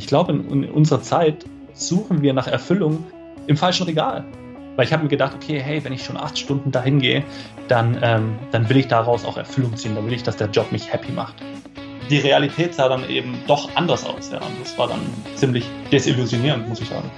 ich 0.00 0.06
glaube, 0.06 0.32
in, 0.32 0.64
in 0.64 0.70
unserer 0.70 1.02
Zeit 1.02 1.44
suchen 1.74 2.22
wir 2.22 2.32
nach 2.32 2.46
Erfüllung 2.46 3.04
im 3.46 3.58
falschen 3.58 3.84
Regal. 3.84 4.24
Weil 4.76 4.86
ich 4.86 4.94
habe 4.94 5.02
mir 5.02 5.10
gedacht, 5.10 5.34
okay, 5.34 5.60
hey, 5.60 5.84
wenn 5.84 5.92
ich 5.92 6.02
schon 6.02 6.16
acht 6.16 6.38
Stunden 6.38 6.70
dahin 6.70 7.00
gehe, 7.00 7.22
dann, 7.68 7.98
ähm, 8.02 8.38
dann 8.50 8.66
will 8.70 8.78
ich 8.78 8.88
daraus 8.88 9.26
auch 9.26 9.36
Erfüllung 9.36 9.76
ziehen. 9.76 9.94
Dann 9.94 10.06
will 10.06 10.14
ich, 10.14 10.22
dass 10.22 10.38
der 10.38 10.48
Job 10.48 10.72
mich 10.72 10.90
happy 10.90 11.12
macht. 11.12 11.34
Die 12.08 12.16
Realität 12.16 12.74
sah 12.74 12.88
dann 12.88 13.06
eben 13.10 13.34
doch 13.46 13.68
anders 13.76 14.06
aus. 14.06 14.32
Ja. 14.32 14.38
Und 14.38 14.58
das 14.62 14.78
war 14.78 14.88
dann 14.88 15.00
ziemlich 15.34 15.66
desillusionierend, 15.92 16.66
muss 16.66 16.80
ich 16.80 16.88
sagen. 16.88 17.10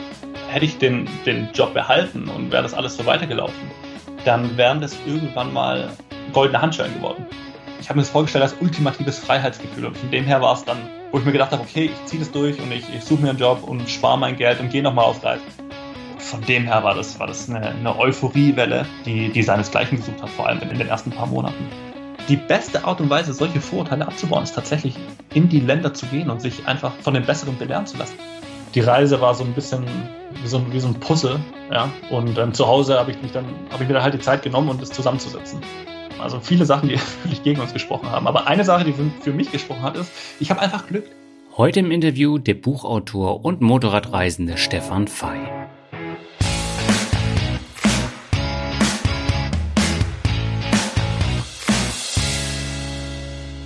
Hätte 0.48 0.64
ich 0.64 0.78
den, 0.78 1.08
den 1.24 1.50
Job 1.54 1.74
behalten 1.74 2.28
und 2.28 2.50
wäre 2.50 2.64
das 2.64 2.74
alles 2.74 2.96
so 2.96 3.06
weitergelaufen, 3.06 3.70
dann 4.24 4.56
wären 4.56 4.80
das 4.80 4.96
irgendwann 5.06 5.52
mal 5.52 5.90
goldene 6.32 6.60
Handschellen 6.60 6.94
geworden. 6.94 7.26
Ich 7.82 7.88
habe 7.88 7.98
mir 7.98 8.02
das 8.02 8.10
vorgestellt 8.10 8.44
als 8.44 8.54
ultimatives 8.60 9.18
Freiheitsgefühl. 9.18 9.86
Und 9.86 9.98
von 9.98 10.10
dem 10.10 10.24
her 10.24 10.40
war 10.40 10.54
es 10.54 10.64
dann, 10.64 10.78
wo 11.10 11.18
ich 11.18 11.24
mir 11.24 11.32
gedacht 11.32 11.52
habe, 11.52 11.62
okay, 11.62 11.90
ich 11.92 12.06
ziehe 12.06 12.20
das 12.20 12.30
durch 12.30 12.58
und 12.58 12.72
ich, 12.72 12.84
ich 12.94 13.04
suche 13.04 13.20
mir 13.20 13.30
einen 13.30 13.38
Job 13.38 13.64
und 13.64 13.90
spare 13.90 14.18
mein 14.18 14.36
Geld 14.36 14.60
und 14.60 14.70
gehe 14.70 14.82
nochmal 14.82 15.04
auf 15.04 15.22
Reisen 15.22 15.42
von 16.22 16.40
dem 16.42 16.64
her 16.64 16.82
war 16.82 16.94
das, 16.94 17.18
war 17.18 17.26
das 17.26 17.50
eine, 17.50 17.60
eine 17.60 17.98
Euphoriewelle, 17.98 18.86
die, 19.04 19.28
die 19.28 19.42
seinesgleichen 19.42 19.98
gesucht 19.98 20.22
hat, 20.22 20.30
vor 20.30 20.46
allem 20.46 20.60
in 20.60 20.78
den 20.78 20.88
ersten 20.88 21.10
paar 21.10 21.26
Monaten. 21.26 21.66
Die 22.28 22.36
beste 22.36 22.84
Art 22.84 23.00
und 23.00 23.10
Weise, 23.10 23.34
solche 23.34 23.60
Vorurteile 23.60 24.06
abzubauen, 24.06 24.44
ist 24.44 24.54
tatsächlich 24.54 24.94
in 25.34 25.48
die 25.48 25.60
Länder 25.60 25.92
zu 25.92 26.06
gehen 26.06 26.30
und 26.30 26.40
sich 26.40 26.66
einfach 26.66 26.92
von 27.02 27.14
den 27.14 27.26
Besseren 27.26 27.58
belehren 27.58 27.86
zu 27.86 27.98
lassen. 27.98 28.14
Die 28.74 28.80
Reise 28.80 29.20
war 29.20 29.34
so 29.34 29.44
ein 29.44 29.52
bisschen 29.52 29.84
wie 30.40 30.48
so 30.48 30.58
ein, 30.58 30.72
wie 30.72 30.80
so 30.80 30.88
ein 30.88 30.94
Puzzle, 30.94 31.40
ja. 31.70 31.90
Und 32.10 32.38
ähm, 32.38 32.54
zu 32.54 32.66
Hause 32.66 32.98
habe 32.98 33.10
ich 33.10 33.20
mich 33.20 33.32
dann, 33.32 33.44
habe 33.70 33.82
ich 33.82 33.88
mir 33.88 33.94
dann 33.94 34.02
halt 34.02 34.14
die 34.14 34.20
Zeit 34.20 34.42
genommen, 34.42 34.70
um 34.70 34.78
das 34.78 34.90
zusammenzusetzen. 34.90 35.60
Also 36.22 36.40
viele 36.40 36.64
Sachen, 36.64 36.88
die 36.88 36.94
wirklich 37.22 37.42
gegen 37.42 37.60
uns 37.60 37.72
gesprochen 37.72 38.10
haben. 38.10 38.26
Aber 38.26 38.46
eine 38.46 38.64
Sache, 38.64 38.84
die 38.84 38.94
für, 39.20 39.32
mich 39.32 39.50
gesprochen 39.50 39.82
hat, 39.82 39.96
ist, 39.96 40.10
ich 40.40 40.50
habe 40.50 40.60
einfach 40.60 40.86
Glück. 40.86 41.04
Heute 41.56 41.80
im 41.80 41.90
Interview 41.90 42.38
der 42.38 42.54
Buchautor 42.54 43.44
und 43.44 43.60
Motorradreisende 43.60 44.56
Stefan 44.56 45.06
Fey. 45.08 45.38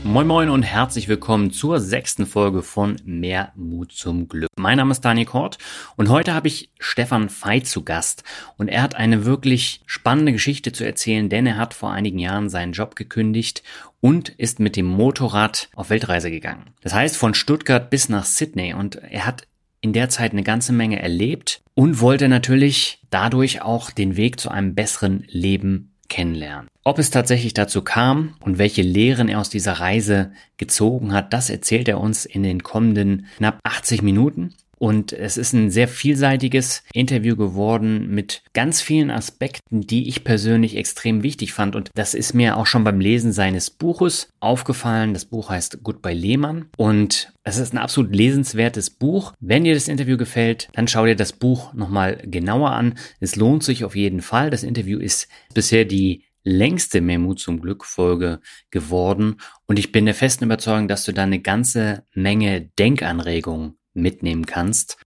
Moin 0.07 0.29
Moin 0.29 0.51
und 0.51 0.63
herzlich 0.63 1.09
willkommen 1.09 1.51
zur 1.51 1.81
sechsten 1.81 2.27
Folge 2.27 2.63
von 2.63 2.95
Mehr 3.05 3.53
Mut 3.57 3.91
zum 3.91 4.29
Glück. 4.29 4.49
Mein 4.57 4.77
Name 4.77 4.93
ist 4.93 5.01
Daniel 5.01 5.27
Kort 5.27 5.59
und 5.97 6.09
heute 6.09 6.33
habe 6.33 6.47
ich 6.47 6.71
Stefan 6.79 7.29
Fey 7.29 7.65
zu 7.65 7.83
Gast 7.83 8.23
und 8.57 8.69
er 8.69 8.83
hat 8.83 8.95
eine 8.95 9.25
wirklich 9.25 9.83
spannende 9.85 10.31
Geschichte 10.31 10.71
zu 10.71 10.87
erzählen, 10.87 11.29
denn 11.29 11.45
er 11.45 11.57
hat 11.57 11.75
vor 11.75 11.91
einigen 11.91 12.21
Jahren 12.21 12.49
seinen 12.49 12.73
Job 12.73 12.95
gekündigt 12.95 13.65
und 14.01 14.29
ist 14.29 14.61
mit 14.61 14.77
dem 14.77 14.87
Motorrad 14.87 15.71
auf 15.75 15.91
Weltreise 15.91 16.31
gegangen. 16.31 16.71
Das 16.83 16.95
heißt 16.95 17.17
von 17.17 17.35
Stuttgart 17.35 17.91
bis 17.91 18.09
nach 18.09 18.27
Sydney 18.27 18.75
und 18.75 18.95
er 18.95 19.27
hat 19.27 19.49
in 19.81 19.93
der 19.93 20.09
Zeit 20.09 20.31
eine 20.31 20.45
ganze 20.45 20.73
Menge 20.73 21.03
erlebt 21.03 21.63
und 21.75 22.01
wollte 22.01 22.29
natürlich 22.29 23.03
dadurch 23.11 23.61
auch 23.61 23.91
den 23.91 24.17
Weg 24.17 24.39
zu 24.39 24.51
einem 24.51 24.77
besseren 24.77 25.25
Leben 25.27 25.96
kennenlernen. 26.09 26.69
Ob 26.85 26.99
es 26.99 27.11
tatsächlich 27.11 27.55
dazu 27.55 27.83
kam 27.83 28.35
und 28.41 28.59
welche 28.59 28.83
Lehren 28.83 29.29
er 29.29 29.41
aus 29.41 29.51
dieser 29.51 29.75
Reise 29.75 30.33
gezogen 30.57 31.13
hat, 31.13 31.33
das 31.33 31.51
erzählt 31.51 31.89
er 31.89 32.01
uns 32.01 32.25
in 32.25 32.43
den 32.43 32.63
kommenden 32.63 33.27
knapp 33.37 33.59
80 33.65 34.03
Minuten. 34.03 34.55
Und 34.79 35.13
es 35.13 35.37
ist 35.37 35.53
ein 35.55 35.71
sehr 35.71 35.89
vielseitiges 35.89 36.83
Interview 36.93 37.37
geworden 37.37 38.09
mit 38.09 38.43
ganz 38.53 38.83
vielen 38.83 39.11
Aspekten, 39.11 39.81
die 39.81 40.09
ich 40.09 40.23
persönlich 40.23 40.77
extrem 40.77 41.23
wichtig 41.23 41.53
fand. 41.53 41.75
Und 41.75 41.91
das 41.95 42.15
ist 42.15 42.35
mir 42.35 42.57
auch 42.57 42.67
schon 42.67 42.85
beim 42.85 43.01
Lesen 43.01 43.33
seines 43.33 43.71
Buches 43.71 44.29
aufgefallen. 44.41 45.15
Das 45.15 45.25
Buch 45.25 45.49
heißt 45.49 45.83
Goodbye 45.83 46.13
Lehmann. 46.13 46.69
Und 46.77 47.33
es 47.43 47.57
ist 47.57 47.73
ein 47.73 47.79
absolut 47.79 48.15
lesenswertes 48.15 48.91
Buch. 48.91 49.33
Wenn 49.41 49.65
dir 49.65 49.75
das 49.75 49.89
Interview 49.89 50.19
gefällt, 50.19 50.69
dann 50.75 50.89
schau 50.89 51.07
dir 51.07 51.17
das 51.17 51.33
Buch 51.33 51.73
nochmal 51.73 52.19
genauer 52.25 52.73
an. 52.73 52.95
Es 53.21 53.37
lohnt 53.37 53.63
sich 53.63 53.85
auf 53.85 53.97
jeden 53.97 54.21
Fall. 54.21 54.51
Das 54.51 54.63
Interview 54.63 54.99
ist 54.99 55.29
bisher 55.55 55.87
die 55.87 56.25
längste 56.47 57.01
Memu 57.01 57.35
zum 57.35 57.61
Glück 57.61 57.85
Folge 57.85 58.41
geworden 58.71 59.39
und 59.67 59.81
ich 59.81 59.91
bin 59.91 60.05
der 60.05 60.15
festen 60.15 60.45
Überzeugung, 60.45 60.87
dass 60.87 61.03
du 61.03 61.13
da 61.13 61.25
eine 61.25 61.41
ganze 61.41 62.05
Menge 62.15 62.71
Denkanregungen 62.79 63.77
mitnehmen 63.97 64.47
kannst. 64.47 64.99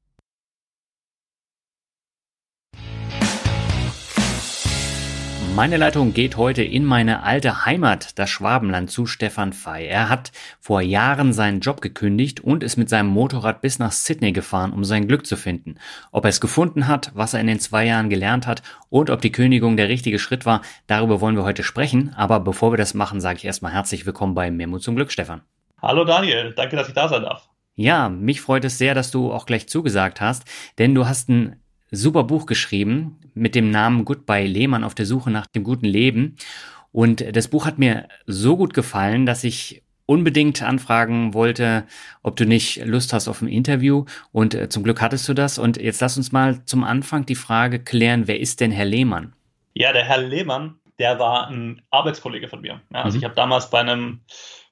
Meine 5.57 5.77
Leitung 5.77 6.15
geht 6.15 6.37
heute 6.37 6.63
in 6.63 6.85
meine 6.85 7.23
alte 7.23 7.67
Heimat, 7.67 8.19
das 8.19 8.31
Schwabenland, 8.31 8.91
zu 8.91 9.05
Stefan 9.05 9.53
Fey. 9.53 9.87
Er 9.89 10.09
hat 10.09 10.31
vor 10.61 10.81
Jahren 10.81 11.33
seinen 11.33 11.61
Job 11.61 11.81
gekündigt 11.83 12.41
und 12.41 12.63
ist 12.63 12.77
mit 12.77 12.89
seinem 12.89 13.09
Motorrad 13.09 13.61
bis 13.61 13.79
nach 13.79 13.93
Sydney 13.93 14.33
gefahren, 14.33 14.73
um 14.73 14.85
sein 14.85 15.07
Glück 15.07 15.27
zu 15.27 15.37
finden. 15.37 15.75
Ob 16.13 16.25
er 16.25 16.31
es 16.31 16.41
gefunden 16.41 16.87
hat, 16.87 17.11
was 17.15 17.35
er 17.35 17.41
in 17.41 17.49
den 17.49 17.59
zwei 17.59 17.85
Jahren 17.85 18.09
gelernt 18.09 18.47
hat 18.47 18.63
und 18.89 19.11
ob 19.11 19.21
die 19.21 19.33
Kündigung 19.33 19.77
der 19.77 19.89
richtige 19.89 20.21
Schritt 20.21 20.47
war, 20.47 20.63
darüber 20.87 21.21
wollen 21.21 21.37
wir 21.37 21.45
heute 21.45 21.65
sprechen. 21.65 22.15
Aber 22.17 22.41
bevor 22.41 22.73
wir 22.73 22.79
das 22.79 22.95
machen, 22.95 23.21
sage 23.21 23.39
ich 23.39 23.45
erstmal 23.45 23.73
herzlich 23.73 24.07
willkommen 24.07 24.35
bei 24.35 24.51
Memo 24.51 24.79
zum 24.79 24.97
Glück, 24.97 25.11
Stefan. 25.13 25.43
Hallo 25.83 26.05
Daniel, 26.05 26.55
danke, 26.55 26.77
dass 26.77 26.89
ich 26.89 26.95
da 26.95 27.09
sein 27.09 27.23
darf. 27.23 27.50
Ja, 27.81 28.11
mich 28.11 28.43
freut 28.43 28.67
es 28.67 28.77
sehr, 28.77 28.95
dass 28.95 29.11
du 29.11 29.33
auch 29.33 29.47
gleich 29.47 29.67
zugesagt 29.67 30.21
hast, 30.21 30.45
denn 30.77 30.95
du 30.95 31.07
hast 31.07 31.31
ein 31.31 31.57
super 31.91 32.25
Buch 32.25 32.45
geschrieben 32.45 33.19
mit 33.33 33.55
dem 33.55 33.71
Namen 33.71 34.05
Goodbye 34.05 34.47
Lehmann 34.47 34.85
auf 34.85 34.95
der 34.95 35.07
Suche 35.07 35.31
nach 35.31 35.47
dem 35.47 35.65
guten 35.65 35.87
Leben. 35.87 36.37
Und 36.93 37.25
das 37.35 37.49
Buch 37.49 37.65
hat 37.65 37.79
mir 37.79 38.07
so 38.27 38.59
gut 38.59 38.75
gefallen, 38.75 39.25
dass 39.25 39.45
ich 39.45 39.83
unbedingt 40.05 40.63
anfragen 40.63 41.33
wollte, 41.33 41.85
ob 42.23 42.37
du 42.37 42.45
nicht 42.45 42.85
Lust 42.85 43.15
hast 43.15 43.29
auf 43.29 43.41
ein 43.41 43.49
Interview. 43.49 44.05
Und 44.31 44.53
äh, 44.53 44.69
zum 44.69 44.83
Glück 44.83 45.01
hattest 45.01 45.27
du 45.27 45.33
das. 45.33 45.59
Und 45.59 45.79
jetzt 45.79 46.03
lass 46.03 46.19
uns 46.19 46.33
mal 46.33 46.63
zum 46.67 46.85
Anfang 46.85 47.25
die 47.25 47.35
Frage 47.35 47.79
klären, 47.79 48.29
wer 48.29 48.41
ist 48.41 48.61
denn 48.61 48.73
Herr 48.73 48.85
Lehmann? 48.85 49.33
Ja, 49.73 49.95
der 49.95 50.05
Herr 50.05 50.21
Lehmann, 50.21 50.75
der 50.99 51.19
war 51.19 51.49
ein 51.49 51.81
Arbeitskollege 51.91 52.47
von 52.47 52.61
mir. 52.61 52.83
Also 52.93 53.17
mhm. 53.17 53.21
ich 53.21 53.25
habe 53.25 53.35
damals 53.35 53.71
bei 53.71 53.81
einem 53.81 54.21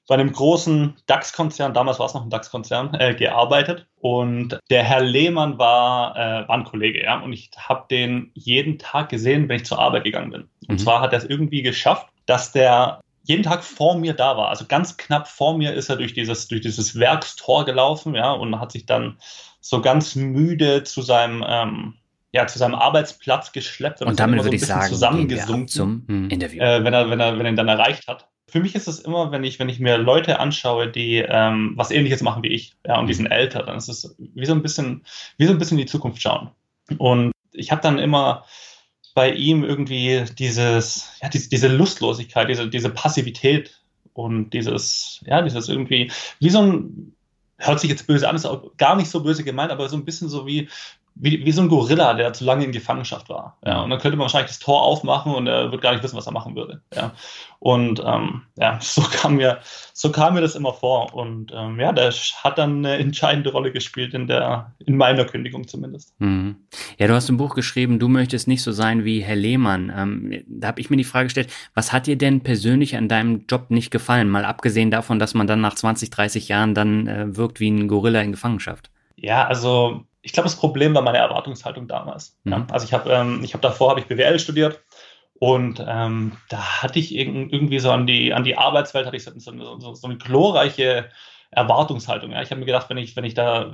bei 0.09 0.15
einem 0.15 0.31
großen 0.31 0.95
DAX-Konzern, 1.05 1.75
damals 1.75 1.99
war 1.99 2.07
es 2.07 2.15
noch 2.15 2.23
ein 2.23 2.31
DAX-Konzern, 2.31 2.95
äh, 2.95 3.13
gearbeitet. 3.13 3.85
Und 3.99 4.57
der 4.71 4.81
Herr 4.81 5.01
Lehmann 5.01 5.59
war, 5.59 6.15
äh, 6.15 6.47
war 6.47 6.57
ein 6.57 6.63
Kollege, 6.63 7.03
ja. 7.03 7.19
Und 7.19 7.31
ich 7.31 7.51
habe 7.55 7.85
den 7.91 8.31
jeden 8.33 8.79
Tag 8.79 9.09
gesehen, 9.09 9.47
wenn 9.47 9.57
ich 9.57 9.65
zur 9.65 9.77
Arbeit 9.77 10.05
gegangen 10.05 10.31
bin. 10.31 10.49
Und 10.67 10.75
mhm. 10.75 10.77
zwar 10.79 11.01
hat 11.01 11.13
er 11.13 11.19
es 11.19 11.25
irgendwie 11.25 11.61
geschafft, 11.61 12.07
dass 12.25 12.51
der 12.51 13.01
jeden 13.21 13.43
Tag 13.43 13.63
vor 13.63 13.99
mir 13.99 14.13
da 14.13 14.35
war. 14.35 14.49
Also 14.49 14.65
ganz 14.67 14.97
knapp 14.97 15.27
vor 15.27 15.55
mir 15.55 15.75
ist 15.75 15.89
er 15.89 15.97
durch 15.97 16.15
dieses, 16.15 16.47
durch 16.47 16.61
dieses 16.61 16.97
Werkstor 16.97 17.65
gelaufen, 17.65 18.15
ja, 18.15 18.31
und 18.31 18.59
hat 18.59 18.71
sich 18.71 18.87
dann 18.87 19.19
so 19.61 19.79
ganz 19.79 20.15
müde 20.15 20.83
zu 20.85 21.03
seinem, 21.03 21.45
ähm, 21.47 21.93
ja, 22.31 22.47
zu 22.47 22.57
seinem 22.57 22.73
Arbeitsplatz 22.73 23.51
geschleppt 23.51 24.01
und, 24.01 24.07
und 24.07 24.19
damit 24.19 24.39
so 24.39 24.45
würde 24.45 24.55
ich 24.55 24.65
sagen, 24.65 24.89
zusammengesunken 24.89 25.67
zum 25.67 26.29
Interview. 26.31 26.63
Äh, 26.63 26.83
wenn 26.83 26.95
er, 26.95 27.11
wenn 27.11 27.19
er, 27.19 27.37
wenn 27.37 27.45
er 27.45 27.51
ihn 27.51 27.55
dann 27.55 27.67
erreicht 27.67 28.07
hat 28.07 28.27
für 28.49 28.59
mich 28.59 28.75
ist 28.75 28.87
es 28.87 28.99
immer, 28.99 29.31
wenn 29.31 29.43
ich, 29.43 29.59
wenn 29.59 29.69
ich 29.69 29.79
mir 29.79 29.97
Leute 29.97 30.39
anschaue, 30.39 30.87
die 30.87 31.17
ähm, 31.17 31.73
was 31.75 31.91
ähnliches 31.91 32.21
machen 32.21 32.43
wie 32.43 32.49
ich, 32.53 32.75
ja, 32.85 32.99
und 32.99 33.07
die 33.07 33.13
sind 33.13 33.27
älter, 33.27 33.63
dann 33.63 33.77
ist 33.77 33.89
es 33.89 34.15
wie 34.17 34.45
so 34.45 34.53
ein 34.53 34.61
bisschen, 34.61 35.03
wie 35.37 35.45
so 35.45 35.53
ein 35.53 35.57
bisschen 35.57 35.77
in 35.77 35.85
die 35.85 35.91
Zukunft 35.91 36.21
schauen. 36.21 36.51
Und 36.97 37.31
ich 37.53 37.71
habe 37.71 37.81
dann 37.81 37.99
immer 37.99 38.45
bei 39.13 39.31
ihm 39.33 39.63
irgendwie 39.63 40.23
dieses, 40.37 41.11
ja, 41.21 41.29
diese, 41.29 41.49
diese 41.49 41.67
Lustlosigkeit, 41.67 42.49
diese, 42.49 42.69
diese 42.69 42.89
Passivität 42.89 43.79
und 44.13 44.51
dieses, 44.51 45.21
ja, 45.25 45.41
dieses 45.41 45.69
irgendwie, 45.69 46.11
wie 46.39 46.49
so 46.49 46.61
ein, 46.61 47.15
hört 47.57 47.79
sich 47.79 47.89
jetzt 47.89 48.07
böse 48.07 48.27
an, 48.27 48.35
ist 48.35 48.45
auch 48.45 48.75
gar 48.77 48.95
nicht 48.95 49.09
so 49.09 49.21
böse 49.21 49.43
gemeint, 49.43 49.71
aber 49.71 49.89
so 49.89 49.97
ein 49.97 50.05
bisschen 50.05 50.29
so 50.29 50.47
wie, 50.47 50.69
wie, 51.15 51.45
wie 51.45 51.51
so 51.51 51.61
ein 51.61 51.67
Gorilla, 51.67 52.13
der 52.13 52.33
zu 52.33 52.45
lange 52.45 52.63
in 52.63 52.71
Gefangenschaft 52.71 53.29
war. 53.29 53.57
Ja, 53.65 53.81
und 53.81 53.89
dann 53.89 53.99
könnte 53.99 54.17
man 54.17 54.23
wahrscheinlich 54.25 54.51
das 54.51 54.59
Tor 54.59 54.81
aufmachen 54.81 55.35
und 55.35 55.47
er 55.47 55.71
wird 55.71 55.81
gar 55.81 55.91
nicht 55.91 56.03
wissen, 56.03 56.15
was 56.15 56.27
er 56.27 56.31
machen 56.31 56.55
würde. 56.55 56.81
Ja, 56.95 57.11
und 57.59 58.01
ähm, 58.05 58.43
ja, 58.57 58.79
so 58.81 59.01
kam 59.01 59.35
mir, 59.35 59.59
so 59.93 60.11
kam 60.11 60.33
mir 60.33 60.41
das 60.41 60.55
immer 60.55 60.73
vor. 60.73 61.13
Und 61.13 61.51
ähm, 61.53 61.79
ja, 61.79 61.91
der 61.91 62.11
hat 62.11 62.57
dann 62.57 62.85
eine 62.85 62.97
entscheidende 62.97 63.51
Rolle 63.51 63.71
gespielt 63.71 64.13
in 64.13 64.27
der, 64.27 64.73
in 64.85 64.95
meiner 64.95 65.25
Kündigung 65.25 65.67
zumindest. 65.67 66.13
Mhm. 66.19 66.55
Ja, 66.97 67.07
du 67.07 67.13
hast 67.13 67.29
ein 67.29 67.37
Buch 67.37 67.53
geschrieben, 67.53 67.99
du 67.99 68.07
möchtest 68.07 68.47
nicht 68.47 68.63
so 68.63 68.71
sein 68.71 69.03
wie 69.03 69.21
Herr 69.21 69.35
Lehmann. 69.35 69.91
Ähm, 69.95 70.43
da 70.47 70.69
habe 70.69 70.79
ich 70.79 70.89
mir 70.89 70.97
die 70.97 71.03
Frage 71.03 71.25
gestellt, 71.25 71.51
was 71.73 71.91
hat 71.91 72.07
dir 72.07 72.17
denn 72.17 72.41
persönlich 72.41 72.95
an 72.95 73.09
deinem 73.09 73.45
Job 73.49 73.69
nicht 73.69 73.91
gefallen? 73.91 74.29
Mal 74.29 74.45
abgesehen 74.45 74.89
davon, 74.89 75.19
dass 75.19 75.33
man 75.33 75.47
dann 75.47 75.59
nach 75.61 75.75
20, 75.75 76.09
30 76.09 76.47
Jahren 76.47 76.73
dann 76.73 77.07
äh, 77.07 77.35
wirkt 77.35 77.59
wie 77.59 77.69
ein 77.69 77.87
Gorilla 77.89 78.21
in 78.21 78.31
Gefangenschaft. 78.31 78.89
Ja, 79.17 79.45
also 79.45 80.05
ich 80.21 80.33
glaube, 80.33 80.47
das 80.47 80.57
Problem 80.57 80.93
war 80.93 81.01
meine 81.01 81.17
Erwartungshaltung 81.17 81.87
damals. 81.87 82.37
Mhm. 82.43 82.51
Ja. 82.51 82.67
Also 82.71 82.85
ich 82.85 82.93
habe 82.93 83.11
ähm, 83.11 83.41
ich 83.43 83.53
hab 83.53 83.61
davor 83.61 83.91
habe 83.91 83.99
ich 83.99 84.07
BWL 84.07 84.39
studiert 84.39 84.81
und 85.39 85.83
ähm, 85.87 86.33
da 86.49 86.81
hatte 86.81 86.99
ich 86.99 87.15
irgendwie 87.15 87.79
so 87.79 87.91
an 87.91 88.05
die, 88.05 88.33
an 88.33 88.43
die 88.43 88.57
Arbeitswelt 88.57 89.05
hatte 89.05 89.15
ich 89.15 89.23
so, 89.23 89.31
so, 89.37 89.93
so 89.93 90.07
eine 90.07 90.17
glorreiche 90.17 91.09
Erwartungshaltung. 91.51 92.31
Ja. 92.31 92.41
Ich 92.41 92.51
habe 92.51 92.59
mir 92.59 92.65
gedacht, 92.65 92.89
wenn 92.89 92.97
ich, 92.97 93.15
wenn 93.15 93.23
ich 93.23 93.33
da, 93.33 93.73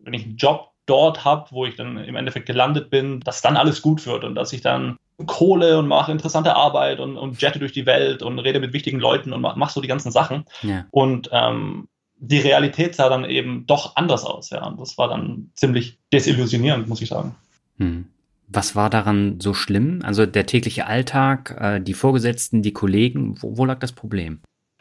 wenn 0.00 0.14
ich 0.14 0.24
einen 0.24 0.36
Job 0.36 0.70
dort 0.86 1.24
habe, 1.24 1.46
wo 1.52 1.64
ich 1.66 1.76
dann 1.76 1.96
im 1.96 2.16
Endeffekt 2.16 2.46
gelandet 2.46 2.90
bin, 2.90 3.20
dass 3.20 3.40
dann 3.40 3.56
alles 3.56 3.80
gut 3.80 4.06
wird 4.06 4.24
und 4.24 4.34
dass 4.34 4.52
ich 4.52 4.60
dann 4.60 4.98
Kohle 5.26 5.78
und 5.78 5.86
mache 5.86 6.10
interessante 6.10 6.56
Arbeit 6.56 6.98
und, 6.98 7.16
und 7.16 7.40
jette 7.40 7.60
durch 7.60 7.72
die 7.72 7.86
Welt 7.86 8.22
und 8.22 8.40
rede 8.40 8.58
mit 8.58 8.72
wichtigen 8.72 8.98
Leuten 8.98 9.32
und 9.32 9.40
mache 9.40 9.58
mach 9.58 9.70
so 9.70 9.80
die 9.80 9.88
ganzen 9.88 10.10
Sachen. 10.10 10.44
Ja. 10.62 10.84
Und 10.90 11.30
ähm, 11.32 11.88
die 12.26 12.40
Realität 12.40 12.94
sah 12.94 13.08
dann 13.08 13.24
eben 13.24 13.66
doch 13.66 13.96
anders 13.96 14.24
aus. 14.24 14.50
Ja. 14.50 14.66
Und 14.66 14.80
das 14.80 14.98
war 14.98 15.08
dann 15.08 15.50
ziemlich 15.54 15.98
desillusionierend, 16.12 16.88
muss 16.88 17.02
ich 17.02 17.08
sagen. 17.08 17.34
Hm. 17.78 18.06
Was 18.48 18.76
war 18.76 18.90
daran 18.90 19.40
so 19.40 19.54
schlimm? 19.54 20.00
Also 20.04 20.26
der 20.26 20.46
tägliche 20.46 20.86
Alltag, 20.86 21.56
äh, 21.58 21.80
die 21.80 21.94
Vorgesetzten, 21.94 22.62
die 22.62 22.72
Kollegen, 22.72 23.40
wo, 23.42 23.56
wo 23.56 23.64
lag 23.64 23.78
das 23.78 23.92
Problem? 23.92 24.40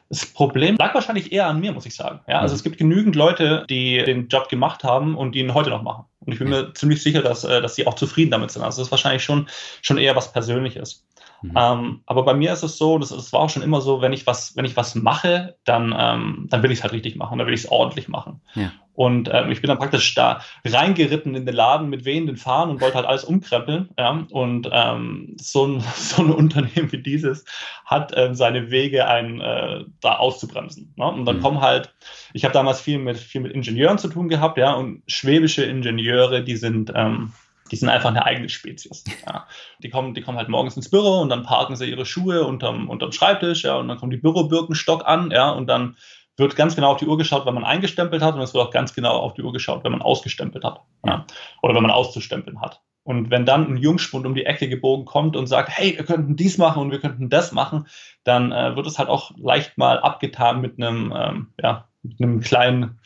Das 0.10 0.26
Problem 0.28 0.76
lag 0.78 0.94
wahrscheinlich 0.94 1.32
eher 1.32 1.48
an 1.48 1.60
mir, 1.60 1.72
muss 1.72 1.88
ich 1.88 1.96
sagen. 1.96 2.20
Ja, 2.28 2.40
also 2.40 2.54
mhm. 2.54 2.58
es 2.58 2.64
gibt 2.64 2.78
genügend 2.78 3.16
Leute, 3.16 3.66
die 3.70 4.04
den 4.04 4.28
Job 4.28 4.48
gemacht 4.48 4.84
haben 4.84 5.16
und 5.16 5.34
die 5.34 5.40
ihn 5.40 5.54
heute 5.54 5.70
noch 5.70 5.82
machen. 5.82 6.06
Und 6.20 6.34
ich 6.34 6.40
bin 6.40 6.50
mir 6.50 6.74
ziemlich 6.74 7.02
sicher, 7.02 7.22
dass, 7.22 7.44
äh, 7.44 7.62
dass 7.62 7.76
sie 7.76 7.88
auch 7.88 7.96
zufrieden 7.96 8.32
damit 8.32 8.52
sind. 8.52 8.62
Also 8.62 8.82
das 8.82 8.88
ist 8.88 8.92
wahrscheinlich 8.92 9.24
schon, 9.24 9.48
schon 9.82 9.98
eher 9.98 10.16
was 10.16 10.32
Persönliches. 10.32 11.06
Mhm. 11.44 11.52
Ähm, 11.56 12.02
aber 12.06 12.24
bei 12.24 12.34
mir 12.34 12.54
ist 12.54 12.64
es 12.64 12.78
so, 12.78 12.98
das, 12.98 13.10
das 13.10 13.34
war 13.34 13.42
auch 13.42 13.50
schon 13.50 13.64
immer 13.64 13.82
so, 13.82 14.02
wenn 14.02 14.14
ich 14.14 14.26
was, 14.26 14.56
wenn 14.56 14.66
ich 14.66 14.78
was 14.78 14.96
mache, 14.96 15.56
dann, 15.66 15.94
ähm, 15.98 16.48
dann 16.50 16.64
will 16.64 16.72
ich 16.72 16.80
es 16.80 16.84
halt 16.84 16.94
richtig 16.94 17.16
machen, 17.16 17.38
dann 17.38 17.48
will 17.48 17.54
ich 17.54 17.66
es 17.66 17.72
ordentlich 17.72 18.08
machen. 18.08 18.42
Ja. 18.56 18.72
Und 18.96 19.30
ähm, 19.34 19.50
ich 19.50 19.60
bin 19.60 19.70
dann 19.70 19.80
praktisch 19.80 20.14
da 20.14 20.42
reingeritten 20.64 21.36
in 21.36 21.46
den 21.46 21.56
Laden 21.56 21.90
mit 21.90 22.06
wehenden 22.06 22.38
Fahnen 22.38 22.72
und 22.72 22.82
wollte 22.82 22.96
halt 22.96 23.08
alles 23.08 23.24
umkrempeln. 23.24 23.90
Ja? 23.98 24.26
Und 24.30 24.70
ähm, 24.72 25.36
so, 25.38 25.66
ein, 25.66 25.80
so 25.96 26.22
ein 26.22 26.32
Unternehmen 26.32 26.92
wie 26.92 27.02
dieses 27.02 27.44
hat 27.86 28.14
ähm, 28.16 28.36
seine 28.36 28.70
Wege, 28.72 29.08
einen 29.08 29.42
äh, 29.42 29.84
da 30.00 30.18
auszubremsen. 30.18 30.94
Ne? 30.96 31.08
Und 31.08 31.26
dann 31.26 31.38
mhm. 31.38 31.42
kommen 31.42 31.62
halt, 31.62 31.94
ich 32.34 32.46
habe 32.46 32.54
damals 32.54 32.82
viel 32.82 33.00
mit, 33.00 33.18
viel 33.18 33.42
mit 33.42 33.52
Ingenieuren 33.52 33.98
zu 33.98 34.08
tun 34.08 34.30
gehabt, 34.30 34.58
ja, 34.58 34.74
und 34.74 35.02
schwäbische 35.08 35.64
Ingenieure, 35.64 36.44
die 36.44 36.56
sind 36.56 36.92
ähm, 36.96 37.34
die 37.72 37.76
sind 37.76 37.90
einfach 37.90 38.10
eine 38.10 38.26
eigene 38.26 38.50
Spezies. 38.50 39.04
Ja. 39.26 39.48
Die, 39.80 39.90
kommen, 39.90 40.14
die 40.14 40.22
kommen 40.22 40.38
halt 40.38 40.50
morgens 40.50 40.76
ins 40.76 40.90
Büro 40.90 41.22
und 41.22 41.30
dann 41.30 41.44
parken 41.44 41.76
sie 41.76 41.90
ihre 41.90 42.06
Schuhe 42.06 42.46
unterm, 42.46 42.90
unterm 42.90 43.12
Schreibtisch, 43.12 43.64
ja, 43.64 43.76
und 43.76 43.88
dann 43.88 43.98
kommt 43.98 44.14
die 44.14 44.18
Bürobirkenstock 44.18 45.06
an, 45.06 45.32
ja, 45.32 45.50
und 45.50 45.68
dann 45.68 45.96
wird 46.38 46.56
ganz 46.56 46.76
genau 46.76 46.92
auf 46.92 46.98
die 46.98 47.08
Uhr 47.08 47.18
geschaut, 47.18 47.46
wenn 47.46 47.54
man 47.54 47.64
eingestempelt 47.64 48.22
hat, 48.22 48.36
und 48.36 48.42
es 48.42 48.54
wird 48.54 48.66
auch 48.66 48.72
ganz 48.72 48.94
genau 48.94 49.18
auf 49.18 49.34
die 49.34 49.44
Uhr 49.44 49.54
geschaut, 49.54 49.84
wenn 49.84 49.92
man 49.92 50.02
ausgestempelt 50.02 50.64
hat. 50.64 50.82
Ja. 51.06 51.26
Oder 51.62 51.76
wenn 51.76 51.84
man 51.84 51.92
auszustempeln 51.92 52.60
hat. 52.60 52.82
Und 53.04 53.30
wenn 53.30 53.46
dann 53.46 53.68
ein 53.68 53.78
Jungspund 53.78 54.26
um 54.26 54.34
die 54.34 54.46
Ecke 54.46 54.70
gebogen 54.70 55.06
kommt 55.06 55.36
und 55.36 55.48
sagt, 55.48 55.70
hey, 55.70 55.98
wir 55.98 56.06
könnten 56.06 56.38
dies 56.38 56.58
machen 56.58 56.82
und 56.82 56.92
wir 56.92 57.00
könnten 57.00 57.30
das 57.30 57.52
machen, 57.52 57.88
dann 58.24 58.52
äh, 58.52 58.76
wird 58.76 58.88
es 58.88 58.98
halt 58.98 59.10
auch 59.10 59.32
leicht 59.38 59.78
mal 59.78 60.00
abgetan 60.00 60.62
mit 60.62 60.82
einem, 60.82 61.14
ähm, 61.16 61.48
ja, 61.62 61.90
mit 62.02 62.22
einem 62.22 62.40
kleinen 62.40 63.00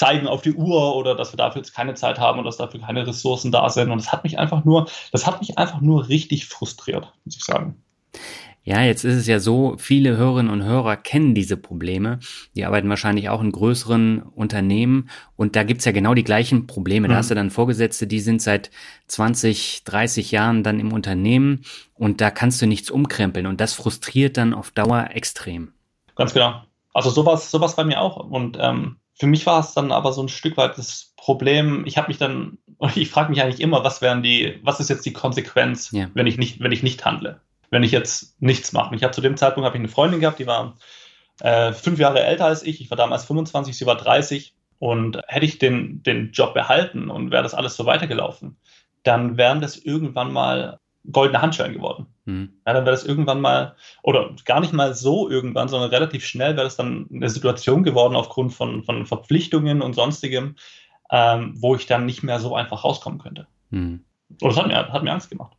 zeigen 0.00 0.26
auf 0.26 0.40
die 0.40 0.54
Uhr 0.54 0.96
oder 0.96 1.14
dass 1.14 1.34
wir 1.34 1.36
dafür 1.36 1.60
jetzt 1.60 1.74
keine 1.74 1.92
Zeit 1.92 2.18
haben 2.18 2.38
oder 2.38 2.48
dass 2.48 2.56
dafür 2.56 2.80
keine 2.80 3.06
Ressourcen 3.06 3.52
da 3.52 3.68
sind. 3.68 3.90
Und 3.90 3.98
das 3.98 4.10
hat 4.10 4.24
mich 4.24 4.38
einfach 4.38 4.64
nur, 4.64 4.88
das 5.12 5.26
hat 5.26 5.40
mich 5.40 5.58
einfach 5.58 5.82
nur 5.82 6.08
richtig 6.08 6.46
frustriert, 6.46 7.12
muss 7.26 7.36
ich 7.36 7.44
sagen. 7.44 7.76
Ja, 8.62 8.80
jetzt 8.80 9.04
ist 9.04 9.16
es 9.16 9.26
ja 9.26 9.40
so, 9.40 9.74
viele 9.76 10.16
Hörerinnen 10.16 10.50
und 10.50 10.62
Hörer 10.62 10.96
kennen 10.96 11.34
diese 11.34 11.58
Probleme. 11.58 12.18
Die 12.54 12.64
arbeiten 12.64 12.88
wahrscheinlich 12.88 13.28
auch 13.28 13.42
in 13.42 13.52
größeren 13.52 14.22
Unternehmen 14.22 15.10
und 15.36 15.54
da 15.54 15.64
gibt's 15.64 15.84
ja 15.84 15.92
genau 15.92 16.14
die 16.14 16.24
gleichen 16.24 16.66
Probleme. 16.66 17.06
Da 17.06 17.14
mhm. 17.14 17.18
hast 17.18 17.30
du 17.30 17.34
dann 17.34 17.50
Vorgesetzte, 17.50 18.06
die 18.06 18.20
sind 18.20 18.40
seit 18.40 18.70
20, 19.08 19.84
30 19.84 20.30
Jahren 20.30 20.62
dann 20.62 20.80
im 20.80 20.94
Unternehmen 20.94 21.60
und 21.92 22.22
da 22.22 22.30
kannst 22.30 22.62
du 22.62 22.66
nichts 22.66 22.90
umkrempeln 22.90 23.46
und 23.46 23.60
das 23.60 23.74
frustriert 23.74 24.38
dann 24.38 24.54
auf 24.54 24.70
Dauer 24.70 25.10
extrem. 25.12 25.74
Ganz 26.14 26.32
genau. 26.32 26.62
Also 26.94 27.10
sowas, 27.10 27.50
sowas 27.50 27.76
bei 27.76 27.84
mir 27.84 28.00
auch. 28.00 28.16
Und 28.16 28.56
ähm, 28.58 28.96
für 29.20 29.26
mich 29.26 29.44
war 29.44 29.60
es 29.60 29.74
dann 29.74 29.92
aber 29.92 30.14
so 30.14 30.22
ein 30.22 30.30
Stück 30.30 30.56
weit 30.56 30.78
das 30.78 31.12
Problem, 31.14 31.84
ich 31.84 31.98
habe 31.98 32.08
mich 32.08 32.16
dann, 32.16 32.56
ich 32.94 33.10
frage 33.10 33.28
mich 33.28 33.42
eigentlich 33.42 33.60
immer, 33.60 33.84
was 33.84 34.00
wären 34.00 34.22
die, 34.22 34.58
was 34.62 34.80
ist 34.80 34.88
jetzt 34.88 35.04
die 35.04 35.12
Konsequenz, 35.12 35.90
ja. 35.92 36.08
wenn 36.14 36.26
ich 36.26 36.38
nicht, 36.38 36.60
wenn 36.60 36.72
ich 36.72 36.82
nicht 36.82 37.04
handle, 37.04 37.38
wenn 37.68 37.82
ich 37.82 37.92
jetzt 37.92 38.40
nichts 38.40 38.72
mache. 38.72 38.94
Ich 38.94 39.02
habe 39.02 39.12
zu 39.12 39.20
dem 39.20 39.36
Zeitpunkt 39.36 39.66
habe 39.66 39.76
ich 39.76 39.80
eine 39.80 39.88
Freundin 39.88 40.20
gehabt, 40.20 40.38
die 40.38 40.46
war 40.46 40.78
äh, 41.40 41.74
fünf 41.74 41.98
Jahre 41.98 42.22
älter 42.22 42.46
als 42.46 42.62
ich, 42.62 42.80
ich 42.80 42.90
war 42.90 42.96
damals 42.96 43.26
25, 43.26 43.76
sie 43.76 43.84
war 43.84 43.96
30 43.96 44.54
und 44.78 45.20
hätte 45.28 45.44
ich 45.44 45.58
den, 45.58 46.02
den 46.02 46.32
Job 46.32 46.54
behalten 46.54 47.10
und 47.10 47.30
wäre 47.30 47.42
das 47.42 47.52
alles 47.52 47.76
so 47.76 47.84
weitergelaufen, 47.84 48.56
dann 49.02 49.36
wären 49.36 49.60
das 49.60 49.76
irgendwann 49.76 50.32
mal 50.32 50.80
goldene 51.10 51.40
Handschellen 51.42 51.72
geworden. 51.72 52.06
Mhm. 52.24 52.50
Ja, 52.66 52.74
dann 52.74 52.84
wäre 52.84 52.94
das 52.94 53.04
irgendwann 53.04 53.40
mal, 53.40 53.74
oder 54.02 54.30
gar 54.44 54.60
nicht 54.60 54.72
mal 54.72 54.94
so 54.94 55.28
irgendwann, 55.30 55.68
sondern 55.68 55.90
relativ 55.90 56.24
schnell 56.24 56.56
wäre 56.56 56.64
das 56.64 56.76
dann 56.76 57.08
eine 57.12 57.30
Situation 57.30 57.82
geworden 57.82 58.16
aufgrund 58.16 58.52
von, 58.52 58.82
von 58.84 59.06
Verpflichtungen 59.06 59.82
und 59.82 59.94
sonstigem, 59.94 60.56
ähm, 61.10 61.54
wo 61.56 61.74
ich 61.74 61.86
dann 61.86 62.06
nicht 62.06 62.22
mehr 62.22 62.38
so 62.38 62.54
einfach 62.54 62.84
rauskommen 62.84 63.18
könnte. 63.18 63.46
Mhm. 63.70 64.04
Und 64.40 64.48
das 64.50 64.56
hat 64.56 64.66
mir, 64.66 64.76
hat 64.76 65.02
mir 65.02 65.12
Angst 65.12 65.30
gemacht. 65.30 65.56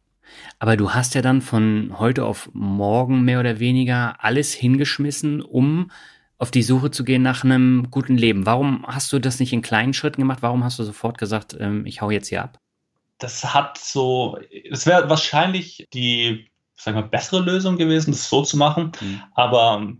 Aber 0.59 0.77
du 0.77 0.91
hast 0.91 1.15
ja 1.15 1.21
dann 1.21 1.41
von 1.41 1.95
heute 1.97 2.25
auf 2.25 2.49
morgen 2.53 3.23
mehr 3.23 3.39
oder 3.39 3.59
weniger 3.59 4.15
alles 4.19 4.53
hingeschmissen, 4.53 5.41
um 5.41 5.91
auf 6.37 6.51
die 6.51 6.63
Suche 6.63 6.89
zu 6.89 7.03
gehen 7.03 7.21
nach 7.21 7.43
einem 7.43 7.89
guten 7.91 8.17
Leben. 8.17 8.45
Warum 8.45 8.85
hast 8.87 9.11
du 9.13 9.19
das 9.19 9.39
nicht 9.39 9.53
in 9.53 9.61
kleinen 9.61 9.93
Schritten 9.93 10.21
gemacht? 10.21 10.41
Warum 10.41 10.63
hast 10.63 10.79
du 10.79 10.83
sofort 10.83 11.17
gesagt, 11.17 11.55
ähm, 11.59 11.85
ich 11.85 12.01
hau 12.01 12.09
jetzt 12.09 12.29
hier 12.29 12.43
ab? 12.43 12.59
Das 13.23 13.53
hat 13.53 13.77
so, 13.77 14.37
es 14.69 14.85
wäre 14.85 15.09
wahrscheinlich 15.09 15.87
die, 15.93 16.49
sag 16.75 16.95
mal, 16.95 17.03
bessere 17.03 17.41
Lösung 17.41 17.77
gewesen, 17.77 18.11
das 18.11 18.29
so 18.29 18.43
zu 18.43 18.57
machen. 18.57 18.91
Mhm. 18.99 19.21
Aber 19.33 19.93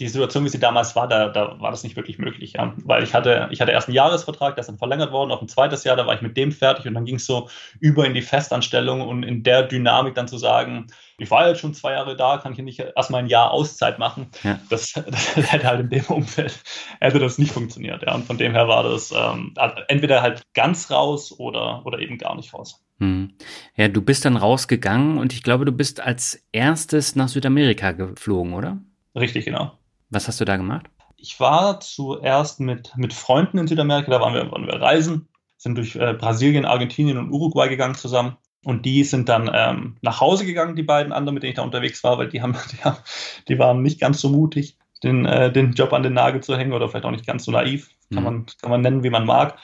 die 0.00 0.08
Situation, 0.08 0.44
wie 0.44 0.48
sie 0.48 0.58
damals 0.58 0.96
war, 0.96 1.06
da, 1.06 1.28
da 1.28 1.60
war 1.60 1.70
das 1.70 1.84
nicht 1.84 1.94
wirklich 1.94 2.18
möglich, 2.18 2.54
ja. 2.54 2.72
Weil 2.84 3.02
ich 3.02 3.12
hatte, 3.12 3.48
ich 3.50 3.60
hatte 3.60 3.72
erst 3.72 3.88
einen 3.88 3.94
Jahresvertrag, 3.94 4.54
der 4.54 4.62
ist 4.62 4.68
dann 4.68 4.78
verlängert 4.78 5.12
worden 5.12 5.30
auf 5.30 5.42
ein 5.42 5.48
zweites 5.48 5.84
Jahr, 5.84 5.96
da 5.96 6.06
war 6.06 6.14
ich 6.14 6.22
mit 6.22 6.36
dem 6.36 6.52
fertig 6.52 6.86
und 6.86 6.94
dann 6.94 7.04
ging 7.04 7.16
es 7.16 7.26
so 7.26 7.48
über 7.80 8.06
in 8.06 8.14
die 8.14 8.22
Festanstellung 8.22 9.02
und 9.02 9.22
in 9.22 9.42
der 9.42 9.64
Dynamik 9.64 10.14
dann 10.14 10.26
zu 10.26 10.38
sagen, 10.38 10.86
ich 11.18 11.30
war 11.30 11.46
jetzt 11.46 11.60
schon 11.60 11.74
zwei 11.74 11.92
Jahre 11.92 12.16
da, 12.16 12.38
kann 12.38 12.52
ich 12.52 12.58
nicht 12.58 12.80
erstmal 12.80 13.22
ein 13.22 13.28
Jahr 13.28 13.50
Auszeit 13.50 13.98
machen. 13.98 14.28
Ja. 14.42 14.58
Das, 14.70 14.92
das, 15.06 15.36
hätte 15.52 15.66
halt 15.66 15.80
in 15.80 15.90
dem 15.90 16.04
Umfeld 16.06 16.58
hätte 17.00 17.18
das 17.18 17.38
nicht 17.38 17.52
funktioniert, 17.52 18.02
ja. 18.02 18.14
Und 18.14 18.24
von 18.24 18.38
dem 18.38 18.52
her 18.52 18.68
war 18.68 18.82
das 18.82 19.12
ähm, 19.12 19.54
entweder 19.88 20.22
halt 20.22 20.42
ganz 20.54 20.90
raus 20.90 21.38
oder, 21.38 21.84
oder 21.84 21.98
eben 21.98 22.16
gar 22.16 22.34
nicht 22.36 22.54
raus. 22.54 22.82
Hm. 22.98 23.32
Ja, 23.76 23.88
du 23.88 24.02
bist 24.02 24.24
dann 24.24 24.36
rausgegangen 24.36 25.18
und 25.18 25.32
ich 25.32 25.42
glaube, 25.42 25.64
du 25.64 25.72
bist 25.72 26.00
als 26.00 26.42
erstes 26.52 27.16
nach 27.16 27.28
Südamerika 27.28 27.92
geflogen, 27.92 28.54
oder? 28.54 28.78
Richtig, 29.14 29.44
genau. 29.44 29.72
Was 30.10 30.28
hast 30.28 30.40
du 30.40 30.44
da 30.44 30.56
gemacht? 30.56 30.86
Ich 31.16 31.38
war 31.38 31.80
zuerst 31.80 32.60
mit, 32.60 32.92
mit 32.96 33.12
Freunden 33.12 33.58
in 33.58 33.66
Südamerika, 33.66 34.10
da 34.10 34.20
waren 34.20 34.34
wir, 34.34 34.50
waren 34.50 34.66
wir 34.66 34.80
reisen, 34.80 35.28
sind 35.56 35.76
durch 35.76 35.96
äh, 35.96 36.14
Brasilien, 36.14 36.64
Argentinien 36.64 37.18
und 37.18 37.30
Uruguay 37.30 37.68
gegangen 37.68 37.94
zusammen. 37.94 38.36
Und 38.64 38.84
die 38.84 39.04
sind 39.04 39.28
dann 39.28 39.50
ähm, 39.52 39.96
nach 40.02 40.20
Hause 40.20 40.44
gegangen, 40.44 40.76
die 40.76 40.82
beiden 40.82 41.12
anderen, 41.12 41.34
mit 41.34 41.42
denen 41.42 41.50
ich 41.50 41.56
da 41.56 41.62
unterwegs 41.62 42.04
war, 42.04 42.18
weil 42.18 42.28
die 42.28 42.42
haben, 42.42 42.56
die, 42.72 42.84
haben, 42.84 42.98
die 43.48 43.58
waren 43.58 43.82
nicht 43.82 44.00
ganz 44.00 44.20
so 44.20 44.28
mutig, 44.28 44.76
den, 45.02 45.24
äh, 45.24 45.50
den 45.52 45.72
Job 45.72 45.92
an 45.92 46.02
den 46.02 46.14
Nagel 46.14 46.42
zu 46.42 46.56
hängen 46.56 46.72
oder 46.72 46.88
vielleicht 46.88 47.04
auch 47.04 47.10
nicht 47.10 47.26
ganz 47.26 47.44
so 47.44 47.52
naiv. 47.52 47.90
Kann, 48.12 48.22
mhm. 48.22 48.24
man, 48.24 48.46
kann 48.60 48.70
man 48.70 48.80
nennen, 48.80 49.02
wie 49.02 49.10
man 49.10 49.24
mag. 49.24 49.56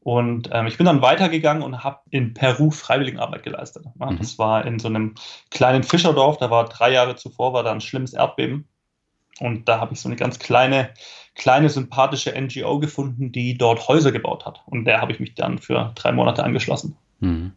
Und 0.00 0.50
ähm, 0.52 0.66
ich 0.66 0.76
bin 0.76 0.86
dann 0.86 1.00
weitergegangen 1.00 1.62
und 1.62 1.84
habe 1.84 2.00
in 2.10 2.34
Peru 2.34 2.70
Freiwilligenarbeit 2.70 3.44
geleistet. 3.44 3.86
Mhm. 3.94 4.18
Das 4.18 4.38
war 4.38 4.66
in 4.66 4.78
so 4.78 4.88
einem 4.88 5.14
kleinen 5.50 5.84
Fischerdorf, 5.84 6.38
da 6.38 6.50
war 6.50 6.64
drei 6.64 6.92
Jahre 6.92 7.14
zuvor, 7.14 7.52
war 7.52 7.62
da 7.62 7.70
ein 7.70 7.80
schlimmes 7.80 8.12
Erdbeben. 8.12 8.68
Und 9.42 9.68
da 9.68 9.80
habe 9.80 9.92
ich 9.92 10.00
so 10.00 10.08
eine 10.08 10.14
ganz 10.14 10.38
kleine, 10.38 10.90
kleine, 11.34 11.68
sympathische 11.68 12.32
NGO 12.40 12.78
gefunden, 12.78 13.32
die 13.32 13.58
dort 13.58 13.88
Häuser 13.88 14.12
gebaut 14.12 14.46
hat. 14.46 14.62
Und 14.66 14.84
der 14.84 15.00
habe 15.00 15.10
ich 15.10 15.18
mich 15.18 15.34
dann 15.34 15.58
für 15.58 15.90
drei 15.96 16.12
Monate 16.12 16.44
angeschlossen. 16.44 16.96
Mhm. 17.18 17.52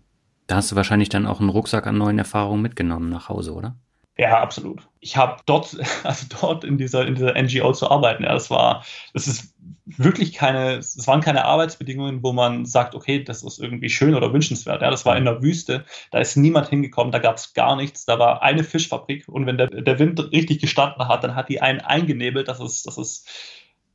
Da 0.48 0.56
hast 0.56 0.72
du 0.72 0.76
wahrscheinlich 0.76 1.10
dann 1.10 1.28
auch 1.28 1.40
einen 1.40 1.50
Rucksack 1.50 1.86
an 1.86 2.00
neuen 2.00 2.18
Erfahrungen 2.18 2.64
mitgenommen 2.64 3.10
nach 3.10 3.30
Hause, 3.30 3.54
oder? 3.54 3.76
Ja, 4.18 4.42
absolut. 4.42 4.88
Ich 5.00 5.16
habe 5.16 5.42
dort, 5.46 5.78
also 6.04 6.26
dort 6.42 6.64
in 6.64 6.80
dieser, 6.80 7.06
in 7.06 7.14
dieser 7.14 7.40
NGO 7.40 7.72
zu 7.74 7.90
arbeiten, 7.92 8.24
ja, 8.24 8.34
das 8.34 8.50
war, 8.50 8.84
das 9.14 9.28
ist 9.28 9.54
wirklich 9.86 10.34
keine, 10.34 10.78
es 10.78 11.06
waren 11.08 11.22
keine 11.22 11.46
Arbeitsbedingungen, 11.46 12.24
wo 12.24 12.34
man 12.34 12.66
sagt, 12.66 12.96
okay, 12.96 13.24
das 13.24 13.44
ist 13.44 13.60
irgendwie 13.60 13.90
schön 13.90 14.16
oder 14.16 14.34
wünschenswert. 14.34 14.82
Ja, 14.82 14.90
das 14.90 15.06
war 15.06 15.16
in 15.16 15.26
der 15.26 15.42
Wüste, 15.44 15.86
da 16.12 16.20
ist 16.20 16.36
niemand 16.36 16.70
hingekommen, 16.70 17.12
da 17.12 17.20
gab 17.20 17.38
es 17.38 17.54
gar 17.54 17.76
nichts, 17.76 18.06
da 18.06 18.18
war 18.18 18.42
eine 18.42 18.64
Fischfabrik 18.64 19.28
und 19.28 19.46
wenn 19.46 19.58
der, 19.58 19.68
der 19.68 20.00
Wind 20.00 20.20
richtig 20.32 20.60
gestanden 20.60 21.08
hat, 21.08 21.24
dann 21.24 21.36
hat 21.36 21.50
die 21.50 21.62
einen 21.62 21.82
eingenebelt, 21.82 22.48
dass 22.48 22.60
es, 22.60 22.84
dass 22.84 22.98
es, 22.98 23.26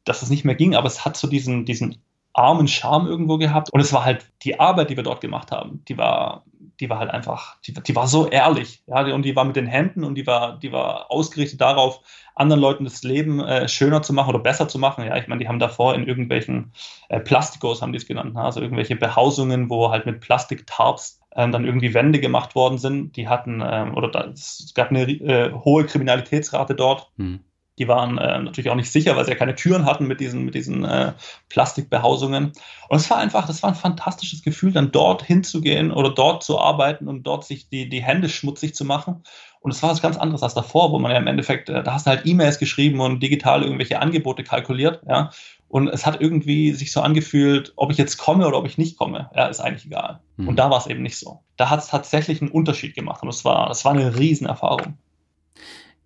dass 0.04 0.22
es 0.22 0.30
nicht 0.30 0.44
mehr 0.44 0.54
ging, 0.54 0.74
aber 0.76 0.86
es 0.86 1.04
hat 1.04 1.16
so 1.16 1.26
diesen, 1.26 1.64
diesen 1.64 2.02
armen 2.32 2.68
Charme 2.68 3.06
irgendwo 3.08 3.38
gehabt 3.38 3.70
und 3.72 3.80
es 3.80 3.92
war 3.92 4.04
halt 4.04 4.30
die 4.42 4.60
Arbeit, 4.60 4.90
die 4.90 4.96
wir 4.96 5.04
dort 5.04 5.20
gemacht 5.20 5.50
haben, 5.50 5.84
die 5.88 5.98
war 5.98 6.44
die 6.80 6.88
war 6.88 6.98
halt 6.98 7.10
einfach, 7.10 7.56
die, 7.66 7.74
die 7.74 7.94
war 7.94 8.08
so 8.08 8.28
ehrlich, 8.28 8.82
ja, 8.86 9.02
und 9.14 9.22
die 9.22 9.36
war 9.36 9.44
mit 9.44 9.56
den 9.56 9.66
Händen 9.66 10.02
und 10.02 10.14
die 10.14 10.26
war, 10.26 10.58
die 10.58 10.72
war 10.72 11.10
ausgerichtet 11.10 11.60
darauf, 11.60 12.00
anderen 12.34 12.60
Leuten 12.60 12.84
das 12.84 13.02
Leben 13.02 13.40
äh, 13.40 13.68
schöner 13.68 14.02
zu 14.02 14.14
machen 14.14 14.30
oder 14.30 14.38
besser 14.38 14.66
zu 14.66 14.78
machen. 14.78 15.04
Ja, 15.04 15.16
ich 15.16 15.28
meine, 15.28 15.40
die 15.40 15.48
haben 15.48 15.58
davor 15.58 15.94
in 15.94 16.06
irgendwelchen 16.06 16.72
äh, 17.08 17.20
Plastikos, 17.20 17.82
haben 17.82 17.92
die 17.92 17.98
es 17.98 18.06
genannt, 18.06 18.34
ne? 18.34 18.42
also 18.42 18.60
irgendwelche 18.60 18.96
Behausungen, 18.96 19.68
wo 19.68 19.90
halt 19.90 20.06
mit 20.06 20.20
Plastiktarps 20.20 21.20
ähm, 21.36 21.52
dann 21.52 21.66
irgendwie 21.66 21.92
Wände 21.92 22.18
gemacht 22.18 22.54
worden 22.54 22.78
sind. 22.78 23.16
Die 23.16 23.28
hatten, 23.28 23.62
ähm, 23.64 23.94
oder 23.94 24.08
da, 24.08 24.24
es 24.24 24.72
gab 24.74 24.90
eine 24.90 25.02
äh, 25.02 25.52
hohe 25.52 25.84
Kriminalitätsrate 25.84 26.74
dort. 26.74 27.10
Hm 27.16 27.40
Die 27.80 27.88
waren 27.88 28.18
äh, 28.18 28.38
natürlich 28.38 28.70
auch 28.70 28.74
nicht 28.76 28.92
sicher, 28.92 29.16
weil 29.16 29.24
sie 29.24 29.30
ja 29.30 29.36
keine 29.36 29.54
Türen 29.54 29.86
hatten 29.86 30.06
mit 30.06 30.20
diesen, 30.20 30.44
mit 30.44 30.54
diesen 30.54 30.84
äh, 30.84 31.14
Plastikbehausungen. 31.48 32.52
Und 32.90 32.96
es 32.96 33.08
war 33.08 33.16
einfach, 33.16 33.46
das 33.46 33.62
war 33.62 33.70
ein 33.70 33.76
fantastisches 33.76 34.42
Gefühl, 34.42 34.70
dann 34.70 34.92
dort 34.92 35.22
hinzugehen 35.22 35.90
oder 35.90 36.10
dort 36.10 36.44
zu 36.44 36.58
arbeiten 36.58 37.08
und 37.08 37.22
dort 37.22 37.46
sich 37.46 37.70
die, 37.70 37.88
die 37.88 38.02
Hände 38.02 38.28
schmutzig 38.28 38.74
zu 38.74 38.84
machen. 38.84 39.24
Und 39.60 39.72
es 39.72 39.82
war 39.82 39.90
was 39.90 40.02
ganz 40.02 40.18
anderes 40.18 40.42
als 40.42 40.52
davor, 40.52 40.92
wo 40.92 40.98
man 40.98 41.10
ja 41.10 41.16
im 41.16 41.26
Endeffekt, 41.26 41.70
äh, 41.70 41.82
da 41.82 41.94
hast 41.94 42.06
du 42.06 42.10
halt 42.10 42.26
E-Mails 42.26 42.58
geschrieben 42.58 43.00
und 43.00 43.22
digital 43.22 43.62
irgendwelche 43.62 43.98
Angebote 43.98 44.44
kalkuliert, 44.44 45.00
ja. 45.08 45.30
Und 45.68 45.88
es 45.88 46.04
hat 46.04 46.20
irgendwie 46.20 46.72
sich 46.72 46.92
so 46.92 47.00
angefühlt, 47.00 47.72
ob 47.76 47.92
ich 47.92 47.96
jetzt 47.96 48.18
komme 48.18 48.46
oder 48.46 48.58
ob 48.58 48.66
ich 48.66 48.76
nicht 48.76 48.98
komme, 48.98 49.30
ja, 49.34 49.46
ist 49.46 49.60
eigentlich 49.60 49.86
egal. 49.86 50.20
Mhm. 50.36 50.48
Und 50.48 50.56
da 50.56 50.68
war 50.68 50.78
es 50.78 50.86
eben 50.86 51.02
nicht 51.02 51.16
so. 51.16 51.44
Da 51.56 51.70
hat 51.70 51.78
es 51.78 51.86
tatsächlich 51.86 52.42
einen 52.42 52.50
Unterschied 52.50 52.94
gemacht 52.94 53.22
und 53.22 53.28
es 53.28 53.44
war, 53.44 53.70
es 53.70 53.84
war 53.86 53.92
eine 53.92 54.18
Riesenerfahrung. 54.18 54.98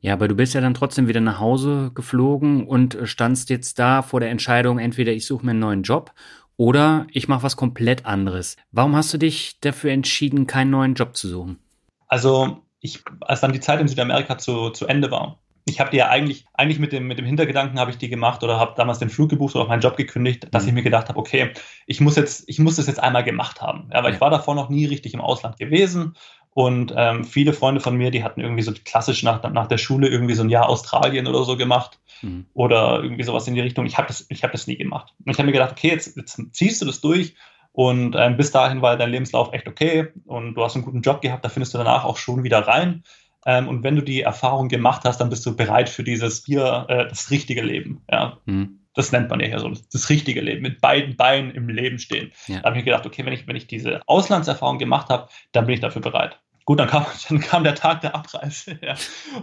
Ja, 0.05 0.13
aber 0.13 0.29
du 0.29 0.35
bist 0.35 0.53
ja 0.53 0.61
dann 0.61 0.75
trotzdem 0.75 1.09
wieder 1.09 1.23
nach 1.23 1.41
Hause 1.41 1.91
geflogen 1.95 2.67
und 2.67 2.99
standst 3.05 3.49
jetzt 3.49 3.79
da 3.79 4.03
vor 4.03 4.21
der 4.21 4.29
Entscheidung, 4.29 4.79
entweder 4.79 5.13
ich 5.13 5.25
suche 5.25 5.47
mir 5.47 5.53
einen 5.53 5.61
neuen 5.61 5.83
Job 5.83 6.13
oder 6.59 7.07
ich 7.11 7.27
mache 7.27 7.43
was 7.43 7.57
komplett 7.57 8.05
anderes. 8.05 8.59
Warum 8.71 8.95
hast 8.97 9.15
du 9.15 9.19
dich 9.19 9.61
dafür 9.61 9.93
entschieden, 9.93 10.47
keinen 10.47 10.69
neuen 10.69 10.93
Job 10.93 11.17
zu 11.17 11.29
suchen? 11.29 11.59
Also, 12.07 12.59
ich, 12.81 13.03
als 13.23 13.41
dann 13.41 13.55
die 13.55 13.61
Zeit 13.61 13.81
in 13.81 13.89
Südamerika 13.89 14.37
zu, 14.37 14.69
zu 14.69 14.87
Ende 14.87 15.11
war, 15.11 15.39
ich 15.65 15.81
habe 15.81 15.91
die 15.91 15.97
ja 15.97 16.11
eigentlich, 16.11 16.45
eigentlich 16.53 16.79
mit 16.79 16.93
dem, 16.93 17.07
mit 17.07 17.19
dem 17.19 17.25
Hintergedanken 17.25 17.81
habe 17.81 17.91
ich 17.91 17.97
die 17.97 18.11
gemacht 18.11 18.43
oder 18.45 18.61
habe 18.61 18.75
damals 18.77 18.99
den 18.99 19.09
Flug 19.09 19.31
gebucht 19.31 19.55
oder 19.55 19.65
auch 19.65 19.69
meinen 19.69 19.81
Job 19.81 19.97
gekündigt, 19.97 20.49
dass 20.51 20.65
mhm. 20.65 20.69
ich 20.69 20.75
mir 20.75 20.83
gedacht 20.83 21.09
habe, 21.09 21.19
okay, 21.19 21.53
ich 21.87 22.03
muss 22.03 22.17
jetzt, 22.17 22.45
ich 22.47 22.59
muss 22.59 22.77
das 22.77 22.89
jetzt 22.89 23.03
einmal 23.03 23.25
gemacht 23.25 23.63
haben. 23.63 23.89
Ja, 23.91 24.03
weil 24.03 24.11
ja. 24.11 24.17
ich 24.17 24.21
war 24.21 24.29
davor 24.29 24.55
noch 24.55 24.69
nie 24.69 24.85
richtig 24.85 25.15
im 25.15 25.23
Ausland 25.23 25.57
gewesen. 25.57 26.15
Und 26.55 26.95
ähm, 26.97 27.25
viele 27.25 27.53
Freunde 27.53 27.81
von 27.81 27.97
mir, 27.97 28.13
die 28.13 28.23
hatten 28.23 28.41
irgendwie 28.41 28.63
so 28.63 28.73
klassisch 28.85 29.25
nach, 29.25 29.43
nach 29.51 29.67
der 29.67 29.79
Schule 29.79 30.09
irgendwie 30.09 30.35
so 30.35 30.45
ein 30.45 30.49
Jahr 30.49 30.69
Australien 30.69 31.27
oder 31.27 31.43
so 31.43 31.57
gemacht 31.57 31.99
mhm. 32.23 32.47
oder 32.55 33.03
irgendwie 33.03 33.25
sowas 33.25 33.49
in 33.49 33.55
die 33.55 33.61
Richtung. 33.61 33.87
Ich 33.87 33.99
habe 33.99 34.07
das, 34.07 34.25
ich 34.29 34.45
hab 34.45 34.53
das 34.53 34.69
nie 34.69 34.77
gemacht. 34.77 35.13
Und 35.25 35.33
ich 35.33 35.39
habe 35.39 35.47
mir 35.47 35.53
gedacht, 35.53 35.73
okay, 35.73 35.89
jetzt, 35.89 36.17
jetzt 36.17 36.41
ziehst 36.53 36.81
du 36.81 36.87
das 36.87 37.01
durch 37.01 37.35
und 37.73 38.15
ähm, 38.17 38.37
bis 38.37 38.53
dahin 38.53 38.83
war 38.83 38.97
dein 38.97 39.11
Lebenslauf 39.11 39.53
echt 39.53 39.67
okay 39.67 40.07
und 40.27 40.55
du 40.55 40.63
hast 40.63 40.77
einen 40.77 40.85
guten 40.85 41.03
Job 41.03 41.21
gehabt, 41.21 41.45
da 41.45 41.49
findest 41.49 41.75
du 41.75 41.79
danach 41.79 42.05
auch 42.05 42.19
schon 42.19 42.45
wieder 42.45 42.61
rein. 42.61 43.03
Ähm, 43.47 43.67
und 43.67 43.83
wenn 43.83 43.97
du 43.97 44.03
die 44.03 44.23
Erfahrung 44.23 44.69
gemacht 44.69 45.03
hast, 45.05 45.19
dann 45.19 45.29
bist 45.29 45.45
du 45.45 45.57
bereit 45.57 45.89
für 45.89 46.05
dieses 46.05 46.45
hier, 46.45 46.87
äh, 46.89 47.09
das 47.09 47.33
richtige 47.33 47.63
Leben. 47.63 48.03
Ja. 48.09 48.39
Mhm. 48.47 48.79
Das 48.95 49.11
nennt 49.11 49.29
man 49.29 49.41
ja 49.41 49.49
hier 49.49 49.59
so, 49.59 49.69
das, 49.69 50.09
richtige 50.09 50.41
Leben, 50.41 50.63
mit 50.63 50.81
beiden 50.81 51.17
Beinen 51.17 51.51
im 51.51 51.69
Leben 51.69 51.99
stehen. 51.99 52.31
Ja. 52.47 52.61
Da 52.61 52.69
habe 52.69 52.79
ich 52.79 52.85
gedacht, 52.85 53.07
okay, 53.07 53.27
wenn 53.27 53.33
ich, 53.33 53.49
wenn 53.49 53.57
ich 53.57 53.67
diese 53.67 54.03
Auslandserfahrung 54.07 54.79
gemacht 54.79 55.09
habe, 55.09 55.29
dann 55.51 55.67
bin 55.67 55.75
ich 55.75 55.81
dafür 55.81 56.01
bereit. 56.01 56.39
Gut, 56.65 56.81
dann 56.81 56.89
kam, 56.89 57.05
dann 57.29 57.41
kam 57.41 57.65
der 57.65 57.75
Tag 57.75 58.01
der 58.01 58.15
Abreise. 58.15 58.79
Ja. 58.83 58.95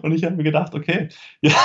Und 0.02 0.12
ich 0.14 0.24
habe 0.24 0.36
mir 0.36 0.44
gedacht, 0.44 0.74
okay, 0.74 1.10
ja, 1.42 1.56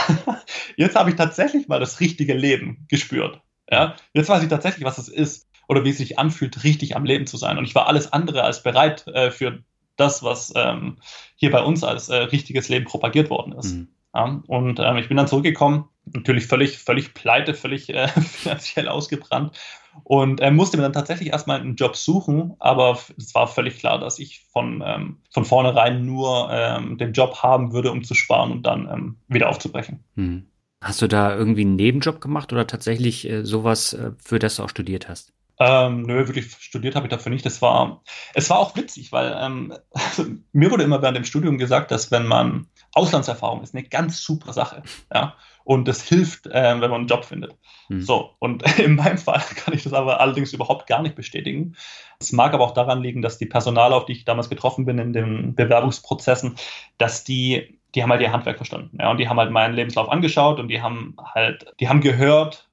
jetzt 0.77 0.97
habe 0.97 1.11
ich 1.11 1.17
tatsächlich 1.17 1.69
mal 1.69 1.81
das 1.81 2.01
richtige 2.01 2.35
Leben 2.35 2.87
gespürt. 2.89 3.41
Ja. 3.71 3.97
Jetzt 4.13 4.29
weiß 4.29 4.43
ich 4.43 4.49
tatsächlich, 4.49 4.85
was 4.85 4.99
es 4.99 5.09
ist 5.09 5.49
oder 5.69 5.85
wie 5.85 5.91
es 5.91 5.99
sich 5.99 6.19
anfühlt, 6.19 6.63
richtig 6.65 6.95
am 6.95 7.05
Leben 7.05 7.27
zu 7.27 7.37
sein. 7.37 7.59
Und 7.59 7.65
ich 7.65 7.75
war 7.75 7.87
alles 7.89 8.13
andere 8.13 8.45
als 8.45 8.63
bereit 8.63 9.07
äh, 9.09 9.31
für 9.31 9.63
das, 9.97 10.23
was 10.23 10.53
ähm, 10.55 10.99
hier 11.37 11.51
bei 11.51 11.63
uns 11.63 11.83
als 11.83 12.09
äh, 12.09 12.17
richtiges 12.17 12.69
Leben 12.69 12.85
propagiert 12.85 13.31
worden 13.31 13.53
ist. 13.53 13.75
Mhm. 13.75 13.89
Ja, 14.15 14.43
und 14.47 14.79
ähm, 14.79 14.97
ich 14.97 15.09
bin 15.09 15.17
dann 15.17 15.27
zurückgekommen, 15.27 15.89
natürlich 16.05 16.47
völlig, 16.47 16.79
völlig 16.79 17.15
pleite, 17.15 17.55
völlig 17.55 17.89
äh, 17.89 18.09
finanziell 18.21 18.89
ausgebrannt 18.89 19.59
und 20.05 20.41
äh, 20.41 20.51
musste 20.51 20.77
mir 20.77 20.85
dann 20.85 20.93
tatsächlich 20.93 21.31
erstmal 21.31 21.61
einen 21.61 21.77
Job 21.77 21.97
suchen, 21.97 22.55
aber 22.59 22.99
es 23.17 23.35
war 23.35 23.49
völlig 23.49 23.79
klar, 23.79 23.99
dass 23.99 24.19
ich 24.19 24.45
von, 24.53 24.83
ähm, 24.85 25.19
von 25.33 25.45
vornherein 25.45 26.05
nur 26.05 26.49
ähm, 26.51 26.99
den 26.99 27.13
Job 27.13 27.43
haben 27.43 27.73
würde, 27.73 27.93
um 27.93 28.05
zu 28.05 28.15
sparen 28.15 28.53
und 28.53 28.63
dann 28.65 28.89
ähm, 28.91 29.17
wieder 29.29 29.49
aufzubrechen. 29.49 30.05
Mhm. 30.15 30.47
Hast 30.83 31.01
du 31.01 31.09
da 31.09 31.35
irgendwie 31.35 31.63
einen 31.63 31.77
Nebenjob 31.77 32.21
gemacht 32.21 32.53
oder 32.53 32.67
tatsächlich 32.67 33.29
äh, 33.29 33.45
sowas, 33.45 33.93
äh, 33.93 34.13
für 34.19 34.39
das 34.39 34.57
du 34.57 34.63
auch 34.63 34.69
studiert 34.69 35.09
hast? 35.09 35.33
Ähm, 35.59 36.03
nö, 36.03 36.27
wirklich 36.27 36.53
studiert 36.59 36.97
habe 36.97 37.07
ich 37.07 37.11
dafür 37.11 37.33
nicht. 37.33 37.47
Das 37.47 37.63
war, 37.63 38.03
es 38.35 38.51
war 38.51 38.59
auch 38.59 38.77
witzig, 38.77 39.11
weil 39.11 39.35
ähm, 39.41 39.73
mir 40.53 40.71
wurde 40.71 40.85
immer 40.85 41.01
während 41.01 41.17
dem 41.17 41.25
Studium 41.25 41.57
gesagt, 41.57 41.91
dass 41.91 42.11
wenn 42.11 42.27
man 42.27 42.67
Auslandserfahrung 42.97 43.63
ist, 43.63 43.75
eine 43.75 43.85
ganz 43.85 44.23
super 44.23 44.53
Sache, 44.53 44.83
ja, 45.13 45.35
und 45.65 45.87
das 45.87 46.03
hilft, 46.03 46.47
äh, 46.47 46.81
wenn 46.81 46.91
man 46.91 47.01
einen 47.01 47.07
Job 47.09 47.25
findet. 47.25 47.57
Hm. 47.89 48.01
So, 48.01 48.31
und 48.39 48.63
in 48.79 48.95
meinem 48.95 49.19
Fall 49.19 49.43
kann 49.57 49.75
ich 49.75 49.83
das 49.83 49.93
aber 49.93 50.21
allerdings 50.21 50.53
überhaupt 50.53 50.87
gar 50.87 51.03
nicht 51.03 51.15
bestätigen. 51.15 51.77
Es 52.19 52.33
mag 52.33 52.55
aber 52.55 52.65
auch 52.65 52.73
daran 52.73 53.03
liegen, 53.03 53.21
dass 53.21 53.37
die 53.37 53.47
Personale, 53.47 53.95
auf 53.95 54.07
die 54.07 54.13
ich 54.13 54.25
damals 54.25 54.49
getroffen 54.49 54.87
bin 54.87 54.99
in 54.99 55.13
den 55.13 55.55
Bewerbungsprozessen, 55.55 56.57
dass 56.99 57.25
die, 57.25 57.79
die 57.95 58.03
haben 58.03 58.11
halt 58.11 58.23
ihr 58.23 58.33
Handwerk 58.33 58.57
verstanden, 58.57 58.97
ja, 59.01 59.11
und 59.11 59.19
die 59.19 59.29
haben 59.29 59.39
halt 59.39 59.51
meinen 59.51 59.75
Lebenslauf 59.75 60.09
angeschaut 60.09 60.59
und 60.59 60.69
die 60.69 60.81
haben 60.81 61.17
halt, 61.35 61.67
die 61.81 61.89
haben 61.89 62.01
gehört, 62.01 62.69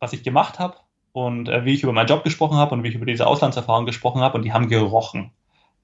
was 0.00 0.12
ich 0.12 0.22
gemacht 0.22 0.58
habe 0.58 0.76
und 1.12 1.48
äh, 1.48 1.64
wie 1.64 1.74
ich 1.74 1.82
über 1.82 1.92
meinen 1.92 2.08
Job 2.08 2.24
gesprochen 2.24 2.56
habe 2.56 2.74
und 2.74 2.82
wie 2.82 2.88
ich 2.88 2.94
über 2.94 3.06
diese 3.06 3.26
Auslandserfahrung 3.26 3.86
gesprochen 3.86 4.22
habe 4.22 4.36
und 4.36 4.44
die 4.44 4.52
haben 4.52 4.68
gerochen, 4.68 5.32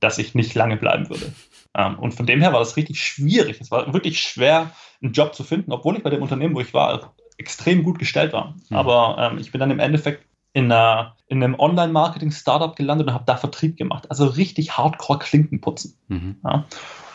dass 0.00 0.18
ich 0.18 0.34
nicht 0.34 0.54
lange 0.54 0.76
bleiben 0.76 1.08
würde. 1.08 1.32
Ähm, 1.76 1.98
und 1.98 2.12
von 2.12 2.26
dem 2.26 2.40
her 2.40 2.52
war 2.52 2.60
das 2.60 2.76
richtig 2.76 3.00
schwierig. 3.00 3.60
Es 3.60 3.70
war 3.70 3.92
wirklich 3.92 4.20
schwer, 4.20 4.70
einen 5.02 5.12
Job 5.12 5.34
zu 5.34 5.44
finden, 5.44 5.72
obwohl 5.72 5.96
ich 5.96 6.02
bei 6.02 6.10
dem 6.10 6.22
Unternehmen, 6.22 6.54
wo 6.54 6.60
ich 6.60 6.74
war, 6.74 7.14
extrem 7.36 7.82
gut 7.82 7.98
gestellt 7.98 8.32
war. 8.32 8.54
Mhm. 8.68 8.76
Aber 8.76 9.16
ähm, 9.18 9.38
ich 9.38 9.50
bin 9.50 9.60
dann 9.60 9.70
im 9.70 9.80
Endeffekt 9.80 10.24
in, 10.52 10.70
einer, 10.70 11.16
in 11.26 11.42
einem 11.42 11.58
Online-Marketing-Startup 11.58 12.76
gelandet 12.76 13.08
und 13.08 13.14
habe 13.14 13.24
da 13.26 13.36
Vertrieb 13.36 13.76
gemacht. 13.76 14.08
Also 14.08 14.26
richtig 14.26 14.76
hardcore 14.78 15.18
Klinken 15.18 15.60
putzen. 15.60 15.98
Mhm. 16.08 16.36
Ja. 16.44 16.64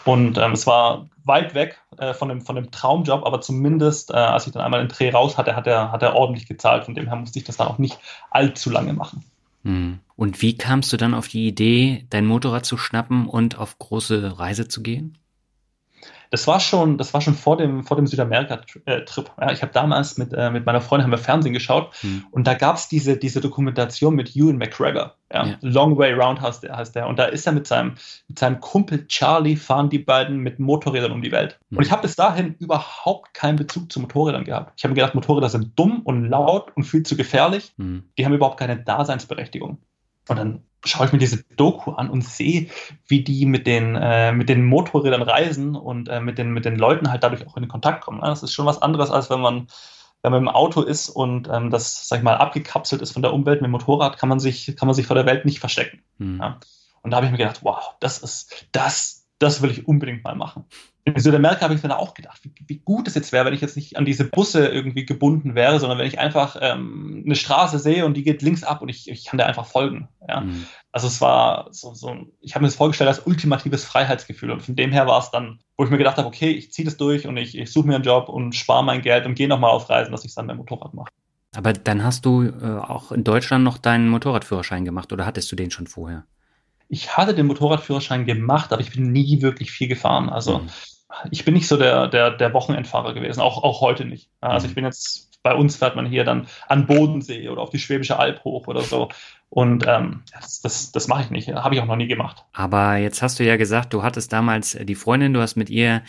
Und 0.05 0.38
ähm, 0.38 0.53
es 0.53 0.67
war 0.67 1.09
weit 1.24 1.53
weg 1.53 1.81
äh, 1.98 2.13
von, 2.13 2.29
dem, 2.29 2.41
von 2.41 2.55
dem 2.55 2.71
Traumjob, 2.71 3.25
aber 3.25 3.41
zumindest, 3.41 4.12
äh, 4.12 4.15
als 4.15 4.48
ich 4.48 4.53
dann 4.53 4.62
einmal 4.62 4.81
den 4.81 4.89
Dreh 4.89 5.12
raus 5.12 5.38
hatte, 5.38 5.55
hat 5.55 5.67
er, 5.67 5.91
hat 5.91 6.01
er 6.01 6.15
ordentlich 6.15 6.48
gezahlt. 6.48 6.86
Von 6.86 6.95
dem 6.95 7.07
her 7.07 7.15
musste 7.15 7.39
ich 7.39 7.45
das 7.45 7.57
dann 7.57 7.67
auch 7.67 7.77
nicht 7.77 7.98
allzu 8.29 8.69
lange 8.69 8.93
machen. 8.93 9.24
Hm. 9.70 10.00
Und 10.16 10.42
wie 10.42 10.58
kamst 10.58 10.92
du 10.92 10.98
dann 10.98 11.14
auf 11.14 11.28
die 11.28 11.48
Idee, 11.48 12.08
dein 12.10 12.26
Motorrad 12.26 12.66
zu 12.66 12.76
schnappen 12.76 13.28
und 13.28 13.58
auf 13.58 13.78
große 13.78 14.40
Reise 14.40 14.68
zu 14.68 14.82
gehen? 14.82 15.18
Das 16.31 16.45
war 16.45 16.59
schon, 16.59 16.98
das 16.98 17.13
war 17.13 17.21
schon 17.21 17.33
vor 17.33 17.57
dem, 17.57 17.83
vor 17.83 17.98
dem 17.98 18.05
Südamerika-Trip. 18.05 19.31
Ja, 19.39 19.51
ich 19.51 19.62
habe 19.62 19.71
damals 19.74 20.17
mit, 20.17 20.31
äh, 20.33 20.51
mit 20.51 20.65
meiner 20.65 20.81
Freundin 20.81 21.05
haben 21.05 21.12
wir 21.12 21.17
Fernsehen 21.17 21.53
geschaut 21.53 21.93
hm. 22.01 22.25
und 22.31 22.45
da 22.45 22.53
gab 22.53 22.75
es 22.75 22.88
diese, 22.88 23.17
diese 23.17 23.41
Dokumentation 23.41 24.15
mit 24.15 24.36
Ewan 24.36 24.57
McGregor. 24.57 25.15
Ja, 25.33 25.45
ja. 25.45 25.57
Long 25.62 25.98
Way 25.98 26.13
Round 26.13 26.41
heißt 26.41 26.63
der, 26.63 26.77
heißt 26.77 26.95
der. 26.95 27.07
Und 27.07 27.17
da 27.17 27.25
ist 27.25 27.48
er 27.48 27.53
mit 27.53 27.67
seinem, 27.67 27.95
mit 28.27 28.38
seinem 28.38 28.59
Kumpel 28.59 29.07
Charlie, 29.07 29.55
fahren 29.55 29.89
die 29.89 30.00
beiden 30.00 30.38
mit 30.38 30.59
Motorrädern 30.59 31.12
um 31.12 31.21
die 31.21 31.31
Welt. 31.31 31.59
Hm. 31.69 31.77
Und 31.77 31.86
ich 31.86 31.91
habe 31.91 32.03
bis 32.03 32.15
dahin 32.15 32.55
überhaupt 32.59 33.33
keinen 33.33 33.55
Bezug 33.55 33.91
zu 33.91 34.00
Motorrädern 34.00 34.43
gehabt. 34.43 34.74
Ich 34.77 34.83
habe 34.83 34.91
mir 34.91 35.01
gedacht, 35.01 35.15
Motorräder 35.15 35.50
sind 35.50 35.77
dumm 35.77 36.01
und 36.03 36.25
laut 36.29 36.71
und 36.75 36.83
viel 36.83 37.03
zu 37.03 37.15
gefährlich. 37.17 37.74
Hm. 37.77 38.03
Die 38.17 38.25
haben 38.25 38.33
überhaupt 38.33 38.59
keine 38.59 38.77
Daseinsberechtigung. 38.77 39.79
Und 40.29 40.38
dann 40.38 40.63
schaue 40.86 41.07
ich 41.07 41.12
mir 41.12 41.19
diese 41.19 41.43
Doku 41.55 41.91
an 41.91 42.09
und 42.09 42.24
sehe, 42.24 42.69
wie 43.07 43.24
die 43.24 43.45
mit 43.45 43.67
den, 43.67 43.95
äh, 43.95 44.31
mit 44.31 44.48
den 44.48 44.65
Motorrädern 44.65 45.21
reisen 45.21 45.75
und 45.75 46.07
äh, 46.07 46.21
mit, 46.21 46.38
den, 46.38 46.51
mit 46.51 46.65
den 46.65 46.77
Leuten 46.77 47.12
halt 47.12 47.24
dadurch 47.24 47.45
auch 47.48 47.57
in 47.57 47.67
Kontakt 47.67 48.01
kommen. 48.01 48.21
Das 48.21 48.43
ist 48.43 48.53
schon 48.53 48.65
was 48.65 48.81
anderes, 48.81 49.12
als 49.12 49.29
wenn 49.29 49.41
man, 49.41 49.67
wenn 50.21 50.31
man 50.31 50.43
im 50.43 50.48
Auto 50.48 50.81
ist 50.81 51.09
und 51.09 51.50
ähm, 51.51 51.69
das, 51.69 52.07
sag 52.07 52.19
ich 52.19 52.24
mal, 52.24 52.38
abgekapselt 52.38 53.01
ist 53.01 53.12
von 53.12 53.21
der 53.21 53.33
Umwelt 53.33 53.62
mit 53.62 53.67
dem 53.67 53.71
Motorrad, 53.71 54.17
kann 54.17 54.29
man 54.29 54.39
sich, 54.39 54.75
kann 54.77 54.88
man 54.88 54.95
sich 54.95 55.07
vor 55.07 55.15
der 55.15 55.25
Welt 55.25 55.45
nicht 55.45 55.59
verstecken. 55.59 56.01
Mhm. 56.17 56.39
Ja? 56.39 56.59
Und 57.01 57.12
da 57.12 57.17
habe 57.17 57.25
ich 57.25 57.31
mir 57.31 57.38
gedacht, 57.38 57.59
wow, 57.63 57.95
das 58.00 58.19
ist, 58.19 58.67
das, 58.71 59.19
das 59.39 59.62
will 59.62 59.72
ich 59.72 59.88
unbedingt 59.88 60.24
mal 60.24 60.36
machen 60.36 60.65
in 61.15 61.22
Südamerika 61.22 61.62
habe 61.62 61.74
ich 61.74 61.84
mir 61.84 61.98
auch 61.98 62.13
gedacht, 62.13 62.41
wie, 62.43 62.51
wie 62.67 62.79
gut 62.79 63.08
es 63.08 63.15
jetzt 63.15 63.31
wäre, 63.31 63.46
wenn 63.46 63.53
ich 63.53 63.62
jetzt 63.62 63.75
nicht 63.75 63.98
an 63.98 64.05
diese 64.05 64.25
Busse 64.25 64.67
irgendwie 64.67 65.05
gebunden 65.05 65.55
wäre, 65.55 65.79
sondern 65.79 65.98
wenn 65.98 66.08
ich 66.08 66.19
einfach 66.19 66.58
ähm, 66.62 67.24
eine 67.25 67.36
Straße 67.36 67.79
sehe 67.79 68.05
und 68.05 68.15
die 68.15 68.24
geht 68.24 68.41
links 68.41 68.63
ab 68.63 68.81
und 68.81 68.89
ich, 68.89 69.10
ich 69.10 69.25
kann 69.25 69.38
der 69.38 69.48
einfach 69.48 69.65
folgen. 69.65 70.10
Ja? 70.27 70.41
Mhm. 70.41 70.65
Also 70.91 71.08
es 71.08 71.22
war 71.22 71.67
so, 71.72 71.93
so 71.93 72.15
ich 72.41 72.55
habe 72.55 72.63
mir 72.63 72.67
das 72.67 72.75
vorgestellt 72.75 73.08
als 73.08 73.25
ultimatives 73.25 73.86
Freiheitsgefühl 73.86 74.51
und 74.51 74.62
von 74.62 74.75
dem 74.75 74.91
her 74.91 75.08
war 75.08 75.19
es 75.19 75.31
dann, 75.31 75.60
wo 75.77 75.84
ich 75.84 75.89
mir 75.89 75.98
gedacht 75.98 76.17
habe, 76.17 76.27
okay, 76.27 76.51
ich 76.51 76.72
ziehe 76.72 76.86
das 76.86 76.98
durch 76.98 77.27
und 77.27 77.38
ich, 77.38 77.58
ich 77.58 77.72
suche 77.72 77.88
mir 77.88 77.96
einen 77.96 78.03
Job 78.03 78.29
und 78.29 78.55
spare 78.55 78.84
mein 78.84 79.01
Geld 79.01 79.25
und 79.25 79.36
gehe 79.36 79.48
nochmal 79.48 79.72
auf 79.72 79.89
Reisen, 79.89 80.12
dass 80.12 80.24
ich 80.24 80.29
es 80.29 80.36
dann 80.36 80.48
beim 80.48 80.58
Motorrad 80.58 80.93
mache. 80.93 81.10
Aber 81.55 81.74
dann 81.74 82.03
hast 82.03 82.25
du 82.25 82.43
äh, 82.43 82.79
auch 82.79 83.12
in 83.12 83.24
Deutschland 83.24 83.63
noch 83.63 83.79
deinen 83.79 84.10
Motorradführerschein 84.10 84.86
gemacht 84.86 85.12
oder 85.12 85.25
hattest 85.25 85.51
du 85.51 85.55
den 85.55 85.72
schon 85.72 85.88
vorher? 85.88 86.25
Ich 86.89 87.15
hatte 87.15 87.34
den 87.34 87.46
Motorradführerschein 87.46 88.25
gemacht, 88.25 88.74
aber 88.74 88.81
ich 88.81 88.91
bin 88.91 89.12
nie 89.12 89.41
wirklich 89.41 89.72
viel 89.72 89.88
gefahren. 89.88 90.29
Also 90.29 90.60
mhm 90.60 90.69
ich 91.31 91.46
bin 91.46 91.53
nicht 91.53 91.67
so 91.67 91.77
der, 91.77 92.08
der, 92.08 92.31
der 92.31 92.53
Wochenendfahrer 92.53 93.13
gewesen, 93.13 93.41
auch, 93.41 93.63
auch 93.63 93.81
heute 93.81 94.05
nicht. 94.05 94.29
Also 94.41 94.65
ich 94.65 94.72
mhm. 94.72 94.75
bin 94.75 94.86
jetzt, 94.86 95.39
bei 95.43 95.53
uns 95.53 95.77
fährt 95.77 95.96
man 95.96 96.05
hier 96.05 96.24
dann 96.24 96.48
an 96.67 96.86
Bodensee 96.86 97.50
oder 97.50 97.62
auf 97.62 97.69
die 97.69 97.79
Schwäbische 97.79 98.19
Alb 98.19 98.43
hoch 98.43 98.67
oder 98.67 98.81
so. 98.81 99.10
Und 99.50 99.86
ähm, 99.88 100.22
das, 100.34 100.62
das, 100.62 100.91
das 100.91 101.08
mache 101.08 101.24
ich 101.24 101.29
nicht, 101.31 101.50
habe 101.50 101.75
ich 101.75 101.81
auch 101.81 101.86
noch 101.86 101.96
nie 101.96 102.08
gemacht. 102.08 102.46
Aber 102.53 102.98
jetzt 102.98 103.22
hast 103.22 103.39
du 103.39 103.43
ja 103.43 103.58
gesagt, 103.58 103.93
du 103.93 104.03
hattest 104.03 104.31
damals 104.31 104.77
die 104.79 104.96
Freundin, 104.96 105.34
du 105.34 105.41
hast 105.41 105.55
mit 105.55 105.69
ihr 105.69 106.03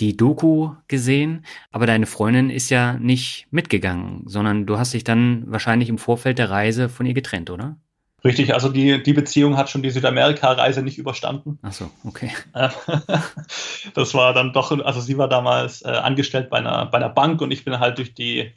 die 0.00 0.16
Doku 0.16 0.74
gesehen, 0.86 1.44
aber 1.72 1.84
deine 1.84 2.06
Freundin 2.06 2.50
ist 2.50 2.70
ja 2.70 2.94
nicht 2.94 3.48
mitgegangen, 3.50 4.22
sondern 4.26 4.64
du 4.64 4.78
hast 4.78 4.94
dich 4.94 5.02
dann 5.02 5.42
wahrscheinlich 5.48 5.88
im 5.88 5.98
Vorfeld 5.98 6.38
der 6.38 6.50
Reise 6.50 6.88
von 6.88 7.04
ihr 7.04 7.14
getrennt, 7.14 7.50
oder? 7.50 7.76
Richtig, 8.24 8.52
also 8.52 8.68
die, 8.68 9.02
die 9.02 9.12
Beziehung 9.12 9.56
hat 9.56 9.70
schon 9.70 9.82
die 9.82 9.90
Südamerika-Reise 9.90 10.82
nicht 10.82 10.98
überstanden. 10.98 11.58
Ach 11.62 11.72
so, 11.72 11.90
okay. 12.04 12.32
das 13.94 14.14
war 14.14 14.34
dann 14.34 14.52
doch, 14.52 14.72
also 14.84 15.00
sie 15.00 15.18
war 15.18 15.28
damals 15.28 15.82
äh, 15.82 15.88
angestellt 15.88 16.50
bei 16.50 16.58
einer, 16.58 16.86
bei 16.86 16.98
einer 16.98 17.10
Bank 17.10 17.40
und 17.40 17.52
ich 17.52 17.64
bin 17.64 17.78
halt 17.78 17.98
durch 17.98 18.14
die 18.14 18.52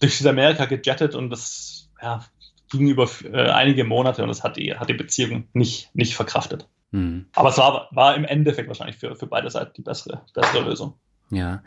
durch 0.00 0.18
Südamerika 0.18 0.64
gejettet 0.66 1.14
und 1.14 1.30
das 1.30 1.88
ja, 2.02 2.24
ging 2.70 2.88
über 2.88 3.08
äh, 3.24 3.50
einige 3.50 3.84
Monate 3.84 4.22
und 4.22 4.28
das 4.28 4.42
hat 4.42 4.56
die, 4.56 4.74
hat 4.74 4.88
die 4.88 4.94
Beziehung 4.94 5.48
nicht, 5.52 5.94
nicht 5.94 6.14
verkraftet. 6.14 6.68
Mhm. 6.90 7.26
Aber 7.34 7.50
es 7.50 7.58
war, 7.58 7.88
war 7.92 8.14
im 8.14 8.24
Endeffekt 8.24 8.68
wahrscheinlich 8.68 8.96
für, 8.96 9.16
für 9.16 9.26
beide 9.26 9.50
Seiten 9.50 9.72
die 9.76 9.82
bessere, 9.82 10.22
bessere 10.34 10.62
Lösung. 10.62 10.94
Ja. 11.34 11.62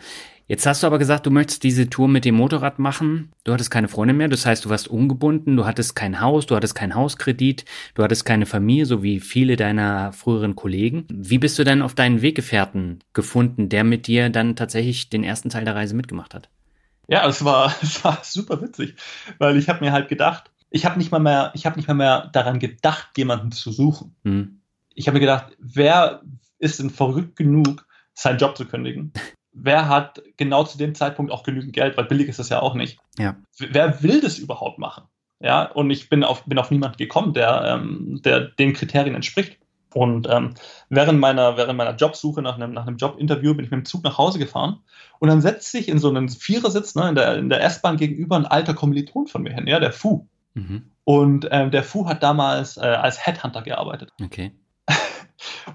Jetzt 0.50 0.66
hast 0.66 0.82
du 0.82 0.88
aber 0.88 0.98
gesagt, 0.98 1.26
du 1.26 1.30
möchtest 1.30 1.64
diese 1.64 1.90
Tour 1.90 2.08
mit 2.08 2.24
dem 2.24 2.36
Motorrad 2.36 2.80
machen. 2.80 3.34
Du 3.44 3.52
hattest 3.52 3.70
keine 3.70 3.90
Freunde 3.90 4.14
mehr, 4.14 4.30
das 4.30 4.46
heißt, 4.46 4.64
du 4.64 4.70
warst 4.70 4.88
ungebunden, 4.88 5.58
du 5.58 5.66
hattest 5.66 5.94
kein 5.94 6.22
Haus, 6.22 6.46
du 6.46 6.56
hattest 6.56 6.74
keinen 6.74 6.96
Hauskredit, 6.96 7.66
du 7.96 8.04
hattest 8.04 8.24
keine 8.24 8.46
Familie, 8.46 8.86
so 8.86 9.04
wie 9.04 9.20
viele 9.20 9.58
deiner 9.58 10.14
früheren 10.14 10.56
Kollegen. 10.56 11.06
Wie 11.12 11.38
bist 11.38 11.60
du 11.60 11.66
denn 11.66 11.82
auf 11.82 11.96
deinen 11.96 12.22
Weggefährten 12.22 13.04
gefunden, 13.12 13.68
der 13.68 13.84
mit 13.84 14.08
dir 14.08 14.30
dann 14.30 14.56
tatsächlich 14.56 15.10
den 15.10 15.26
ersten 15.26 15.50
Teil 15.50 15.66
der 15.66 15.76
Reise 15.76 15.96
mitgemacht 15.96 16.34
hat? 16.34 16.50
Ja, 17.10 17.28
es 17.28 17.44
war, 17.44 17.76
es 17.82 18.02
war 18.06 18.20
super 18.24 18.62
witzig, 18.62 18.96
weil 19.40 19.58
ich 19.58 19.68
habe 19.68 19.84
mir 19.84 19.92
halt 19.92 20.08
gedacht, 20.08 20.50
ich 20.70 20.86
habe 20.86 20.98
nicht 20.98 21.12
mal 21.12 21.20
mehr, 21.20 21.52
ich 21.56 21.66
habe 21.66 21.76
nicht 21.76 21.90
mal 21.90 21.94
mehr 21.94 22.30
daran 22.32 22.60
gedacht, 22.60 23.10
jemanden 23.18 23.52
zu 23.52 23.72
suchen. 23.74 24.16
Hm. 24.24 24.62
Ich 24.94 25.08
habe 25.08 25.16
mir 25.16 25.22
gedacht, 25.22 25.58
wer 25.60 26.22
ist 26.58 26.80
denn 26.80 26.90
verrückt 26.90 27.36
genug, 27.36 27.86
seinen 28.14 28.40
Job 28.40 28.56
zu 28.56 28.66
kündigen? 28.66 29.12
wer 29.60 29.88
hat 29.88 30.22
genau 30.38 30.64
zu 30.64 30.78
dem 30.78 30.96
Zeitpunkt 30.96 31.32
auch 31.32 31.44
genügend 31.44 31.74
Geld, 31.74 31.98
weil 31.98 32.06
billig 32.06 32.28
ist 32.28 32.40
das 32.40 32.50
ja 32.50 32.62
auch 32.62 32.74
nicht. 32.74 33.00
Ja. 33.18 33.36
Wer 33.58 34.04
will 34.04 34.22
das 34.22 34.38
überhaupt 34.38 34.80
machen? 34.80 35.06
Ja, 35.40 35.64
und 35.64 35.92
ich 35.92 36.10
bin 36.10 36.24
auf, 36.24 36.46
bin 36.46 36.58
auf 36.58 36.72
niemanden 36.72 36.98
gekommen, 36.98 37.34
der, 37.34 37.64
ähm, 37.66 38.22
der 38.24 38.42
den 38.42 38.74
Kriterien 38.74 39.16
entspricht. 39.16 39.60
Und 39.94 40.28
ähm, 40.30 40.54
während, 40.90 41.20
meiner, 41.20 41.58
während 41.58 41.78
meiner 41.78 41.96
Jobsuche 41.96 42.42
nach 42.42 42.56
einem, 42.56 42.74
nach 42.74 42.86
einem 42.86 42.98
Jobinterview 42.98 43.54
bin 43.54 43.66
ich 43.66 43.72
mit 43.72 43.80
dem 43.80 43.86
Zug 43.86 44.04
nach 44.04 44.18
Hause 44.18 44.38
gefahren 44.38 44.80
und 45.20 45.30
dann 45.30 45.42
setzt 45.42 45.72
sich 45.72 45.88
in 45.88 45.98
so 45.98 46.10
einen 46.10 46.30
Vierersitz 46.30 46.94
ne, 46.96 47.10
in 47.10 47.16
der, 47.16 47.38
in 47.38 47.50
der 47.50 47.64
S-Bahn 47.64 47.98
gegenüber 47.98 48.36
ein 48.36 48.46
alter 48.46 48.74
Kommiliton 48.74 49.28
von 49.28 49.44
mir 49.44 49.54
hin, 49.54 49.66
ja, 49.66 49.80
der 49.80 49.94
Fu. 49.94 50.28
Mhm. 50.54 50.92
Und 51.04 51.48
ähm, 51.52 51.72
der 51.72 51.84
Fu 51.84 52.08
hat 52.08 52.22
damals 52.22 52.78
äh, 52.78 52.82
als 52.82 53.26
Headhunter 53.26 53.62
gearbeitet. 53.62 54.12
Okay. 54.22 54.52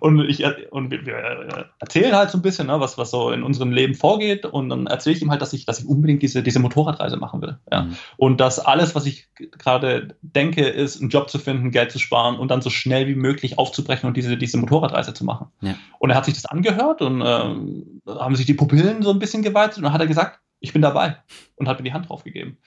Und, 0.00 0.20
ich, 0.20 0.44
und 0.70 0.90
wir, 0.90 1.06
wir 1.06 1.70
erzählen 1.78 2.14
halt 2.14 2.30
so 2.30 2.38
ein 2.38 2.42
bisschen, 2.42 2.66
ne, 2.66 2.80
was, 2.80 2.98
was 2.98 3.10
so 3.10 3.30
in 3.30 3.42
unserem 3.42 3.72
Leben 3.72 3.94
vorgeht. 3.94 4.44
Und 4.44 4.68
dann 4.68 4.86
erzähle 4.86 5.16
ich 5.16 5.22
ihm 5.22 5.30
halt, 5.30 5.42
dass 5.42 5.52
ich, 5.52 5.66
dass 5.66 5.80
ich 5.80 5.86
unbedingt 5.86 6.22
diese, 6.22 6.42
diese 6.42 6.58
Motorradreise 6.58 7.16
machen 7.16 7.42
will. 7.42 7.58
Ja. 7.70 7.82
Mhm. 7.82 7.96
Und 8.16 8.40
dass 8.40 8.58
alles, 8.58 8.94
was 8.94 9.06
ich 9.06 9.28
gerade 9.36 10.16
denke, 10.22 10.66
ist, 10.66 11.00
einen 11.00 11.10
Job 11.10 11.30
zu 11.30 11.38
finden, 11.38 11.70
Geld 11.70 11.92
zu 11.92 11.98
sparen 11.98 12.36
und 12.36 12.50
dann 12.50 12.62
so 12.62 12.70
schnell 12.70 13.06
wie 13.06 13.14
möglich 13.14 13.58
aufzubrechen 13.58 14.08
und 14.08 14.16
diese, 14.16 14.36
diese 14.36 14.58
Motorradreise 14.58 15.14
zu 15.14 15.24
machen. 15.24 15.48
Ja. 15.60 15.74
Und 15.98 16.10
er 16.10 16.16
hat 16.16 16.24
sich 16.24 16.34
das 16.34 16.46
angehört 16.46 17.02
und 17.02 17.20
äh, 17.20 18.14
haben 18.18 18.36
sich 18.36 18.46
die 18.46 18.54
Pupillen 18.54 19.02
so 19.02 19.10
ein 19.10 19.18
bisschen 19.18 19.42
geweitet 19.42 19.78
und 19.78 19.84
dann 19.84 19.92
hat 19.92 20.00
er 20.00 20.06
gesagt, 20.06 20.40
ich 20.60 20.72
bin 20.72 20.82
dabei 20.82 21.16
und 21.56 21.68
hat 21.68 21.78
mir 21.78 21.84
die 21.84 21.92
Hand 21.92 22.08
drauf 22.08 22.24
gegeben. 22.24 22.58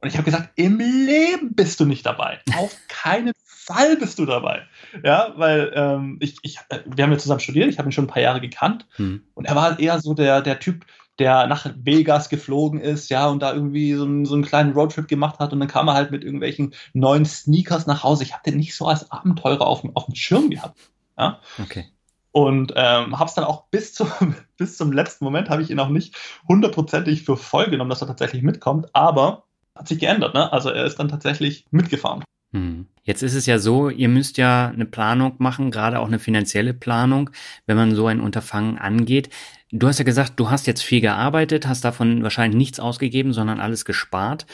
Und 0.00 0.08
ich 0.08 0.14
habe 0.14 0.24
gesagt, 0.24 0.50
im 0.56 0.78
Leben 0.78 1.54
bist 1.54 1.80
du 1.80 1.84
nicht 1.84 2.06
dabei. 2.06 2.40
Auf 2.56 2.76
keinen 2.88 3.32
Fall 3.44 3.96
bist 3.96 4.18
du 4.18 4.26
dabei. 4.26 4.62
Ja, 5.04 5.34
weil 5.36 5.72
ähm, 5.74 6.18
ich, 6.20 6.36
ich, 6.42 6.58
äh, 6.68 6.80
wir 6.86 7.04
haben 7.04 7.12
ja 7.12 7.18
zusammen 7.18 7.40
studiert, 7.40 7.68
ich 7.68 7.78
habe 7.78 7.88
ihn 7.88 7.92
schon 7.92 8.04
ein 8.04 8.08
paar 8.08 8.22
Jahre 8.22 8.40
gekannt 8.40 8.86
hm. 8.96 9.22
und 9.34 9.44
er 9.44 9.56
war 9.56 9.64
halt 9.64 9.80
eher 9.80 10.00
so 10.00 10.14
der, 10.14 10.40
der 10.40 10.58
Typ, 10.60 10.86
der 11.18 11.48
nach 11.48 11.66
Vegas 11.76 12.28
geflogen 12.28 12.80
ist, 12.80 13.10
ja, 13.10 13.26
und 13.26 13.42
da 13.42 13.52
irgendwie 13.52 13.92
so 13.94 14.04
einen, 14.04 14.24
so 14.24 14.34
einen 14.34 14.44
kleinen 14.44 14.72
Roadtrip 14.72 15.08
gemacht 15.08 15.38
hat 15.40 15.52
und 15.52 15.58
dann 15.58 15.68
kam 15.68 15.88
er 15.88 15.94
halt 15.94 16.12
mit 16.12 16.22
irgendwelchen 16.22 16.74
neuen 16.92 17.26
Sneakers 17.26 17.86
nach 17.86 18.04
Hause. 18.04 18.22
Ich 18.22 18.32
habe 18.32 18.44
den 18.46 18.56
nicht 18.56 18.76
so 18.76 18.86
als 18.86 19.10
Abenteurer 19.10 19.66
auf, 19.66 19.82
auf 19.94 20.06
dem 20.06 20.14
Schirm 20.14 20.50
gehabt. 20.50 20.78
Ja. 21.18 21.40
Okay. 21.60 21.86
Und 22.30 22.72
ähm, 22.76 23.18
habe 23.18 23.28
es 23.28 23.34
dann 23.34 23.44
auch 23.44 23.64
bis 23.64 23.94
zum, 23.94 24.08
bis 24.56 24.76
zum 24.76 24.92
letzten 24.92 25.24
Moment, 25.24 25.50
habe 25.50 25.62
ich 25.62 25.70
ihn 25.70 25.80
auch 25.80 25.88
nicht 25.88 26.14
hundertprozentig 26.46 27.24
für 27.24 27.36
voll 27.36 27.68
genommen, 27.68 27.90
dass 27.90 28.00
er 28.00 28.06
tatsächlich 28.06 28.42
mitkommt, 28.42 28.94
aber 28.94 29.47
hat 29.78 29.88
sich 29.88 29.98
geändert, 29.98 30.34
ne? 30.34 30.52
Also 30.52 30.70
er 30.70 30.84
ist 30.84 30.98
dann 30.98 31.08
tatsächlich 31.08 31.64
mitgefahren. 31.70 32.24
Hm. 32.52 32.86
Jetzt 33.02 33.22
ist 33.22 33.34
es 33.34 33.46
ja 33.46 33.58
so, 33.58 33.88
ihr 33.90 34.08
müsst 34.08 34.38
ja 34.38 34.68
eine 34.68 34.86
Planung 34.86 35.34
machen, 35.38 35.70
gerade 35.70 35.98
auch 35.98 36.08
eine 36.08 36.18
finanzielle 36.18 36.74
Planung, 36.74 37.30
wenn 37.66 37.76
man 37.76 37.94
so 37.94 38.06
ein 38.06 38.20
Unterfangen 38.20 38.78
angeht. 38.78 39.30
Du 39.70 39.86
hast 39.86 39.98
ja 39.98 40.04
gesagt, 40.04 40.34
du 40.36 40.50
hast 40.50 40.66
jetzt 40.66 40.82
viel 40.82 41.00
gearbeitet, 41.00 41.66
hast 41.66 41.84
davon 41.84 42.22
wahrscheinlich 42.22 42.56
nichts 42.56 42.80
ausgegeben, 42.80 43.32
sondern 43.32 43.60
alles 43.60 43.84
gespart. 43.84 44.46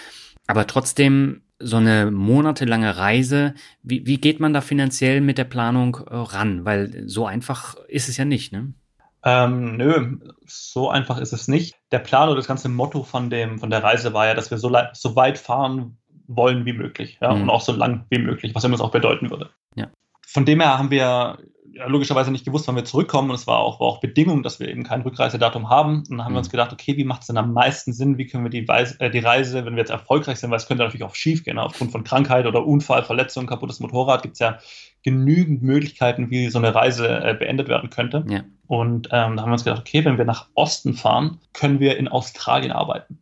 Aber 0.47 0.67
trotzdem 0.67 1.43
so 1.59 1.77
eine 1.77 2.11
monatelange 2.11 2.97
Reise, 2.97 3.55
wie, 3.83 4.07
wie 4.07 4.19
geht 4.19 4.41
man 4.41 4.53
da 4.53 4.61
finanziell 4.61 5.21
mit 5.21 5.39
der 5.39 5.45
Planung 5.45 5.97
äh, 5.97 6.15
ran? 6.15 6.65
Weil 6.65 7.09
so 7.09 7.27
einfach 7.27 7.77
ist 7.89 8.09
es 8.09 8.17
ja 8.17 8.25
nicht, 8.25 8.53
ne? 8.53 8.75
Ähm, 9.25 9.77
nö, 9.77 10.19
so 10.47 10.91
einfach 10.91 11.19
ist 11.19 11.33
es 11.33 11.49
nicht. 11.49 11.77
Der 11.93 11.99
Plan 11.99 12.29
oder 12.29 12.37
das 12.37 12.47
ganze 12.47 12.69
Motto 12.69 13.03
von, 13.03 13.31
dem, 13.31 13.59
von 13.59 13.71
der 13.71 13.83
Reise 13.83 14.13
war 14.13 14.27
ja, 14.27 14.35
dass 14.35 14.51
wir 14.51 14.59
so, 14.59 14.71
so 14.93 15.17
weit 15.17 15.39
fahren 15.39 15.97
wollen 16.27 16.67
wie 16.67 16.73
möglich 16.73 17.19
ja, 17.21 17.35
mhm. 17.35 17.43
und 17.43 17.51
auch 17.51 17.61
so 17.61 17.73
lang 17.73 18.05
wie 18.11 18.19
möglich, 18.19 18.55
was 18.55 18.65
immer 18.65 18.77
das 18.77 18.81
auch 18.81 18.91
bedeuten 18.91 19.31
würde. 19.31 19.51
Ja. 19.75 19.89
Von 20.27 20.45
dem 20.45 20.61
her 20.61 20.79
haben 20.79 20.91
wir 20.91 21.39
ja, 21.75 21.87
logischerweise 21.87 22.31
nicht 22.31 22.45
gewusst, 22.45 22.69
wann 22.69 22.77
wir 22.77 22.85
zurückkommen 22.85 23.31
und 23.31 23.35
es 23.35 23.47
war 23.47 23.59
auch, 23.59 23.81
war 23.81 23.89
auch 23.89 24.01
Bedingung, 24.01 24.43
dass 24.43 24.61
wir 24.61 24.69
eben 24.69 24.85
kein 24.85 25.03
Rückreisedatum 25.03 25.69
haben. 25.69 25.99
Und 25.99 26.11
dann 26.11 26.25
haben 26.25 26.33
mhm. 26.33 26.37
wir 26.37 26.39
uns 26.39 26.51
gedacht, 26.51 26.73
okay, 26.73 26.97
wie 26.97 27.05
macht 27.05 27.23
es 27.23 27.27
denn 27.27 27.37
am 27.37 27.53
meisten 27.53 27.93
Sinn? 27.93 28.17
Wie 28.17 28.27
können 28.27 28.45
wir 28.45 28.51
die, 28.51 28.67
Weise, 28.67 28.99
äh, 29.01 29.11
die 29.11 29.19
Reise, 29.19 29.65
wenn 29.65 29.75
wir 29.75 29.81
jetzt 29.81 29.91
erfolgreich 29.91 30.39
sind, 30.39 30.51
weil 30.51 30.59
es 30.59 30.67
könnte 30.67 30.85
natürlich 30.85 31.05
auch 31.05 31.15
schief 31.15 31.45
gehen, 31.45 31.59
aufgrund 31.59 31.93
von 31.93 32.05
Krankheit 32.05 32.47
oder 32.47 32.65
Unfall, 32.65 33.03
Verletzung, 33.03 33.47
kaputtes 33.47 33.81
Motorrad, 33.81 34.23
gibt 34.23 34.35
es 34.35 34.39
ja 34.39 34.59
genügend 35.03 35.63
Möglichkeiten, 35.63 36.31
wie 36.31 36.49
so 36.49 36.59
eine 36.59 36.75
Reise 36.75 37.09
äh, 37.09 37.35
beendet 37.35 37.69
werden 37.69 37.91
könnte. 37.91 38.25
Ja. 38.29 38.41
Und 38.67 39.09
ähm, 39.11 39.37
da 39.37 39.43
haben 39.43 39.51
wir 39.51 39.55
uns 39.55 39.65
gedacht, 39.65 39.81
okay, 39.81 40.05
wenn 40.05 40.17
wir 40.17 40.25
nach 40.25 40.47
Osten 40.55 40.95
fahren, 40.95 41.41
können 41.53 41.81
wir 41.81 41.99
in 41.99 42.09
Australien 42.09 42.73
arbeiten. 42.73 43.19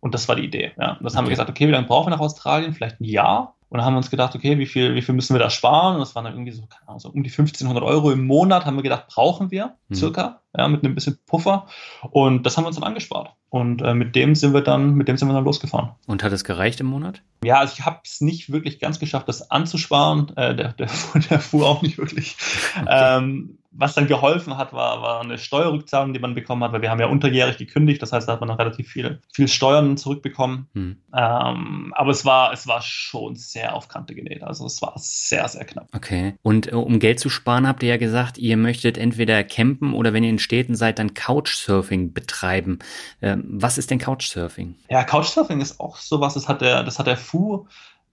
Und 0.00 0.14
das 0.14 0.28
war 0.28 0.36
die 0.36 0.44
Idee. 0.44 0.72
Ja. 0.78 0.92
Und 0.92 1.04
das 1.04 1.12
okay. 1.12 1.18
haben 1.18 1.26
wir 1.26 1.30
gesagt, 1.30 1.50
okay, 1.50 1.68
wie 1.68 1.72
lange 1.72 1.86
brauchen 1.86 2.06
wir 2.06 2.10
nach 2.10 2.20
Australien? 2.20 2.72
Vielleicht 2.72 3.00
ein 3.00 3.04
Jahr. 3.04 3.56
Und 3.70 3.78
dann 3.78 3.86
haben 3.86 3.94
wir 3.94 3.98
uns 3.98 4.10
gedacht, 4.10 4.34
okay, 4.34 4.58
wie 4.58 4.66
viel, 4.66 4.96
wie 4.96 5.02
viel 5.02 5.14
müssen 5.14 5.34
wir 5.34 5.38
da 5.38 5.48
sparen? 5.48 5.94
Und 5.94 6.00
das 6.00 6.16
waren 6.16 6.24
dann 6.24 6.34
irgendwie 6.34 6.50
so, 6.50 6.66
keine 6.66 6.88
Ahnung, 6.88 6.98
so 6.98 7.08
um 7.08 7.22
die 7.22 7.30
1500 7.30 7.82
Euro 7.84 8.10
im 8.10 8.26
Monat, 8.26 8.66
haben 8.66 8.76
wir 8.76 8.82
gedacht, 8.82 9.06
brauchen 9.06 9.52
wir 9.52 9.76
mhm. 9.88 9.94
circa, 9.94 10.42
ja, 10.56 10.68
mit 10.68 10.84
einem 10.84 10.94
bisschen 10.94 11.18
Puffer. 11.26 11.66
Und 12.10 12.44
das 12.44 12.56
haben 12.56 12.64
wir 12.64 12.68
uns 12.68 12.76
dann 12.76 12.84
angespart. 12.84 13.34
Und 13.48 13.82
äh, 13.82 13.94
mit 13.94 14.14
dem 14.14 14.34
sind 14.34 14.54
wir 14.54 14.60
dann, 14.60 14.94
mit 14.94 15.08
dem 15.08 15.16
sind 15.16 15.28
wir 15.28 15.34
dann 15.34 15.44
losgefahren. 15.44 15.90
Und 16.06 16.22
hat 16.22 16.32
es 16.32 16.44
gereicht 16.44 16.80
im 16.80 16.86
Monat? 16.86 17.22
Ja, 17.44 17.58
also 17.58 17.74
ich 17.76 17.84
habe 17.84 18.00
es 18.04 18.20
nicht 18.20 18.52
wirklich 18.52 18.78
ganz 18.78 18.98
geschafft, 18.98 19.28
das 19.28 19.50
anzusparen. 19.50 20.36
Äh, 20.36 20.54
der, 20.54 20.72
der, 20.72 20.88
der 21.30 21.40
fuhr 21.40 21.68
auch 21.68 21.82
nicht 21.82 21.98
wirklich. 21.98 22.36
Okay. 22.80 22.86
Ähm, 22.88 23.58
was 23.72 23.94
dann 23.94 24.08
geholfen 24.08 24.56
hat, 24.56 24.72
war, 24.72 25.00
war 25.00 25.20
eine 25.20 25.38
Steuerrückzahlung, 25.38 26.12
die 26.12 26.18
man 26.18 26.34
bekommen 26.34 26.64
hat, 26.64 26.72
weil 26.72 26.82
wir 26.82 26.90
haben 26.90 27.00
ja 27.00 27.06
unterjährig 27.06 27.56
gekündigt, 27.56 28.02
das 28.02 28.12
heißt, 28.12 28.28
da 28.28 28.32
hat 28.32 28.40
man 28.40 28.48
dann 28.48 28.58
relativ 28.58 28.88
viel, 28.88 29.20
viel 29.32 29.46
Steuern 29.46 29.96
zurückbekommen. 29.96 30.66
Hm. 30.74 30.96
Ähm, 31.16 31.94
aber 31.96 32.10
es 32.10 32.24
war, 32.24 32.52
es 32.52 32.66
war 32.66 32.82
schon 32.82 33.36
sehr 33.36 33.76
auf 33.76 33.86
Kante 33.88 34.14
genäht. 34.14 34.42
Also 34.42 34.66
es 34.66 34.82
war 34.82 34.94
sehr, 34.96 35.46
sehr 35.48 35.64
knapp. 35.64 35.88
Okay. 35.94 36.34
Und 36.42 36.72
äh, 36.72 36.74
um 36.74 36.98
Geld 36.98 37.20
zu 37.20 37.28
sparen, 37.28 37.66
habt 37.68 37.82
ihr 37.82 37.90
ja 37.90 37.96
gesagt, 37.96 38.38
ihr 38.38 38.56
möchtet 38.56 38.98
entweder 38.98 39.44
campen 39.44 39.94
oder 39.94 40.12
wenn 40.12 40.24
ihr 40.24 40.30
in 40.30 40.39
Städten 40.40 40.74
seid, 40.74 40.98
dann 40.98 41.14
Couchsurfing 41.14 42.12
betreiben. 42.12 42.80
Ähm, 43.22 43.44
was 43.46 43.78
ist 43.78 43.90
denn 43.90 43.98
Couchsurfing? 43.98 44.74
Ja, 44.88 45.04
Couchsurfing 45.04 45.60
ist 45.60 45.78
auch 45.78 45.96
sowas, 45.96 46.34
das 46.34 46.48
hat 46.48 46.60
der, 46.60 46.82
das 46.82 46.98
hat 46.98 47.06
der 47.06 47.16
Fu 47.16 47.66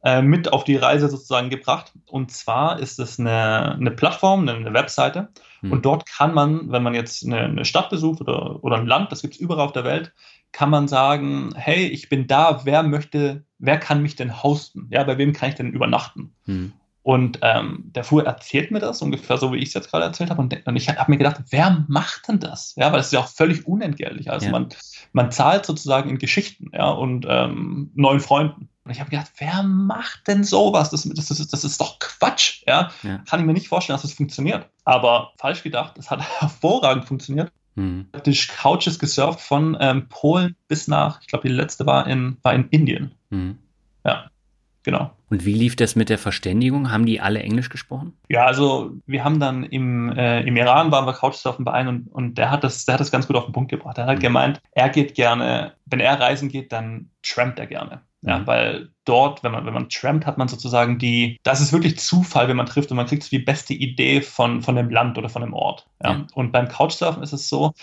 äh, 0.04 0.22
mit 0.22 0.54
auf 0.54 0.63
die 0.63 0.76
Reise 0.76 1.10
sozusagen 1.10 1.50
gebracht. 1.50 1.92
Und 2.06 2.32
zwar 2.32 2.80
ist 2.80 3.00
es 3.00 3.20
eine, 3.20 3.74
eine 3.74 3.92
Plattform, 3.92 4.48
eine, 4.48 4.74
Webseite. 4.74 5.30
Mhm. 5.62 5.72
Und 5.72 5.86
dort 5.86 6.06
kann 6.06 6.34
man, 6.34 6.72
wenn 6.72 6.84
man 6.84 6.94
jetzt 6.94 7.26
eine, 7.26 7.40
eine 7.40 7.66
Stadt 7.66 7.90
besucht 7.90 8.22
oder, 8.22 8.63
oder 8.63 8.78
ein 8.78 8.88
Land, 8.88 9.12
das 9.12 9.22
gibt 9.22 9.34
es 9.34 9.40
überall 9.40 9.66
auf 9.66 9.74
der 9.74 9.84
Welt, 9.84 10.13
kann 10.52 10.70
man 10.70 10.88
sagen, 10.88 11.52
hey, 11.56 11.88
ich 11.88 12.10
bin 12.10 12.28
da, 12.28 12.62
wer 12.63 12.84
möchte, 12.84 13.44
wer 13.58 13.78
kann 13.78 14.02
mich 14.02 14.16
denn 14.16 14.44
hosten? 14.44 14.88
Ja, 14.92 15.04
bei 15.04 15.18
wem 15.18 15.34
kann 15.34 15.50
ich 15.50 15.56
denn 15.56 15.72
übernachten? 15.72 16.34
Mhm. 16.46 16.74
Und 17.08 17.39
ähm, 17.41 17.84
der 17.96 18.04
Fuhr 18.04 18.26
erzählt 18.26 18.70
mir 18.70 18.80
das 18.80 19.02
ungefähr 19.02 19.38
so, 19.38 19.54
wie 19.54 19.60
ich 19.60 19.70
es 19.70 19.74
jetzt 19.76 19.89
gerade 19.89 20.04
erzählt 20.04 20.30
habe. 20.30 20.41
Und, 20.41 20.67
und 20.67 20.76
ich 20.76 20.89
habe 20.89 21.10
mir 21.10 21.17
gedacht, 21.17 21.38
wer 21.52 21.86
macht 21.88 22.28
denn 22.28 22.41
das? 22.41 22.76
Ja, 22.76 22.91
weil 22.91 23.00
es 23.00 23.06
ist 23.06 23.12
ja 23.13 23.22
auch 23.22 23.30
völlig 23.30 23.65
unentgeltlich. 23.65 24.30
Also 24.30 24.48
ja. 24.48 24.52
man, 24.52 24.67
man 25.13 25.32
zahlt 25.32 25.65
sozusagen 25.65 26.10
in 26.10 26.17
Geschichten 26.17 26.70
ja, 26.74 26.89
und 26.89 27.26
ähm, 27.30 27.91
neuen 27.96 28.20
Freunden. 28.20 28.67
Und 28.84 28.91
ich 28.91 29.00
habe 29.00 29.10
gedacht, 29.10 29.32
wer 29.38 29.63
macht 29.63 30.28
denn 30.28 30.43
sowas? 30.43 30.89
Das, 30.89 31.04
das, 31.04 31.28
das, 31.28 31.48
das 31.48 31.63
ist 31.63 31.80
doch 31.80 31.98
Quatsch. 32.00 32.63
Ja? 32.67 32.91
ja? 33.04 33.20
Kann 33.20 33.39
ich 33.39 33.46
mir 33.46 33.54
nicht 33.54 33.70
vorstellen, 33.70 33.96
dass 33.96 34.02
das 34.02 34.12
funktioniert. 34.12 34.67
Aber 34.84 35.32
falsch 35.38 35.63
gedacht, 35.63 35.98
es 35.98 36.12
hat 36.12 36.20
hervorragend 36.41 37.06
funktioniert. 37.06 37.54
Mhm. 37.76 38.10
Praktisch 38.12 38.50
Couches 38.50 39.00
gesurft 39.00 39.39
von 39.39 39.78
ähm, 39.80 40.10
Polen 40.10 40.58
bis 40.67 40.89
nach, 40.89 41.22
ich 41.22 41.28
glaube, 41.28 41.48
die 41.48 41.54
letzte 41.54 41.86
war 41.86 42.06
in, 42.06 42.36
war 42.41 42.54
in 42.54 42.67
Indien. 42.67 43.12
Mhm. 43.30 43.60
Ja, 44.06 44.30
genau. 44.88 45.12
Und 45.30 45.45
wie 45.45 45.54
lief 45.54 45.76
das 45.76 45.97
mit 45.97 46.08
der 46.08 46.17
Verständigung? 46.17 46.91
Haben 46.91 47.06
die 47.06 47.19
alle 47.19 47.41
Englisch 47.41 47.67
gesprochen? 47.67 48.13
Ja, 48.30 48.45
also 48.45 48.91
wir 49.06 49.21
haben 49.26 49.41
dann 49.41 49.65
im, 49.65 50.10
äh, 50.17 50.41
im 50.43 50.56
Iran 50.56 50.91
waren 50.91 51.06
wir 51.06 51.12
Couchsurfen 51.12 51.65
bei 51.65 51.73
einem 51.73 51.89
und, 51.89 52.08
und 52.08 52.38
der 52.38 52.52
hat 52.52 52.63
das, 52.63 52.86
der 52.86 52.93
hat 52.93 53.02
das 53.02 53.12
ganz 53.12 53.28
gut 53.28 53.36
auf 53.36 53.43
den 53.43 53.52
Punkt 53.52 53.69
gebracht. 53.69 53.97
Er 53.97 54.06
hat 54.06 54.19
mhm. 54.19 54.21
gemeint, 54.21 54.62
er 54.71 54.88
geht 54.88 55.13
gerne, 55.13 55.73
wenn 55.86 56.00
er 56.00 56.17
reisen 56.19 56.47
geht, 56.47 56.71
dann 56.71 57.10
trampt 57.21 57.60
er 57.60 57.67
gerne. 57.67 58.02
Ja, 58.21 58.39
mhm. 58.39 58.47
weil 58.47 58.89
dort, 59.04 59.43
wenn 59.43 59.52
man, 59.52 59.65
wenn 59.65 59.73
man 59.73 59.89
trampt, 59.89 60.26
hat 60.26 60.38
man 60.38 60.47
sozusagen 60.47 60.97
die, 60.97 61.38
das 61.43 61.60
ist 61.60 61.73
wirklich 61.73 62.00
Zufall, 62.00 62.47
wenn 62.47 62.58
man 62.58 62.65
trifft 62.65 62.89
und 62.89 62.97
man 62.97 63.08
kriegt 63.08 63.23
so 63.23 63.30
die 63.30 63.39
beste 63.39 63.73
Idee 63.73 64.21
von, 64.21 64.62
von 64.62 64.78
dem 64.78 64.89
Land 64.89 65.17
oder 65.17 65.28
von 65.28 65.41
dem 65.41 65.54
Ort. 65.54 65.86
Ja. 66.02 66.12
ja. 66.12 66.28
Und 66.34 66.54
beim 66.54 66.69
Couchsurfen 66.69 67.21
ist 67.23 67.34
es 67.34 67.50
so, 67.50 67.73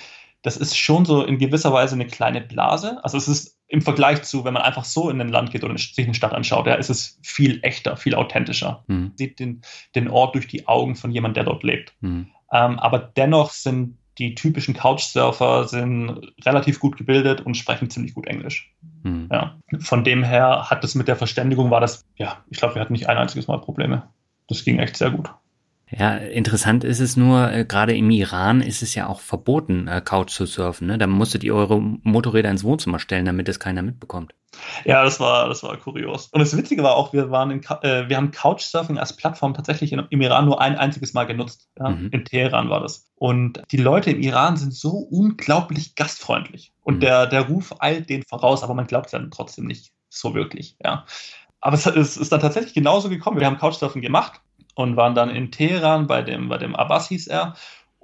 das 0.41 0.57
ist 0.57 0.77
schon 0.79 1.05
so 1.05 1.23
in 1.23 1.39
gewisser 1.39 1.73
Weise 1.73 1.95
eine 1.95 2.07
kleine 2.07 2.41
Blase. 2.41 2.99
Also 3.05 3.19
es 3.19 3.29
ist 3.29 3.54
im 3.69 3.83
Vergleich 3.83 4.23
zu, 4.23 4.45
wenn 4.45 4.55
man 4.55 4.63
einfach 4.63 4.85
so 4.85 5.11
in 5.11 5.21
ein 5.21 5.29
Land 5.29 5.51
geht 5.51 5.65
oder 5.65 5.77
sich 5.77 5.99
eine 5.99 6.15
Stadt 6.15 6.33
anschaut, 6.33 6.67
ja, 6.67 6.75
ist 6.75 6.91
es 6.91 7.19
viel 7.23 7.61
echter, 7.63 7.97
viel 7.97 8.15
authentischer. 8.15 8.85
Mhm. 8.87 9.13
Sieht 9.17 9.41
den, 9.41 9.63
den 9.95 10.09
Ort 10.09 10.35
durch 10.35 10.47
die 10.47 10.69
Augen 10.69 10.97
von 10.97 11.11
jemandem, 11.11 11.45
der 11.45 11.53
dort 11.53 11.63
lebt. 11.63 11.95
Mhm. 12.01 12.29
Ähm, 12.53 12.79
aber 12.79 12.99
dennoch 12.99 13.51
sind 13.51 13.99
die 14.19 14.35
typischen 14.35 14.75
Couchsurfer 14.75 15.67
sind 15.67 16.21
relativ 16.45 16.79
gut 16.79 16.97
gebildet 16.97 17.41
und 17.41 17.57
sprechen 17.57 17.91
ziemlich 17.91 18.15
gut 18.15 18.27
Englisch. 18.27 18.73
Mhm. 19.03 19.29
Ja. 19.33 19.59
Von 19.81 20.05
dem 20.05 20.23
her 20.23 20.71
hat 20.71 20.85
es 20.85 20.95
mit 20.95 21.09
der 21.09 21.17
Verständigung 21.17 21.71
war 21.71 21.81
das, 21.81 22.05
ja, 22.17 22.45
ich 22.49 22.59
glaube, 22.59 22.77
wir 22.77 22.83
hatten 22.83 22.93
nicht 22.93 23.09
ein 23.09 23.17
einziges 23.17 23.49
Mal 23.49 23.61
Probleme. 23.61 24.09
Das 24.47 24.65
ging 24.65 24.79
echt 24.79 24.97
sehr 24.97 25.11
gut. 25.11 25.33
Ja, 25.97 26.17
interessant 26.17 26.83
ist 26.83 27.01
es 27.01 27.17
nur, 27.17 27.53
äh, 27.53 27.65
gerade 27.65 27.97
im 27.97 28.11
Iran 28.11 28.61
ist 28.61 28.83
es 28.83 28.95
ja 28.95 29.07
auch 29.07 29.21
verboten, 29.21 29.87
äh, 29.87 30.01
Couch 30.01 30.31
zu 30.31 30.47
surfen. 30.47 30.89
Ne? 30.89 30.99
Da 30.99 31.07
musstet 31.07 31.45
ihr 31.45 31.55
eure 31.55 31.81
Motorräder 31.81 32.51
ins 32.51 32.65
Wohnzimmer 32.65 32.99
stellen, 32.99 33.25
damit 33.25 33.49
es 33.49 33.61
keiner 33.61 33.83
mitbekommt. 33.83 34.35
Ja, 34.85 35.05
das 35.05 35.21
war, 35.21 35.49
das 35.49 35.63
war 35.63 35.77
kurios. 35.77 36.29
Und 36.33 36.41
das 36.41 36.57
Witzige 36.57 36.83
war 36.83 36.95
auch, 36.95 37.13
wir 37.13 37.31
waren 37.31 37.51
in, 37.51 37.63
äh, 37.83 38.09
wir 38.09 38.17
haben 38.17 38.31
Couchsurfing 38.31 38.99
als 38.99 39.17
Plattform 39.17 39.55
tatsächlich 39.55 39.93
in, 39.93 40.03
im 40.11 40.21
Iran 40.21 40.47
nur 40.47 40.61
ein 40.61 40.77
einziges 40.77 41.15
Mal 41.15 41.25
genutzt. 41.25 41.69
Ja? 41.79 41.91
Mhm. 41.91 42.09
In 42.11 42.25
Teheran 42.25 42.71
war 42.71 42.81
das. 42.81 43.11
Und 43.15 43.63
die 43.71 43.77
Leute 43.77 44.11
im 44.11 44.21
Iran 44.21 44.57
sind 44.57 44.75
so 44.75 44.91
unglaublich 44.91 45.95
gastfreundlich. 45.95 46.73
Und 46.83 46.97
mhm. 46.97 47.01
der, 47.01 47.27
der 47.27 47.43
Ruf 47.43 47.75
eilt 47.79 48.09
denen 48.09 48.25
voraus, 48.29 48.63
aber 48.63 48.75
man 48.75 48.87
glaubt 48.87 49.07
es 49.07 49.13
dann 49.13 49.31
trotzdem 49.31 49.67
nicht 49.67 49.93
so 50.09 50.35
wirklich. 50.35 50.77
Ja. 50.83 51.05
Aber 51.61 51.75
es, 51.75 51.87
es 51.87 52.17
ist 52.17 52.33
dann 52.33 52.41
tatsächlich 52.41 52.75
genauso 52.75 53.09
gekommen. 53.09 53.39
Wir 53.39 53.47
haben 53.47 53.59
Couchsurfing 53.59 54.03
gemacht 54.03 54.41
und 54.75 54.97
waren 54.97 55.15
dann 55.15 55.31
in 55.31 55.51
Teheran 55.51 56.07
bei 56.07 56.23
dem, 56.23 56.49
bei 56.49 56.59
dem 56.59 56.75
Abbas 56.75 57.09
hieß 57.09 57.27
er. 57.29 57.55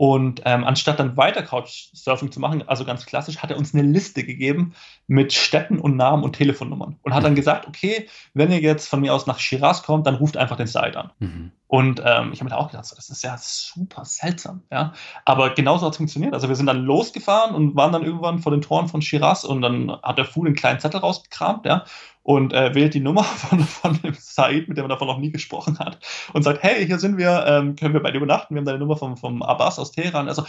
Und 0.00 0.40
ähm, 0.46 0.64
anstatt 0.64 0.98
dann 0.98 1.18
weiter 1.18 1.42
Couchsurfing 1.42 2.32
zu 2.32 2.40
machen, 2.40 2.66
also 2.66 2.86
ganz 2.86 3.04
klassisch, 3.04 3.36
hat 3.40 3.50
er 3.50 3.58
uns 3.58 3.74
eine 3.74 3.82
Liste 3.82 4.24
gegeben 4.24 4.72
mit 5.06 5.34
Städten 5.34 5.78
und 5.78 5.94
Namen 5.96 6.24
und 6.24 6.32
Telefonnummern. 6.32 6.96
Und 7.02 7.12
hat 7.12 7.22
dann 7.22 7.34
gesagt, 7.34 7.68
okay, 7.68 8.08
wenn 8.32 8.50
ihr 8.50 8.60
jetzt 8.60 8.88
von 8.88 9.02
mir 9.02 9.12
aus 9.12 9.26
nach 9.26 9.38
Shiraz 9.38 9.82
kommt, 9.82 10.06
dann 10.06 10.14
ruft 10.14 10.38
einfach 10.38 10.56
den 10.56 10.68
Site 10.68 10.96
an. 10.96 11.10
Mhm. 11.18 11.52
Und 11.66 12.02
ähm, 12.02 12.32
ich 12.32 12.40
habe 12.40 12.48
mir 12.48 12.56
auch 12.56 12.70
gedacht, 12.70 12.90
das 12.96 13.10
ist 13.10 13.22
ja 13.22 13.36
super 13.38 14.06
seltsam. 14.06 14.62
Ja? 14.72 14.94
Aber 15.26 15.50
genauso 15.50 15.84
hat 15.84 15.92
es 15.92 15.98
funktioniert. 15.98 16.32
Also 16.32 16.48
wir 16.48 16.56
sind 16.56 16.64
dann 16.64 16.82
losgefahren 16.82 17.54
und 17.54 17.76
waren 17.76 17.92
dann 17.92 18.02
irgendwann 18.02 18.38
vor 18.38 18.52
den 18.52 18.62
Toren 18.62 18.88
von 18.88 19.02
Shiraz 19.02 19.44
und 19.44 19.60
dann 19.60 19.92
hat 20.02 20.16
der 20.16 20.24
Fool 20.24 20.46
einen 20.46 20.56
kleinen 20.56 20.80
Zettel 20.80 21.00
rausgekramt, 21.00 21.66
ja, 21.66 21.84
und 22.30 22.52
äh, 22.52 22.72
wählt 22.76 22.94
die 22.94 23.00
Nummer 23.00 23.24
von, 23.24 23.58
von 23.58 24.00
dem 24.02 24.14
Said, 24.14 24.68
mit 24.68 24.78
dem 24.78 24.84
er 24.84 24.90
davon 24.90 25.08
noch 25.08 25.18
nie 25.18 25.32
gesprochen 25.32 25.80
hat, 25.80 25.98
und 26.32 26.44
sagt, 26.44 26.62
hey, 26.62 26.86
hier 26.86 27.00
sind 27.00 27.18
wir, 27.18 27.44
ähm, 27.44 27.74
können 27.74 27.92
wir 27.92 28.00
bei 28.00 28.12
dir 28.12 28.18
übernachten? 28.18 28.54
Wir 28.54 28.60
haben 28.60 28.66
deine 28.66 28.78
Nummer 28.78 28.96
vom, 28.96 29.16
vom 29.16 29.42
Abbas 29.42 29.80
aus 29.80 29.90
Teheran. 29.90 30.28
Also, 30.28 30.44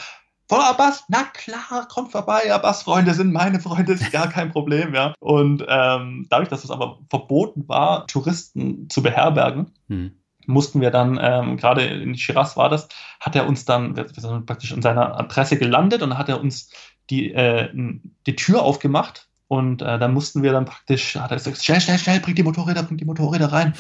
voll 0.48 0.62
Abbas, 0.62 1.06
na 1.08 1.24
klar, 1.24 1.88
kommt 1.90 2.12
vorbei, 2.12 2.54
Abbas-Freunde 2.54 3.16
sind 3.16 3.34
meine 3.34 3.60
Freunde, 3.60 3.94
ist 3.94 4.12
gar 4.12 4.30
kein 4.30 4.52
Problem, 4.52 4.94
ja. 4.94 5.16
Und 5.20 5.66
ähm, 5.68 6.28
dadurch, 6.30 6.50
dass 6.50 6.64
es 6.64 6.70
aber 6.70 7.00
verboten 7.10 7.68
war, 7.68 8.06
Touristen 8.06 8.88
zu 8.88 9.02
beherbergen, 9.02 9.72
hm 9.88 10.18
mussten 10.48 10.82
wir 10.82 10.90
dann, 10.90 11.20
ähm, 11.22 11.56
gerade 11.56 11.86
in 11.86 12.18
Shiraz 12.18 12.58
war 12.58 12.68
das, 12.68 12.90
hat 13.20 13.36
er 13.36 13.48
uns 13.48 13.64
dann, 13.64 13.96
wir 13.96 14.08
sind 14.10 14.48
praktisch 14.48 14.72
in 14.72 14.82
seiner 14.82 15.20
Adresse 15.20 15.56
gelandet 15.56 16.02
und 16.02 16.10
dann 16.10 16.18
hat 16.18 16.30
er 16.30 16.42
uns 16.42 16.72
die, 17.12 17.32
äh, 17.32 17.70
die 18.26 18.36
Tür 18.36 18.64
aufgemacht 18.64 19.30
und 19.52 19.82
äh, 19.82 20.00
dann 20.00 20.14
mussten 20.14 20.44
wir 20.44 20.54
dann 20.54 20.64
praktisch, 20.64 21.18
hat 21.18 21.30
er 21.30 21.36
gesagt, 21.36 21.62
schnell, 21.62 21.82
schnell, 21.82 22.00
schnell, 22.00 22.22
bringt 22.22 22.38
die 22.38 22.44
Motorräder, 22.44 22.84
bringt 22.84 23.02
die 23.02 23.06
Motorräder 23.06 23.52
rein. 23.52 23.74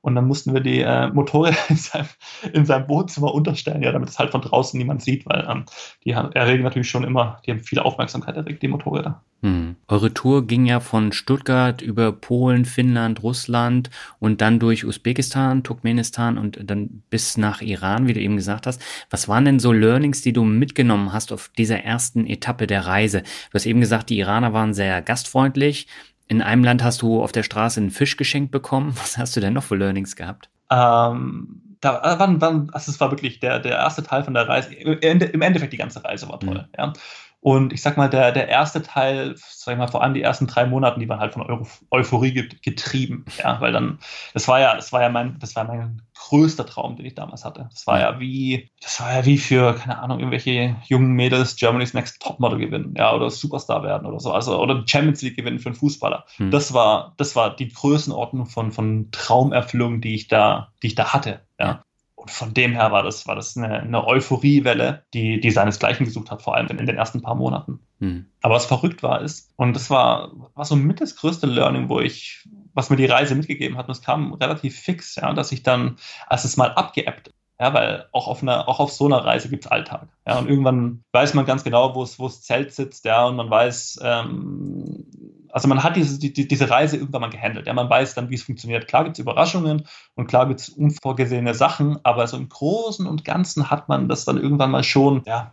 Und 0.00 0.14
dann 0.14 0.26
mussten 0.26 0.54
wir 0.54 0.60
die 0.60 0.80
äh, 0.80 1.08
Motorräder 1.08 1.58
in 1.68 1.76
seinem, 1.76 2.08
in 2.52 2.66
seinem 2.66 2.88
Wohnzimmer 2.88 3.34
unterstellen, 3.34 3.82
ja, 3.82 3.92
damit 3.92 4.08
es 4.08 4.18
halt 4.18 4.30
von 4.30 4.40
draußen 4.40 4.78
niemand 4.78 5.02
sieht, 5.02 5.26
weil 5.26 5.46
ähm, 5.48 5.64
die 6.04 6.10
erregen 6.10 6.64
natürlich 6.64 6.90
schon 6.90 7.04
immer, 7.04 7.40
die 7.46 7.50
haben 7.50 7.60
viel 7.60 7.78
Aufmerksamkeit 7.78 8.36
erregt, 8.36 8.62
die 8.62 8.68
Motorräder. 8.68 9.22
Hm. 9.42 9.76
Eure 9.86 10.12
Tour 10.12 10.48
ging 10.48 10.66
ja 10.66 10.80
von 10.80 11.12
Stuttgart 11.12 11.80
über 11.80 12.10
Polen, 12.10 12.64
Finnland, 12.64 13.22
Russland 13.22 13.88
und 14.18 14.40
dann 14.40 14.58
durch 14.58 14.84
Usbekistan, 14.84 15.62
Turkmenistan 15.62 16.38
und 16.38 16.58
dann 16.68 17.04
bis 17.08 17.36
nach 17.36 17.62
Iran, 17.62 18.08
wie 18.08 18.14
du 18.14 18.20
eben 18.20 18.34
gesagt 18.34 18.66
hast. 18.66 18.82
Was 19.10 19.28
waren 19.28 19.44
denn 19.44 19.60
so 19.60 19.70
Learnings, 19.70 20.22
die 20.22 20.32
du 20.32 20.42
mitgenommen 20.42 21.12
hast 21.12 21.32
auf 21.32 21.50
dieser 21.56 21.84
ersten 21.84 22.26
Etappe 22.26 22.66
der 22.66 22.86
Reise? 22.86 23.20
Du 23.22 23.54
hast 23.54 23.66
eben 23.66 23.80
gesagt, 23.80 24.10
die 24.10 24.18
Iraner 24.18 24.52
waren 24.52 24.74
sehr 24.74 25.02
gastfreundlich. 25.02 25.86
In 26.28 26.42
einem 26.42 26.62
Land 26.62 26.84
hast 26.84 27.02
du 27.02 27.22
auf 27.22 27.32
der 27.32 27.42
Straße 27.42 27.80
einen 27.80 27.90
Fisch 27.90 28.16
geschenkt 28.16 28.52
bekommen. 28.52 28.92
Was 28.96 29.18
hast 29.18 29.34
du 29.36 29.40
denn 29.40 29.54
noch 29.54 29.64
für 29.64 29.76
Learnings 29.76 30.16
gehabt? 30.16 30.50
Ähm, 30.70 31.62
da 31.80 31.98
äh, 32.02 32.18
wann, 32.18 32.40
wann, 32.40 32.70
also 32.72 32.90
es 32.90 33.00
war 33.00 33.10
wirklich 33.10 33.40
der, 33.40 33.60
der 33.60 33.76
erste 33.76 34.02
Teil 34.02 34.24
von 34.24 34.34
der 34.34 34.48
Reise. 34.48 34.74
Im 34.74 35.40
Endeffekt 35.42 35.72
die 35.72 35.78
ganze 35.78 36.04
Reise 36.04 36.28
war 36.28 36.40
toll. 36.40 36.54
Mhm. 36.54 36.74
Ja. 36.76 36.92
Und 37.40 37.72
ich 37.72 37.82
sag 37.82 37.96
mal, 37.96 38.10
der, 38.10 38.32
der 38.32 38.48
erste 38.48 38.82
Teil, 38.82 39.34
sag 39.36 39.72
ich 39.72 39.78
mal, 39.78 39.86
vor 39.86 40.02
allem 40.02 40.14
die 40.14 40.22
ersten 40.22 40.48
drei 40.48 40.66
Monaten, 40.66 40.98
die 40.98 41.08
waren 41.08 41.20
halt 41.20 41.34
von 41.34 41.68
Euphorie 41.90 42.32
getrieben. 42.32 43.24
Ja, 43.38 43.60
weil 43.60 43.72
dann, 43.72 44.00
das 44.34 44.48
war 44.48 44.58
ja, 44.58 44.74
das 44.74 44.92
war 44.92 45.02
ja 45.02 45.08
mein, 45.08 45.38
das 45.38 45.54
war 45.54 45.64
mein 45.64 46.02
größter 46.18 46.66
Traum, 46.66 46.96
den 46.96 47.06
ich 47.06 47.14
damals 47.14 47.44
hatte. 47.44 47.68
Das 47.72 47.86
war 47.86 48.00
ja 48.00 48.18
wie, 48.18 48.70
das 48.82 49.00
war 49.00 49.14
ja 49.14 49.24
wie 49.24 49.38
für, 49.38 49.74
keine 49.74 49.98
Ahnung, 50.00 50.18
irgendwelche 50.18 50.76
jungen 50.88 51.12
Mädels 51.12 51.54
Germany's 51.54 51.94
Next 51.94 52.20
Topmodel 52.20 52.58
gewinnen, 52.58 52.94
ja, 52.96 53.14
oder 53.14 53.30
Superstar 53.30 53.84
werden 53.84 54.06
oder 54.06 54.18
so, 54.18 54.32
also, 54.32 54.60
oder 54.60 54.82
Champions 54.86 55.22
League 55.22 55.36
gewinnen 55.36 55.60
für 55.60 55.68
einen 55.68 55.76
Fußballer. 55.76 56.24
Hm. 56.36 56.50
Das 56.50 56.74
war, 56.74 57.14
das 57.18 57.36
war 57.36 57.54
die 57.54 57.68
Größenordnung 57.68 58.46
von, 58.46 58.72
von 58.72 59.10
Traumerfüllung, 59.12 60.00
die 60.00 60.16
ich 60.16 60.26
da, 60.26 60.72
die 60.82 60.88
ich 60.88 60.94
da 60.96 61.12
hatte, 61.12 61.46
ja. 61.60 61.84
Und 62.18 62.32
von 62.32 62.52
dem 62.52 62.72
her 62.72 62.90
war 62.90 63.04
das, 63.04 63.28
war 63.28 63.36
das 63.36 63.56
eine, 63.56 63.80
eine 63.80 64.04
Euphoriewelle, 64.04 65.04
die, 65.14 65.38
die 65.38 65.50
seinesgleichen 65.52 66.04
gesucht 66.04 66.32
hat, 66.32 66.42
vor 66.42 66.56
allem 66.56 66.66
in, 66.66 66.80
in 66.80 66.86
den 66.86 66.96
ersten 66.96 67.22
paar 67.22 67.36
Monaten. 67.36 67.78
Hm. 68.00 68.26
Aber 68.42 68.56
was 68.56 68.66
verrückt 68.66 69.04
war, 69.04 69.22
ist, 69.22 69.52
und 69.54 69.74
das 69.74 69.88
war, 69.88 70.32
war 70.56 70.64
so 70.64 70.74
mit 70.74 71.00
das 71.00 71.14
größte 71.14 71.46
Learning, 71.46 71.88
wo 71.88 72.00
ich, 72.00 72.48
was 72.74 72.90
mir 72.90 72.96
die 72.96 73.06
Reise 73.06 73.36
mitgegeben 73.36 73.78
hat, 73.78 73.86
und 73.86 73.92
es 73.92 74.02
kam 74.02 74.32
relativ 74.32 74.76
fix, 74.76 75.14
ja, 75.14 75.32
dass 75.32 75.52
ich 75.52 75.62
dann, 75.62 75.96
als 76.26 76.44
es 76.44 76.56
mal 76.56 76.72
abgeebbt 76.72 77.30
ja, 77.60 77.74
weil 77.74 78.06
auch 78.12 78.28
auf 78.28 78.42
einer, 78.42 78.68
auch 78.68 78.78
auf 78.78 78.92
so 78.92 79.06
einer 79.06 79.24
Reise 79.24 79.48
gibt 79.48 79.64
es 79.64 79.70
Alltag. 79.70 80.08
Ja, 80.26 80.38
und 80.38 80.48
irgendwann 80.48 81.02
weiß 81.12 81.34
man 81.34 81.44
ganz 81.44 81.64
genau, 81.64 81.94
wo 81.94 82.02
es 82.02 82.42
Zelt 82.42 82.72
sitzt, 82.72 83.04
ja, 83.04 83.26
und 83.26 83.36
man 83.36 83.50
weiß, 83.50 83.98
ähm, 84.02 85.06
also 85.50 85.66
man 85.66 85.82
hat 85.82 85.96
diese, 85.96 86.20
die, 86.20 86.32
diese 86.32 86.70
Reise 86.70 86.96
irgendwann 86.98 87.22
mal 87.22 87.30
gehandelt. 87.30 87.66
Ja, 87.66 87.72
man 87.72 87.90
weiß 87.90 88.14
dann, 88.14 88.30
wie 88.30 88.36
es 88.36 88.44
funktioniert. 88.44 88.86
Klar 88.86 89.04
gibt 89.04 89.16
es 89.16 89.22
Überraschungen 89.22 89.88
und 90.14 90.28
klar 90.28 90.46
gibt 90.46 90.60
es 90.60 90.68
unvorgesehene 90.68 91.54
Sachen, 91.54 91.98
aber 92.04 92.26
so 92.28 92.36
im 92.36 92.48
Großen 92.48 93.06
und 93.06 93.24
Ganzen 93.24 93.70
hat 93.70 93.88
man 93.88 94.08
das 94.08 94.24
dann 94.24 94.36
irgendwann 94.36 94.70
mal 94.70 94.84
schon 94.84 95.22
ja, 95.26 95.52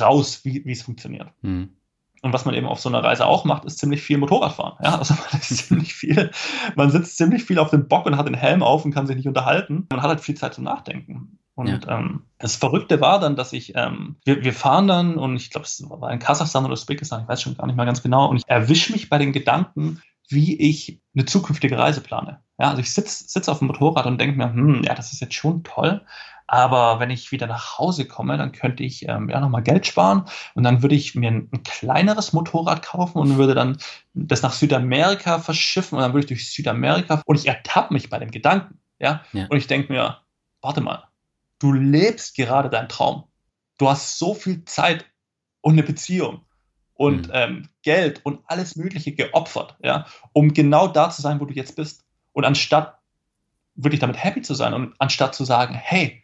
raus, 0.00 0.44
wie, 0.44 0.64
wie 0.64 0.72
es 0.72 0.82
funktioniert. 0.82 1.28
Mhm. 1.42 1.76
Und 2.22 2.32
was 2.32 2.46
man 2.46 2.54
eben 2.54 2.66
auf 2.66 2.80
so 2.80 2.88
einer 2.88 3.04
Reise 3.04 3.26
auch 3.26 3.44
macht, 3.44 3.66
ist 3.66 3.78
ziemlich 3.78 4.02
viel 4.02 4.16
Motorradfahren. 4.16 4.78
Ja, 4.82 4.98
also 4.98 5.14
man 5.30 5.40
ist 5.40 5.68
ziemlich 5.68 5.94
viel, 5.94 6.30
man 6.74 6.90
sitzt 6.90 7.18
ziemlich 7.18 7.44
viel 7.44 7.58
auf 7.58 7.70
dem 7.70 7.86
Bock 7.86 8.06
und 8.06 8.16
hat 8.16 8.26
den 8.26 8.34
Helm 8.34 8.62
auf 8.62 8.84
und 8.84 8.94
kann 8.94 9.06
sich 9.06 9.14
nicht 9.14 9.28
unterhalten. 9.28 9.86
Man 9.90 10.02
hat 10.02 10.08
halt 10.08 10.20
viel 10.20 10.34
Zeit 10.34 10.54
zum 10.54 10.64
Nachdenken. 10.64 11.38
Und 11.54 11.68
ja. 11.68 11.98
ähm, 11.98 12.24
das 12.38 12.56
Verrückte 12.56 13.00
war 13.00 13.20
dann, 13.20 13.36
dass 13.36 13.52
ich, 13.52 13.74
ähm, 13.76 14.16
wir, 14.24 14.42
wir 14.42 14.52
fahren 14.52 14.88
dann 14.88 15.16
und 15.16 15.36
ich 15.36 15.50
glaube, 15.50 15.66
es 15.66 15.82
war 15.88 16.10
in 16.10 16.18
Kasachstan 16.18 16.64
oder 16.64 16.72
Usbekistan, 16.72 17.22
ich 17.22 17.28
weiß 17.28 17.42
schon 17.42 17.56
gar 17.56 17.66
nicht 17.66 17.76
mal 17.76 17.84
ganz 17.84 18.02
genau, 18.02 18.28
und 18.28 18.38
ich 18.38 18.48
erwische 18.48 18.92
mich 18.92 19.08
bei 19.08 19.18
den 19.18 19.32
Gedanken, 19.32 20.02
wie 20.28 20.58
ich 20.58 21.00
eine 21.14 21.26
zukünftige 21.26 21.78
Reise 21.78 22.00
plane. 22.00 22.40
Ja, 22.58 22.70
also 22.70 22.80
ich 22.80 22.92
sitze 22.92 23.24
sitz 23.28 23.48
auf 23.48 23.60
dem 23.60 23.68
Motorrad 23.68 24.06
und 24.06 24.20
denke 24.20 24.36
mir, 24.36 24.52
hm, 24.52 24.82
ja, 24.82 24.94
das 24.94 25.12
ist 25.12 25.20
jetzt 25.20 25.34
schon 25.34 25.62
toll, 25.62 26.04
aber 26.46 27.00
wenn 27.00 27.10
ich 27.10 27.32
wieder 27.32 27.46
nach 27.46 27.78
Hause 27.78 28.06
komme, 28.06 28.36
dann 28.36 28.52
könnte 28.52 28.82
ich 28.82 29.08
ähm, 29.08 29.28
ja 29.28 29.40
nochmal 29.40 29.62
Geld 29.62 29.86
sparen 29.86 30.24
und 30.54 30.62
dann 30.62 30.82
würde 30.82 30.94
ich 30.94 31.14
mir 31.14 31.30
ein, 31.30 31.48
ein, 31.52 31.62
kleineres 31.62 32.32
Motorrad 32.32 32.82
kaufen 32.82 33.18
und 33.18 33.38
würde 33.38 33.54
dann 33.54 33.78
das 34.12 34.42
nach 34.42 34.52
Südamerika 34.52 35.38
verschiffen 35.38 35.96
und 35.96 36.02
dann 36.02 36.12
würde 36.12 36.24
ich 36.24 36.28
durch 36.28 36.52
Südamerika 36.52 37.22
und 37.26 37.38
ich 37.38 37.46
ertappe 37.46 37.94
mich 37.94 38.10
bei 38.10 38.18
dem 38.18 38.30
Gedanken. 38.30 38.78
Ja, 38.98 39.22
ja. 39.32 39.46
und 39.48 39.56
ich 39.56 39.66
denke 39.66 39.92
mir, 39.92 40.18
warte 40.60 40.80
mal, 40.80 41.04
du 41.64 41.72
lebst 41.72 42.36
gerade 42.36 42.68
deinen 42.68 42.90
Traum. 42.90 43.24
Du 43.78 43.88
hast 43.88 44.18
so 44.18 44.34
viel 44.34 44.66
Zeit 44.66 45.06
und 45.62 45.72
eine 45.72 45.82
Beziehung 45.82 46.42
und 46.92 47.28
mhm. 47.28 47.32
ähm, 47.32 47.68
Geld 47.82 48.20
und 48.24 48.40
alles 48.46 48.76
Mögliche 48.76 49.12
geopfert, 49.12 49.76
ja, 49.82 50.04
um 50.34 50.52
genau 50.52 50.88
da 50.88 51.08
zu 51.08 51.22
sein, 51.22 51.40
wo 51.40 51.46
du 51.46 51.54
jetzt 51.54 51.74
bist. 51.74 52.04
Und 52.32 52.44
anstatt 52.44 52.98
wirklich 53.76 54.00
damit 54.00 54.22
happy 54.22 54.42
zu 54.42 54.52
sein 54.52 54.74
und 54.74 54.94
anstatt 54.98 55.34
zu 55.34 55.44
sagen, 55.44 55.74
hey, 55.74 56.22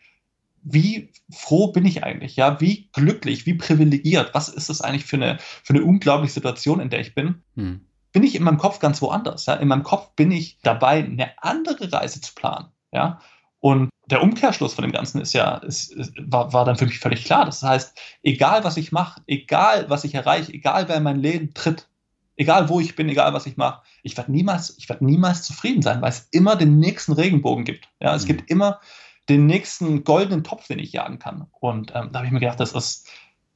wie 0.62 1.11
froh 1.33 1.72
bin 1.72 1.87
ich 1.87 2.05
eigentlich, 2.05 2.37
ja, 2.37 2.61
wie 2.61 2.90
glücklich, 2.92 3.46
wie 3.46 3.55
privilegiert, 3.55 4.35
was 4.35 4.50
ist 4.50 4.68
das 4.68 4.83
eigentlich 4.83 5.07
für 5.07 5.16
eine, 5.16 5.38
für 5.38 5.72
eine 5.72 5.85
unglaubliche 5.85 6.35
Situation, 6.35 6.81
in 6.81 6.90
der 6.90 7.00
ich 7.00 7.14
bin, 7.14 7.42
mhm. 7.55 7.87
bin 8.12 8.24
ich 8.24 8.35
in 8.35 8.42
meinem 8.42 8.59
Kopf 8.59 8.79
ganz 8.79 9.00
woanders, 9.00 9.46
ja, 9.46 9.55
in 9.55 9.68
meinem 9.68 9.85
Kopf 9.85 10.14
bin 10.16 10.31
ich 10.33 10.59
dabei, 10.62 11.03
eine 11.03 11.33
andere 11.42 11.90
Reise 11.90 12.20
zu 12.20 12.35
planen, 12.35 12.68
ja, 12.92 13.22
und 13.59 13.89
der 14.11 14.23
Umkehrschluss 14.23 14.75
von 14.75 14.83
dem 14.83 14.92
Ganzen 14.92 15.20
ist 15.20 15.33
ja, 15.33 15.57
ist, 15.59 15.92
ist, 15.92 16.12
war, 16.18 16.53
war 16.53 16.64
dann 16.64 16.77
für 16.77 16.87
mich 16.87 16.99
völlig 16.99 17.25
klar. 17.25 17.44
Das 17.44 17.62
heißt, 17.62 17.99
egal 18.23 18.64
was 18.64 18.77
ich 18.77 18.92
mache, 18.92 19.20
egal 19.27 19.88
was 19.88 20.05
ich 20.05 20.14
erreiche, 20.14 20.53
egal 20.53 20.88
wer 20.88 20.96
in 20.96 21.03
mein 21.03 21.20
Leben 21.20 21.55
tritt, 21.55 21.88
egal 22.37 22.68
wo 22.68 22.81
ich 22.81 22.96
bin, 22.96 23.09
egal 23.09 23.33
was 23.35 23.46
ich 23.46 23.57
mache, 23.57 23.83
ich 24.03 24.16
werde 24.16 24.33
niemals, 24.33 24.77
ich 24.79 24.88
werde 24.88 25.05
niemals 25.05 25.42
zufrieden 25.42 25.83
sein, 25.83 26.01
weil 26.03 26.11
es 26.11 26.29
immer 26.31 26.57
den 26.57 26.79
nächsten 26.79 27.12
Regenbogen 27.12 27.64
gibt. 27.64 27.88
Ja, 28.01 28.14
es 28.14 28.25
mhm. 28.25 28.29
gibt 28.29 28.51
immer 28.51 28.81
den 29.29 29.46
nächsten 29.46 30.03
goldenen 30.05 30.42
Topf, 30.42 30.66
den 30.66 30.79
ich 30.79 30.92
jagen 30.92 31.18
kann. 31.18 31.46
Und 31.61 31.92
ähm, 31.94 32.11
da 32.12 32.18
habe 32.18 32.27
ich 32.27 32.33
mir 32.33 32.40
gedacht, 32.40 32.61
das 32.61 32.73
ist, 32.73 33.07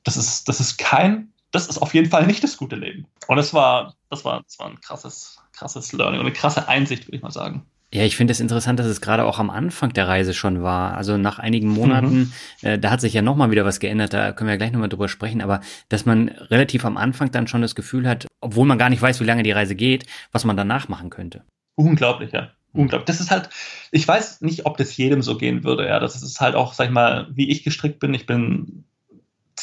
das 0.04 0.16
ist, 0.16 0.48
das 0.48 0.60
ist 0.60 0.78
kein, 0.78 1.32
das 1.50 1.66
ist 1.66 1.78
auf 1.78 1.94
jeden 1.94 2.10
Fall 2.10 2.26
nicht 2.26 2.44
das 2.44 2.56
gute 2.56 2.76
Leben. 2.76 3.06
Und 3.26 3.36
das 3.36 3.54
war, 3.54 3.94
das 4.10 4.24
war, 4.24 4.42
das 4.42 4.58
war 4.58 4.66
ein 4.66 4.80
krasses, 4.80 5.40
krasses 5.52 5.92
Learning 5.92 6.20
und 6.20 6.26
eine 6.26 6.34
krasse 6.34 6.68
Einsicht, 6.68 7.06
würde 7.06 7.16
ich 7.16 7.22
mal 7.22 7.30
sagen. 7.30 7.66
Ja, 7.94 8.02
ich 8.02 8.16
finde 8.16 8.32
es 8.32 8.40
interessant, 8.40 8.80
dass 8.80 8.88
es 8.88 9.00
gerade 9.00 9.24
auch 9.24 9.38
am 9.38 9.50
Anfang 9.50 9.92
der 9.92 10.08
Reise 10.08 10.34
schon 10.34 10.64
war. 10.64 10.96
Also 10.96 11.16
nach 11.16 11.38
einigen 11.38 11.68
Monaten, 11.68 12.18
mhm. 12.18 12.32
äh, 12.62 12.76
da 12.76 12.90
hat 12.90 13.00
sich 13.00 13.14
ja 13.14 13.22
nochmal 13.22 13.52
wieder 13.52 13.64
was 13.64 13.78
geändert, 13.78 14.12
da 14.12 14.32
können 14.32 14.50
wir 14.50 14.56
gleich 14.56 14.72
nochmal 14.72 14.88
drüber 14.88 15.08
sprechen, 15.08 15.40
aber 15.40 15.60
dass 15.90 16.04
man 16.04 16.28
relativ 16.28 16.84
am 16.84 16.96
Anfang 16.96 17.30
dann 17.30 17.46
schon 17.46 17.62
das 17.62 17.76
Gefühl 17.76 18.08
hat, 18.08 18.26
obwohl 18.40 18.66
man 18.66 18.78
gar 18.78 18.90
nicht 18.90 19.00
weiß, 19.00 19.20
wie 19.20 19.24
lange 19.24 19.44
die 19.44 19.52
Reise 19.52 19.76
geht, 19.76 20.06
was 20.32 20.44
man 20.44 20.56
danach 20.56 20.88
machen 20.88 21.08
könnte. 21.08 21.44
Unglaublich, 21.76 22.32
ja. 22.32 22.50
Unglaublich. 22.72 23.06
Das 23.06 23.20
ist 23.20 23.30
halt, 23.30 23.48
ich 23.92 24.08
weiß 24.08 24.40
nicht, 24.40 24.66
ob 24.66 24.76
das 24.76 24.96
jedem 24.96 25.22
so 25.22 25.38
gehen 25.38 25.62
würde, 25.62 25.86
ja. 25.86 26.00
Das 26.00 26.20
ist 26.20 26.40
halt 26.40 26.56
auch, 26.56 26.72
sag 26.72 26.86
ich 26.86 26.92
mal, 26.92 27.28
wie 27.30 27.48
ich 27.48 27.62
gestrickt 27.62 28.00
bin. 28.00 28.12
Ich 28.12 28.26
bin 28.26 28.82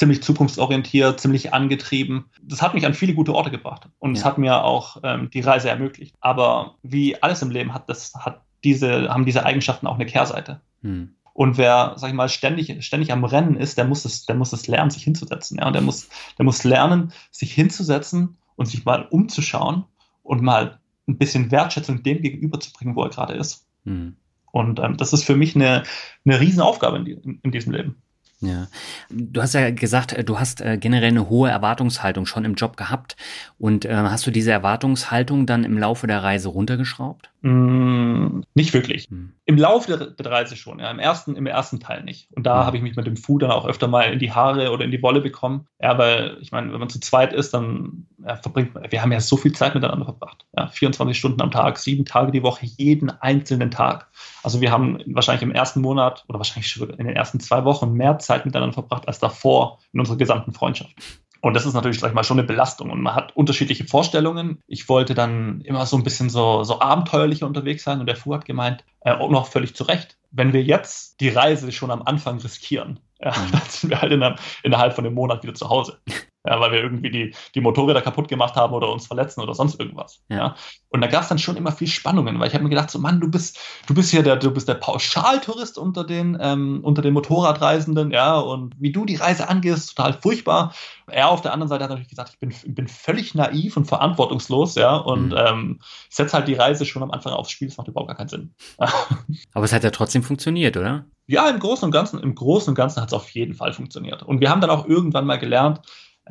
ziemlich 0.02 0.24
zukunftsorientiert, 0.24 1.20
ziemlich 1.20 1.54
angetrieben. 1.54 2.26
Das 2.42 2.64
hat 2.64 2.74
mich 2.74 2.88
an 2.88 2.96
viele 2.96 3.14
gute 3.14 3.36
Orte 3.36 3.52
gebracht 3.52 3.88
und 4.00 4.18
es 4.18 4.26
hat 4.26 4.40
mir 4.40 4.64
auch 4.64 4.98
ähm, 5.04 5.30
die 5.30 5.42
Reise 5.42 5.70
ermöglicht. 5.70 6.16
Aber 6.22 6.74
wie 6.82 7.22
alles 7.22 7.44
im 7.44 7.52
Leben 7.52 7.72
hat 7.72 7.88
das 7.88 8.16
hat 8.16 8.42
diese 8.64 9.10
haben 9.10 9.28
diese 9.28 9.46
Eigenschaften 9.46 9.86
auch 9.86 9.94
eine 9.94 10.08
Kehrseite. 10.08 10.60
Hm. 10.82 11.14
Und 11.34 11.60
wer, 11.60 11.94
sag 11.98 12.10
ich 12.10 12.16
mal, 12.16 12.30
ständig, 12.30 12.84
ständig 12.84 13.12
am 13.12 13.24
Rennen 13.24 13.56
ist, 13.56 13.78
der 13.78 13.86
muss 13.86 14.04
es, 14.04 14.26
der 14.26 14.36
muss 14.36 14.54
es 14.54 14.66
lernen, 14.66 14.90
sich 14.90 15.04
hinzusetzen. 15.04 15.60
Ja? 15.60 15.68
Und 15.68 15.74
der 15.74 15.84
muss, 15.84 16.10
der 16.40 16.46
muss 16.46 16.64
lernen, 16.64 17.14
sich 17.30 17.54
hinzusetzen 17.54 18.38
und 18.56 18.66
sich 18.66 18.84
mal 18.84 19.04
umzuschauen 19.08 19.86
und 20.24 20.42
mal 20.42 20.80
ein 21.08 21.20
bisschen 21.20 21.52
Wertschätzung 21.52 22.02
dem 22.02 22.24
gegenüberzubringen, 22.24 22.96
wo 22.96 23.04
er 23.04 23.10
gerade 23.10 23.34
ist. 23.34 23.68
Hm. 23.86 24.16
Und 24.52 24.80
ähm, 24.80 24.98
das 24.98 25.14
ist 25.14 25.26
für 25.26 25.36
mich 25.36 25.56
eine, 25.56 25.84
eine 26.26 26.40
Riesenaufgabe 26.40 26.98
in, 26.98 27.06
die, 27.06 27.12
in, 27.12 27.40
in 27.44 27.52
diesem 27.52 27.72
Leben. 27.72 28.02
Ja, 28.44 28.68
du 29.12 29.40
hast 29.40 29.54
ja 29.54 29.70
gesagt, 29.70 30.14
äh, 30.14 30.24
du 30.24 30.40
hast 30.40 30.62
äh, 30.62 30.76
generell 30.78 31.10
eine 31.10 31.30
hohe 31.30 31.52
Erwartungshaltung 31.52 32.26
schon 32.26 32.44
im 32.44 32.56
Job 32.56 32.76
gehabt. 32.76 33.16
Und 33.60 33.86
äh, 33.86 33.94
hast 33.94 34.26
du 34.26 34.32
diese 34.32 34.52
Erwartungshaltung 34.52 35.46
dann 35.46 35.64
im 35.64 35.78
Laufe 35.78 36.08
der 36.08 36.24
Reise 36.24 36.50
runtergeschraubt? 36.50 37.30
Mm, 37.42 38.42
nicht 38.56 38.74
wirklich. 38.74 39.06
Hm. 39.10 39.34
Im 39.46 39.58
Laufe 39.58 39.96
der, 39.96 40.08
der, 40.08 40.32
Reise 40.32 40.56
schon, 40.56 40.80
ja. 40.80 40.90
Im 40.90 40.98
ersten, 40.98 41.36
im 41.36 41.46
ersten 41.46 41.80
Teil 41.80 42.04
nicht. 42.04 42.30
Und 42.32 42.48
da 42.48 42.60
hm. 42.60 42.66
habe 42.66 42.78
ich 42.78 42.84
mich 42.84 42.96
mit 42.96 43.06
dem 43.06 43.16
Fu 43.16 43.38
dann 43.38 43.52
auch 43.52 43.66
öfter 43.66 43.88
mal 43.88 44.12
in 44.12 44.18
die 44.18 44.32
Haare 44.32 44.72
oder 44.72 44.86
in 44.86 44.92
die 44.92 45.04
Wolle 45.04 45.22
bekommen. 45.22 45.68
Ja, 45.80 46.00
weil 46.00 46.38
ich 46.42 46.52
meine, 46.52 46.74
wenn 46.74 46.80
man 46.80 46.90
zu 46.90 47.00
zweit 47.00 47.34
ist, 47.34 47.54
dann 47.54 48.08
ja, 48.26 48.38
verbringt 48.38 48.74
man, 48.74 48.92
wir 48.92 49.02
haben 49.04 49.12
ja 49.12 49.20
so 49.20 49.38
viel 49.38 49.54
Zeit 49.54 49.76
miteinander 49.76 50.06
verbracht. 50.06 50.48
Ja, 50.58 50.68
24 50.68 51.16
Stunden 51.16 51.42
am 51.42 51.52
Tag, 51.52 51.78
sieben 51.78 52.06
Tage 52.06 52.32
die 52.32 52.44
Woche, 52.44 52.66
jeden 52.66 53.10
einzelnen 53.10 53.70
Tag. 53.70 54.08
Also 54.44 54.62
wir 54.62 54.72
haben 54.72 55.00
wahrscheinlich 55.08 55.44
im 55.44 55.52
ersten 55.52 55.82
Monat 55.82 56.24
oder 56.28 56.40
wahrscheinlich 56.40 56.68
schon 56.68 56.90
in 56.92 57.08
den 57.08 57.16
ersten 57.16 57.40
zwei 57.40 57.64
Wochen 57.66 57.94
mehr 57.94 58.20
Zeit 58.20 58.46
miteinander 58.46 58.74
verbracht 58.74 59.08
als 59.08 59.20
davor 59.20 59.80
in 59.94 60.00
unserer 60.00 60.18
gesamten 60.18 60.52
Freundschaft. 60.54 60.96
Und 61.42 61.56
das 61.56 61.66
ist 61.66 61.74
natürlich, 61.74 62.00
sag 62.00 62.10
ich 62.10 62.14
mal, 62.14 62.24
schon 62.24 62.38
eine 62.38 62.48
Belastung. 62.48 62.92
Und 62.92 63.02
man 63.02 63.16
hat 63.16 63.36
unterschiedliche 63.36 63.86
Vorstellungen. 63.86 64.60
Ich 64.68 64.88
wollte 64.90 65.16
dann 65.16 65.62
immer 65.62 65.86
so 65.88 65.98
ein 65.98 66.04
bisschen 66.04 66.30
so, 66.30 66.64
so 66.64 66.80
abenteuerlicher 66.80 67.48
unterwegs 67.48 67.84
sein. 67.84 68.00
Und 68.00 68.06
der 68.06 68.16
Fu 68.16 68.34
hat 68.34 68.46
gemeint, 68.46 68.84
äh, 69.02 69.12
auch 69.12 69.30
noch 69.32 69.48
völlig 69.48 69.76
zu 69.76 69.84
Recht, 69.84 70.18
wenn 70.30 70.54
wir 70.54 70.62
jetzt 70.62 71.20
die 71.20 71.30
Reise 71.30 71.72
schon 71.72 71.90
am 71.90 72.04
Anfang 72.04 72.40
riskieren, 72.40 73.00
ja, 73.20 73.32
mhm. 73.32 73.52
dann 73.52 73.62
sind 73.68 73.90
wir 73.90 74.02
halt 74.02 74.12
in 74.12 74.24
innerhalb 74.64 74.94
von 74.94 75.06
einem 75.06 75.16
Monat 75.16 75.42
wieder 75.42 75.56
zu 75.56 75.70
Hause 75.70 76.00
ja, 76.46 76.60
weil 76.60 76.72
wir 76.72 76.80
irgendwie 76.80 77.12
die, 77.12 77.36
die 77.54 77.62
Motorräder 77.62 78.02
kaputt 78.02 78.28
gemacht 78.28 78.56
haben 78.56 78.74
oder 78.74 78.92
uns 78.92 79.06
verletzen 79.06 79.42
oder 79.42 79.54
sonst 79.54 79.80
irgendwas. 79.80 80.22
Ja. 80.30 80.38
ja. 80.38 80.56
Und 80.90 81.02
da 81.02 81.08
gab 81.08 81.24
es 81.24 81.30
dann 81.30 81.38
schon 81.38 81.56
immer 81.56 81.72
viel 81.72 81.88
Spannungen, 81.88 82.40
weil 82.40 82.48
ich 82.48 82.54
habe 82.54 82.64
mir 82.64 82.70
gedacht, 82.70 82.90
so 82.90 83.00
Mann, 83.00 83.22
du 83.22 83.30
bist, 83.30 83.60
du 83.88 83.94
bist 83.94 84.10
hier 84.10 84.24
der, 84.24 84.38
du 84.38 84.52
bist 84.52 84.68
der 84.68 84.74
Pauschaltourist 84.76 85.78
unter 85.78 86.04
den, 86.04 86.38
ähm, 86.42 86.80
unter 86.84 87.02
den 87.02 87.14
Motorradreisenden, 87.14 88.12
ja, 88.12 88.40
und 88.40 88.74
wie 88.80 88.92
du 88.92 89.06
die 89.06 89.16
Reise 89.16 89.50
angehst, 89.50 89.96
total 89.96 90.14
furchtbar. 90.14 90.74
Er 91.08 91.30
auf 91.30 91.42
der 91.42 91.54
anderen 91.54 91.70
Seite 91.70 91.84
hat 91.84 91.92
natürlich 91.92 92.10
gesagt, 92.10 92.32
ich 92.34 92.40
bin, 92.40 92.54
bin 92.74 92.88
völlig 92.88 93.36
naiv 93.36 93.78
und 93.78 93.86
verantwortungslos, 93.86 94.76
ja, 94.76 94.96
und 94.96 95.28
mhm. 95.28 95.38
ähm, 95.38 95.80
setze 96.10 96.38
halt 96.38 96.48
die 96.48 96.56
Reise 96.56 96.86
schon 96.86 97.04
am 97.04 97.12
Anfang 97.12 97.34
aufs 97.34 97.52
Spiel, 97.52 97.68
das 97.68 97.78
macht 97.78 97.88
überhaupt 97.88 98.08
gar 98.08 98.18
keinen 98.18 98.30
Sinn. 98.30 98.56
Aber 99.54 99.66
es 99.66 99.74
hat 99.74 99.84
ja 99.84 99.92
trotzdem 99.92 100.24
funktioniert, 100.24 100.76
oder? 100.76 101.06
Ja, 101.28 101.48
im 101.50 101.60
Großen 101.60 101.86
und 101.86 101.92
Ganzen, 101.92 102.20
im 102.20 102.36
Großen 102.36 102.70
und 102.70 102.76
Ganzen 102.76 103.02
hat 103.02 103.10
es 103.10 103.14
auf 103.14 103.30
jeden 103.30 103.54
Fall 103.54 103.72
funktioniert. 103.74 104.24
Und 104.24 104.42
wir 104.42 104.50
haben 104.50 104.60
dann 104.60 104.70
auch 104.70 104.86
irgendwann 104.86 105.26
mal 105.26 105.40
gelernt, 105.40 105.82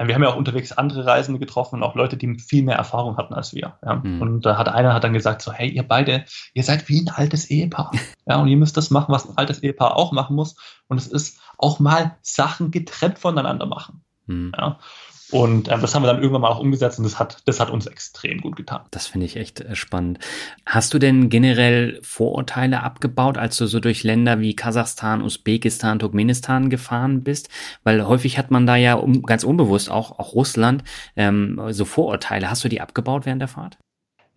wir 0.06 0.14
haben 0.14 0.22
ja 0.22 0.30
auch 0.30 0.36
unterwegs 0.36 0.72
andere 0.72 1.04
Reisende 1.04 1.38
getroffen 1.38 1.76
und 1.76 1.82
auch 1.82 1.94
Leute, 1.94 2.16
die 2.16 2.38
viel 2.38 2.62
mehr 2.62 2.76
Erfahrung 2.76 3.16
hatten 3.16 3.34
als 3.34 3.54
wir. 3.54 3.78
Ja. 3.84 3.96
Mhm. 3.96 4.22
Und 4.22 4.46
da 4.46 4.56
hat 4.56 4.68
einer 4.68 4.94
hat 4.94 5.04
dann 5.04 5.12
gesagt 5.12 5.42
so, 5.42 5.52
hey, 5.52 5.68
ihr 5.68 5.86
beide, 5.86 6.24
ihr 6.54 6.62
seid 6.62 6.88
wie 6.88 7.00
ein 7.00 7.08
altes 7.08 7.50
Ehepaar. 7.50 7.90
ja, 8.26 8.36
und 8.36 8.48
ihr 8.48 8.56
müsst 8.56 8.76
das 8.76 8.90
machen, 8.90 9.12
was 9.12 9.28
ein 9.28 9.36
altes 9.36 9.62
Ehepaar 9.62 9.96
auch 9.96 10.12
machen 10.12 10.36
muss. 10.36 10.56
Und 10.88 10.98
es 10.98 11.06
ist 11.06 11.40
auch 11.58 11.80
mal 11.80 12.16
Sachen 12.22 12.70
getrennt 12.70 13.18
voneinander 13.18 13.66
machen. 13.66 14.02
Mhm. 14.26 14.52
Ja. 14.56 14.78
Und 15.30 15.68
äh, 15.68 15.78
das 15.78 15.94
haben 15.94 16.02
wir 16.02 16.06
dann 16.08 16.18
irgendwann 16.20 16.42
mal 16.42 16.48
auch 16.48 16.58
umgesetzt 16.58 16.98
und 16.98 17.04
das 17.04 17.18
hat, 17.18 17.42
das 17.46 17.60
hat 17.60 17.70
uns 17.70 17.86
extrem 17.86 18.40
gut 18.40 18.56
getan. 18.56 18.82
Das 18.90 19.06
finde 19.06 19.26
ich 19.26 19.36
echt 19.36 19.60
äh, 19.60 19.74
spannend. 19.74 20.18
Hast 20.66 20.92
du 20.94 20.98
denn 20.98 21.28
generell 21.28 22.00
Vorurteile 22.02 22.82
abgebaut, 22.82 23.38
als 23.38 23.56
du 23.56 23.66
so 23.66 23.80
durch 23.80 24.02
Länder 24.02 24.40
wie 24.40 24.56
Kasachstan, 24.56 25.22
Usbekistan, 25.22 25.98
Turkmenistan 25.98 26.70
gefahren 26.70 27.22
bist? 27.22 27.48
Weil 27.84 28.06
häufig 28.06 28.38
hat 28.38 28.50
man 28.50 28.66
da 28.66 28.76
ja 28.76 28.94
um, 28.94 29.22
ganz 29.22 29.44
unbewusst 29.44 29.90
auch, 29.90 30.18
auch 30.18 30.34
Russland 30.34 30.84
ähm, 31.16 31.60
so 31.70 31.84
Vorurteile. 31.84 32.50
Hast 32.50 32.64
du 32.64 32.68
die 32.68 32.80
abgebaut 32.80 33.26
während 33.26 33.40
der 33.40 33.48
Fahrt? 33.48 33.78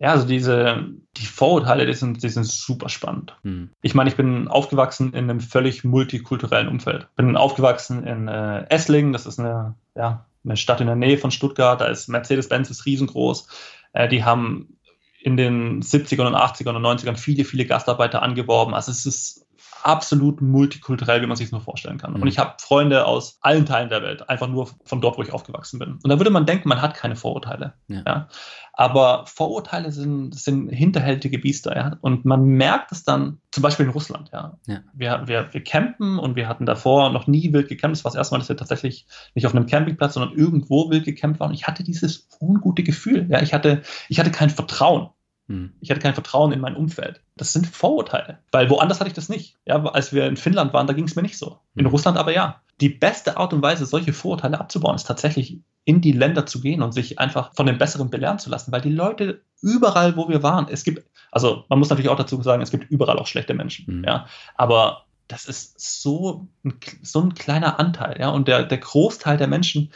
Ja, 0.00 0.10
also 0.10 0.26
diese, 0.26 0.86
die 1.16 1.26
Vorurteile, 1.26 1.86
die 1.86 1.94
sind, 1.94 2.22
die 2.22 2.28
sind 2.28 2.44
super 2.44 2.88
spannend. 2.88 3.36
Hm. 3.42 3.70
Ich 3.80 3.94
meine, 3.94 4.10
ich 4.10 4.16
bin 4.16 4.48
aufgewachsen 4.48 5.12
in 5.12 5.30
einem 5.30 5.40
völlig 5.40 5.84
multikulturellen 5.84 6.68
Umfeld. 6.68 7.08
Bin 7.16 7.36
aufgewachsen 7.36 8.04
in 8.04 8.28
äh, 8.28 8.66
Esslingen, 8.68 9.12
das 9.12 9.24
ist 9.24 9.38
eine, 9.38 9.76
ja, 9.94 10.26
eine 10.44 10.56
Stadt 10.56 10.80
in 10.80 10.86
der 10.86 10.96
Nähe 10.96 11.18
von 11.18 11.30
Stuttgart, 11.30 11.80
da 11.80 11.86
ist 11.86 12.08
Mercedes-Benz 12.08 12.70
ist 12.70 12.86
riesengroß. 12.86 13.48
Äh, 13.92 14.08
die 14.08 14.24
haben 14.24 14.78
in 15.22 15.36
den 15.36 15.82
70ern 15.82 16.26
und 16.26 16.34
80ern 16.34 16.76
und 16.76 16.84
90ern 16.84 17.16
viele, 17.16 17.44
viele 17.44 17.64
Gastarbeiter 17.64 18.22
angeworben. 18.22 18.74
Also 18.74 18.90
es 18.90 19.06
ist 19.06 19.43
absolut 19.82 20.40
multikulturell, 20.40 21.22
wie 21.22 21.26
man 21.26 21.36
sich 21.36 21.46
es 21.46 21.52
nur 21.52 21.60
vorstellen 21.60 21.98
kann. 21.98 22.14
Mhm. 22.14 22.22
Und 22.22 22.28
ich 22.28 22.38
habe 22.38 22.54
Freunde 22.58 23.06
aus 23.06 23.38
allen 23.40 23.66
Teilen 23.66 23.88
der 23.88 24.02
Welt, 24.02 24.28
einfach 24.28 24.48
nur 24.48 24.68
von 24.84 25.00
dort, 25.00 25.18
wo 25.18 25.22
ich 25.22 25.32
aufgewachsen 25.32 25.78
bin. 25.78 25.98
Und 26.02 26.08
da 26.08 26.18
würde 26.18 26.30
man 26.30 26.46
denken, 26.46 26.68
man 26.68 26.80
hat 26.80 26.94
keine 26.94 27.16
Vorurteile. 27.16 27.74
Ja. 27.88 28.02
ja? 28.06 28.28
Aber 28.76 29.24
Vorurteile 29.26 29.92
sind, 29.92 30.34
sind 30.34 30.68
hinterhältige 30.68 31.38
Biester, 31.38 31.76
ja. 31.76 31.96
Und 32.00 32.24
man 32.24 32.44
merkt 32.44 32.90
es 32.90 33.04
dann, 33.04 33.38
zum 33.52 33.62
Beispiel 33.62 33.86
in 33.86 33.92
Russland, 33.92 34.30
ja. 34.32 34.58
ja. 34.66 34.80
Wir, 34.92 35.22
wir, 35.26 35.48
wir 35.52 35.62
campen 35.62 36.18
und 36.18 36.34
wir 36.34 36.48
hatten 36.48 36.66
davor 36.66 37.10
noch 37.10 37.28
nie 37.28 37.52
wild 37.52 37.68
gecampt. 37.68 37.96
Das 37.96 38.04
war 38.04 38.10
das 38.10 38.16
erste 38.16 38.34
Mal, 38.34 38.40
dass 38.40 38.48
wir 38.48 38.56
tatsächlich 38.56 39.06
nicht 39.34 39.46
auf 39.46 39.54
einem 39.54 39.66
Campingplatz, 39.66 40.14
sondern 40.14 40.36
irgendwo 40.36 40.90
wild 40.90 41.04
gecampt 41.04 41.38
waren. 41.38 41.50
Und 41.50 41.54
ich 41.54 41.68
hatte 41.68 41.84
dieses 41.84 42.26
ungute 42.40 42.82
Gefühl. 42.82 43.26
Ja, 43.30 43.42
ich 43.42 43.54
hatte, 43.54 43.82
ich 44.08 44.18
hatte 44.18 44.32
kein 44.32 44.50
Vertrauen. 44.50 45.10
Hm. 45.48 45.74
Ich 45.80 45.90
hatte 45.90 46.00
kein 46.00 46.14
Vertrauen 46.14 46.52
in 46.52 46.60
mein 46.60 46.76
Umfeld. 46.76 47.20
Das 47.36 47.52
sind 47.52 47.66
Vorurteile, 47.66 48.38
weil 48.50 48.70
woanders 48.70 49.00
hatte 49.00 49.08
ich 49.08 49.14
das 49.14 49.28
nicht. 49.28 49.56
Ja, 49.66 49.82
als 49.84 50.12
wir 50.12 50.26
in 50.26 50.36
Finnland 50.36 50.72
waren, 50.72 50.86
da 50.86 50.92
ging 50.94 51.04
es 51.04 51.16
mir 51.16 51.22
nicht 51.22 51.38
so. 51.38 51.58
In 51.74 51.84
hm. 51.84 51.90
Russland 51.90 52.18
aber 52.18 52.32
ja. 52.32 52.60
Die 52.80 52.88
beste 52.88 53.36
Art 53.36 53.52
und 53.52 53.62
Weise, 53.62 53.86
solche 53.86 54.12
Vorurteile 54.12 54.58
abzubauen, 54.58 54.96
ist 54.96 55.06
tatsächlich 55.06 55.60
in 55.84 56.00
die 56.00 56.12
Länder 56.12 56.46
zu 56.46 56.60
gehen 56.60 56.82
und 56.82 56.92
sich 56.92 57.18
einfach 57.18 57.54
von 57.54 57.66
den 57.66 57.78
Besseren 57.78 58.10
belehren 58.10 58.38
zu 58.38 58.50
lassen, 58.50 58.72
weil 58.72 58.80
die 58.80 58.90
Leute 58.90 59.42
überall, 59.60 60.16
wo 60.16 60.28
wir 60.28 60.42
waren, 60.42 60.66
es 60.68 60.82
gibt, 60.82 61.06
also 61.30 61.64
man 61.68 61.78
muss 61.78 61.90
natürlich 61.90 62.10
auch 62.10 62.16
dazu 62.16 62.40
sagen, 62.42 62.62
es 62.62 62.70
gibt 62.70 62.90
überall 62.90 63.18
auch 63.18 63.26
schlechte 63.26 63.54
Menschen, 63.54 63.98
mhm. 63.98 64.04
ja, 64.04 64.26
aber 64.56 65.04
das 65.28 65.46
ist 65.46 65.80
so 66.02 66.48
ein, 66.64 66.74
so 67.02 67.20
ein 67.20 67.34
kleiner 67.34 67.78
Anteil, 67.78 68.18
ja, 68.18 68.30
und 68.30 68.48
der, 68.48 68.64
der 68.64 68.78
Großteil 68.78 69.36
der 69.36 69.46
Menschen, 69.46 69.92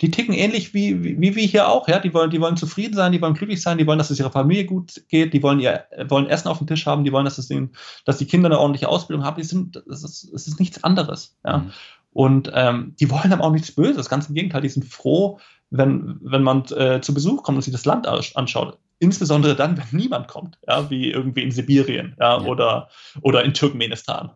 die 0.00 0.10
ticken 0.10 0.34
ähnlich 0.34 0.74
wie, 0.74 1.02
wie, 1.02 1.20
wie 1.20 1.36
wir 1.36 1.46
hier 1.46 1.68
auch, 1.68 1.88
ja. 1.88 1.98
Die 1.98 2.12
wollen, 2.12 2.30
die 2.30 2.40
wollen 2.40 2.56
zufrieden 2.56 2.94
sein, 2.94 3.12
die 3.12 3.20
wollen 3.22 3.34
glücklich 3.34 3.62
sein, 3.62 3.78
die 3.78 3.86
wollen, 3.86 3.98
dass 3.98 4.10
es 4.10 4.18
ihrer 4.18 4.30
Familie 4.30 4.66
gut 4.66 5.02
geht, 5.08 5.32
die 5.32 5.42
wollen 5.42 5.60
ihr, 5.60 5.84
wollen 6.08 6.26
Essen 6.26 6.48
auf 6.48 6.58
dem 6.58 6.66
Tisch 6.66 6.86
haben, 6.86 7.04
die 7.04 7.12
wollen, 7.12 7.24
dass 7.24 7.38
es 7.38 7.50
ihnen, 7.50 7.72
dass 8.04 8.18
die 8.18 8.26
Kinder 8.26 8.46
eine 8.46 8.58
ordentliche 8.58 8.88
Ausbildung 8.88 9.24
haben. 9.24 9.36
Die 9.36 9.46
sind, 9.46 9.76
es 9.90 10.04
ist, 10.04 10.32
es 10.34 10.46
ist 10.46 10.60
nichts 10.60 10.84
anderes, 10.84 11.36
ja. 11.44 11.58
Mhm. 11.58 11.72
Und 12.12 12.50
ähm, 12.54 12.94
die 12.98 13.10
wollen 13.10 13.32
aber 13.32 13.44
auch 13.44 13.52
nichts 13.52 13.72
Böses. 13.72 14.08
Ganz 14.08 14.28
im 14.28 14.34
Gegenteil, 14.34 14.62
die 14.62 14.70
sind 14.70 14.86
froh, 14.86 15.38
wenn, 15.68 16.18
wenn 16.22 16.42
man 16.42 16.64
äh, 16.72 17.02
zu 17.02 17.12
Besuch 17.12 17.42
kommt 17.42 17.56
und 17.56 17.62
sich 17.62 17.72
das 17.72 17.84
Land 17.84 18.06
anschaut. 18.06 18.78
Insbesondere 18.98 19.54
dann, 19.54 19.76
wenn 19.76 19.84
niemand 19.90 20.26
kommt, 20.26 20.58
ja, 20.66 20.88
wie 20.88 21.10
irgendwie 21.10 21.42
in 21.42 21.50
Sibirien 21.50 22.16
ja, 22.18 22.38
ja. 22.38 22.46
Oder, 22.46 22.88
oder 23.20 23.44
in 23.44 23.52
Turkmenistan. 23.52 24.30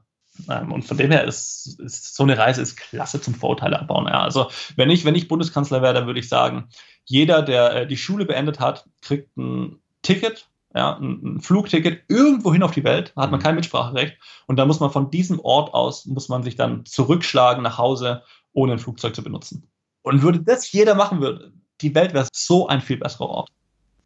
Ähm, 0.48 0.72
und 0.72 0.82
von 0.82 0.96
dem 0.96 1.10
her 1.10 1.24
ist, 1.24 1.78
ist, 1.80 2.14
so 2.14 2.22
eine 2.22 2.38
Reise 2.38 2.62
ist 2.62 2.76
klasse 2.76 3.20
zum 3.20 3.34
Vorurteile 3.34 3.78
abbauen. 3.78 4.06
Ja. 4.06 4.22
Also 4.22 4.50
wenn 4.76 4.90
ich, 4.90 5.04
wenn 5.04 5.14
ich 5.14 5.28
Bundeskanzler 5.28 5.82
wäre, 5.82 5.94
dann 5.94 6.06
würde 6.06 6.20
ich 6.20 6.28
sagen, 6.28 6.68
jeder, 7.04 7.42
der 7.42 7.74
äh, 7.76 7.86
die 7.86 7.96
Schule 7.96 8.24
beendet 8.24 8.60
hat, 8.60 8.86
kriegt 9.02 9.36
ein 9.36 9.78
Ticket, 10.02 10.48
ja, 10.74 10.96
ein, 10.96 11.36
ein 11.36 11.40
Flugticket 11.40 12.04
irgendwo 12.08 12.52
hin 12.52 12.62
auf 12.62 12.70
die 12.70 12.84
Welt, 12.84 13.12
da 13.16 13.22
hat 13.22 13.30
man 13.30 13.40
mhm. 13.40 13.44
kein 13.44 13.54
Mitspracherecht. 13.56 14.18
Und 14.46 14.56
da 14.56 14.66
muss 14.66 14.80
man 14.80 14.90
von 14.90 15.10
diesem 15.10 15.40
Ort 15.40 15.74
aus, 15.74 16.06
muss 16.06 16.28
man 16.28 16.42
sich 16.42 16.56
dann 16.56 16.84
zurückschlagen 16.84 17.62
nach 17.62 17.78
Hause, 17.78 18.22
ohne 18.52 18.72
ein 18.72 18.78
Flugzeug 18.78 19.14
zu 19.14 19.22
benutzen. 19.22 19.68
Und 20.02 20.22
würde 20.22 20.40
das 20.40 20.70
jeder 20.72 20.94
machen 20.94 21.20
würde, 21.20 21.52
die 21.80 21.94
Welt 21.94 22.14
wäre 22.14 22.28
so 22.32 22.68
ein 22.68 22.80
viel 22.80 22.98
besserer 22.98 23.28
Ort. 23.28 23.50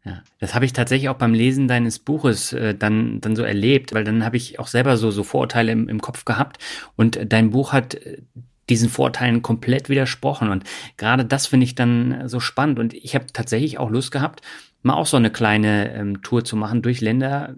Ja, 0.05 0.21
das 0.39 0.53
habe 0.53 0.65
ich 0.65 0.73
tatsächlich 0.73 1.09
auch 1.09 1.17
beim 1.17 1.33
Lesen 1.33 1.67
deines 1.67 1.97
Buches 1.97 2.53
äh, 2.53 2.75
dann, 2.75 3.21
dann 3.21 3.35
so 3.35 3.41
erlebt, 3.41 3.93
weil 3.93 4.03
dann 4.03 4.23
habe 4.23 4.37
ich 4.37 4.59
auch 4.59 4.67
selber 4.67 4.97
so, 4.97 5.09
so 5.09 5.23
Vorurteile 5.23 5.71
im, 5.71 5.89
im 5.89 5.99
Kopf 5.99 6.25
gehabt 6.25 6.59
und 6.95 7.19
dein 7.25 7.49
Buch 7.49 7.73
hat 7.73 7.95
äh, 7.95 8.21
diesen 8.69 8.89
Vorteilen 8.89 9.41
komplett 9.41 9.89
widersprochen 9.89 10.49
und 10.49 10.63
gerade 10.97 11.25
das 11.25 11.47
finde 11.47 11.63
ich 11.63 11.73
dann 11.73 12.29
so 12.29 12.39
spannend 12.39 12.77
und 12.77 12.93
ich 12.93 13.15
habe 13.15 13.25
tatsächlich 13.33 13.79
auch 13.79 13.89
Lust 13.89 14.11
gehabt, 14.11 14.41
mal 14.83 14.93
auch 14.93 15.07
so 15.07 15.17
eine 15.17 15.31
kleine 15.31 15.91
ähm, 15.95 16.21
Tour 16.21 16.45
zu 16.45 16.55
machen 16.55 16.83
durch 16.83 17.01
Länder, 17.01 17.55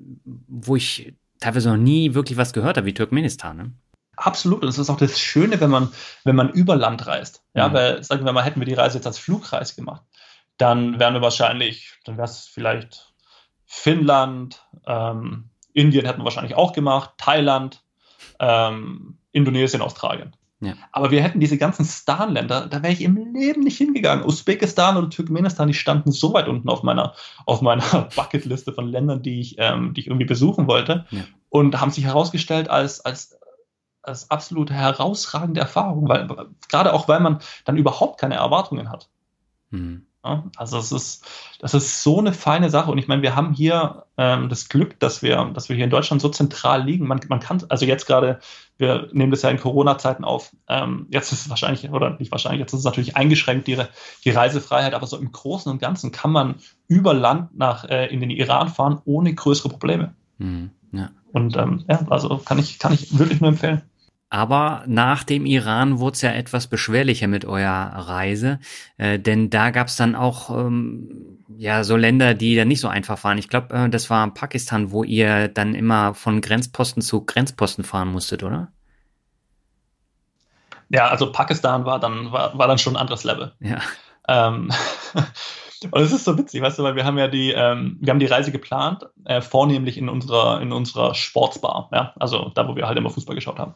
wo 0.47 0.77
ich 0.77 1.13
teilweise 1.41 1.69
noch 1.69 1.77
nie 1.77 2.13
wirklich 2.13 2.37
was 2.37 2.53
gehört 2.53 2.77
habe, 2.77 2.87
wie 2.87 2.93
Turkmenistan. 2.93 3.57
Ne? 3.57 3.71
Absolut. 4.15 4.63
Und 4.63 4.69
es 4.69 4.77
ist 4.77 4.89
auch 4.89 4.97
das 4.97 5.19
Schöne, 5.19 5.59
wenn 5.59 5.69
man, 5.69 5.89
wenn 6.23 6.35
man 6.35 6.49
über 6.49 6.75
Land 6.75 7.05
reist. 7.05 7.43
Ja, 7.53 7.67
mhm. 7.69 7.73
weil, 7.73 8.03
sagen 8.03 8.25
wir 8.25 8.31
mal, 8.31 8.43
hätten 8.43 8.59
wir 8.59 8.65
die 8.65 8.73
Reise 8.73 8.97
jetzt 8.97 9.05
als 9.05 9.19
Flugreise 9.19 9.75
gemacht 9.75 10.03
dann 10.57 10.99
wären 10.99 11.13
wir 11.13 11.21
wahrscheinlich, 11.21 11.97
dann 12.03 12.17
wäre 12.17 12.25
es 12.25 12.47
vielleicht 12.47 13.13
Finnland, 13.65 14.65
ähm, 14.85 15.49
Indien 15.73 16.05
hätten 16.05 16.21
wir 16.21 16.25
wahrscheinlich 16.25 16.55
auch 16.55 16.73
gemacht, 16.73 17.11
Thailand, 17.17 17.83
ähm, 18.39 19.19
Indonesien, 19.31 19.81
Australien. 19.81 20.35
Ja. 20.59 20.73
Aber 20.91 21.11
wir 21.11 21.21
hätten 21.21 21.39
diese 21.39 21.59
ganzen 21.59 21.85
Stan-Länder, 21.85 22.65
da 22.67 22.81
wäre 22.81 22.93
ich 22.93 23.01
im 23.01 23.15
Leben 23.35 23.61
nicht 23.61 23.77
hingegangen. 23.77 24.25
Usbekistan 24.25 24.97
oder 24.97 25.09
Turkmenistan, 25.09 25.67
die 25.67 25.75
standen 25.75 26.11
so 26.11 26.33
weit 26.33 26.47
unten 26.47 26.67
auf 26.69 26.81
meiner, 26.81 27.13
auf 27.45 27.61
meiner 27.61 28.09
Bucketliste 28.15 28.73
von 28.73 28.87
Ländern, 28.87 29.21
die 29.21 29.39
ich, 29.39 29.55
ähm, 29.59 29.93
die 29.93 30.01
ich 30.01 30.07
irgendwie 30.07 30.25
besuchen 30.25 30.67
wollte. 30.67 31.05
Ja. 31.11 31.25
Und 31.49 31.79
haben 31.79 31.91
sich 31.91 32.05
herausgestellt 32.05 32.69
als, 32.69 33.01
als, 33.01 33.39
als 34.01 34.31
absolute 34.31 34.73
herausragende 34.73 35.61
Erfahrung, 35.61 36.09
weil, 36.09 36.27
gerade 36.69 36.93
auch, 36.93 37.07
weil 37.07 37.19
man 37.19 37.39
dann 37.65 37.77
überhaupt 37.77 38.19
keine 38.19 38.35
Erwartungen 38.35 38.89
hat. 38.89 39.09
Mhm. 39.69 40.06
Also 40.55 40.77
es 40.77 40.91
ist, 40.91 41.25
das 41.59 41.73
ist 41.73 42.03
so 42.03 42.19
eine 42.19 42.33
feine 42.33 42.69
Sache. 42.69 42.91
Und 42.91 42.97
ich 42.97 43.07
meine, 43.07 43.21
wir 43.21 43.35
haben 43.35 43.53
hier 43.53 44.05
ähm, 44.17 44.49
das 44.49 44.69
Glück, 44.69 44.99
dass 44.99 45.21
wir, 45.21 45.51
dass 45.53 45.69
wir 45.69 45.75
hier 45.75 45.85
in 45.85 45.91
Deutschland 45.91 46.21
so 46.21 46.29
zentral 46.29 46.83
liegen. 46.83 47.07
Man, 47.07 47.19
man 47.29 47.39
kann, 47.39 47.63
also 47.69 47.85
jetzt 47.85 48.05
gerade, 48.05 48.39
wir 48.77 49.09
nehmen 49.11 49.31
das 49.31 49.41
ja 49.41 49.49
in 49.49 49.59
Corona-Zeiten 49.59 50.23
auf. 50.23 50.55
Ähm, 50.67 51.07
jetzt 51.09 51.31
ist 51.31 51.41
es 51.41 51.49
wahrscheinlich, 51.49 51.89
oder 51.89 52.17
nicht 52.19 52.31
wahrscheinlich, 52.31 52.59
jetzt 52.59 52.73
ist 52.73 52.79
es 52.79 52.85
natürlich 52.85 53.15
eingeschränkt, 53.15 53.67
die, 53.67 53.81
die 54.23 54.29
Reisefreiheit, 54.29 54.93
aber 54.93 55.07
so 55.07 55.17
im 55.17 55.31
Großen 55.31 55.71
und 55.71 55.79
Ganzen 55.79 56.11
kann 56.11 56.31
man 56.31 56.55
über 56.87 57.13
Land 57.13 57.57
nach 57.57 57.85
äh, 57.85 58.07
in 58.07 58.19
den 58.19 58.29
Iran 58.29 58.69
fahren, 58.69 59.01
ohne 59.05 59.33
größere 59.33 59.69
Probleme. 59.69 60.13
Mhm, 60.37 60.71
ja. 60.91 61.09
Und 61.33 61.57
ähm, 61.57 61.83
ja, 61.89 62.05
also 62.09 62.37
kann 62.37 62.59
ich, 62.59 62.79
kann 62.79 62.93
ich 62.93 63.17
wirklich 63.17 63.41
nur 63.41 63.49
empfehlen. 63.49 63.81
Aber 64.29 64.83
nach 64.87 65.23
dem 65.23 65.45
Iran 65.45 65.99
wurde 65.99 66.15
es 66.15 66.21
ja 66.21 66.31
etwas 66.31 66.67
beschwerlicher 66.67 67.27
mit 67.27 67.45
eurer 67.45 68.09
Reise, 68.09 68.59
äh, 68.97 69.19
denn 69.19 69.49
da 69.49 69.69
gab 69.69 69.87
es 69.87 69.95
dann 69.95 70.15
auch 70.15 70.49
ähm, 70.49 71.39
ja 71.57 71.85
so 71.85 71.95
Länder, 71.95 72.33
die 72.33 72.55
da 72.55 72.65
nicht 72.65 72.81
so 72.81 72.89
einfach 72.89 73.23
waren. 73.23 73.37
Ich 73.37 73.47
glaube, 73.47 73.73
äh, 73.73 73.89
das 73.89 74.09
war 74.09 74.33
Pakistan, 74.33 74.91
wo 74.91 75.05
ihr 75.05 75.47
dann 75.47 75.75
immer 75.75 76.13
von 76.13 76.41
Grenzposten 76.41 77.01
zu 77.01 77.25
Grenzposten 77.25 77.85
fahren 77.85 78.09
musstet, 78.09 78.43
oder? 78.43 78.67
Ja, 80.89 81.07
also 81.07 81.31
Pakistan 81.31 81.85
war 81.85 81.99
dann 81.99 82.31
war, 82.31 82.57
war 82.57 82.67
dann 82.67 82.77
schon 82.77 82.95
ein 82.95 83.01
anderes 83.01 83.23
Level. 83.23 83.53
Ja. 83.59 83.79
Ähm, 84.27 84.71
Und 85.91 86.01
es 86.01 86.11
ist 86.11 86.25
so 86.25 86.37
witzig, 86.37 86.61
weißt 86.61 86.79
du, 86.79 86.83
weil 86.83 86.95
wir 86.95 87.05
haben 87.05 87.17
ja 87.17 87.27
die, 87.27 87.51
ähm, 87.51 87.97
wir 88.01 88.11
haben 88.11 88.19
die 88.19 88.25
Reise 88.25 88.51
geplant, 88.51 89.05
äh, 89.25 89.41
vornehmlich 89.41 89.97
in 89.97 90.09
unserer, 90.09 90.59
in 90.59 90.71
unserer 90.71 91.13
Sportsbar, 91.13 91.89
ja, 91.93 92.13
also 92.19 92.51
da, 92.55 92.67
wo 92.67 92.75
wir 92.75 92.87
halt 92.87 92.97
immer 92.97 93.11
Fußball 93.11 93.35
geschaut 93.35 93.59
haben. 93.59 93.75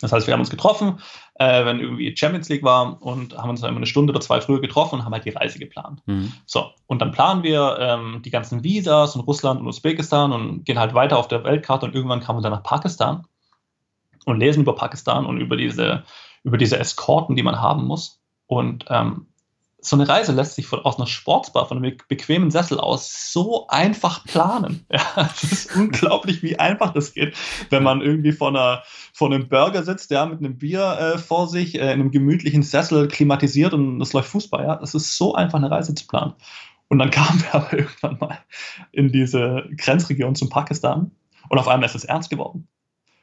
Das 0.00 0.12
heißt, 0.12 0.26
wir 0.26 0.32
haben 0.32 0.40
uns 0.40 0.50
getroffen, 0.50 1.00
äh, 1.34 1.64
wenn 1.64 1.80
irgendwie 1.80 2.16
Champions 2.16 2.48
League 2.48 2.62
war 2.62 3.00
und 3.02 3.36
haben 3.36 3.50
uns 3.50 3.60
dann 3.60 3.70
immer 3.70 3.78
eine 3.78 3.86
Stunde 3.86 4.12
oder 4.12 4.20
zwei 4.20 4.40
früher 4.40 4.60
getroffen 4.60 4.96
und 4.96 5.04
haben 5.04 5.12
halt 5.12 5.24
die 5.24 5.30
Reise 5.30 5.58
geplant. 5.58 6.02
Mhm. 6.06 6.32
So, 6.46 6.70
und 6.86 7.00
dann 7.00 7.12
planen 7.12 7.42
wir 7.42 7.76
ähm, 7.80 8.22
die 8.24 8.30
ganzen 8.30 8.64
Visas 8.64 9.16
und 9.16 9.22
Russland 9.22 9.60
und 9.60 9.66
Usbekistan 9.66 10.32
und 10.32 10.64
gehen 10.64 10.78
halt 10.78 10.94
weiter 10.94 11.18
auf 11.18 11.28
der 11.28 11.44
Weltkarte 11.44 11.86
und 11.86 11.94
irgendwann 11.94 12.20
kamen 12.20 12.38
wir 12.38 12.42
dann 12.42 12.52
nach 12.52 12.62
Pakistan 12.62 13.26
und 14.26 14.38
lesen 14.38 14.62
über 14.62 14.74
Pakistan 14.74 15.26
und 15.26 15.38
über 15.38 15.56
diese, 15.56 16.04
über 16.42 16.58
diese 16.58 16.78
Eskorten, 16.78 17.36
die 17.36 17.42
man 17.42 17.60
haben 17.60 17.84
muss. 17.84 18.20
Und 18.46 18.84
ähm, 18.88 19.26
so 19.82 19.96
eine 19.96 20.08
Reise 20.08 20.32
lässt 20.32 20.54
sich 20.54 20.66
von, 20.66 20.80
aus 20.80 20.98
einer 20.98 21.06
Sportsbar, 21.06 21.66
von 21.66 21.78
einem 21.78 21.96
bequemen 22.08 22.50
Sessel 22.50 22.78
aus 22.78 23.32
so 23.32 23.66
einfach 23.68 24.24
planen. 24.24 24.86
Ja, 24.90 25.30
es 25.34 25.44
ist 25.44 25.76
unglaublich, 25.76 26.42
wie 26.42 26.58
einfach 26.58 26.92
das 26.92 27.14
geht, 27.14 27.34
wenn 27.70 27.82
man 27.82 28.02
irgendwie 28.02 28.32
vor, 28.32 28.48
einer, 28.48 28.82
vor 29.12 29.28
einem 29.28 29.48
Burger 29.48 29.82
sitzt, 29.82 30.10
ja, 30.10 30.26
mit 30.26 30.40
einem 30.40 30.58
Bier 30.58 30.98
äh, 30.98 31.18
vor 31.18 31.48
sich, 31.48 31.76
äh, 31.76 31.84
in 31.84 32.00
einem 32.00 32.10
gemütlichen 32.10 32.62
Sessel 32.62 33.08
klimatisiert 33.08 33.72
und 33.72 34.00
es 34.00 34.12
läuft 34.12 34.28
Fußball. 34.28 34.64
Ja, 34.64 34.80
es 34.82 34.94
ist 34.94 35.16
so 35.16 35.34
einfach, 35.34 35.58
eine 35.58 35.70
Reise 35.70 35.94
zu 35.94 36.06
planen. 36.06 36.34
Und 36.88 36.98
dann 36.98 37.10
kamen 37.10 37.40
wir 37.42 37.54
aber 37.54 37.72
irgendwann 37.72 38.18
mal 38.18 38.38
in 38.92 39.10
diese 39.10 39.64
Grenzregion 39.76 40.34
zum 40.34 40.50
Pakistan 40.50 41.12
und 41.48 41.58
auf 41.58 41.68
einmal 41.68 41.88
ist 41.88 41.94
es 41.94 42.04
ernst 42.04 42.30
geworden. 42.30 42.68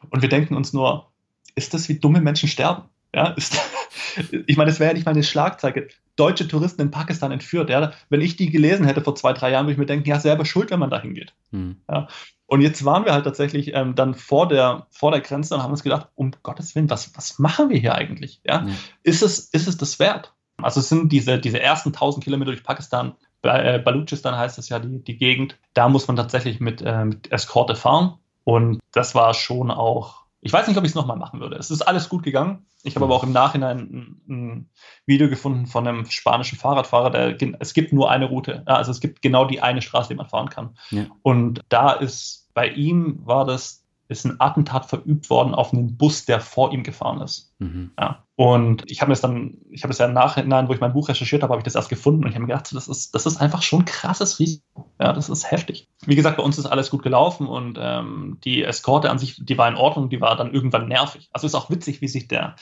Und 0.10 0.22
wir 0.22 0.30
denken 0.30 0.56
uns 0.56 0.74
nur, 0.74 1.12
ist 1.56 1.74
das, 1.74 1.90
wie 1.90 2.00
dumme 2.00 2.22
Menschen 2.22 2.50
sterben? 2.50 2.84
Ja, 3.14 3.28
ist, 3.30 3.60
ich 4.48 4.58
meine, 4.58 4.70
das 4.70 4.80
wäre 4.80 4.92
ja 4.92 4.94
nicht 4.94 5.06
mal 5.06 5.12
eine 5.12 5.24
Schlagzeile. 5.24 5.88
Deutsche 6.18 6.48
Touristen 6.48 6.82
in 6.82 6.92
Pakistan 6.92 7.32
entführt. 7.32 7.70
Ja, 7.70 7.92
wenn 8.10 8.22
ich 8.22 8.36
die 8.36 8.50
gelesen 8.50 8.86
hätte 8.86 9.02
vor 9.02 9.16
zwei, 9.16 9.32
drei 9.32 9.52
Jahren, 9.52 9.66
würde 9.66 9.74
ich 9.74 9.78
mir 9.80 9.86
denken, 9.86 10.10
ja, 10.10 10.20
selber 10.20 10.44
schuld, 10.44 10.70
wenn 10.72 10.80
man 10.80 10.90
da 10.90 11.02
hingeht. 11.02 11.34
Hm. 11.52 11.78
Ja, 11.90 12.08
und 12.48 12.62
jetzt 12.62 12.84
waren 12.86 13.06
wir 13.06 13.14
halt 13.14 13.26
tatsächlich 13.26 13.74
ähm, 13.74 13.96
dann 13.96 14.14
vor 14.14 14.48
der, 14.48 14.88
vor 14.90 15.12
der 15.12 15.22
Grenze 15.22 15.54
und 15.54 15.64
haben 15.64 15.72
uns 15.72 15.84
gedacht, 15.84 16.08
um 16.16 16.32
Gottes 16.44 16.76
Willen, 16.76 16.90
was, 16.90 17.16
was 17.16 17.40
machen 17.40 17.70
wir 17.70 17.78
hier 17.78 17.96
eigentlich? 17.96 18.42
Ja? 18.46 18.62
Hm. 18.62 18.76
Ist, 19.04 19.22
es, 19.22 19.40
ist 19.40 19.68
es 19.68 19.78
das 19.78 20.00
wert? 20.00 20.34
Also 20.58 20.80
es 20.80 20.90
sind 20.90 21.12
diese, 21.12 21.40
diese 21.40 21.60
ersten 21.60 21.90
1000 21.90 22.24
Kilometer 22.24 22.52
durch 22.52 22.64
Pakistan, 22.64 23.16
äh, 23.44 23.80
Baluchistan 23.80 24.36
heißt 24.36 24.58
es 24.58 24.70
ja, 24.70 24.80
die, 24.80 25.04
die 25.04 25.18
Gegend, 25.18 25.58
da 25.74 25.90
muss 25.90 26.08
man 26.08 26.16
tatsächlich 26.16 26.60
mit, 26.60 26.82
äh, 26.82 27.06
mit 27.06 27.32
Eskorte 27.32 27.76
fahren. 27.76 28.16
Und 28.44 28.80
das 28.94 29.14
war 29.14 29.34
schon 29.34 29.70
auch 29.70 30.24
ich 30.42 30.54
weiß 30.54 30.68
nicht, 30.68 30.78
ob 30.78 30.84
ich 30.84 30.92
es 30.92 30.96
nochmal 30.96 31.18
machen 31.18 31.40
würde. 31.40 31.56
Es 31.56 31.72
ist 31.72 31.82
alles 31.82 32.10
gut 32.10 32.24
gegangen. 32.24 32.68
Ich 32.84 32.96
habe 32.96 33.06
aber 33.06 33.16
auch 33.16 33.24
im 33.24 33.32
Nachhinein 33.32 33.80
ein, 33.80 34.22
ein, 34.30 34.70
Video 35.06 35.30
gefunden 35.30 35.66
von 35.66 35.88
einem 35.88 36.06
spanischen 36.06 36.58
Fahrradfahrer, 36.58 37.10
der 37.10 37.38
es 37.60 37.74
gibt 37.74 37.92
nur 37.92 38.12
eine 38.12 38.26
Route. 38.26 38.62
Also 38.66 38.92
es 38.92 39.00
gibt 39.00 39.22
genau 39.22 39.46
die 39.46 39.62
eine 39.62 39.82
Straße, 39.82 40.10
die 40.10 40.16
man 40.16 40.30
fahren 40.30 40.50
kann. 40.50 40.78
Ja. 40.92 41.06
Und 41.24 41.62
da 41.70 41.92
ist 41.92 42.50
bei 42.54 42.70
ihm 42.70 43.20
war 43.26 43.46
das 43.46 43.87
ist 44.10 44.26
ein 44.26 44.40
Attentat 44.40 44.86
verübt 44.86 45.30
worden 45.30 45.54
auf 45.54 45.74
einen 45.74 45.98
Bus, 45.98 46.26
der 46.26 46.40
vor 46.40 46.72
ihm 46.72 46.84
gefahren 46.84 47.22
ist. 47.22 47.54
Mhm. 47.60 47.92
Ja. 48.00 48.24
Und 48.36 48.84
ich 48.86 49.02
habe 49.02 49.12
es 49.12 49.20
dann, 49.20 49.58
ich 49.72 49.84
habe 49.84 49.92
es 49.92 49.98
ja 49.98 50.06
im 50.06 50.14
Nachhinein, 50.14 50.70
wo 50.70 50.74
ich 50.74 50.80
mein 50.80 50.94
Buch 50.94 51.10
recherchiert 51.10 51.44
habe, 51.44 51.52
habe 51.52 51.60
ich 51.60 51.66
das 51.66 51.76
erst 51.76 51.90
gefunden 51.90 52.24
und 52.24 52.30
ich 52.30 52.36
habe 52.36 52.46
mir 52.46 52.54
gedacht, 52.54 52.74
das 52.74 52.88
ist, 52.88 53.16
das 53.16 53.26
ist 53.26 53.38
einfach 53.38 53.64
schon 53.64 53.82
ein 53.82 53.86
krasses 53.86 54.40
Risiko. 54.40 54.92
Ja, 55.00 55.12
das 55.12 55.28
ist 55.28 55.50
heftig. 55.50 55.90
Wie 56.06 56.16
gesagt, 56.16 56.38
bei 56.38 56.44
uns 56.44 56.58
ist 56.58 56.68
alles 56.68 56.90
gut 56.90 57.04
gelaufen 57.04 57.48
und 57.48 57.78
ähm, 57.82 58.38
die 58.44 58.64
Eskorte 58.64 59.10
an 59.10 59.18
sich, 59.18 59.44
die 59.44 59.58
war 59.58 59.68
in 59.68 59.76
Ordnung, 59.76 60.10
die 60.10 60.22
war 60.22 60.36
dann 60.36 60.54
irgendwann 60.54 60.88
nervig. 60.88 61.30
Also 61.34 61.48
ist 61.48 61.56
auch 61.56 61.70
witzig, 61.70 62.02
wie 62.02 62.08
sich 62.08 62.28
der, 62.28 62.56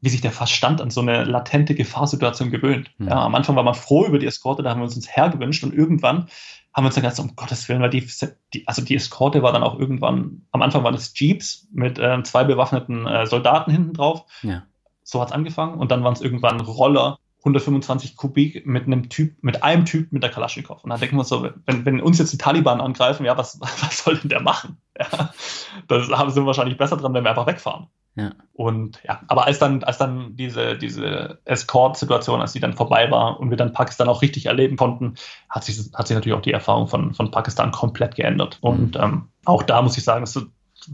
wie 0.00 0.10
sich 0.10 0.20
der 0.20 0.32
Verstand 0.32 0.80
an 0.80 0.90
so 0.90 1.00
eine 1.00 1.24
latente 1.24 1.74
Gefahrsituation 1.74 2.50
gewöhnt. 2.50 2.90
Mhm. 2.98 3.08
Ja, 3.08 3.24
am 3.24 3.34
Anfang 3.34 3.56
war 3.56 3.62
man 3.62 3.74
froh 3.74 4.04
über 4.04 4.18
die 4.18 4.26
Eskorte, 4.26 4.62
da 4.62 4.70
haben 4.70 4.80
wir 4.80 4.84
uns 4.84 4.96
uns 4.96 5.08
hergewünscht 5.08 5.64
und 5.64 5.72
irgendwann 5.72 6.28
haben 6.74 6.84
wir 6.84 6.86
uns 6.86 6.96
dann 6.96 7.04
gedacht, 7.04 7.20
um 7.20 7.36
Gottes 7.36 7.68
Willen, 7.68 7.80
weil 7.80 7.90
die, 7.90 8.06
die, 8.52 8.66
also 8.66 8.82
die 8.82 8.96
Eskorte 8.96 9.42
war 9.42 9.52
dann 9.52 9.62
auch 9.62 9.78
irgendwann, 9.78 10.42
am 10.50 10.60
Anfang 10.60 10.82
waren 10.82 10.94
es 10.94 11.12
Jeeps 11.14 11.68
mit 11.72 11.98
äh, 11.98 12.22
zwei 12.24 12.42
bewaffneten 12.44 13.06
äh, 13.06 13.26
Soldaten 13.26 13.70
hinten 13.70 13.94
drauf. 13.94 14.24
Ja. 14.42 14.64
So 15.04 15.20
hat 15.20 15.28
es 15.28 15.34
angefangen 15.34 15.78
und 15.78 15.90
dann 15.92 16.02
waren 16.02 16.14
es 16.14 16.20
irgendwann 16.20 16.60
Roller, 16.60 17.18
125 17.44 18.16
Kubik 18.16 18.66
mit 18.66 18.86
einem 18.86 19.10
Typ, 19.10 19.36
mit 19.42 19.62
einem 19.62 19.84
Typ 19.84 20.10
mit 20.12 20.22
der 20.22 20.30
Kalaschnikow. 20.30 20.82
Und 20.82 20.90
dann 20.90 20.98
denken 20.98 21.16
wir 21.16 21.20
uns 21.20 21.28
so, 21.28 21.46
wenn, 21.66 21.84
wenn 21.84 22.00
uns 22.00 22.18
jetzt 22.18 22.32
die 22.32 22.38
Taliban 22.38 22.80
angreifen, 22.80 23.24
ja, 23.26 23.36
was, 23.36 23.60
was 23.60 23.98
soll 23.98 24.16
denn 24.16 24.30
der 24.30 24.40
machen? 24.40 24.78
Ja, 24.98 25.32
da 25.86 26.00
sind 26.00 26.42
wir 26.42 26.46
wahrscheinlich 26.46 26.78
besser 26.78 26.96
dran, 26.96 27.12
wenn 27.14 27.22
wir 27.22 27.30
einfach 27.30 27.46
wegfahren. 27.46 27.88
Ja. 28.16 28.30
Und 28.52 29.00
ja, 29.02 29.20
aber 29.26 29.46
als 29.46 29.58
dann, 29.58 29.82
als 29.82 29.98
dann 29.98 30.36
diese, 30.36 30.78
diese 30.78 31.40
Escort-Situation, 31.44 32.40
als 32.40 32.52
die 32.52 32.60
dann 32.60 32.74
vorbei 32.74 33.10
war 33.10 33.40
und 33.40 33.50
wir 33.50 33.56
dann 33.56 33.72
Pakistan 33.72 34.08
auch 34.08 34.22
richtig 34.22 34.46
erleben 34.46 34.76
konnten, 34.76 35.14
hat 35.48 35.64
sich, 35.64 35.90
hat 35.94 36.06
sich 36.06 36.14
natürlich 36.14 36.38
auch 36.38 36.42
die 36.42 36.52
Erfahrung 36.52 36.86
von, 36.86 37.14
von 37.14 37.30
Pakistan 37.30 37.72
komplett 37.72 38.14
geändert. 38.14 38.58
Mhm. 38.62 38.68
Und 38.68 38.96
ähm, 38.96 39.28
auch 39.44 39.62
da 39.62 39.82
muss 39.82 39.98
ich 39.98 40.04
sagen, 40.04 40.24
das 40.24 40.40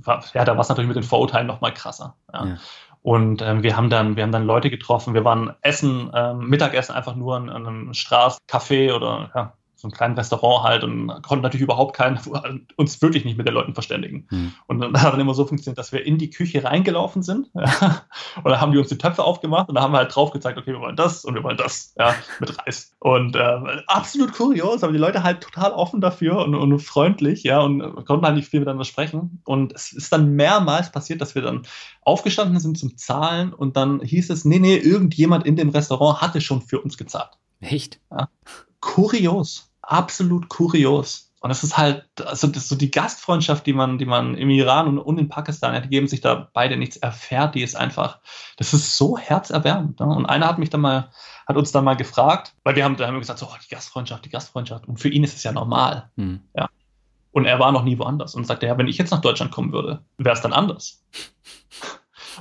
war, 0.02 0.24
ja, 0.32 0.44
da 0.44 0.54
war 0.54 0.60
es 0.60 0.68
natürlich 0.68 0.88
mit 0.88 0.96
den 0.96 1.02
Vorurteilen 1.02 1.46
noch 1.46 1.60
mal 1.60 1.74
krasser. 1.74 2.16
Ja. 2.32 2.46
ja. 2.46 2.56
Und 3.02 3.40
ähm, 3.42 3.62
wir 3.62 3.76
haben 3.76 3.88
dann, 3.88 4.16
wir 4.16 4.22
haben 4.22 4.32
dann 4.32 4.44
Leute 4.44 4.70
getroffen. 4.70 5.14
Wir 5.14 5.24
waren 5.24 5.54
essen, 5.62 6.10
ähm, 6.14 6.48
Mittagessen 6.48 6.94
einfach 6.94 7.16
nur 7.16 7.36
an, 7.36 7.48
an 7.48 7.66
einem 7.66 7.90
Straßcafé 7.92 8.94
oder 8.94 9.30
ja, 9.34 9.52
so 9.80 9.88
ein 9.88 9.92
kleines 9.92 10.18
Restaurant 10.18 10.64
halt 10.64 10.84
und 10.84 11.08
konnten 11.22 11.42
natürlich 11.42 11.64
überhaupt 11.64 11.96
keinen, 11.96 12.20
uns 12.76 13.00
wirklich 13.00 13.24
nicht 13.24 13.38
mit 13.38 13.46
den 13.46 13.54
Leuten 13.54 13.74
verständigen. 13.74 14.26
Hm. 14.28 14.52
Und 14.66 14.80
dann 14.80 14.92
hat 15.02 15.12
dann 15.12 15.20
immer 15.20 15.34
so 15.34 15.46
funktioniert, 15.46 15.78
dass 15.78 15.92
wir 15.92 16.04
in 16.04 16.18
die 16.18 16.30
Küche 16.30 16.64
reingelaufen 16.64 17.22
sind 17.22 17.50
ja, 17.54 18.02
und 18.36 18.50
dann 18.50 18.60
haben 18.60 18.72
die 18.72 18.78
uns 18.78 18.88
die 18.88 18.98
Töpfe 18.98 19.24
aufgemacht 19.24 19.68
und 19.68 19.74
dann 19.74 19.84
haben 19.84 19.92
wir 19.92 19.98
halt 19.98 20.14
drauf 20.14 20.30
gezeigt, 20.30 20.58
okay, 20.58 20.72
wir 20.72 20.80
wollen 20.80 20.96
das 20.96 21.24
und 21.24 21.34
wir 21.34 21.42
wollen 21.42 21.56
das, 21.56 21.94
ja, 21.98 22.14
mit 22.40 22.58
Reis. 22.58 22.92
Und 22.98 23.36
äh, 23.36 23.82
absolut 23.86 24.32
kurios, 24.32 24.82
aber 24.82 24.92
die 24.92 24.98
Leute 24.98 25.22
halt 25.22 25.40
total 25.40 25.72
offen 25.72 26.00
dafür 26.00 26.38
und, 26.44 26.54
und 26.54 26.78
freundlich, 26.80 27.42
ja, 27.42 27.60
und 27.60 28.04
konnten 28.04 28.26
halt 28.26 28.36
nicht 28.36 28.48
viel 28.48 28.60
miteinander 28.60 28.84
sprechen. 28.84 29.42
Und 29.44 29.72
es 29.72 29.92
ist 29.92 30.12
dann 30.12 30.34
mehrmals 30.34 30.92
passiert, 30.92 31.20
dass 31.20 31.34
wir 31.34 31.42
dann 31.42 31.62
aufgestanden 32.02 32.58
sind 32.60 32.78
zum 32.78 32.96
Zahlen 32.96 33.52
und 33.52 33.76
dann 33.76 34.00
hieß 34.00 34.30
es, 34.30 34.44
nee, 34.44 34.58
nee, 34.58 34.76
irgendjemand 34.76 35.46
in 35.46 35.56
dem 35.56 35.70
Restaurant 35.70 36.20
hatte 36.20 36.40
schon 36.40 36.62
für 36.62 36.80
uns 36.80 36.98
gezahlt. 36.98 37.30
Echt? 37.60 38.00
Ja. 38.10 38.28
Kurios 38.80 39.69
absolut 39.90 40.48
kurios. 40.48 41.32
Und 41.42 41.50
es 41.50 41.64
ist 41.64 41.78
halt, 41.78 42.04
also 42.22 42.48
das, 42.48 42.68
so 42.68 42.76
die 42.76 42.90
Gastfreundschaft, 42.90 43.66
die 43.66 43.72
man, 43.72 43.96
die 43.96 44.04
man 44.04 44.36
im 44.36 44.50
Iran 44.50 44.88
und, 44.88 44.98
und 44.98 45.18
in 45.18 45.30
Pakistan 45.30 45.74
hat, 45.74 45.84
die 45.84 45.88
geben 45.88 46.06
sich 46.06 46.20
da 46.20 46.50
beide 46.52 46.76
nichts 46.76 46.98
erfährt, 46.98 47.54
die 47.54 47.62
ist 47.62 47.76
einfach, 47.76 48.18
das 48.58 48.74
ist 48.74 48.98
so 48.98 49.16
herzerwärmend. 49.16 50.00
Ne? 50.00 50.06
Und 50.06 50.26
einer 50.26 50.46
hat 50.46 50.58
mich 50.58 50.68
dann 50.68 50.82
mal, 50.82 51.10
hat 51.46 51.56
uns 51.56 51.72
dann 51.72 51.84
mal 51.84 51.96
gefragt, 51.96 52.54
weil 52.62 52.76
wir 52.76 52.84
haben, 52.84 52.96
da 52.96 53.06
haben 53.06 53.14
wir 53.14 53.20
gesagt, 53.20 53.38
so, 53.38 53.46
oh, 53.46 53.56
die 53.64 53.74
Gastfreundschaft, 53.74 54.26
die 54.26 54.28
Gastfreundschaft. 54.28 54.86
Und 54.86 55.00
für 55.00 55.08
ihn 55.08 55.24
ist 55.24 55.34
es 55.34 55.42
ja 55.42 55.52
normal. 55.52 56.10
Hm. 56.16 56.40
Ja. 56.54 56.68
Und 57.32 57.46
er 57.46 57.58
war 57.58 57.72
noch 57.72 57.84
nie 57.84 57.98
woanders 57.98 58.34
und 58.34 58.46
sagte, 58.46 58.66
ja, 58.66 58.76
wenn 58.76 58.88
ich 58.88 58.98
jetzt 58.98 59.10
nach 59.10 59.22
Deutschland 59.22 59.50
kommen 59.50 59.72
würde, 59.72 60.04
wäre 60.18 60.34
es 60.34 60.42
dann 60.42 60.52
anders. 60.52 61.02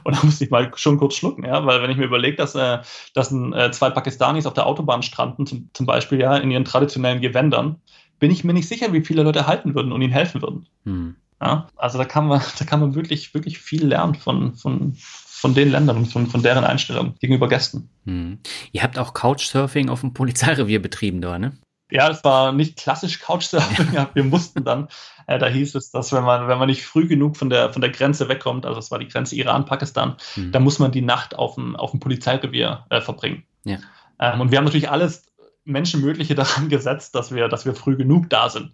Und 0.03 0.15
da 0.15 0.25
musste 0.25 0.43
ich 0.43 0.51
mal 0.51 0.71
schon 0.75 0.97
kurz 0.97 1.15
schlucken, 1.15 1.45
ja, 1.45 1.65
weil 1.65 1.81
wenn 1.81 1.91
ich 1.91 1.97
mir 1.97 2.05
überlege, 2.05 2.37
dass, 2.37 2.55
äh, 2.55 2.79
dass 3.13 3.31
äh, 3.31 3.71
zwei 3.71 3.89
Pakistanis 3.89 4.45
auf 4.45 4.53
der 4.53 4.65
Autobahn 4.65 5.03
stranden, 5.03 5.45
zum, 5.45 5.69
zum 5.73 5.85
Beispiel 5.85 6.19
ja, 6.19 6.37
in 6.37 6.51
ihren 6.51 6.65
traditionellen 6.65 7.21
Gewändern, 7.21 7.81
bin 8.19 8.31
ich 8.31 8.43
mir 8.43 8.53
nicht 8.53 8.67
sicher, 8.67 8.91
wie 8.93 9.03
viele 9.03 9.23
Leute 9.23 9.47
halten 9.47 9.75
würden 9.75 9.91
und 9.91 10.01
ihnen 10.01 10.13
helfen 10.13 10.41
würden. 10.41 10.67
Hm. 10.85 11.15
Ja, 11.41 11.67
also 11.77 11.97
da 11.97 12.05
kann 12.05 12.27
man, 12.27 12.41
da 12.59 12.65
kann 12.65 12.79
man 12.79 12.95
wirklich, 12.95 13.33
wirklich 13.33 13.59
viel 13.59 13.85
lernen 13.85 14.15
von, 14.15 14.55
von, 14.55 14.93
von 14.95 15.53
den 15.53 15.71
Ländern 15.71 15.97
und 15.97 16.07
von, 16.07 16.27
von 16.27 16.43
deren 16.43 16.65
Einstellung 16.65 17.15
gegenüber 17.19 17.47
Gästen. 17.47 17.89
Hm. 18.05 18.39
Ihr 18.71 18.83
habt 18.83 18.99
auch 18.99 19.13
Couchsurfing 19.13 19.89
auf 19.89 20.01
dem 20.01 20.13
Polizeirevier 20.13 20.81
betrieben 20.81 21.21
da, 21.21 21.39
ne? 21.39 21.57
Ja, 21.91 22.07
das 22.07 22.23
war 22.23 22.51
nicht 22.51 22.77
klassisch 22.77 23.19
Couchsurfing. 23.19 23.87
Ja, 23.93 24.09
wir 24.13 24.23
mussten 24.23 24.63
dann, 24.63 24.89
da 25.37 25.47
hieß 25.47 25.75
es, 25.75 25.91
dass 25.91 26.11
wenn 26.11 26.23
man, 26.23 26.47
wenn 26.47 26.57
man 26.57 26.67
nicht 26.67 26.85
früh 26.85 27.07
genug 27.07 27.37
von 27.37 27.49
der, 27.49 27.71
von 27.71 27.81
der 27.81 27.91
Grenze 27.91 28.29
wegkommt, 28.29 28.65
also 28.65 28.77
das 28.77 28.89
war 28.89 28.99
die 28.99 29.07
Grenze 29.07 29.35
Iran-Pakistan, 29.35 30.15
mhm. 30.35 30.51
dann 30.51 30.63
muss 30.63 30.79
man 30.79 30.91
die 30.91 31.01
Nacht 31.01 31.35
auf 31.35 31.55
dem, 31.55 31.75
auf 31.75 31.91
dem 31.91 31.99
Polizeirevier 31.99 32.85
äh, 32.89 33.01
verbringen. 33.01 33.43
Ja. 33.63 33.77
Ähm, 34.19 34.41
und 34.41 34.51
wir 34.51 34.57
haben 34.57 34.65
natürlich 34.65 34.89
alles 34.89 35.27
Menschenmögliche 35.65 36.35
daran 36.35 36.69
gesetzt, 36.69 37.15
dass 37.15 37.33
wir, 37.33 37.47
dass 37.47 37.65
wir 37.65 37.75
früh 37.75 37.95
genug 37.95 38.29
da 38.29 38.49
sind. 38.49 38.71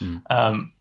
Mhm. 0.00 0.22
Ähm, 0.30 0.72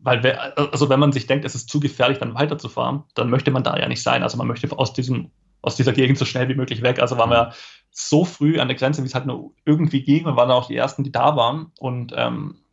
weil, 0.00 0.22
wer, 0.22 0.58
also 0.58 0.90
wenn 0.90 1.00
man 1.00 1.12
sich 1.12 1.26
denkt, 1.26 1.44
es 1.46 1.54
ist 1.54 1.70
zu 1.70 1.80
gefährlich, 1.80 2.18
dann 2.18 2.34
weiterzufahren, 2.34 3.04
dann 3.14 3.30
möchte 3.30 3.50
man 3.50 3.62
da 3.62 3.78
ja 3.78 3.88
nicht 3.88 4.02
sein. 4.02 4.22
Also 4.22 4.36
man 4.36 4.46
möchte 4.46 4.70
aus 4.76 4.92
diesem, 4.92 5.30
aus 5.62 5.76
dieser 5.76 5.92
Gegend 5.92 6.18
so 6.18 6.26
schnell 6.26 6.48
wie 6.48 6.54
möglich 6.54 6.82
weg. 6.82 7.00
Also 7.00 7.16
waren 7.16 7.30
wir 7.30 7.52
so 7.90 8.26
früh 8.26 8.60
an 8.60 8.68
der 8.68 8.76
Grenze, 8.76 9.02
wie 9.02 9.06
es 9.06 9.14
halt 9.14 9.24
nur 9.24 9.52
irgendwie 9.64 10.02
ging 10.02 10.26
und 10.26 10.36
waren 10.36 10.50
auch 10.50 10.66
die 10.66 10.76
ersten, 10.76 11.04
die 11.04 11.12
da 11.12 11.36
waren. 11.36 11.72
Und 11.78 12.12
ähm, 12.16 12.63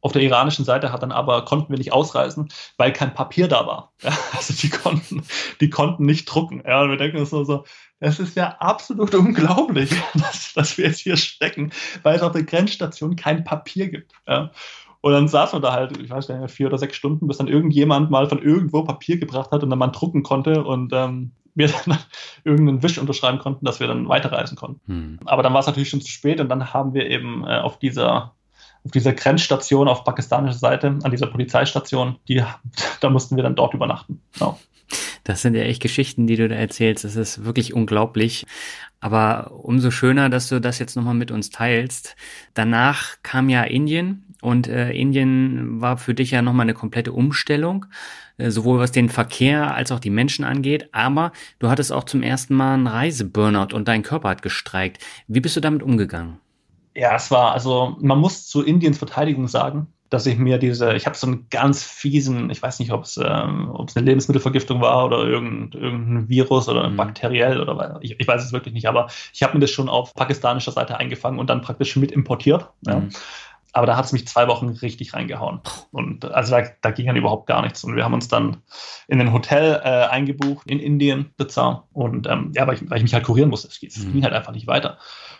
auf 0.00 0.12
der 0.12 0.22
iranischen 0.22 0.64
Seite 0.64 0.92
hat 0.92 1.02
dann 1.02 1.12
aber 1.12 1.44
konnten 1.44 1.70
wir 1.70 1.78
nicht 1.78 1.92
ausreisen, 1.92 2.48
weil 2.76 2.92
kein 2.92 3.14
Papier 3.14 3.48
da 3.48 3.66
war. 3.66 3.92
Ja, 4.02 4.12
also 4.36 4.54
die 4.54 4.70
konnten, 4.70 5.24
die 5.60 5.70
konnten 5.70 6.06
nicht 6.06 6.26
drucken. 6.26 6.62
Ja, 6.64 6.82
und 6.82 6.90
wir 6.90 6.96
denken 6.96 7.18
uns 7.18 7.30
so, 7.30 7.42
so 7.44 7.64
es 8.00 8.20
ist 8.20 8.36
ja 8.36 8.56
absolut 8.60 9.14
unglaublich, 9.14 9.90
dass, 10.14 10.52
dass 10.54 10.78
wir 10.78 10.86
jetzt 10.86 11.00
hier 11.00 11.16
stecken, 11.16 11.72
weil 12.02 12.16
es 12.16 12.22
auf 12.22 12.32
der 12.32 12.44
Grenzstation 12.44 13.16
kein 13.16 13.42
Papier 13.44 13.88
gibt. 13.88 14.12
Ja. 14.26 14.50
Und 15.00 15.12
dann 15.12 15.28
saß 15.28 15.52
man 15.52 15.62
da 15.62 15.72
halt, 15.72 15.96
ich 15.98 16.10
weiß 16.10 16.28
nicht, 16.28 16.50
vier 16.50 16.66
oder 16.66 16.78
sechs 16.78 16.96
Stunden, 16.96 17.28
bis 17.28 17.38
dann 17.38 17.48
irgendjemand 17.48 18.10
mal 18.10 18.28
von 18.28 18.42
irgendwo 18.42 18.82
Papier 18.82 19.18
gebracht 19.18 19.50
hat 19.50 19.62
und 19.62 19.70
dann 19.70 19.78
man 19.78 19.92
drucken 19.92 20.22
konnte 20.22 20.64
und 20.64 20.92
ähm, 20.92 21.32
wir 21.54 21.68
dann 21.86 21.98
irgendeinen 22.44 22.82
Wisch 22.82 22.98
unterschreiben 22.98 23.38
konnten, 23.38 23.64
dass 23.64 23.80
wir 23.80 23.86
dann 23.86 24.08
weiterreisen 24.08 24.56
konnten. 24.56 24.80
Hm. 24.86 25.18
Aber 25.24 25.42
dann 25.42 25.52
war 25.52 25.60
es 25.60 25.66
natürlich 25.66 25.90
schon 25.90 26.00
zu 26.00 26.10
spät 26.10 26.40
und 26.40 26.48
dann 26.48 26.72
haben 26.72 26.94
wir 26.94 27.08
eben 27.08 27.44
äh, 27.44 27.58
auf 27.58 27.78
dieser 27.78 28.34
auf 28.88 28.92
dieser 28.92 29.12
Grenzstation 29.12 29.86
auf 29.86 30.02
pakistanischer 30.02 30.58
Seite, 30.58 30.98
an 31.02 31.10
dieser 31.10 31.26
Polizeistation, 31.26 32.16
die, 32.26 32.42
da 33.00 33.10
mussten 33.10 33.36
wir 33.36 33.42
dann 33.42 33.54
dort 33.54 33.74
übernachten. 33.74 34.22
Genau. 34.32 34.58
Das 35.24 35.42
sind 35.42 35.54
ja 35.54 35.62
echt 35.62 35.82
Geschichten, 35.82 36.26
die 36.26 36.36
du 36.36 36.48
da 36.48 36.54
erzählst. 36.54 37.04
Das 37.04 37.14
ist 37.14 37.44
wirklich 37.44 37.74
unglaublich. 37.74 38.46
Aber 39.00 39.52
umso 39.52 39.90
schöner, 39.90 40.30
dass 40.30 40.48
du 40.48 40.58
das 40.58 40.78
jetzt 40.78 40.96
nochmal 40.96 41.12
mit 41.14 41.30
uns 41.30 41.50
teilst. 41.50 42.16
Danach 42.54 43.16
kam 43.22 43.50
ja 43.50 43.62
Indien 43.64 44.24
und 44.40 44.68
äh, 44.68 44.90
Indien 44.92 45.82
war 45.82 45.98
für 45.98 46.14
dich 46.14 46.30
ja 46.30 46.40
nochmal 46.40 46.64
eine 46.64 46.72
komplette 46.72 47.12
Umstellung, 47.12 47.84
äh, 48.38 48.50
sowohl 48.50 48.78
was 48.78 48.90
den 48.90 49.10
Verkehr 49.10 49.74
als 49.74 49.92
auch 49.92 50.00
die 50.00 50.08
Menschen 50.08 50.46
angeht. 50.46 50.88
Aber 50.92 51.32
du 51.58 51.68
hattest 51.68 51.92
auch 51.92 52.04
zum 52.04 52.22
ersten 52.22 52.54
Mal 52.54 52.72
einen 52.72 52.86
Reiseburnout 52.86 53.74
und 53.74 53.86
dein 53.86 54.02
Körper 54.02 54.30
hat 54.30 54.40
gestreikt. 54.40 55.04
Wie 55.26 55.40
bist 55.40 55.56
du 55.56 55.60
damit 55.60 55.82
umgegangen? 55.82 56.38
Ja, 56.98 57.14
es 57.14 57.30
war, 57.30 57.52
also 57.52 57.96
man 58.00 58.18
muss 58.18 58.48
zu 58.48 58.62
Indiens 58.64 58.98
Verteidigung 58.98 59.46
sagen, 59.46 59.86
dass 60.10 60.26
ich 60.26 60.36
mir 60.36 60.58
diese, 60.58 60.94
ich 60.94 61.06
habe 61.06 61.16
so 61.16 61.28
einen 61.28 61.46
ganz 61.48 61.84
fiesen, 61.84 62.50
ich 62.50 62.60
weiß 62.60 62.80
nicht, 62.80 62.90
ob 62.90 63.04
es 63.04 63.18
ähm, 63.18 63.70
eine 63.72 64.04
Lebensmittelvergiftung 64.04 64.80
war 64.80 65.04
oder 65.04 65.18
irgendein, 65.18 65.80
irgendein 65.80 66.28
Virus 66.28 66.68
oder 66.68 66.88
mhm. 66.88 66.96
bakteriell 66.96 67.60
oder 67.60 68.00
ich, 68.00 68.18
ich 68.18 68.26
weiß 68.26 68.44
es 68.44 68.52
wirklich 68.52 68.74
nicht, 68.74 68.88
aber 68.88 69.06
ich 69.32 69.44
habe 69.44 69.54
mir 69.54 69.60
das 69.60 69.70
schon 69.70 69.88
auf 69.88 70.12
pakistanischer 70.14 70.72
Seite 70.72 70.96
eingefangen 70.96 71.38
und 71.38 71.48
dann 71.48 71.60
praktisch 71.60 71.94
mit 71.94 72.10
importiert. 72.10 72.68
Mhm. 72.84 72.92
Ja. 72.92 73.02
Aber 73.74 73.86
da 73.86 73.96
hat 73.96 74.06
es 74.06 74.12
mich 74.12 74.26
zwei 74.26 74.48
Wochen 74.48 74.70
richtig 74.70 75.14
reingehauen. 75.14 75.60
Und 75.92 76.24
also 76.24 76.56
da, 76.56 76.62
da, 76.80 76.90
ging 76.90 77.06
dann 77.06 77.16
überhaupt 77.16 77.46
gar 77.46 77.62
nichts. 77.62 77.84
Und 77.84 77.94
wir 77.94 78.04
haben 78.04 78.14
uns 78.14 78.26
dann 78.26 78.56
in 79.08 79.20
ein 79.20 79.32
Hotel 79.32 79.80
äh, 79.84 80.06
eingebucht 80.06 80.68
in 80.68 80.80
Indien, 80.80 81.32
Bizarre. 81.36 81.84
Und 81.92 82.26
ähm, 82.26 82.50
ja, 82.56 82.66
weil 82.66 82.74
ich, 82.74 82.90
weil 82.90 82.96
ich 82.96 83.02
mich 83.02 83.14
halt 83.14 83.24
kurieren 83.24 83.50
musste. 83.50 83.68
Es, 83.68 83.80
es 83.82 84.04
mhm. 84.04 84.14
ging 84.14 84.24
halt 84.24 84.32
einfach 84.32 84.52
nicht 84.52 84.66
weiter. 84.66 84.98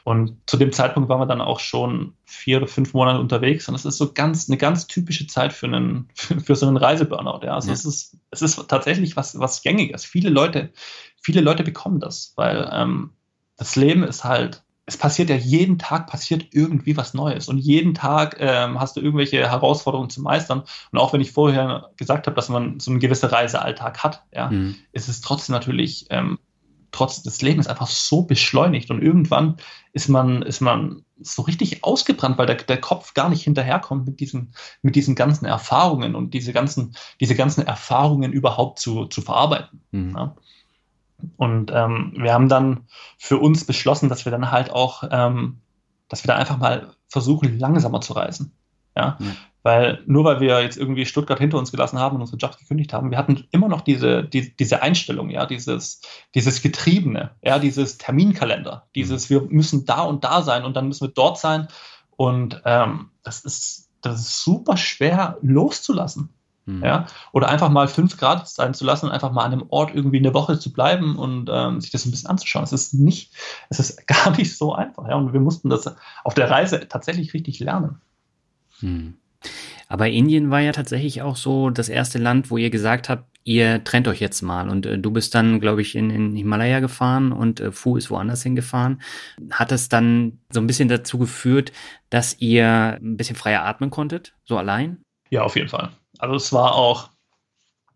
Und 0.09 0.39
zu 0.47 0.57
dem 0.57 0.73
Zeitpunkt 0.73 1.11
waren 1.11 1.21
wir 1.21 1.27
dann 1.27 1.43
auch 1.43 1.61
schon 1.61 2.15
vier 2.25 2.57
oder 2.57 2.67
fünf 2.67 2.95
Monate 2.95 3.21
unterwegs. 3.21 3.69
Und 3.69 3.75
das 3.75 3.85
ist 3.85 3.99
so 3.99 4.15
ganz, 4.15 4.49
eine 4.49 4.57
ganz 4.57 4.87
typische 4.87 5.27
Zeit 5.27 5.53
für 5.53 5.67
einen, 5.67 6.09
für, 6.15 6.57
so 6.57 6.67
einen 6.67 6.79
Reiseburnout. 6.79 7.45
Ja, 7.45 7.53
also 7.53 7.69
ja. 7.69 7.75
es 7.75 7.85
ist, 7.85 8.17
es 8.31 8.41
ist 8.41 8.69
tatsächlich 8.69 9.19
was, 9.19 9.39
was 9.39 9.61
Gängiges. 9.61 10.07
Viele 10.07 10.31
Leute, 10.31 10.73
viele 11.21 11.43
Leute 11.43 11.63
bekommen 11.63 12.01
das, 12.01 12.33
weil 12.37 12.71
ähm, 12.73 13.11
das 13.59 13.77
Leben 13.77 14.03
ist 14.03 14.25
halt, 14.25 14.63
es 14.87 14.97
passiert 14.97 15.29
ja 15.29 15.37
jeden 15.37 15.79
Tag 15.79 16.07
passiert 16.07 16.47
irgendwie 16.53 16.97
was 16.97 17.13
Neues 17.13 17.49
und 17.49 17.59
jeden 17.59 17.93
Tag 17.93 18.39
ähm, 18.41 18.81
hast 18.81 18.97
du 18.97 19.03
irgendwelche 19.03 19.47
Herausforderungen 19.47 20.09
zu 20.09 20.23
meistern. 20.23 20.63
Und 20.91 20.99
auch 20.99 21.13
wenn 21.13 21.21
ich 21.21 21.33
vorher 21.33 21.91
gesagt 21.99 22.27
habe, 22.27 22.35
dass 22.35 22.49
man 22.49 22.81
so 22.81 22.91
einen 22.91 23.01
gewissen 23.01 23.29
Reisealltag 23.29 24.03
hat, 24.03 24.23
ja, 24.33 24.49
mhm. 24.49 24.77
ist 24.93 25.11
es 25.11 25.21
trotzdem 25.21 25.53
natürlich 25.53 26.07
ähm, 26.09 26.39
trotz 26.91 27.23
des 27.23 27.43
Lebens 27.43 27.67
einfach 27.67 27.87
so 27.87 28.23
beschleunigt 28.23 28.91
und 28.91 29.03
irgendwann 29.03 29.57
ist 29.93 30.09
man, 30.09 30.43
ist 30.43 30.61
man 30.61 31.05
so 31.21 31.43
richtig 31.43 31.85
ausgebrannt, 31.85 32.39
weil 32.39 32.47
der, 32.47 32.57
der 32.57 32.81
Kopf 32.81 33.15
gar 33.15 33.29
nicht 33.29 33.43
hinterherkommt 33.43 34.07
mit 34.07 34.21
diesen, 34.21 34.55
mit 34.83 34.95
diesen 34.95 35.15
ganzen 35.15 35.45
Erfahrungen 35.45 36.15
und 36.15 36.35
diese 36.35 36.53
ganzen, 36.53 36.95
diese 37.21 37.35
ganzen 37.35 37.67
Erfahrungen 37.67 38.33
überhaupt 38.33 38.79
zu, 38.79 39.07
zu 39.07 39.21
verarbeiten. 39.21 39.83
Mhm. 39.91 40.17
Ja. 40.17 40.37
Und 41.37 41.73
ähm, 41.75 42.15
wir 42.17 42.33
haben 42.33 42.49
dann 42.49 42.87
für 43.19 43.39
uns 43.39 43.65
beschlossen, 43.65 44.09
dass 44.09 44.25
wir 44.25 44.31
dann 44.31 44.53
halt 44.53 44.71
auch, 44.71 45.03
ähm, 45.11 45.61
dass 46.09 46.23
wir 46.23 46.29
da 46.29 46.37
einfach 46.37 46.59
mal 46.59 46.95
versuchen, 47.09 47.59
langsamer 47.59 48.01
zu 48.01 48.13
reisen. 48.13 48.53
Ja? 48.97 49.19
ja? 49.21 49.27
Weil 49.63 50.03
nur 50.07 50.25
weil 50.25 50.41
wir 50.41 50.63
jetzt 50.63 50.79
irgendwie 50.79 51.05
Stuttgart 51.05 51.39
hinter 51.39 51.59
uns 51.59 51.73
gelassen 51.73 51.99
haben 51.99 52.17
und 52.17 52.23
unsere 52.23 52.39
Jobs 52.39 52.59
gekündigt 52.59 52.93
haben, 52.93 53.11
wir 53.11 53.19
hatten 53.19 53.47
immer 53.51 53.69
noch 53.69 53.81
diese, 53.81 54.23
die, 54.23 54.57
diese 54.57 54.83
Einstellung, 54.83 55.31
ja, 55.31 55.47
dieses, 55.47 56.01
dieses 56.35 56.63
Getriebene, 56.63 57.33
ja, 57.43 57.59
dieses 57.59 57.99
Terminkalender, 57.99 58.87
dieses, 58.95 59.31
wir 59.31 59.43
müssen 59.43 59.85
da 59.85 60.03
und 60.03 60.25
da 60.25 60.43
sein 60.43 60.65
und 60.65 60.77
dann 60.77 60.87
müssen 60.89 61.09
wir 61.09 61.13
dort 61.13 61.39
sein. 61.39 61.69
Und 62.17 62.63
ähm, 62.65 63.11
das 63.23 63.41
ist, 63.41 63.91
das 64.01 64.21
ist 64.21 64.45
super 64.45 64.77
schwer 64.77 65.39
loszulassen. 65.43 66.31
Mhm. 66.69 66.85
Ja, 66.85 67.07
oder 67.33 67.49
einfach 67.49 67.71
mal 67.71 67.89
fünf 67.89 68.19
Grad 68.19 68.47
sein 68.47 68.75
zu 68.75 68.85
lassen 68.85 69.07
und 69.07 69.13
einfach 69.13 69.33
mal 69.33 69.45
an 69.45 69.53
einem 69.53 69.67
Ort 69.71 69.95
irgendwie 69.95 70.19
eine 70.19 70.35
Woche 70.35 70.59
zu 70.59 70.71
bleiben 70.71 71.17
und 71.17 71.49
ähm, 71.51 71.81
sich 71.81 71.91
das 71.91 72.05
ein 72.05 72.11
bisschen 72.11 72.29
anzuschauen. 72.29 72.63
Es 72.63 72.73
ist 72.73 72.93
nicht, 72.93 73.35
es 73.71 73.81
ist 73.81 74.07
gar 74.07 74.37
nicht 74.37 74.57
so 74.57 74.75
einfach. 74.75 75.09
Ja, 75.09 75.17
und 75.17 75.33
wir 75.33 75.41
mussten 75.41 75.71
das 75.71 75.91
auf 76.25 76.35
der 76.35 76.51
Reise 76.51 76.87
tatsächlich 76.87 77.33
richtig 77.33 77.59
lernen. 77.59 78.03
Mhm. 78.83 79.17
Aber 79.89 80.09
Indien 80.09 80.51
war 80.51 80.61
ja 80.61 80.73
tatsächlich 80.73 81.23
auch 81.23 81.37
so 81.37 81.71
das 81.71 81.89
erste 81.89 82.19
Land, 82.19 82.51
wo 82.51 82.59
ihr 82.59 82.71
gesagt 82.71 83.09
habt, 83.09 83.25
ihr 83.45 83.83
trennt 83.83 84.07
euch 84.07 84.21
jetzt 84.21 84.43
mal. 84.43 84.69
Und 84.69 84.85
äh, 84.85 84.99
du 84.99 85.11
bist 85.11 85.35
dann, 85.35 85.61
glaube 85.61 85.81
ich, 85.81 85.95
in, 85.95 86.11
in 86.11 86.37
Himalaya 86.37 86.81
gefahren 86.81 87.33
und 87.33 87.61
äh, 87.61 87.73
Fu 87.73 87.97
ist 87.97 88.11
woanders 88.11 88.43
hingefahren. 88.43 89.01
Hat 89.51 89.73
es 89.73 89.89
dann 89.89 90.39
so 90.51 90.61
ein 90.61 90.67
bisschen 90.67 90.89
dazu 90.89 91.19
geführt, 91.19 91.73
dass 92.11 92.39
ihr 92.41 92.99
ein 93.01 93.17
bisschen 93.17 93.37
freier 93.37 93.65
atmen 93.65 93.91
konntet, 93.91 94.35
so 94.45 94.59
allein? 94.59 94.99
Ja, 95.31 95.43
auf 95.43 95.57
jeden 95.57 95.69
Fall. 95.69 95.91
Also 96.19 96.35
es 96.35 96.53
war 96.53 96.75
auch, 96.75 97.11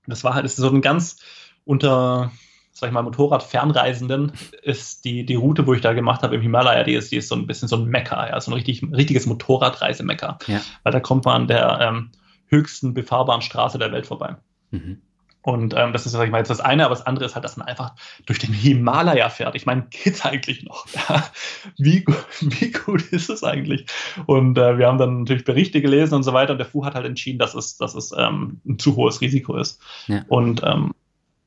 das 0.06 0.24
war 0.24 0.34
halt, 0.34 0.50
so 0.50 0.68
ein 0.68 0.80
ganz 0.80 1.16
unter 1.64 2.32
sag 2.72 2.88
ich 2.88 2.92
mal, 2.92 3.02
Motorradfernreisenden 3.02 4.32
ist 4.62 5.04
die, 5.04 5.24
die 5.24 5.34
Route, 5.34 5.66
wo 5.66 5.74
ich 5.74 5.82
da 5.82 5.92
gemacht 5.92 6.22
habe 6.22 6.34
im 6.34 6.40
Himalaya, 6.40 6.84
die 6.84 6.94
ist, 6.94 7.12
die 7.12 7.16
ist 7.16 7.28
so 7.28 7.34
ein 7.34 7.46
bisschen 7.46 7.68
so 7.68 7.76
ein 7.76 7.84
Mecker, 7.84 8.28
ja, 8.28 8.40
so 8.40 8.50
ein 8.50 8.54
richtig, 8.54 8.82
richtiges 8.92 9.26
Motorradreisemecker. 9.26 10.38
Ja. 10.46 10.60
Weil 10.82 10.92
da 10.92 11.00
kommt 11.00 11.26
man 11.26 11.42
an 11.42 11.48
der 11.48 11.80
ähm, 11.80 12.10
höchsten 12.46 12.94
befahrbaren 12.94 13.42
Straße 13.42 13.78
der 13.78 13.92
Welt 13.92 14.06
vorbei. 14.06 14.36
Mhm. 14.70 15.02
Und 15.42 15.74
ähm, 15.76 15.92
das 15.92 16.06
ist, 16.06 16.12
sag 16.12 16.24
ich 16.24 16.30
mal, 16.30 16.38
jetzt 16.38 16.50
das 16.50 16.60
eine, 16.60 16.84
aber 16.84 16.94
das 16.94 17.04
andere 17.04 17.24
ist 17.24 17.34
halt, 17.34 17.44
dass 17.44 17.56
man 17.56 17.66
einfach 17.66 17.94
durch 18.26 18.38
den 18.38 18.54
Himalaya 18.54 19.28
fährt. 19.28 19.56
Ich 19.56 19.66
meine, 19.66 19.86
geht's 19.90 20.24
eigentlich 20.24 20.62
noch? 20.62 20.86
wie, 21.78 22.04
wie 22.40 22.70
gut 22.70 23.02
ist 23.12 23.28
es 23.28 23.42
eigentlich? 23.42 23.86
Und 24.26 24.56
äh, 24.56 24.78
wir 24.78 24.86
haben 24.86 24.98
dann 24.98 25.20
natürlich 25.20 25.44
Berichte 25.44 25.82
gelesen 25.82 26.14
und 26.14 26.22
so 26.22 26.32
weiter 26.32 26.52
und 26.52 26.58
der 26.58 26.66
FU 26.66 26.84
hat 26.84 26.94
halt 26.94 27.06
entschieden, 27.06 27.40
dass 27.40 27.54
es, 27.54 27.76
dass 27.76 27.94
es 27.94 28.12
ähm, 28.16 28.60
ein 28.66 28.78
zu 28.78 28.94
hohes 28.94 29.20
Risiko 29.20 29.56
ist. 29.56 29.80
Ja. 30.06 30.24
Und 30.28 30.62
ähm, 30.64 30.92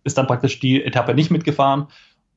ist 0.05 0.17
dann 0.17 0.27
praktisch 0.27 0.59
die 0.59 0.81
Etappe 0.81 1.13
nicht 1.13 1.31
mitgefahren. 1.31 1.87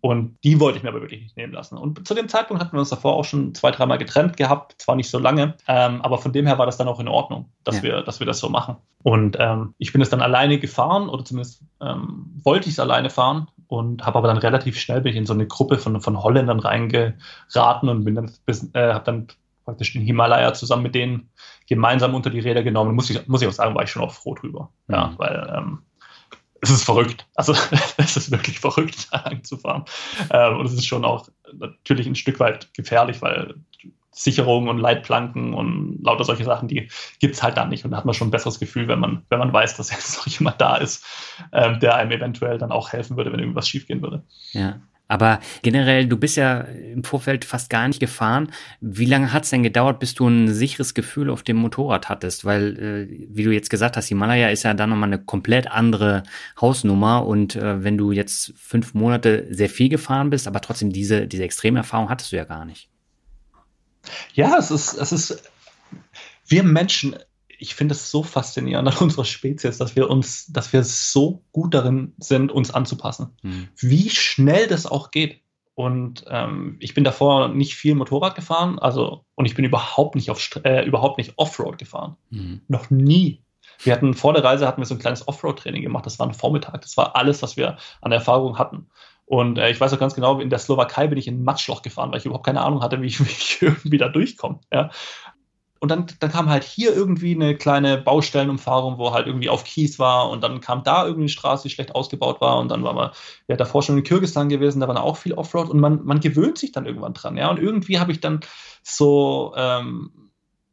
Und 0.01 0.37
die 0.45 0.61
wollte 0.61 0.79
ich 0.79 0.85
mir 0.85 0.91
aber 0.91 1.01
wirklich 1.01 1.23
nicht 1.23 1.37
nehmen 1.37 1.53
lassen. 1.53 1.77
Und 1.77 2.07
zu 2.07 2.15
dem 2.15 2.29
Zeitpunkt 2.29 2.63
hatten 2.63 2.73
wir 2.73 2.79
uns 2.79 2.91
davor 2.91 3.15
auch 3.15 3.25
schon 3.25 3.55
zwei, 3.55 3.73
dreimal 3.73 3.99
getrennt 3.99 4.37
gehabt. 4.37 4.77
Zwar 4.79 4.95
nicht 4.95 5.11
so 5.11 5.19
lange, 5.19 5.55
ähm, 5.67 6.03
aber 6.03 6.19
von 6.19 6.33
dem 6.33 6.47
her 6.47 6.57
war 6.57 6.67
das 6.67 6.77
dann 6.77 6.87
auch 6.87 7.01
in 7.01 7.09
Ordnung, 7.09 7.51
dass, 7.65 7.79
ja. 7.79 7.83
wir, 7.83 8.03
dass 8.03 8.21
wir 8.21 8.27
das 8.27 8.39
so 8.39 8.49
machen. 8.49 8.77
Und 9.03 9.37
ähm, 9.41 9.75
ich 9.79 9.93
bin 9.93 10.01
es 10.01 10.09
dann 10.09 10.21
alleine 10.21 10.59
gefahren 10.59 11.09
oder 11.09 11.25
zumindest 11.25 11.63
ähm, 11.81 12.31
wollte 12.45 12.69
ich 12.69 12.75
es 12.75 12.81
alleine 12.81 13.11
fahren 13.11 13.49
und 13.67 14.07
habe 14.07 14.19
aber 14.19 14.29
dann 14.29 14.39
relativ 14.39 14.79
schnell 14.79 15.01
bin 15.01 15.13
ich 15.13 15.19
in 15.19 15.27
so 15.27 15.33
eine 15.33 15.49
Gruppe 15.49 15.79
von, 15.79 16.01
von 16.01 16.23
Holländern 16.23 16.61
reingeraten 16.61 17.89
und 17.89 18.05
bin 18.05 18.15
dann 18.15 18.31
äh, 18.75 18.93
habe 18.93 19.05
dann 19.05 19.27
praktisch 19.65 19.93
den 19.93 20.03
Himalaya 20.03 20.55
zusammen 20.55 20.85
mit 20.85 20.95
denen 20.95 21.29
gemeinsam 21.69 22.15
unter 22.15 22.31
die 22.31 22.41
Räder 22.41 22.63
genommen. 22.63 22.95
Muss 22.95 23.11
ich, 23.11 23.29
muss 23.29 23.43
ich 23.43 23.49
auch 23.49 23.53
sagen, 23.53 23.75
war 23.75 23.83
ich 23.83 23.91
schon 23.91 24.03
auch 24.03 24.13
froh 24.13 24.35
drüber. 24.35 24.71
Mhm. 24.87 24.95
Ja, 24.95 25.13
weil 25.19 25.55
ähm, 25.55 25.79
es 26.61 26.71
ist 26.71 26.85
verrückt. 26.85 27.27
Also 27.35 27.55
es 27.97 28.17
ist 28.17 28.31
wirklich 28.31 28.61
verrückt, 28.61 29.09
da 29.11 29.23
lang 29.25 29.45
zu 29.45 29.57
fahren. 29.57 29.85
Ähm, 30.31 30.59
und 30.59 30.67
es 30.67 30.73
ist 30.73 30.87
schon 30.87 31.05
auch 31.05 31.29
natürlich 31.53 32.07
ein 32.07 32.15
Stück 32.15 32.41
weit 32.41 32.73
gefährlich, 32.75 33.23
weil 33.23 33.55
Sicherungen 34.11 34.69
und 34.69 34.79
Leitplanken 34.79 35.55
und 35.55 36.03
lauter 36.03 36.25
solche 36.25 36.45
Sachen, 36.45 36.67
die 36.67 36.89
gibt 37.21 37.37
es 37.37 37.43
halt 37.43 37.57
da 37.57 37.67
nicht. 37.67 37.85
Und 37.85 37.93
da 37.93 37.99
hat 37.99 38.05
man 38.05 38.15
schon 38.15 38.29
ein 38.29 38.33
besseres 38.33 38.59
Gefühl, 38.59 38.89
wenn 38.89 38.99
man, 38.99 39.23
wenn 39.29 39.39
man 39.39 39.53
weiß, 39.53 39.77
dass 39.77 39.91
jetzt 39.91 40.17
noch 40.27 40.27
jemand 40.27 40.61
da 40.61 40.77
ist, 40.77 41.05
ähm, 41.53 41.79
der 41.79 41.95
einem 41.95 42.11
eventuell 42.11 42.59
dann 42.59 42.73
auch 42.73 42.93
helfen 42.93 43.17
würde, 43.17 43.33
wenn 43.33 43.39
irgendwas 43.39 43.69
schiefgehen 43.69 44.03
würde. 44.03 44.25
Ja. 44.53 44.81
Aber 45.09 45.41
generell, 45.63 46.07
du 46.07 46.19
bist 46.19 46.37
ja 46.37 46.61
im 46.61 47.03
Vorfeld 47.03 47.47
fast 47.47 47.71
gar 47.71 47.89
nicht 47.89 47.99
gefahren. 47.99 48.53
Wie 48.81 49.07
lange 49.07 49.33
hat 49.33 49.45
es 49.45 49.51
denn 49.51 49.63
gedauert, 49.63 50.01
bis 50.01 50.15
du 50.15 50.29
ein 50.29 50.53
sicheres 50.53 50.93
Gefühl 50.93 51.31
auf 51.31 51.43
dem 51.43 51.57
Motorrad 51.57 52.11
hattest? 52.11 52.45
Weil, 52.45 52.79
äh, 52.79 53.27
wie 53.31 53.43
du 53.43 53.51
jetzt 53.51 53.71
gesagt 53.71 53.97
hast, 53.97 54.09
Himalaya 54.09 54.51
ist 54.51 54.65
ja 54.65 54.75
dann 54.75 54.91
nochmal 54.91 55.09
eine 55.09 55.19
komplett 55.19 55.71
andere 55.71 56.25
Hausnummer. 56.61 57.27
Und 57.27 57.57
äh, 57.57 57.83
wenn 57.83 57.97
du 57.97 58.13
jetzt 58.13 58.53
fünf 58.57 58.93
Monate 58.93 59.47
sehr 59.51 59.71
viel 59.71 59.89
gefahren 59.89 60.29
bist, 60.29 60.47
aber 60.47 60.61
trotzdem 60.61 60.93
diese, 60.93 61.27
diese 61.27 61.43
Extremerfahrung 61.45 62.11
hattest 62.11 62.33
du 62.33 62.37
ja 62.37 62.45
gar 62.45 62.67
nicht. 62.67 62.91
Ja, 64.35 64.59
es 64.59 64.71
ist, 64.71 64.93
es 64.93 65.13
ist, 65.13 65.51
wir 66.47 66.63
Menschen 66.63 67.17
ich 67.59 67.75
finde 67.75 67.93
es 67.93 68.11
so 68.11 68.23
faszinierend 68.23 68.89
an 68.89 68.97
unserer 69.01 69.25
Spezies, 69.25 69.79
dass 69.79 69.97
wir 69.97 70.09
uns, 70.09 70.47
dass 70.47 70.73
wir 70.73 70.85
so 70.85 71.43
gut 71.53 71.75
darin 71.75 72.15
sind, 72.19 72.53
uns 72.53 72.71
anzupassen. 72.73 73.37
Mhm. 73.43 73.69
Wie 73.77 74.09
schnell 74.11 74.67
das 74.67 74.87
auch 74.87 75.11
geht. 75.11 75.43
Und 75.75 76.25
ähm, 76.29 76.77
ich 76.81 76.95
bin 76.95 77.05
davor 77.05 77.49
nicht 77.49 77.77
viel 77.77 77.95
Motorrad 77.95 78.35
gefahren, 78.35 78.81
also 78.81 79.25
und 79.37 79.45
ich 79.45 79.55
bin 79.55 79.65
überhaupt 79.65 80.17
nicht 80.17 80.29
auf 80.29 80.51
äh, 80.65 80.85
überhaupt 80.85 81.19
nicht 81.19 81.35
Offroad 81.37 81.79
gefahren. 81.79 82.17
Mhm. 82.31 82.63
Noch 82.67 82.91
nie. 82.91 83.45
Wir 83.81 83.93
hatten 83.93 84.15
vor 84.15 84.33
der 84.33 84.43
Reise 84.43 84.67
hatten 84.67 84.81
wir 84.81 84.87
so 84.87 84.95
ein 84.95 85.01
kleines 85.01 85.29
Offroad-Training 85.29 85.83
gemacht. 85.83 86.05
Das 86.05 86.19
war 86.19 86.27
ein 86.27 86.35
Vormittag. 86.35 86.83
Das 86.83 86.97
war 86.97 87.15
alles, 87.15 87.43
was 87.43 87.57
wir 87.57 87.77
an 88.01 88.11
Erfahrung 88.11 88.59
hatten. 88.59 88.89
Und 89.29 89.59
äh, 89.59 89.71
ich 89.71 89.79
weiß 89.81 89.93
auch 89.93 89.99
ganz 89.99 90.15
genau, 90.15 90.41
in 90.41 90.49
der 90.49 90.59
Slowakei 90.59 91.07
bin 91.07 91.19
ich 91.19 91.29
in 91.29 91.41
ein 91.41 91.45
Matschloch 91.45 91.83
gefahren, 91.83 92.11
weil 92.11 92.19
ich 92.19 92.25
überhaupt 92.25 92.47
keine 92.47 92.63
Ahnung 92.63 92.83
hatte, 92.83 93.03
wie 93.03 93.07
ich, 93.07 93.21
wie 93.25 93.31
ich 93.31 93.59
irgendwie 93.61 93.99
da 93.99 94.09
durchkomme. 94.09 94.61
Ja? 94.73 94.91
Und 95.81 95.91
dann, 95.91 96.07
dann 96.21 96.31
kam 96.31 96.49
halt 96.49 96.65
hier 96.65 96.95
irgendwie 96.95 97.35
eine 97.35 97.57
kleine 97.57 97.99
Baustellenumfahrung, 97.99 98.99
wo 98.99 99.13
halt 99.13 99.27
irgendwie 99.27 99.49
auf 99.49 99.65
Kies 99.65 99.99
war. 99.99 100.29
Und 100.31 100.43
dann 100.43 100.61
kam 100.61 100.83
da 100.83 101.05
irgendwie 101.05 101.23
eine 101.23 101.29
Straße, 101.29 101.69
die 101.69 101.75
schlecht 101.75 101.95
ausgebaut 101.95 102.41
war. 102.41 102.59
Und 102.59 102.69
dann 102.71 102.83
war 102.83 102.95
man 102.95 103.11
ja 103.47 103.57
davor 103.57 103.83
schon 103.83 103.97
in 103.97 104.05
Kirgisistan 104.05 104.49
gewesen, 104.49 104.81
da 104.81 104.89
war 104.89 105.03
auch 105.03 105.17
viel 105.17 105.35
Offroad. 105.35 105.71
Und 105.71 105.81
man, 105.81 106.05
man 106.05 106.21
gewöhnt 106.21 106.59
sich 106.59 106.73
dann 106.73 106.87
irgendwann 106.87 107.15
dran. 107.15 107.37
Ja, 107.37 107.51
und 107.51 107.59
irgendwie 107.59 107.99
habe 107.99 108.13
ich 108.13 108.21
dann 108.21 108.41
so 108.83 109.53
ähm, 109.57 110.11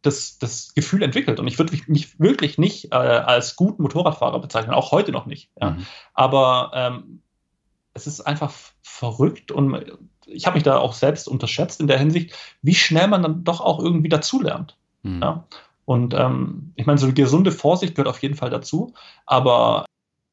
das, 0.02 0.38
das 0.40 0.74
Gefühl 0.74 1.04
entwickelt. 1.04 1.40
Und 1.40 1.48
ich 1.48 1.60
würde 1.60 1.78
mich 1.88 2.20
wirklich 2.20 2.58
nicht 2.58 2.92
äh, 2.92 2.96
als 2.96 3.56
guten 3.56 3.84
Motorradfahrer 3.84 4.40
bezeichnen, 4.40 4.74
auch 4.74 4.92
heute 4.92 5.12
noch 5.12 5.26
nicht. 5.26 5.52
Ja. 5.62 5.72
Mhm. 5.72 5.86
Aber 6.14 6.72
ähm, 6.74 7.22
es 7.94 8.08
ist 8.08 8.22
einfach 8.22 8.54
verrückt 8.82 9.52
und 9.52 10.00
ich 10.28 10.46
habe 10.46 10.56
mich 10.56 10.64
da 10.64 10.78
auch 10.78 10.94
selbst 10.94 11.28
unterschätzt 11.28 11.80
in 11.80 11.88
der 11.88 11.98
Hinsicht, 11.98 12.36
wie 12.62 12.76
schnell 12.76 13.08
man 13.08 13.24
dann 13.24 13.44
doch 13.44 13.62
auch 13.62 13.80
irgendwie 13.80 14.10
dazulernt. 14.10 14.78
Mhm. 15.06 15.22
Ja? 15.22 15.46
Und 15.86 16.14
ähm, 16.14 16.74
ich 16.76 16.86
meine, 16.86 16.98
so 16.98 17.06
eine 17.06 17.14
gesunde 17.14 17.52
Vorsicht 17.52 17.96
gehört 17.96 18.10
auf 18.10 18.22
jeden 18.22 18.36
Fall 18.36 18.50
dazu, 18.50 18.94
aber 19.26 19.86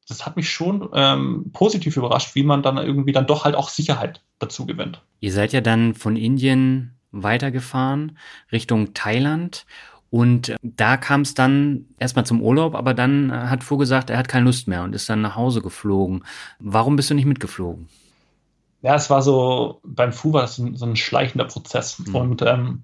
das 0.07 0.25
hat 0.25 0.35
mich 0.35 0.51
schon 0.51 0.89
ähm, 0.93 1.51
positiv 1.53 1.95
überrascht, 1.95 2.35
wie 2.35 2.43
man 2.43 2.63
dann 2.63 2.77
irgendwie 2.77 3.13
dann 3.13 3.27
doch 3.27 3.45
halt 3.45 3.55
auch 3.55 3.69
Sicherheit 3.69 4.21
dazu 4.39 4.65
gewinnt. 4.65 5.01
Ihr 5.19 5.31
seid 5.31 5.53
ja 5.53 5.61
dann 5.61 5.93
von 5.93 6.17
Indien 6.17 6.97
weitergefahren 7.11 8.17
Richtung 8.51 8.93
Thailand 8.93 9.65
und 10.09 10.55
da 10.61 10.97
kam 10.97 11.21
es 11.21 11.35
dann 11.35 11.85
erstmal 11.99 12.25
zum 12.25 12.41
Urlaub, 12.41 12.75
aber 12.75 12.93
dann 12.93 13.31
hat 13.31 13.63
Fu 13.63 13.77
gesagt, 13.77 14.09
er 14.09 14.17
hat 14.17 14.27
keine 14.27 14.45
Lust 14.45 14.67
mehr 14.67 14.83
und 14.83 14.93
ist 14.93 15.09
dann 15.09 15.21
nach 15.21 15.35
Hause 15.35 15.61
geflogen. 15.61 16.23
Warum 16.59 16.95
bist 16.95 17.09
du 17.09 17.13
nicht 17.13 17.25
mitgeflogen? 17.25 17.87
Ja, 18.81 18.95
es 18.95 19.09
war 19.09 19.21
so, 19.21 19.79
beim 19.83 20.11
Fu 20.11 20.33
war 20.33 20.41
das 20.41 20.57
so 20.57 20.65
ein, 20.65 20.75
so 20.75 20.85
ein 20.85 20.95
schleichender 20.95 21.45
Prozess. 21.45 21.99
Mhm. 21.99 22.15
Und 22.15 22.41
ähm, 22.41 22.83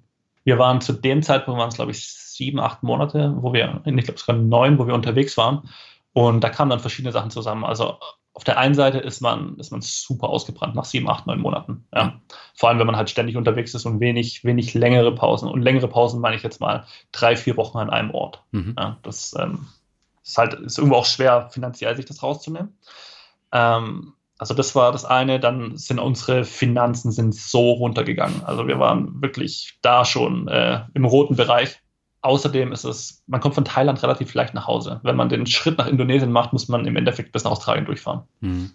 wir 0.50 0.58
waren 0.58 0.80
zu 0.80 0.92
dem 0.92 1.22
Zeitpunkt, 1.22 1.60
waren 1.60 1.68
es 1.68 1.76
glaube 1.76 1.92
ich 1.92 2.04
sieben, 2.12 2.58
acht 2.58 2.82
Monate, 2.82 3.32
wo 3.36 3.52
wir, 3.52 3.82
ich 3.84 4.04
glaube 4.04 4.18
sogar 4.18 4.34
neun, 4.34 4.80
wo 4.80 4.86
wir 4.88 4.94
unterwegs 4.94 5.36
waren. 5.36 5.68
Und 6.12 6.42
da 6.42 6.48
kamen 6.48 6.70
dann 6.70 6.80
verschiedene 6.80 7.12
Sachen 7.12 7.30
zusammen. 7.30 7.64
Also 7.64 7.98
auf 8.32 8.42
der 8.42 8.58
einen 8.58 8.74
Seite 8.74 8.98
ist 8.98 9.20
man, 9.20 9.56
ist 9.58 9.70
man 9.70 9.80
super 9.80 10.28
ausgebrannt 10.28 10.74
nach 10.74 10.84
sieben, 10.84 11.08
acht, 11.08 11.28
neun 11.28 11.38
Monaten. 11.38 11.86
Ja. 11.94 12.20
Vor 12.56 12.68
allem, 12.68 12.80
wenn 12.80 12.86
man 12.88 12.96
halt 12.96 13.10
ständig 13.10 13.36
unterwegs 13.36 13.74
ist 13.74 13.86
und 13.86 14.00
wenig, 14.00 14.42
wenig 14.42 14.74
längere 14.74 15.14
Pausen. 15.14 15.48
Und 15.48 15.62
längere 15.62 15.86
Pausen 15.86 16.20
meine 16.20 16.34
ich 16.34 16.42
jetzt 16.42 16.60
mal 16.60 16.84
drei, 17.12 17.36
vier 17.36 17.56
Wochen 17.56 17.78
an 17.78 17.90
einem 17.90 18.10
Ort. 18.10 18.42
Mhm. 18.50 18.74
Ja, 18.76 18.98
das 19.02 19.36
ähm, 19.38 19.68
ist 20.24 20.36
halt, 20.36 20.54
ist 20.54 20.78
irgendwo 20.78 20.96
auch 20.96 21.06
schwer, 21.06 21.48
finanziell 21.52 21.94
sich 21.94 22.06
das 22.06 22.24
rauszunehmen. 22.24 22.76
Ähm, 23.52 24.14
also 24.40 24.54
das 24.54 24.74
war 24.74 24.90
das 24.90 25.04
eine. 25.04 25.38
Dann 25.38 25.76
sind 25.76 25.98
unsere 25.98 26.44
Finanzen 26.44 27.12
sind 27.12 27.34
so 27.34 27.72
runtergegangen. 27.72 28.42
Also 28.46 28.66
wir 28.66 28.78
waren 28.78 29.20
wirklich 29.20 29.78
da 29.82 30.06
schon 30.06 30.48
äh, 30.48 30.80
im 30.94 31.04
roten 31.04 31.36
Bereich. 31.36 31.78
Außerdem 32.22 32.72
ist 32.72 32.84
es, 32.84 33.22
man 33.26 33.40
kommt 33.40 33.54
von 33.54 33.66
Thailand 33.66 34.02
relativ 34.02 34.32
leicht 34.32 34.54
nach 34.54 34.66
Hause. 34.66 35.00
Wenn 35.02 35.16
man 35.16 35.28
den 35.28 35.44
Schritt 35.44 35.76
nach 35.76 35.86
Indonesien 35.86 36.32
macht, 36.32 36.54
muss 36.54 36.68
man 36.68 36.86
im 36.86 36.96
Endeffekt 36.96 37.32
bis 37.32 37.44
nach 37.44 37.50
Australien 37.50 37.84
durchfahren. 37.84 38.22
Mhm. 38.40 38.72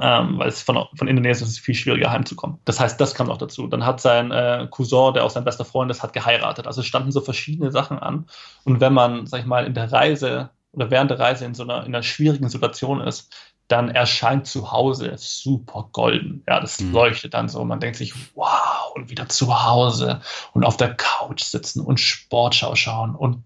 Ähm, 0.00 0.38
weil 0.38 0.46
es 0.46 0.62
von, 0.62 0.78
von 0.94 1.08
Indonesien 1.08 1.48
ist 1.48 1.54
es 1.54 1.58
viel 1.58 1.74
schwieriger 1.74 2.12
heimzukommen. 2.12 2.58
Das 2.64 2.78
heißt, 2.78 3.00
das 3.00 3.16
kam 3.16 3.26
noch 3.26 3.38
dazu. 3.38 3.66
Dann 3.66 3.84
hat 3.84 4.00
sein 4.00 4.30
äh, 4.30 4.68
Cousin, 4.70 5.14
der 5.14 5.24
auch 5.24 5.30
sein 5.30 5.42
bester 5.42 5.64
Freund 5.64 5.90
ist, 5.90 6.04
hat 6.04 6.12
geheiratet. 6.12 6.68
Also 6.68 6.80
es 6.80 6.86
standen 6.86 7.10
so 7.10 7.20
verschiedene 7.20 7.72
Sachen 7.72 7.98
an. 7.98 8.26
Und 8.62 8.80
wenn 8.80 8.92
man, 8.92 9.26
sag 9.26 9.40
ich 9.40 9.46
mal, 9.46 9.66
in 9.66 9.74
der 9.74 9.90
Reise 9.90 10.50
oder 10.70 10.92
während 10.92 11.10
der 11.10 11.18
Reise 11.18 11.44
in 11.44 11.54
so 11.54 11.64
einer, 11.64 11.80
in 11.80 11.92
einer 11.92 12.04
schwierigen 12.04 12.48
Situation 12.48 13.00
ist, 13.00 13.51
dann 13.72 13.88
erscheint 13.88 14.46
zu 14.46 14.70
Hause 14.70 15.14
super 15.16 15.88
golden. 15.92 16.44
Ja, 16.46 16.60
das 16.60 16.78
mhm. 16.78 16.92
leuchtet 16.92 17.32
dann 17.32 17.48
so. 17.48 17.64
Man 17.64 17.80
denkt 17.80 17.96
sich, 17.96 18.12
wow, 18.34 18.92
und 18.94 19.08
wieder 19.08 19.30
zu 19.30 19.64
Hause 19.64 20.20
und 20.52 20.64
auf 20.64 20.76
der 20.76 20.94
Couch 20.94 21.42
sitzen 21.42 21.80
und 21.80 21.98
Sportschau 21.98 22.74
schauen 22.74 23.14
und 23.14 23.44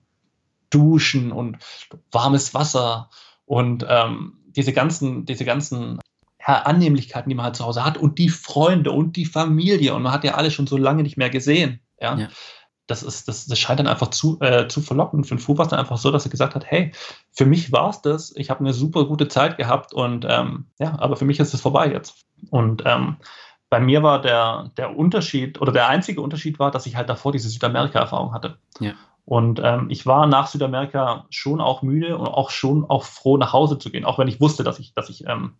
duschen 0.70 1.30
und 1.30 1.58
warmes 2.10 2.54
Wasser 2.54 3.08
und 3.44 3.86
ähm, 3.88 4.38
diese 4.48 4.72
ganzen, 4.72 5.26
diese 5.26 5.44
ganzen 5.44 6.00
ja, 6.44 6.62
Annehmlichkeiten, 6.62 7.28
die 7.28 7.36
man 7.36 7.44
halt 7.44 7.56
zu 7.56 7.64
Hause 7.64 7.84
hat 7.84 7.96
und 7.96 8.18
die 8.18 8.28
Freunde 8.28 8.90
und 8.90 9.14
die 9.14 9.26
Familie 9.26 9.94
und 9.94 10.02
man 10.02 10.12
hat 10.12 10.24
ja 10.24 10.34
alle 10.34 10.50
schon 10.50 10.66
so 10.66 10.76
lange 10.76 11.04
nicht 11.04 11.16
mehr 11.16 11.30
gesehen. 11.30 11.80
Ja. 12.00 12.16
ja 12.16 12.28
das 12.86 13.02
ist, 13.02 13.28
das, 13.28 13.46
das 13.46 13.58
scheint 13.58 13.80
dann 13.80 13.88
einfach 13.88 14.08
zu, 14.08 14.38
äh, 14.40 14.68
zu 14.68 14.80
verlocken. 14.80 15.24
Für 15.24 15.34
den 15.34 15.40
Fu 15.40 15.58
war 15.58 15.64
es 15.64 15.70
dann 15.70 15.80
einfach 15.80 15.98
so, 15.98 16.10
dass 16.10 16.24
er 16.24 16.30
gesagt 16.30 16.54
hat, 16.54 16.64
hey, 16.66 16.92
für 17.32 17.46
mich 17.46 17.72
war 17.72 17.90
es 17.90 18.00
das, 18.02 18.34
ich 18.36 18.48
habe 18.50 18.60
eine 18.60 18.72
super 18.72 19.06
gute 19.06 19.28
Zeit 19.28 19.56
gehabt 19.56 19.92
und 19.92 20.24
ähm, 20.28 20.66
ja, 20.78 20.96
aber 20.98 21.16
für 21.16 21.24
mich 21.24 21.40
ist 21.40 21.52
es 21.52 21.60
vorbei 21.60 21.90
jetzt. 21.90 22.26
Und 22.50 22.82
ähm, 22.86 23.16
bei 23.68 23.80
mir 23.80 24.02
war 24.02 24.20
der, 24.20 24.70
der 24.76 24.96
Unterschied 24.96 25.60
oder 25.60 25.72
der 25.72 25.88
einzige 25.88 26.20
Unterschied 26.20 26.58
war, 26.58 26.70
dass 26.70 26.86
ich 26.86 26.96
halt 26.96 27.08
davor 27.08 27.32
diese 27.32 27.48
Südamerika-Erfahrung 27.48 28.32
hatte. 28.32 28.58
Ja. 28.78 28.92
Und 29.24 29.60
ähm, 29.64 29.90
ich 29.90 30.06
war 30.06 30.28
nach 30.28 30.46
Südamerika 30.46 31.26
schon 31.30 31.60
auch 31.60 31.82
müde 31.82 32.16
und 32.16 32.28
auch 32.28 32.50
schon 32.50 32.88
auch 32.88 33.02
froh, 33.02 33.36
nach 33.36 33.52
Hause 33.52 33.78
zu 33.78 33.90
gehen, 33.90 34.04
auch 34.04 34.18
wenn 34.18 34.28
ich 34.28 34.40
wusste, 34.40 34.62
dass 34.62 34.78
ich, 34.78 34.94
dass 34.94 35.10
ich, 35.10 35.26
ähm, 35.26 35.54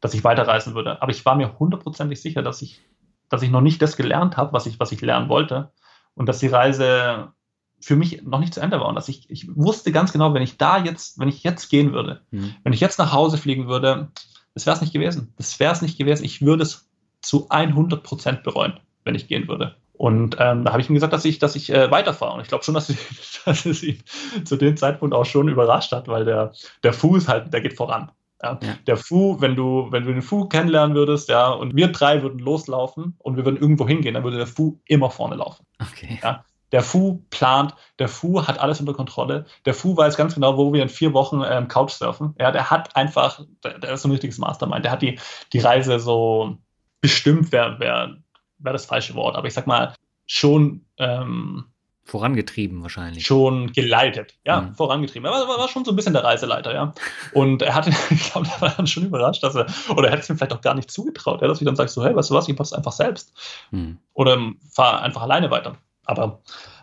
dass 0.00 0.14
ich 0.14 0.24
weiterreisen 0.24 0.74
würde. 0.74 1.02
Aber 1.02 1.10
ich 1.10 1.26
war 1.26 1.34
mir 1.34 1.58
hundertprozentig 1.58 2.22
sicher, 2.22 2.42
dass 2.42 2.62
ich, 2.62 2.80
dass 3.28 3.42
ich 3.42 3.50
noch 3.50 3.60
nicht 3.60 3.82
das 3.82 3.98
gelernt 3.98 4.38
habe, 4.38 4.54
was 4.54 4.64
ich, 4.64 4.80
was 4.80 4.92
ich 4.92 5.02
lernen 5.02 5.28
wollte 5.28 5.70
und 6.14 6.28
dass 6.28 6.38
die 6.38 6.48
Reise 6.48 7.32
für 7.80 7.96
mich 7.96 8.22
noch 8.22 8.38
nicht 8.38 8.54
zu 8.54 8.60
Ende 8.60 8.80
war 8.80 8.88
und 8.88 8.94
dass 8.94 9.08
ich, 9.08 9.28
ich 9.28 9.46
wusste 9.56 9.92
ganz 9.92 10.12
genau, 10.12 10.32
wenn 10.32 10.42
ich 10.42 10.56
da 10.56 10.78
jetzt, 10.78 11.18
wenn 11.18 11.28
ich 11.28 11.42
jetzt 11.42 11.68
gehen 11.68 11.92
würde, 11.92 12.22
mhm. 12.30 12.54
wenn 12.62 12.72
ich 12.72 12.80
jetzt 12.80 12.98
nach 12.98 13.12
Hause 13.12 13.36
fliegen 13.36 13.68
würde, 13.68 14.08
das 14.54 14.66
wäre 14.66 14.76
es 14.76 14.80
nicht 14.80 14.92
gewesen. 14.92 15.34
Das 15.36 15.58
wäre 15.60 15.72
es 15.72 15.82
nicht 15.82 15.98
gewesen. 15.98 16.24
Ich 16.24 16.40
würde 16.40 16.62
es 16.62 16.88
zu 17.20 17.48
100 17.50 18.02
Prozent 18.02 18.42
bereuen, 18.42 18.78
wenn 19.04 19.14
ich 19.14 19.28
gehen 19.28 19.48
würde. 19.48 19.76
Und 19.92 20.36
ähm, 20.38 20.64
da 20.64 20.72
habe 20.72 20.80
ich 20.80 20.88
ihm 20.88 20.94
gesagt, 20.94 21.12
dass 21.12 21.24
ich, 21.24 21.38
dass 21.38 21.56
ich 21.56 21.70
äh, 21.70 21.90
weiterfahre. 21.90 22.34
Und 22.34 22.40
ich 22.40 22.48
glaube 22.48 22.64
schon, 22.64 22.74
dass, 22.74 22.88
ich, 22.88 22.98
dass 23.44 23.66
es 23.66 23.82
ihn 23.82 24.02
zu 24.44 24.56
dem 24.56 24.76
Zeitpunkt 24.76 25.14
auch 25.14 25.26
schon 25.26 25.48
überrascht 25.48 25.92
hat, 25.92 26.08
weil 26.08 26.24
der, 26.24 26.52
der 26.82 26.92
Fuß 26.92 27.28
halt, 27.28 27.52
der 27.52 27.60
geht 27.60 27.76
voran. 27.76 28.10
Ja. 28.44 28.58
Ja. 28.62 28.74
Der 28.86 28.96
Fu, 28.96 29.40
wenn 29.40 29.56
du, 29.56 29.88
wenn 29.90 30.04
du 30.04 30.12
den 30.12 30.22
Fu 30.22 30.46
kennenlernen 30.48 30.94
würdest, 30.94 31.28
ja, 31.28 31.48
und 31.48 31.74
wir 31.74 31.88
drei 31.88 32.22
würden 32.22 32.38
loslaufen 32.38 33.16
und 33.18 33.36
wir 33.36 33.44
würden 33.44 33.60
irgendwo 33.60 33.88
hingehen, 33.88 34.14
dann 34.14 34.24
würde 34.24 34.36
der 34.36 34.46
Fu 34.46 34.80
immer 34.86 35.10
vorne 35.10 35.36
laufen. 35.36 35.66
Okay. 35.80 36.18
Ja. 36.22 36.44
Der 36.72 36.82
Fu 36.82 37.22
plant, 37.30 37.74
der 37.98 38.08
Fu 38.08 38.46
hat 38.46 38.58
alles 38.58 38.80
unter 38.80 38.94
Kontrolle. 38.94 39.46
Der 39.64 39.74
Fu 39.74 39.96
weiß 39.96 40.16
ganz 40.16 40.34
genau, 40.34 40.56
wo 40.56 40.72
wir 40.72 40.82
in 40.82 40.88
vier 40.88 41.12
Wochen 41.12 41.42
ähm, 41.48 41.68
Couchsurfen. 41.68 42.34
Ja, 42.38 42.50
der 42.50 42.70
hat 42.70 42.96
einfach, 42.96 43.40
der, 43.62 43.78
der, 43.78 43.92
ist 43.92 44.02
so 44.02 44.08
ein 44.08 44.12
richtiges 44.12 44.38
Mastermind. 44.38 44.84
Der 44.84 44.92
hat 44.92 45.00
die, 45.00 45.18
die 45.52 45.60
Reise 45.60 46.00
so 46.00 46.58
bestimmt 47.00 47.52
wäre 47.52 47.78
wär, 47.78 48.16
wär 48.58 48.72
das 48.72 48.86
falsche 48.86 49.14
Wort, 49.14 49.36
aber 49.36 49.46
ich 49.46 49.54
sag 49.54 49.66
mal, 49.66 49.94
schon 50.26 50.84
ähm, 50.98 51.66
Vorangetrieben 52.06 52.82
wahrscheinlich. 52.82 53.24
Schon 53.26 53.72
geleitet, 53.72 54.34
ja, 54.44 54.60
mhm. 54.60 54.74
vorangetrieben. 54.74 55.24
Er 55.24 55.32
war, 55.32 55.48
war, 55.48 55.68
schon 55.68 55.86
so 55.86 55.92
ein 55.92 55.96
bisschen 55.96 56.12
der 56.12 56.22
Reiseleiter, 56.22 56.74
ja. 56.74 56.92
Und 57.32 57.62
er 57.62 57.74
hatte, 57.74 57.90
ich 58.10 58.30
glaube, 58.30 58.48
er 58.54 58.60
war 58.60 58.74
dann 58.76 58.86
schon 58.86 59.06
überrascht, 59.06 59.42
dass 59.42 59.54
er, 59.54 59.66
oder 59.88 60.08
er 60.08 60.12
hätte 60.12 60.22
es 60.22 60.28
mir 60.28 60.36
vielleicht 60.36 60.52
auch 60.52 60.60
gar 60.60 60.74
nicht 60.74 60.90
zugetraut, 60.90 61.40
ja, 61.40 61.48
dass 61.48 61.60
ich 61.60 61.66
dann 61.66 61.76
sage, 61.76 61.88
so, 61.88 62.04
hey, 62.04 62.14
weißt 62.14 62.30
du 62.30 62.34
was, 62.34 62.48
ich 62.48 62.58
mach's 62.58 62.74
einfach 62.74 62.92
selbst. 62.92 63.32
Mhm. 63.70 63.98
Oder 64.12 64.38
fahr 64.70 65.02
einfach 65.02 65.22
alleine 65.22 65.50
weiter. 65.50 65.76
Aber 66.04 66.40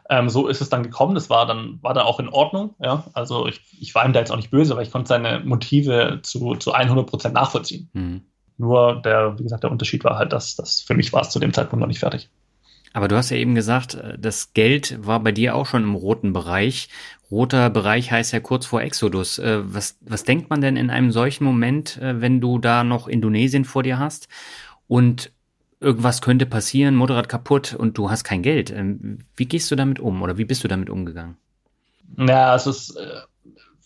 ähm, 0.10 0.30
so 0.30 0.48
ist 0.48 0.60
es 0.60 0.70
dann 0.70 0.84
gekommen. 0.84 1.14
Das 1.14 1.30
war 1.30 1.46
dann, 1.46 1.78
war 1.82 1.94
dann 1.94 2.06
auch 2.06 2.20
in 2.20 2.28
Ordnung, 2.28 2.76
ja. 2.80 3.06
Also 3.14 3.48
ich, 3.48 3.62
ich 3.80 3.94
war 3.94 4.06
ihm 4.06 4.14
da 4.14 4.20
jetzt 4.20 4.32
auch 4.32 4.38
nicht 4.38 4.52
böse, 4.52 4.76
weil 4.76 4.84
ich 4.84 4.92
konnte 4.92 5.08
seine 5.08 5.40
Motive 5.40 6.20
zu, 6.24 6.56
zu 6.56 6.74
100 6.74 7.08
Prozent 7.08 7.36
nachvollziehen. 7.36 7.90
Mhm. 7.94 8.22
Nur 8.58 9.02
der, 9.02 9.40
wie 9.40 9.44
gesagt, 9.44 9.64
der 9.64 9.72
Unterschied 9.72 10.04
war 10.04 10.18
halt, 10.18 10.34
dass, 10.34 10.56
dass 10.56 10.82
für 10.82 10.96
mich 10.96 11.14
war 11.14 11.22
es 11.22 11.30
zu 11.30 11.40
dem 11.40 11.54
Zeitpunkt 11.54 11.80
noch 11.80 11.88
nicht 11.88 12.00
fertig. 12.00 12.30
Aber 12.94 13.08
du 13.08 13.16
hast 13.16 13.30
ja 13.30 13.38
eben 13.38 13.56
gesagt, 13.56 13.96
äh, 13.96 14.18
das 14.18 14.54
Geld 14.54 15.06
war 15.06 15.20
bei 15.22 15.32
dir 15.32 15.56
auch 15.56 15.66
schon 15.66 15.84
im 15.84 15.96
roten 15.96 16.34
Bereich. 16.34 16.90
Roter 17.30 17.70
Bereich 17.70 18.12
heißt 18.12 18.34
ja 18.34 18.40
kurz 18.40 18.66
vor 18.66 18.82
Exodus. 18.82 19.40
Äh, 19.40 19.62
was, 19.64 19.98
was 20.02 20.24
denkt 20.24 20.50
man 20.50 20.62
denn 20.62 20.76
in 20.76 20.90
einem 20.90 21.12
solchen 21.12 21.46
Moment, 21.46 21.98
äh, 21.98 22.20
wenn 22.22 22.42
du 22.42 22.60
da 22.60 22.84
noch 22.84 23.08
Indonesien 23.08 23.66
vor 23.66 23.84
dir 23.84 24.00
hast 24.00 24.28
und 24.88 25.32
irgendwas 25.80 26.22
könnte 26.22 26.46
passieren, 26.46 26.96
Motorrad 26.96 27.30
kaputt 27.30 27.74
und 27.74 27.98
du 27.98 28.12
hast 28.12 28.24
kein 28.24 28.42
Geld? 28.42 28.72
Ähm, 28.72 29.20
wie 29.36 29.46
gehst 29.46 29.72
du 29.72 29.76
damit 29.76 30.00
um 30.00 30.22
oder 30.22 30.38
wie 30.38 30.46
bist 30.46 30.64
du 30.64 30.68
damit 30.68 30.90
umgegangen? 30.90 31.38
Ja, 32.18 32.54
es 32.56 32.68
ist, 32.68 33.00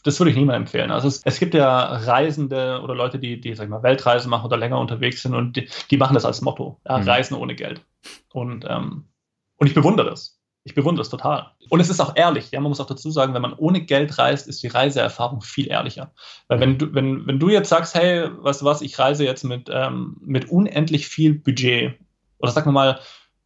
das 0.04 0.20
würde 0.20 0.32
ich 0.32 0.36
niemandem 0.36 0.64
empfehlen. 0.64 0.90
Also 0.90 1.08
es, 1.08 1.22
es, 1.24 1.40
gibt 1.40 1.54
ja 1.54 1.80
Reisende 1.80 2.82
oder 2.82 2.96
Leute, 2.96 3.20
die, 3.20 3.40
die 3.40 3.54
sag 3.54 3.66
ich 3.66 3.70
mal, 3.70 3.84
Weltreisen 3.84 4.32
machen 4.32 4.48
oder 4.48 4.58
länger 4.58 4.80
unterwegs 4.80 5.22
sind 5.22 5.36
und 5.36 5.56
die, 5.56 5.70
die 5.92 5.98
machen 5.98 6.16
das 6.16 6.26
als 6.26 6.42
Motto. 6.42 6.80
Ja, 6.90 6.98
mhm. 6.98 7.04
Reisen 7.08 7.36
ohne 7.36 7.54
Geld. 7.54 7.82
Und, 8.34 8.66
ähm, 8.68 9.06
und 9.58 9.68
ich 9.68 9.74
bewundere 9.74 10.10
das. 10.10 10.40
Ich 10.64 10.74
bewundere 10.74 11.04
es 11.04 11.10
total. 11.10 11.52
Und 11.70 11.80
es 11.80 11.90
ist 11.90 12.00
auch 12.00 12.16
ehrlich. 12.16 12.50
Ja, 12.52 12.60
man 12.60 12.70
muss 12.70 12.80
auch 12.82 12.88
dazu 12.88 13.12
sagen, 13.12 13.36
wenn 13.36 13.42
man 13.42 13.54
ohne 13.54 13.82
Geld 13.82 14.18
reist, 14.18 14.48
ist 14.48 14.64
die 14.64 14.68
Reiseerfahrung 14.68 15.42
viel 15.42 15.68
ehrlicher. 15.68 16.12
Weil 16.48 16.60
wenn 16.60 16.78
du, 16.80 16.94
wenn, 16.94 17.28
wenn 17.28 17.40
du 17.40 17.50
jetzt 17.50 17.70
sagst, 17.70 17.94
hey, 17.94 18.30
weißt 18.36 18.62
du 18.62 18.66
was, 18.66 18.82
ich 18.82 18.98
reise 18.98 19.24
jetzt 19.24 19.44
mit, 19.44 19.70
ähm, 19.72 20.18
mit 20.22 20.50
unendlich 20.50 21.08
viel 21.08 21.36
Budget, 21.36 22.00
oder 22.40 22.52
sag 22.52 22.66
mal, 22.66 23.00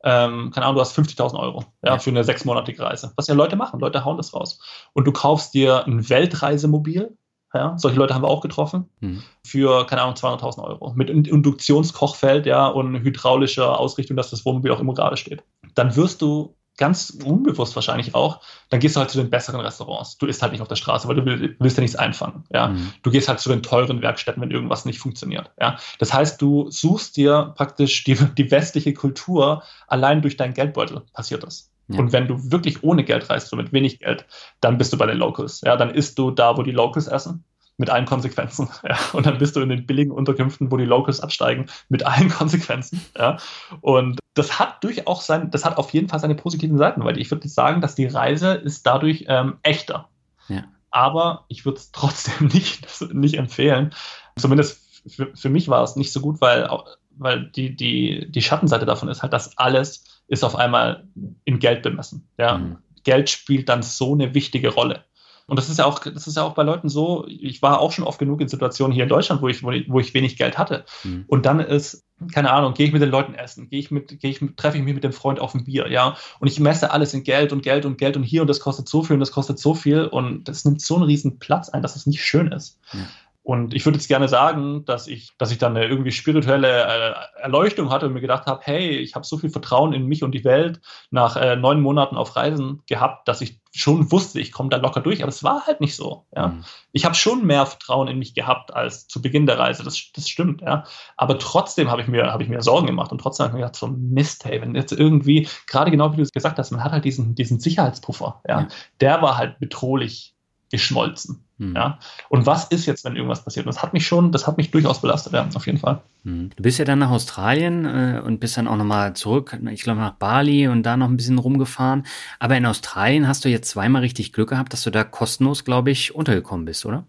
ähm, 0.03 0.51
keine 0.51 0.65
Ahnung, 0.65 0.75
du 0.75 0.81
hast 0.81 0.97
50.000 0.97 1.37
Euro 1.37 1.65
ja, 1.83 1.93
ja, 1.93 1.99
für 1.99 2.09
eine 2.09 2.23
sechsmonatige 2.23 2.81
Reise. 2.81 3.11
Was 3.17 3.27
ja 3.27 3.35
Leute 3.35 3.57
machen, 3.57 3.81
Leute 3.81 4.05
hauen 4.05 4.17
das 4.17 4.33
raus. 4.33 4.59
Und 4.93 5.05
du 5.05 5.11
kaufst 5.11 5.53
dir 5.53 5.85
ein 5.85 6.09
Weltreisemobil, 6.09 7.17
ja, 7.53 7.77
solche 7.77 7.97
Leute 7.97 8.13
haben 8.13 8.23
wir 8.23 8.27
auch 8.27 8.41
getroffen, 8.41 8.89
mhm. 8.99 9.23
für, 9.43 9.85
keine 9.87 10.03
Ahnung, 10.03 10.15
200.000 10.15 10.63
Euro. 10.63 10.93
Mit 10.95 11.09
Induktionskochfeld, 11.09 12.45
ja, 12.45 12.67
und 12.67 12.95
hydraulischer 13.01 13.79
Ausrichtung, 13.79 14.17
dass 14.17 14.29
das 14.29 14.45
Wohnmobil 14.45 14.71
auch 14.71 14.79
immer 14.79 14.93
gerade 14.93 15.17
steht. 15.17 15.43
Dann 15.75 15.95
wirst 15.95 16.21
du 16.21 16.55
ganz 16.79 17.09
unbewusst 17.09 17.75
wahrscheinlich 17.75 18.15
auch, 18.15 18.39
dann 18.69 18.79
gehst 18.79 18.95
du 18.95 19.01
halt 19.01 19.09
zu 19.09 19.17
den 19.17 19.29
besseren 19.29 19.59
Restaurants. 19.59 20.17
Du 20.17 20.25
isst 20.25 20.41
halt 20.41 20.53
nicht 20.53 20.61
auf 20.61 20.69
der 20.69 20.77
Straße, 20.77 21.07
weil 21.07 21.17
du 21.17 21.25
willst 21.59 21.77
ja 21.77 21.81
nichts 21.81 21.97
einfangen. 21.97 22.45
Ja? 22.51 22.69
Mhm. 22.69 22.93
Du 23.03 23.11
gehst 23.11 23.27
halt 23.27 23.39
zu 23.39 23.49
den 23.49 23.61
teuren 23.61 24.01
Werkstätten, 24.01 24.41
wenn 24.41 24.49
irgendwas 24.49 24.85
nicht 24.85 24.97
funktioniert. 24.97 25.51
Ja? 25.59 25.77
Das 25.99 26.13
heißt, 26.13 26.41
du 26.41 26.71
suchst 26.71 27.17
dir 27.17 27.53
praktisch 27.57 28.05
die, 28.05 28.15
die 28.15 28.49
westliche 28.49 28.93
Kultur 28.93 29.61
allein 29.87 30.21
durch 30.21 30.37
deinen 30.37 30.53
Geldbeutel 30.53 31.01
passiert 31.13 31.43
das. 31.43 31.68
Ja. 31.89 31.99
Und 31.99 32.13
wenn 32.13 32.27
du 32.27 32.51
wirklich 32.51 32.83
ohne 32.83 33.03
Geld 33.03 33.29
reist, 33.29 33.49
so 33.49 33.55
mit 33.55 33.73
wenig 33.73 33.99
Geld, 33.99 34.25
dann 34.61 34.77
bist 34.77 34.93
du 34.93 34.97
bei 34.97 35.07
den 35.07 35.17
Locals. 35.17 35.61
Ja, 35.61 35.75
dann 35.75 35.89
isst 35.89 36.19
du 36.19 36.31
da, 36.31 36.55
wo 36.57 36.63
die 36.63 36.71
Locals 36.71 37.07
essen 37.07 37.43
mit 37.77 37.89
allen 37.89 38.05
Konsequenzen. 38.05 38.69
Ja. 38.87 38.97
Und 39.13 39.25
dann 39.25 39.37
bist 39.37 39.55
du 39.55 39.61
in 39.61 39.69
den 39.69 39.85
billigen 39.85 40.11
Unterkünften, 40.11 40.71
wo 40.71 40.77
die 40.77 40.85
Locals 40.85 41.21
absteigen, 41.21 41.65
mit 41.87 42.05
allen 42.05 42.29
Konsequenzen. 42.39 43.01
Ja. 43.17 43.37
Und 43.81 44.19
das 44.35 44.59
hat 44.59 44.83
durchaus 44.83 45.25
sein, 45.25 45.49
das 45.49 45.65
hat 45.65 45.77
auf 45.77 45.91
jeden 45.91 46.09
Fall 46.09 46.19
seine 46.19 46.35
positiven 46.35 46.77
Seiten, 46.77 47.03
weil 47.03 47.19
ich 47.19 47.31
würde 47.31 47.47
sagen, 47.47 47.81
dass 47.81 47.95
die 47.95 48.05
Reise 48.05 48.53
ist 48.53 48.85
dadurch 48.85 49.25
ähm, 49.27 49.57
echter. 49.63 50.09
Ja. 50.47 50.63
Aber 50.91 51.45
ich 51.47 51.65
würde 51.65 51.79
es 51.79 51.91
trotzdem 51.93 52.47
nicht, 52.47 52.85
nicht 53.13 53.35
empfehlen. 53.35 53.93
Zumindest 54.37 54.81
für, 55.07 55.35
für 55.35 55.49
mich 55.49 55.69
war 55.69 55.83
es 55.83 55.95
nicht 55.95 56.11
so 56.11 56.19
gut, 56.21 56.41
weil, 56.41 56.69
weil 57.17 57.49
die, 57.49 57.75
die, 57.75 58.29
die 58.29 58.41
Schattenseite 58.41 58.85
davon 58.85 59.09
ist 59.09 59.21
halt, 59.21 59.33
dass 59.33 59.57
alles 59.57 60.18
ist 60.29 60.43
auf 60.43 60.55
einmal 60.55 61.07
in 61.43 61.59
Geld 61.59 61.81
bemessen. 61.81 62.27
Ja. 62.37 62.57
Mhm. 62.57 62.77
Geld 63.03 63.29
spielt 63.29 63.67
dann 63.69 63.81
so 63.81 64.13
eine 64.13 64.33
wichtige 64.33 64.69
Rolle. 64.69 65.03
Und 65.47 65.57
das 65.57 65.67
ist 65.67 65.79
ja 65.79 65.85
auch, 65.85 65.99
das 65.99 66.27
ist 66.27 66.37
ja 66.37 66.43
auch 66.43 66.53
bei 66.53 66.61
Leuten 66.61 66.89
so, 66.89 67.25
ich 67.27 67.63
war 67.63 67.79
auch 67.79 67.91
schon 67.91 68.05
oft 68.05 68.19
genug 68.19 68.39
in 68.39 68.47
Situationen 68.47 68.93
hier 68.93 69.03
in 69.03 69.09
Deutschland, 69.09 69.41
wo 69.41 69.47
ich, 69.47 69.63
wo 69.63 69.99
ich, 69.99 70.13
wenig 70.13 70.37
Geld 70.37 70.59
hatte. 70.59 70.85
Mhm. 71.03 71.25
Und 71.25 71.47
dann 71.47 71.59
ist, 71.59 72.05
keine 72.31 72.51
Ahnung, 72.51 72.75
gehe 72.75 72.85
ich 72.85 72.93
mit 72.93 73.01
den 73.01 73.09
Leuten 73.09 73.33
essen, 73.33 73.67
gehe 73.67 73.79
ich 73.79 73.89
mit, 73.89 74.19
gehe 74.19 74.29
ich, 74.29 74.39
treffe 74.57 74.77
ich 74.77 74.83
mich 74.83 74.93
mit 74.93 75.03
dem 75.03 75.11
Freund 75.11 75.39
auf 75.39 75.55
ein 75.55 75.63
Bier, 75.63 75.89
ja. 75.89 76.17
Und 76.39 76.47
ich 76.47 76.59
messe 76.59 76.91
alles 76.91 77.15
in 77.15 77.23
Geld 77.23 77.51
und 77.51 77.63
Geld 77.63 77.85
und 77.85 77.97
Geld 77.97 78.15
und 78.15 78.21
hier 78.21 78.41
und 78.41 78.47
das 78.47 78.59
kostet 78.59 78.87
so 78.87 79.01
viel 79.01 79.15
und 79.15 79.21
das 79.21 79.31
kostet 79.31 79.57
so 79.57 79.73
viel 79.73 80.05
und 80.05 80.47
das 80.47 80.65
nimmt 80.65 80.81
so 80.81 80.95
einen 80.95 81.05
riesen 81.05 81.39
Platz 81.39 81.69
ein, 81.69 81.81
dass 81.81 81.95
es 81.95 82.05
nicht 82.05 82.23
schön 82.23 82.51
ist. 82.51 82.77
Mhm. 82.93 83.07
Und 83.49 83.73
ich 83.73 83.83
würde 83.83 83.97
jetzt 83.97 84.07
gerne 84.07 84.27
sagen, 84.27 84.85
dass 84.85 85.07
ich, 85.07 85.31
dass 85.39 85.49
ich 85.49 85.57
dann 85.57 85.75
eine 85.75 85.87
irgendwie 85.87 86.11
spirituelle 86.11 86.67
äh, 86.83 87.41
Erleuchtung 87.41 87.89
hatte 87.89 88.05
und 88.05 88.13
mir 88.13 88.21
gedacht 88.21 88.45
habe, 88.45 88.61
hey, 88.63 88.89
ich 88.97 89.15
habe 89.15 89.25
so 89.25 89.39
viel 89.39 89.49
Vertrauen 89.49 89.91
in 89.91 90.05
mich 90.05 90.21
und 90.21 90.33
die 90.33 90.43
Welt 90.43 90.81
nach 91.09 91.35
äh, 91.35 91.55
neun 91.55 91.81
Monaten 91.81 92.15
auf 92.15 92.35
Reisen 92.35 92.83
gehabt, 92.85 93.27
dass 93.27 93.41
ich 93.41 93.59
schon 93.73 94.11
wusste, 94.11 94.39
ich 94.39 94.51
komme 94.51 94.69
da 94.69 94.77
locker 94.77 95.01
durch. 95.01 95.23
Aber 95.23 95.29
es 95.29 95.43
war 95.43 95.65
halt 95.65 95.81
nicht 95.81 95.95
so. 95.95 96.27
Ja. 96.35 96.49
Mhm. 96.49 96.63
Ich 96.91 97.05
habe 97.05 97.15
schon 97.15 97.43
mehr 97.43 97.65
Vertrauen 97.65 98.07
in 98.07 98.19
mich 98.19 98.35
gehabt 98.35 98.71
als 98.71 99.07
zu 99.07 99.19
Beginn 99.19 99.47
der 99.47 99.57
Reise. 99.57 99.83
Das, 99.83 99.99
das 100.13 100.29
stimmt. 100.29 100.61
Ja. 100.61 100.83
Aber 101.17 101.39
trotzdem 101.39 101.89
habe 101.89 102.03
ich 102.03 102.07
mir 102.07 102.31
habe 102.31 102.43
ich 102.43 102.49
mir 102.49 102.61
Sorgen 102.61 102.85
gemacht 102.85 103.11
und 103.11 103.17
trotzdem 103.17 103.45
habe 103.45 103.53
ich 103.53 103.55
mir 103.55 103.61
gedacht, 103.61 103.77
so 103.77 103.87
Mist, 103.87 104.45
hey, 104.45 104.61
wenn 104.61 104.75
jetzt 104.75 104.91
irgendwie 104.91 105.49
gerade 105.65 105.89
genau 105.89 106.11
wie 106.11 106.17
du 106.17 106.21
es 106.21 106.31
gesagt 106.31 106.59
hast, 106.59 106.69
man 106.69 106.83
hat 106.83 106.91
halt 106.91 107.03
diesen 107.03 107.33
diesen 107.33 107.59
Sicherheitspuffer. 107.59 108.43
Ja. 108.47 108.59
ja. 108.59 108.67
Der 109.01 109.23
war 109.23 109.39
halt 109.39 109.57
bedrohlich 109.57 110.35
geschmolzen. 110.69 111.43
Hm. 111.57 111.75
Ja? 111.75 111.99
Und 112.29 112.45
was 112.45 112.65
ist 112.65 112.85
jetzt, 112.85 113.03
wenn 113.03 113.15
irgendwas 113.15 113.43
passiert? 113.43 113.65
Und 113.65 113.73
das 113.73 113.81
hat 113.81 113.93
mich 113.93 114.05
schon, 114.07 114.31
das 114.31 114.47
hat 114.47 114.57
mich 114.57 114.71
durchaus 114.71 115.01
belastet, 115.01 115.33
ja, 115.33 115.47
auf 115.53 115.65
jeden 115.65 115.77
Fall. 115.77 116.01
Hm. 116.23 116.51
Du 116.55 116.63
bist 116.63 116.79
ja 116.79 116.85
dann 116.85 116.99
nach 116.99 117.09
Australien 117.09 117.85
äh, 117.85 118.21
und 118.23 118.39
bist 118.39 118.57
dann 118.57 118.67
auch 118.67 118.77
nochmal 118.77 119.15
zurück, 119.15 119.57
ich 119.71 119.83
glaube 119.83 119.99
nach 119.99 120.13
Bali 120.13 120.67
und 120.67 120.83
da 120.83 120.97
noch 120.97 121.07
ein 121.07 121.17
bisschen 121.17 121.37
rumgefahren. 121.37 122.05
Aber 122.39 122.55
in 122.55 122.65
Australien 122.65 123.27
hast 123.27 123.45
du 123.45 123.49
jetzt 123.49 123.69
zweimal 123.69 124.01
richtig 124.01 124.33
Glück 124.33 124.49
gehabt, 124.49 124.73
dass 124.73 124.83
du 124.83 124.91
da 124.91 125.03
kostenlos, 125.03 125.65
glaube 125.65 125.91
ich, 125.91 126.15
untergekommen 126.15 126.65
bist, 126.65 126.85
oder? 126.85 127.05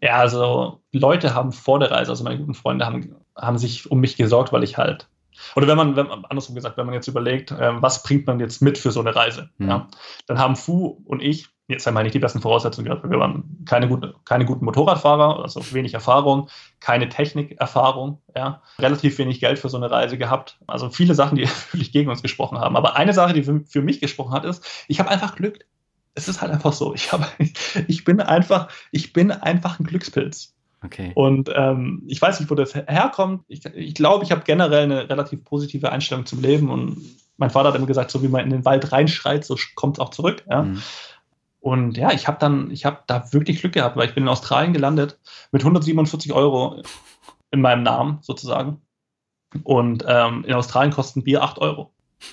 Ja, 0.00 0.16
also 0.16 0.80
Leute 0.92 1.34
haben 1.34 1.52
vor 1.52 1.78
der 1.78 1.90
Reise, 1.90 2.10
also 2.10 2.24
meine 2.24 2.38
guten 2.38 2.54
Freunde 2.54 2.84
haben, 2.84 3.14
haben 3.36 3.58
sich 3.58 3.90
um 3.90 4.00
mich 4.00 4.16
gesorgt, 4.16 4.52
weil 4.52 4.64
ich 4.64 4.76
halt 4.76 5.08
oder 5.56 5.66
wenn 5.66 5.76
man, 5.76 5.96
wenn 5.96 6.08
andersrum 6.10 6.54
gesagt, 6.54 6.76
wenn 6.76 6.86
man 6.86 6.94
jetzt 6.94 7.08
überlegt, 7.08 7.50
äh, 7.50 7.82
was 7.82 8.02
bringt 8.02 8.26
man 8.26 8.40
jetzt 8.40 8.62
mit 8.62 8.78
für 8.78 8.90
so 8.90 9.00
eine 9.00 9.14
Reise, 9.14 9.50
mhm. 9.58 9.68
ja, 9.68 9.88
dann 10.26 10.38
haben 10.38 10.56
Fu 10.56 11.02
und 11.04 11.22
ich 11.22 11.48
jetzt 11.72 11.88
einmal 11.88 12.04
nicht 12.04 12.14
die 12.14 12.18
besten 12.18 12.40
Voraussetzungen 12.40 12.86
gehabt. 12.86 13.08
Wir 13.08 13.18
waren 13.18 13.64
keine, 13.66 13.88
gute, 13.88 14.14
keine 14.24 14.44
guten 14.44 14.64
Motorradfahrer, 14.64 15.42
also 15.42 15.60
wenig 15.72 15.94
Erfahrung, 15.94 16.48
keine 16.80 17.08
Technikerfahrung, 17.08 18.20
ja, 18.36 18.62
relativ 18.78 19.18
wenig 19.18 19.40
Geld 19.40 19.58
für 19.58 19.68
so 19.68 19.76
eine 19.76 19.90
Reise 19.90 20.18
gehabt. 20.18 20.58
Also 20.66 20.90
viele 20.90 21.14
Sachen, 21.14 21.36
die 21.36 21.42
wirklich 21.72 21.92
gegen 21.92 22.10
uns 22.10 22.22
gesprochen 22.22 22.58
haben. 22.58 22.76
Aber 22.76 22.96
eine 22.96 23.12
Sache, 23.12 23.32
die 23.32 23.42
für, 23.42 23.60
für 23.66 23.82
mich 23.82 24.00
gesprochen 24.00 24.32
hat, 24.32 24.44
ist, 24.44 24.64
ich 24.88 25.00
habe 25.00 25.10
einfach 25.10 25.34
Glück. 25.34 25.66
Es 26.14 26.28
ist 26.28 26.42
halt 26.42 26.52
einfach 26.52 26.72
so. 26.72 26.94
Ich, 26.94 27.12
habe, 27.12 27.26
ich, 27.88 28.04
bin 28.04 28.20
einfach, 28.20 28.68
ich 28.90 29.12
bin 29.12 29.30
einfach 29.30 29.80
ein 29.80 29.84
Glückspilz. 29.84 30.54
Okay. 30.84 31.12
Und 31.14 31.50
ähm, 31.54 32.02
ich 32.08 32.20
weiß 32.20 32.40
nicht, 32.40 32.50
wo 32.50 32.54
das 32.54 32.74
herkommt. 32.74 33.44
Ich, 33.48 33.64
ich 33.64 33.94
glaube, 33.94 34.24
ich 34.24 34.32
habe 34.32 34.42
generell 34.44 34.84
eine 34.84 35.08
relativ 35.08 35.44
positive 35.44 35.92
Einstellung 35.92 36.26
zum 36.26 36.42
Leben 36.42 36.70
und 36.70 36.98
mein 37.36 37.50
Vater 37.50 37.68
hat 37.68 37.74
immer 37.76 37.86
gesagt, 37.86 38.10
so 38.10 38.22
wie 38.22 38.28
man 38.28 38.44
in 38.44 38.50
den 38.50 38.64
Wald 38.64 38.92
reinschreit, 38.92 39.44
so 39.44 39.56
kommt 39.74 39.96
es 39.96 40.00
auch 40.00 40.10
zurück. 40.10 40.44
Ja? 40.48 40.62
Mhm. 40.62 40.82
Und 41.62 41.96
ja, 41.96 42.10
ich 42.12 42.26
habe 42.26 42.38
dann, 42.40 42.72
ich 42.72 42.84
habe 42.84 43.04
da 43.06 43.32
wirklich 43.32 43.60
Glück 43.60 43.72
gehabt, 43.72 43.96
weil 43.96 44.08
ich 44.08 44.14
bin 44.14 44.24
in 44.24 44.28
Australien 44.28 44.72
gelandet 44.72 45.20
mit 45.52 45.62
147 45.62 46.32
Euro 46.32 46.82
in 47.52 47.60
meinem 47.60 47.84
Namen 47.84 48.18
sozusagen. 48.20 48.82
Und 49.62 50.04
ähm, 50.08 50.44
in 50.44 50.54
Australien 50.54 50.92
kosten 50.92 51.22
Bier 51.22 51.44
8 51.44 51.58
Euro. 51.58 51.92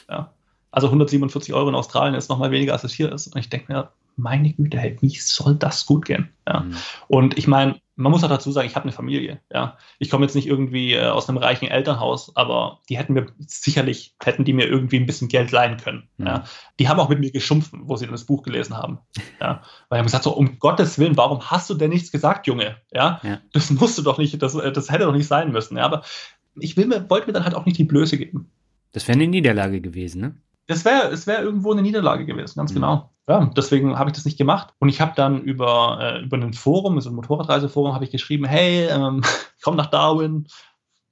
Ja. 0.09 0.33
Also 0.71 0.87
147 0.87 1.53
Euro 1.53 1.69
in 1.69 1.75
Australien 1.75 2.15
ist 2.15 2.29
nochmal 2.29 2.49
weniger, 2.49 2.73
als 2.73 2.83
es 2.83 2.93
hier 2.93 3.11
ist. 3.11 3.27
Und 3.27 3.39
ich 3.39 3.49
denke 3.49 3.71
mir, 3.71 3.91
meine 4.19 4.53
Güte, 4.53 4.77
hey, 4.77 4.97
wie 5.01 5.15
soll 5.17 5.55
das 5.55 5.85
gut 5.85 6.05
gehen? 6.05 6.29
Ja. 6.47 6.61
Mhm. 6.61 6.75
Und 7.07 7.37
ich 7.37 7.47
meine, 7.47 7.79
man 7.95 8.11
muss 8.11 8.23
auch 8.23 8.29
dazu 8.29 8.51
sagen, 8.51 8.67
ich 8.67 8.75
habe 8.75 8.83
eine 8.83 8.93
Familie. 8.93 9.41
Ja. 9.51 9.77
Ich 9.97 10.09
komme 10.09 10.25
jetzt 10.25 10.35
nicht 10.35 10.47
irgendwie 10.47 10.93
äh, 10.93 11.07
aus 11.07 11.27
einem 11.27 11.37
reichen 11.37 11.67
Elternhaus, 11.67 12.35
aber 12.35 12.79
die 12.87 12.97
hätten 12.97 13.13
mir 13.13 13.25
sicherlich, 13.39 14.15
hätten 14.23 14.45
die 14.45 14.53
mir 14.53 14.67
irgendwie 14.67 14.97
ein 14.97 15.05
bisschen 15.05 15.27
Geld 15.27 15.51
leihen 15.51 15.77
können. 15.77 16.07
Mhm. 16.17 16.27
Ja. 16.27 16.43
Die 16.79 16.87
haben 16.87 16.99
auch 16.99 17.09
mit 17.09 17.19
mir 17.19 17.31
geschumpfen, 17.31 17.81
wo 17.83 17.97
sie 17.97 18.05
dann 18.05 18.13
das 18.13 18.23
Buch 18.23 18.43
gelesen 18.43 18.77
haben. 18.77 18.99
Ja. 19.41 19.63
Weil 19.89 19.97
ich 19.97 19.99
habe 19.99 20.05
gesagt, 20.05 20.23
so, 20.23 20.31
um 20.31 20.59
Gottes 20.59 20.97
Willen, 20.97 21.17
warum 21.17 21.51
hast 21.51 21.69
du 21.69 21.73
denn 21.73 21.89
nichts 21.89 22.11
gesagt, 22.11 22.47
Junge? 22.47 22.77
Ja. 22.91 23.19
ja. 23.23 23.39
Das 23.51 23.69
musst 23.69 23.97
du 23.97 24.01
doch 24.01 24.17
nicht, 24.17 24.41
das, 24.41 24.55
äh, 24.55 24.71
das 24.71 24.89
hätte 24.89 25.05
doch 25.05 25.13
nicht 25.13 25.27
sein 25.27 25.51
müssen. 25.51 25.77
Ja. 25.77 25.83
Aber 25.83 26.03
ich 26.55 26.77
will 26.77 26.87
mir, 26.87 27.09
wollte 27.09 27.27
mir 27.27 27.33
dann 27.33 27.43
halt 27.43 27.55
auch 27.55 27.65
nicht 27.65 27.77
die 27.77 27.83
Blöße 27.83 28.17
geben. 28.17 28.49
Das 28.91 29.07
wäre 29.07 29.17
eine 29.17 29.27
Niederlage 29.27 29.81
gewesen, 29.81 30.21
ne? 30.21 30.35
Das 30.69 30.85
wäre 30.85 31.07
es 31.07 31.25
wär 31.25 31.41
irgendwo 31.41 31.71
eine 31.71 31.81
Niederlage 31.81 32.27
gewesen, 32.27 32.59
ganz 32.59 32.71
mhm. 32.71 32.75
genau. 32.75 33.09
Ja, 33.27 33.49
deswegen 33.57 33.97
habe 33.97 34.11
ich 34.11 34.15
das 34.15 34.25
nicht 34.25 34.37
gemacht. 34.37 34.71
Und 34.77 34.89
ich 34.89 35.01
habe 35.01 35.13
dann 35.15 35.41
über, 35.41 35.97
äh, 35.99 36.21
über 36.21 36.37
ein 36.37 36.53
Forum, 36.53 37.01
so 37.01 37.09
ein 37.09 37.15
Motorradreiseforum, 37.15 37.95
habe 37.95 38.05
ich 38.05 38.11
geschrieben, 38.11 38.45
hey, 38.45 38.85
ähm, 38.85 39.23
komm 39.63 39.75
nach 39.75 39.87
Darwin, 39.87 40.47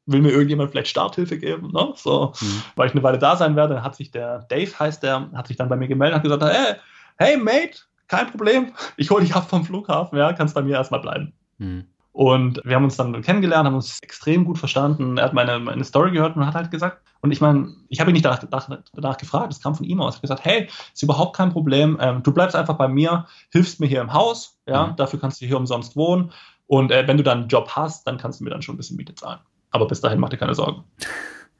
will 0.05 0.21
mir 0.21 0.29
irgendjemand 0.29 0.69
vielleicht 0.69 0.89
Starthilfe 0.89 1.39
geben, 1.39 1.71
ne? 1.71 1.91
so, 1.95 2.33
mhm. 2.39 2.63
weil 2.75 2.87
ich 2.87 2.93
eine 2.93 3.01
Weile 3.01 3.17
da 3.17 3.35
sein 3.35 3.55
werde. 3.55 3.73
Dann 3.73 3.83
hat 3.83 3.95
sich 3.95 4.11
der 4.11 4.43
Dave, 4.43 4.79
heißt 4.79 5.01
der, 5.01 5.31
hat 5.33 5.47
sich 5.47 5.57
dann 5.57 5.69
bei 5.69 5.75
mir 5.75 5.87
gemeldet 5.87 6.23
und 6.23 6.31
hat 6.31 6.39
gesagt, 6.39 6.55
hey, 6.55 6.75
hey 7.17 7.37
Mate, 7.37 7.79
kein 8.07 8.29
Problem, 8.29 8.73
ich 8.95 9.09
hole 9.09 9.23
dich 9.23 9.33
ab 9.33 9.49
vom 9.49 9.65
Flughafen, 9.65 10.19
ja, 10.19 10.33
kannst 10.33 10.53
bei 10.53 10.61
mir 10.61 10.75
erstmal 10.75 11.01
bleiben. 11.01 11.33
Mhm. 11.57 11.85
Und 12.17 12.59
wir 12.63 12.75
haben 12.75 12.83
uns 12.83 12.97
dann 12.97 13.21
kennengelernt, 13.21 13.67
haben 13.67 13.75
uns 13.75 13.99
extrem 14.01 14.43
gut 14.43 14.57
verstanden. 14.57 15.19
Er 15.19 15.25
hat 15.25 15.35
meine, 15.35 15.59
meine 15.59 15.83
Story 15.83 16.09
gehört 16.09 16.35
und 16.35 16.47
hat 16.47 16.55
halt 16.55 16.71
gesagt, 16.71 17.03
und 17.21 17.29
ich 17.29 17.41
meine, 17.41 17.75
ich 17.89 17.99
habe 17.99 18.09
ihn 18.09 18.13
nicht 18.13 18.25
danach, 18.25 18.43
danach, 18.91 19.17
gefragt, 19.19 19.51
das 19.51 19.61
kam 19.61 19.75
von 19.75 19.85
ihm 19.85 20.01
aus. 20.01 20.15
Er 20.15 20.17
hat 20.17 20.21
gesagt, 20.23 20.43
hey, 20.43 20.67
ist 20.91 21.03
überhaupt 21.03 21.35
kein 21.35 21.51
Problem, 21.51 21.95
ähm, 22.01 22.23
du 22.23 22.33
bleibst 22.33 22.55
einfach 22.55 22.73
bei 22.73 22.87
mir, 22.87 23.27
hilfst 23.51 23.79
mir 23.79 23.85
hier 23.85 24.01
im 24.01 24.13
Haus, 24.13 24.57
ja, 24.65 24.87
mhm. 24.87 24.95
dafür 24.95 25.19
kannst 25.19 25.41
du 25.41 25.45
hier 25.45 25.57
umsonst 25.57 25.95
wohnen. 25.95 26.31
Und 26.65 26.91
äh, 26.91 27.07
wenn 27.07 27.17
du 27.17 27.23
dann 27.23 27.41
einen 27.41 27.49
Job 27.49 27.69
hast, 27.75 28.07
dann 28.07 28.17
kannst 28.17 28.39
du 28.39 28.45
mir 28.45 28.49
dann 28.49 28.63
schon 28.63 28.73
ein 28.73 28.77
bisschen 28.77 28.97
Miete 28.97 29.13
zahlen. 29.13 29.39
Aber 29.69 29.85
bis 29.85 30.01
dahin 30.01 30.19
mach 30.19 30.29
dir 30.29 30.37
keine 30.37 30.55
Sorgen. 30.55 30.85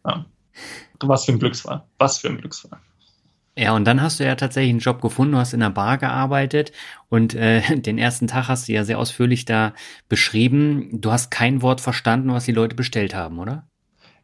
Ja. 0.07 0.25
Was 1.01 1.25
für 1.25 1.33
ein 1.33 1.39
Glücksfall. 1.39 1.83
Was 1.99 2.17
für 2.17 2.29
ein 2.29 2.37
Glücksfall. 2.39 2.79
Ja, 3.57 3.73
und 3.73 3.85
dann 3.85 4.03
hast 4.03 4.19
du 4.19 4.23
ja 4.23 4.35
tatsächlich 4.35 4.69
einen 4.69 4.79
Job 4.79 5.01
gefunden, 5.01 5.33
du 5.33 5.39
hast 5.39 5.53
in 5.53 5.61
der 5.61 5.71
Bar 5.71 5.97
gearbeitet 5.97 6.71
und 7.09 7.33
äh, 7.33 7.61
den 7.79 7.97
ersten 7.97 8.27
Tag 8.27 8.47
hast 8.47 8.67
du 8.67 8.73
ja 8.73 8.83
sehr 8.83 8.99
ausführlich 8.99 9.45
da 9.45 9.73
beschrieben. 10.07 10.89
Du 11.01 11.11
hast 11.11 11.31
kein 11.31 11.63
Wort 11.63 11.81
verstanden, 11.81 12.31
was 12.31 12.45
die 12.45 12.51
Leute 12.51 12.75
bestellt 12.75 13.15
haben, 13.15 13.39
oder? 13.39 13.67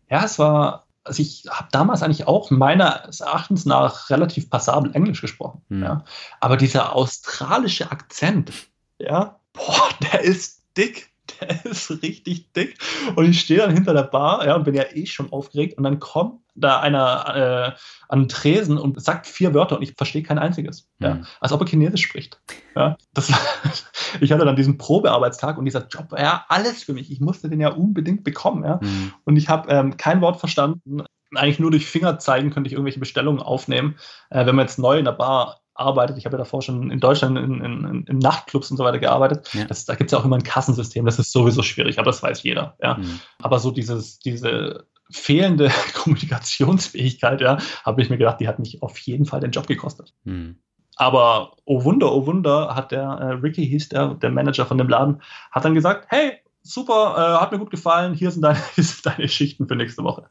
Ja, 0.07 0.23
es 0.23 0.37
war, 0.37 0.85
also 1.03 1.23
ich 1.23 1.45
habe 1.49 1.67
damals 1.71 2.03
eigentlich 2.03 2.27
auch 2.27 2.51
meines 2.51 3.21
Erachtens 3.21 3.65
nach 3.65 4.11
relativ 4.11 4.51
passabel 4.51 4.93
Englisch 4.93 5.21
gesprochen. 5.21 5.63
Hm. 5.69 5.81
Ja. 5.81 6.05
Aber 6.39 6.55
dieser 6.55 6.95
australische 6.95 7.91
Akzent, 7.91 8.51
ja, 8.99 9.39
boah, 9.53 9.89
der 10.11 10.21
ist 10.21 10.61
dick 10.77 11.09
der 11.39 11.65
ist 11.65 11.89
richtig 12.01 12.51
dick. 12.53 12.77
Und 13.15 13.29
ich 13.29 13.39
stehe 13.39 13.59
dann 13.59 13.73
hinter 13.73 13.93
der 13.93 14.03
Bar, 14.03 14.45
ja, 14.45 14.55
und 14.55 14.63
bin 14.63 14.75
ja 14.75 14.83
eh 14.91 15.05
schon 15.05 15.31
aufgeregt. 15.31 15.77
Und 15.77 15.83
dann 15.83 15.99
kommt 15.99 16.41
da 16.55 16.79
einer 16.79 17.75
äh, 17.75 17.79
an 18.09 18.21
den 18.21 18.29
Tresen 18.29 18.77
und 18.77 19.01
sagt 19.01 19.25
vier 19.25 19.53
Wörter 19.53 19.77
und 19.77 19.81
ich 19.81 19.93
verstehe 19.95 20.21
kein 20.21 20.37
einziges. 20.37 20.89
Mhm. 20.99 21.05
Ja, 21.05 21.21
als 21.39 21.51
ob 21.51 21.61
er 21.61 21.67
Chinesisch 21.67 22.03
spricht. 22.03 22.39
Ja, 22.75 22.97
das 23.13 23.31
war, 23.31 23.39
ich 24.21 24.31
hatte 24.31 24.45
dann 24.45 24.55
diesen 24.55 24.77
Probearbeitstag 24.77 25.57
und 25.57 25.65
dieser 25.65 25.87
Job, 25.87 26.13
ja, 26.17 26.45
alles 26.49 26.83
für 26.83 26.93
mich. 26.93 27.11
Ich 27.11 27.21
musste 27.21 27.49
den 27.49 27.59
ja 27.59 27.69
unbedingt 27.69 28.23
bekommen. 28.23 28.63
Ja. 28.63 28.79
Mhm. 28.81 29.13
Und 29.23 29.37
ich 29.37 29.49
habe 29.49 29.71
ähm, 29.71 29.97
kein 29.97 30.21
Wort 30.21 30.39
verstanden. 30.39 31.03
Eigentlich 31.35 31.59
nur 31.59 31.71
durch 31.71 31.87
Finger 31.87 32.19
zeigen 32.19 32.51
könnte 32.51 32.67
ich 32.67 32.73
irgendwelche 32.73 32.99
Bestellungen 32.99 33.41
aufnehmen. 33.41 33.95
Äh, 34.29 34.45
wenn 34.45 34.55
man 34.55 34.65
jetzt 34.65 34.77
neu 34.77 34.99
in 34.99 35.05
der 35.05 35.13
Bar 35.13 35.62
arbeitet. 35.75 36.17
Ich 36.17 36.25
habe 36.25 36.35
ja 36.35 36.39
davor 36.39 36.61
schon 36.61 36.91
in 36.91 36.99
Deutschland 36.99 37.37
in, 37.37 37.61
in, 37.61 38.05
in 38.07 38.17
Nachtclubs 38.17 38.71
und 38.71 38.77
so 38.77 38.83
weiter 38.83 38.99
gearbeitet. 38.99 39.49
Ja. 39.53 39.65
Das, 39.65 39.85
da 39.85 39.95
gibt 39.95 40.09
es 40.09 40.11
ja 40.11 40.19
auch 40.19 40.25
immer 40.25 40.37
ein 40.37 40.43
Kassensystem, 40.43 41.05
das 41.05 41.19
ist 41.19 41.31
sowieso 41.31 41.63
schwierig, 41.63 41.99
aber 41.99 42.07
das 42.07 42.21
weiß 42.21 42.43
jeder. 42.43 42.77
Ja. 42.81 42.95
Mhm. 42.95 43.19
Aber 43.41 43.59
so 43.59 43.71
dieses, 43.71 44.19
diese 44.19 44.85
fehlende 45.09 45.71
Kommunikationsfähigkeit, 45.93 47.41
ja, 47.41 47.57
habe 47.83 48.01
ich 48.01 48.09
mir 48.09 48.17
gedacht, 48.17 48.39
die 48.39 48.47
hat 48.47 48.59
mich 48.59 48.81
auf 48.81 48.97
jeden 48.99 49.25
Fall 49.25 49.39
den 49.39 49.51
Job 49.51 49.67
gekostet. 49.67 50.13
Mhm. 50.23 50.57
Aber 50.95 51.55
oh 51.65 51.83
Wunder, 51.83 52.13
oh 52.13 52.27
Wunder, 52.27 52.75
hat 52.75 52.91
der 52.91 53.03
äh, 53.03 53.31
Ricky 53.33 53.67
hieß 53.67 53.89
der, 53.89 54.13
der 54.15 54.29
Manager 54.29 54.65
von 54.65 54.77
dem 54.77 54.89
Laden, 54.89 55.21
hat 55.51 55.65
dann 55.65 55.73
gesagt, 55.73 56.05
hey, 56.09 56.33
super, 56.61 57.15
äh, 57.17 57.41
hat 57.41 57.51
mir 57.51 57.59
gut 57.59 57.71
gefallen, 57.71 58.13
hier 58.13 58.31
sind 58.31 58.41
deine, 58.41 58.59
hier 58.75 58.83
sind 58.83 59.05
deine 59.05 59.27
Schichten 59.27 59.67
für 59.67 59.75
nächste 59.75 60.03
Woche. 60.03 60.25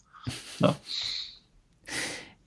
Ja. 0.61 0.75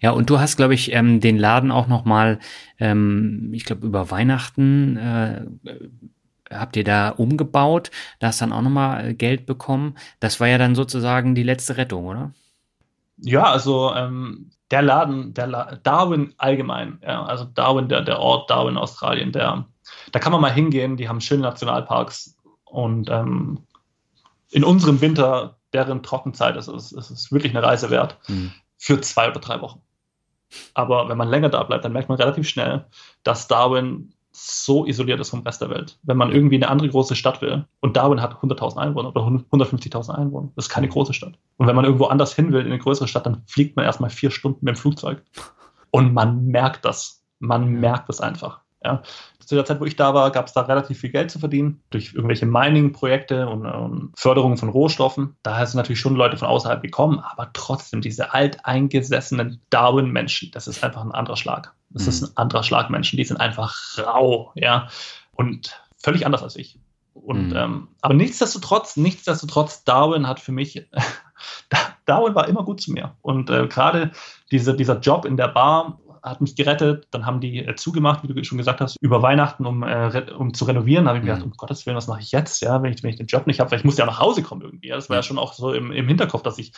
Ja, 0.05 0.11
und 0.11 0.29
du 0.29 0.39
hast, 0.39 0.55
glaube 0.55 0.75
ich, 0.75 0.93
ähm, 0.93 1.19
den 1.19 1.35
Laden 1.35 1.71
auch 1.71 1.87
noch 1.87 2.05
mal, 2.05 2.37
ähm, 2.77 3.49
ich 3.55 3.65
glaube, 3.65 3.87
über 3.87 4.11
Weihnachten 4.11 4.97
äh, 4.97 5.47
habt 6.51 6.75
ihr 6.75 6.83
da 6.83 7.09
umgebaut. 7.09 7.89
Da 8.19 8.27
hast 8.27 8.39
dann 8.39 8.53
auch 8.53 8.61
noch 8.61 8.69
mal 8.69 9.03
äh, 9.03 9.13
Geld 9.15 9.47
bekommen. 9.47 9.95
Das 10.19 10.39
war 10.39 10.47
ja 10.47 10.59
dann 10.59 10.75
sozusagen 10.75 11.33
die 11.33 11.41
letzte 11.41 11.77
Rettung, 11.77 12.05
oder? 12.05 12.33
Ja, 13.17 13.45
also 13.45 13.95
ähm, 13.95 14.51
der 14.69 14.83
Laden, 14.83 15.33
der 15.33 15.47
La 15.47 15.75
Darwin 15.81 16.35
allgemein, 16.37 16.99
ja, 17.01 17.25
also 17.25 17.45
Darwin, 17.45 17.89
der, 17.89 18.01
der 18.01 18.19
Ort 18.19 18.51
Darwin, 18.51 18.77
Australien, 18.77 19.31
der, 19.31 19.65
da 20.11 20.19
kann 20.19 20.31
man 20.31 20.41
mal 20.41 20.53
hingehen. 20.53 20.97
Die 20.97 21.09
haben 21.09 21.19
schöne 21.19 21.41
Nationalparks 21.41 22.37
und 22.65 23.09
ähm, 23.09 23.57
in 24.51 24.63
unserem 24.63 25.01
Winter, 25.01 25.57
deren 25.73 26.03
Trockenzeit 26.03 26.55
ist 26.57 26.67
es, 26.67 26.91
ist 26.91 27.09
es 27.09 27.31
wirklich 27.31 27.57
eine 27.57 27.65
Reise 27.65 27.89
wert. 27.89 28.19
Mhm. 28.27 28.51
Für 28.77 29.01
zwei 29.01 29.31
oder 29.31 29.39
drei 29.39 29.61
Wochen. 29.61 29.81
Aber 30.73 31.09
wenn 31.09 31.17
man 31.17 31.29
länger 31.29 31.49
da 31.49 31.63
bleibt, 31.63 31.85
dann 31.85 31.93
merkt 31.93 32.09
man 32.09 32.17
relativ 32.17 32.47
schnell, 32.47 32.85
dass 33.23 33.47
Darwin 33.47 34.13
so 34.31 34.85
isoliert 34.85 35.19
ist 35.21 35.29
vom 35.29 35.43
Rest 35.43 35.61
der 35.61 35.69
Welt. 35.69 35.97
Wenn 36.03 36.17
man 36.17 36.31
irgendwie 36.31 36.55
eine 36.55 36.67
andere 36.67 36.89
große 36.89 37.15
Stadt 37.15 37.41
will, 37.41 37.65
und 37.79 37.95
Darwin 37.95 38.21
hat 38.21 38.33
100.000 38.33 38.77
Einwohner 38.77 39.09
oder 39.09 39.21
150.000 39.21 40.09
Einwohner, 40.13 40.49
das 40.55 40.65
ist 40.65 40.71
keine 40.71 40.89
große 40.89 41.13
Stadt. 41.13 41.39
Und 41.57 41.67
wenn 41.67 41.75
man 41.75 41.85
irgendwo 41.85 42.05
anders 42.05 42.35
hin 42.35 42.51
will, 42.51 42.61
in 42.61 42.67
eine 42.67 42.79
größere 42.79 43.07
Stadt, 43.07 43.25
dann 43.25 43.43
fliegt 43.47 43.77
man 43.77 43.85
erstmal 43.85 44.09
vier 44.09 44.31
Stunden 44.31 44.65
mit 44.65 44.75
dem 44.75 44.79
Flugzeug. 44.79 45.23
Und 45.91 46.13
man 46.13 46.47
merkt 46.47 46.83
das. 46.83 47.23
Man 47.39 47.69
merkt 47.69 48.09
das 48.09 48.19
einfach. 48.19 48.59
Ja 48.83 49.01
zu 49.45 49.55
der 49.55 49.65
Zeit, 49.65 49.79
wo 49.79 49.85
ich 49.85 49.95
da 49.95 50.13
war, 50.13 50.31
gab 50.31 50.47
es 50.47 50.53
da 50.53 50.61
relativ 50.61 50.99
viel 50.99 51.11
Geld 51.11 51.31
zu 51.31 51.39
verdienen 51.39 51.81
durch 51.89 52.13
irgendwelche 52.13 52.45
Mining-Projekte 52.45 53.47
und, 53.47 53.65
und 53.65 54.11
Förderungen 54.15 54.57
von 54.57 54.69
Rohstoffen. 54.69 55.35
Daher 55.43 55.65
sind 55.65 55.77
natürlich 55.77 55.99
schon 55.99 56.15
Leute 56.15 56.37
von 56.37 56.47
außerhalb 56.47 56.81
gekommen, 56.81 57.19
aber 57.19 57.51
trotzdem 57.53 58.01
diese 58.01 58.33
alteingesessenen 58.33 59.61
Darwin-Menschen, 59.69 60.51
das 60.51 60.67
ist 60.67 60.83
einfach 60.83 61.03
ein 61.03 61.11
anderer 61.11 61.37
Schlag. 61.37 61.73
Das 61.89 62.03
mhm. 62.03 62.09
ist 62.09 62.23
ein 62.23 62.37
anderer 62.37 62.63
Schlag 62.63 62.89
Menschen, 62.89 63.17
die 63.17 63.23
sind 63.23 63.37
einfach 63.37 63.75
rau, 63.97 64.51
ja, 64.55 64.87
und 65.33 65.81
völlig 65.97 66.25
anders 66.25 66.43
als 66.43 66.55
ich. 66.55 66.79
Und 67.13 67.49
mhm. 67.49 67.55
ähm, 67.55 67.87
aber 68.01 68.13
nichtsdestotrotz, 68.13 68.97
nichtsdestotrotz, 68.97 69.85
Darwin 69.85 70.27
hat 70.27 70.39
für 70.39 70.51
mich, 70.51 70.85
Darwin 72.05 72.35
war 72.35 72.47
immer 72.47 72.63
gut 72.63 72.81
zu 72.81 72.91
mir. 72.91 73.15
Und 73.21 73.49
äh, 73.49 73.67
gerade 73.67 74.11
diese, 74.51 74.75
dieser 74.75 74.99
Job 74.99 75.25
in 75.25 75.37
der 75.37 75.47
Bar, 75.47 75.99
hat 76.25 76.41
mich 76.41 76.55
gerettet. 76.55 77.07
Dann 77.11 77.25
haben 77.25 77.39
die 77.39 77.59
äh, 77.59 77.75
zugemacht, 77.75 78.23
wie 78.23 78.33
du 78.33 78.43
schon 78.43 78.57
gesagt 78.57 78.81
hast, 78.81 78.97
über 79.01 79.21
Weihnachten, 79.21 79.65
um, 79.65 79.83
äh, 79.83 80.25
um 80.37 80.53
zu 80.53 80.65
renovieren. 80.65 81.05
Da 81.05 81.09
habe 81.09 81.19
ich 81.19 81.23
mir 81.23 81.29
gedacht, 81.29 81.45
mhm. 81.45 81.51
um 81.51 81.57
Gottes 81.57 81.85
Willen, 81.85 81.95
was 81.95 82.07
mache 82.07 82.21
ich 82.21 82.31
jetzt, 82.31 82.61
ja, 82.61 82.81
wenn 82.81 82.91
ich, 82.91 83.03
wenn 83.03 83.11
ich 83.11 83.15
den 83.15 83.27
Job 83.27 83.47
nicht 83.47 83.59
habe, 83.59 83.71
weil 83.71 83.79
ich 83.79 83.85
musste 83.85 84.01
ja 84.01 84.05
nach 84.05 84.19
Hause 84.19 84.43
kommen 84.43 84.61
irgendwie. 84.61 84.87
Ja. 84.87 84.95
Das 84.95 85.09
war 85.09 85.17
ja 85.17 85.23
schon 85.23 85.37
auch 85.37 85.53
so 85.53 85.73
im, 85.73 85.91
im 85.91 86.07
Hinterkopf, 86.07 86.41
dass 86.43 86.57
ich 86.57 86.73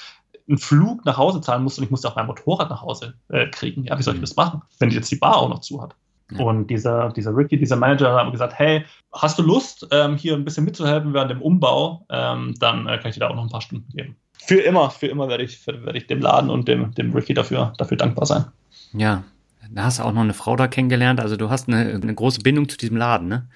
einen 0.48 0.58
Flug 0.58 1.06
nach 1.06 1.18
Hause 1.18 1.42
zahlen 1.42 1.64
musste 1.64 1.82
und 1.82 1.86
ich 1.86 1.92
musste 1.92 2.08
auch 2.08 2.16
mein 2.16 2.28
Motorrad 2.28 2.70
nach 2.70 2.82
Hause 2.82 3.16
äh, 3.30 3.48
kriegen. 3.48 3.84
Ja, 3.86 3.98
wie 3.98 4.04
soll 4.04 4.14
ich 4.14 4.20
mhm. 4.20 4.26
das 4.26 4.36
machen, 4.36 4.62
wenn 4.80 4.92
jetzt 4.92 5.12
die 5.12 5.18
Bar 5.18 5.38
auch 5.38 5.50
noch 5.50 5.60
zu 5.60 5.82
hat? 5.82 5.96
Ja. 6.32 6.44
Und 6.44 6.68
dieser, 6.68 7.10
dieser 7.12 7.36
Ricky, 7.36 7.58
dieser 7.58 7.78
Manager, 7.78 8.16
hat 8.16 8.32
gesagt, 8.32 8.54
hey, 8.58 8.86
hast 9.14 9.40
du 9.40 9.44
Lust, 9.44 9.88
ähm, 9.92 10.18
hier 10.18 10.34
ein 10.34 10.44
bisschen 10.44 10.66
mitzuhelfen 10.66 11.14
während 11.14 11.32
dem 11.32 11.42
Umbau? 11.42 12.06
Ähm, 12.10 12.54
dann 12.60 12.86
äh, 12.88 12.98
kann 12.98 13.10
ich 13.10 13.16
dir 13.16 13.22
da 13.22 13.30
auch 13.30 13.36
noch 13.36 13.44
ein 13.44 13.50
paar 13.50 13.62
Stunden 13.62 13.90
geben. 13.96 14.18
Für 14.38 14.60
immer, 14.60 14.90
für 14.90 15.08
immer 15.08 15.30
werde 15.30 15.44
ich, 15.44 15.66
werde 15.66 15.98
ich 15.98 16.08
dem 16.08 16.22
Laden 16.22 16.50
und 16.50 16.68
dem, 16.68 16.94
dem 16.96 17.14
Ricky 17.14 17.34
dafür, 17.34 17.74
dafür 17.78 17.98
dankbar 17.98 18.26
sein. 18.26 18.46
Ja, 18.94 19.24
da 19.72 19.84
hast 19.84 20.00
du 20.00 20.04
auch 20.04 20.12
noch 20.12 20.22
eine 20.22 20.34
Frau 20.34 20.56
da 20.56 20.68
kennengelernt. 20.68 21.20
Also 21.20 21.38
du 21.38 21.50
hast 21.50 21.68
eine, 21.68 22.00
eine 22.02 22.14
große 22.14 22.42
Bindung 22.42 22.70
zu 22.70 22.78
diesem 22.78 22.98
Laden, 22.98 23.28
ne? 23.28 23.50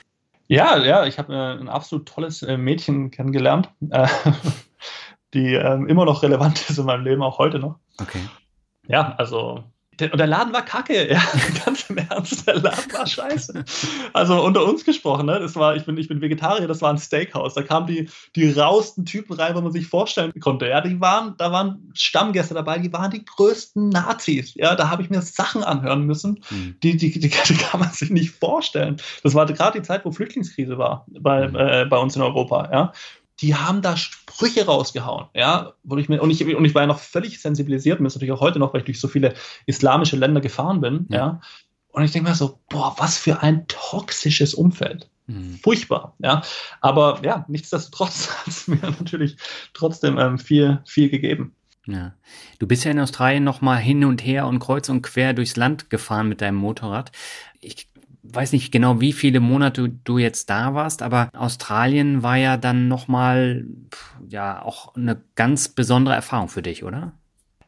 Ja, 0.48 0.78
ja, 0.78 1.06
ich 1.06 1.18
habe 1.18 1.34
äh, 1.34 1.60
ein 1.62 1.70
absolut 1.70 2.08
tolles 2.08 2.44
äh, 2.44 2.58
Mädchen 2.58 3.10
kennengelernt, 3.10 3.70
äh, 3.90 4.08
die 5.34 5.54
ähm, 5.54 5.88
immer 5.88 6.04
noch 6.04 6.24
relevant 6.24 6.70
ist 6.70 6.78
in 6.78 6.86
meinem 6.86 7.06
Leben, 7.06 7.24
auch 7.24 7.38
heute 7.38 7.58
noch. 7.58 7.80
Okay. 8.02 8.20
Ja, 8.88 9.16
also 9.18 9.64
und 10.00 10.18
der 10.18 10.28
Laden 10.28 10.54
war 10.54 10.64
kacke, 10.64 11.10
ja, 11.12 11.22
ganz 11.66 11.90
im 11.90 11.98
Ernst, 11.98 12.48
der 12.48 12.56
Laden 12.56 12.94
war 12.94 13.06
scheiße. 13.06 13.64
Also 14.14 14.42
unter 14.44 14.66
uns 14.66 14.86
gesprochen, 14.86 15.26
ne? 15.28 15.40
Das 15.40 15.56
war, 15.56 15.76
ich 15.76 15.86
bin, 15.86 15.98
ich 15.98 16.08
bin 16.08 16.22
Vegetarier, 16.22 16.68
das 16.68 16.82
war 16.82 16.92
ein 16.92 16.98
Steakhouse. 16.98 17.54
Da 17.54 17.62
kamen 17.62 17.88
die, 17.88 18.10
die 18.36 18.52
rausten 18.52 19.06
Typen 19.06 19.34
rein, 19.34 19.56
wo 19.56 19.62
man 19.62 19.72
sich 19.72 19.88
vorstellen 19.88 20.32
konnte. 20.40 20.68
Ja, 20.68 20.82
die 20.82 21.00
waren, 21.00 21.36
da 21.38 21.52
waren 21.52 21.92
Stammgäste 21.94 22.54
dabei, 22.54 22.80
die 22.80 22.92
waren 22.94 23.12
die 23.12 23.24
größten 23.24 23.90
Nazis. 23.90 24.54
Ja, 24.56 24.76
da 24.76 24.90
habe 24.90 25.04
ich 25.04 25.10
mir 25.10 25.22
Sachen 25.22 25.64
anhören 25.64 26.06
müssen, 26.06 26.44
mhm. 26.50 26.76
die, 26.82 26.98
die, 26.98 27.12
die, 27.12 27.20
die, 27.30 27.30
kann 27.30 27.80
man 27.80 27.92
sich 27.92 28.10
nicht 28.10 28.32
vorstellen. 28.32 28.98
Das 29.24 29.36
war 29.36 29.46
gerade 29.46 29.80
die 29.80 29.86
Zeit, 29.86 30.06
wo 30.06 30.12
Flüchtlingskrise 30.12 30.78
war 30.78 31.06
bei, 31.08 31.48
mhm. 31.48 31.56
äh, 31.56 31.86
bei 31.86 31.98
uns 31.98 32.16
in 32.16 32.22
Europa, 32.22 32.70
ja 32.72 32.94
die 33.42 33.56
haben 33.56 33.82
da 33.82 33.98
Sprüche 33.98 34.66
rausgehauen, 34.66 35.28
ja, 35.34 35.74
wo 35.84 35.98
ich 35.98 36.10
mir, 36.10 36.22
und 36.22 36.30
ich, 36.30 36.44
und 36.44 36.66
ich 36.66 36.76
war 36.76 36.84
ja 36.84 36.88
noch 36.88 37.00
völlig 37.00 37.42
sensibilisiert, 37.42 38.00
und 38.00 38.06
das 38.06 38.16
natürlich 38.16 38.34
auch 38.34 38.42
heute 38.42 38.60
noch, 38.60 38.74
weil 38.74 38.82
ich 38.82 38.86
durch 38.86 39.00
so 39.00 39.08
viele 39.08 39.34
islamische 39.66 40.16
Länder 40.16 40.42
gefahren 40.42 40.82
bin, 40.82 41.08
ja. 41.10 41.18
ja 41.18 41.42
und 41.92 42.04
ich 42.04 42.12
denke 42.12 42.30
mir 42.30 42.36
so, 42.36 42.60
boah, 42.70 42.96
was 42.98 43.18
für 43.18 43.42
ein 43.42 43.68
toxisches 43.68 44.54
Umfeld. 44.54 45.10
Mhm. 45.28 45.60
Furchtbar, 45.62 46.16
ja. 46.20 46.42
Aber 46.80 47.22
ja, 47.24 47.46
nichtsdestotrotz 47.48 48.30
hat 48.38 48.48
es 48.48 48.68
mir 48.68 48.80
natürlich 48.82 49.38
trotzdem 49.74 50.18
ähm, 50.18 50.38
viel, 50.38 50.82
viel 50.86 51.10
gegeben. 51.10 51.56
Ja. 51.88 52.14
Du 52.60 52.68
bist 52.68 52.84
ja 52.86 52.92
in 52.92 53.00
Australien 53.00 53.44
nochmal 53.44 53.80
hin 53.80 54.06
und 54.06 54.24
her 54.24 54.46
und 54.46 54.60
kreuz 54.60 54.88
und 54.90 55.02
quer 55.02 55.34
durchs 55.34 55.56
Land 55.56 55.90
gefahren 55.90 56.30
mit 56.30 56.42
deinem 56.42 56.58
Motorrad. 56.58 57.12
Ich 57.60 57.91
weiß 58.34 58.52
nicht 58.54 58.72
genau, 58.72 59.02
wie 59.02 59.14
viele 59.14 59.40
Monate 59.40 59.90
du 59.90 60.18
jetzt 60.18 60.50
da 60.50 60.74
warst, 60.74 61.02
aber 61.02 61.30
Australien 61.36 62.24
war 62.24 62.38
ja 62.38 62.58
dann 62.58 62.88
nochmal, 62.88 63.66
ja, 64.28 64.62
auch 64.62 64.96
eine 64.96 65.22
ganz 65.36 65.70
besondere 65.70 66.16
Erfahrung 66.16 66.48
für 66.48 66.62
dich, 66.62 66.84
oder? 66.84 67.14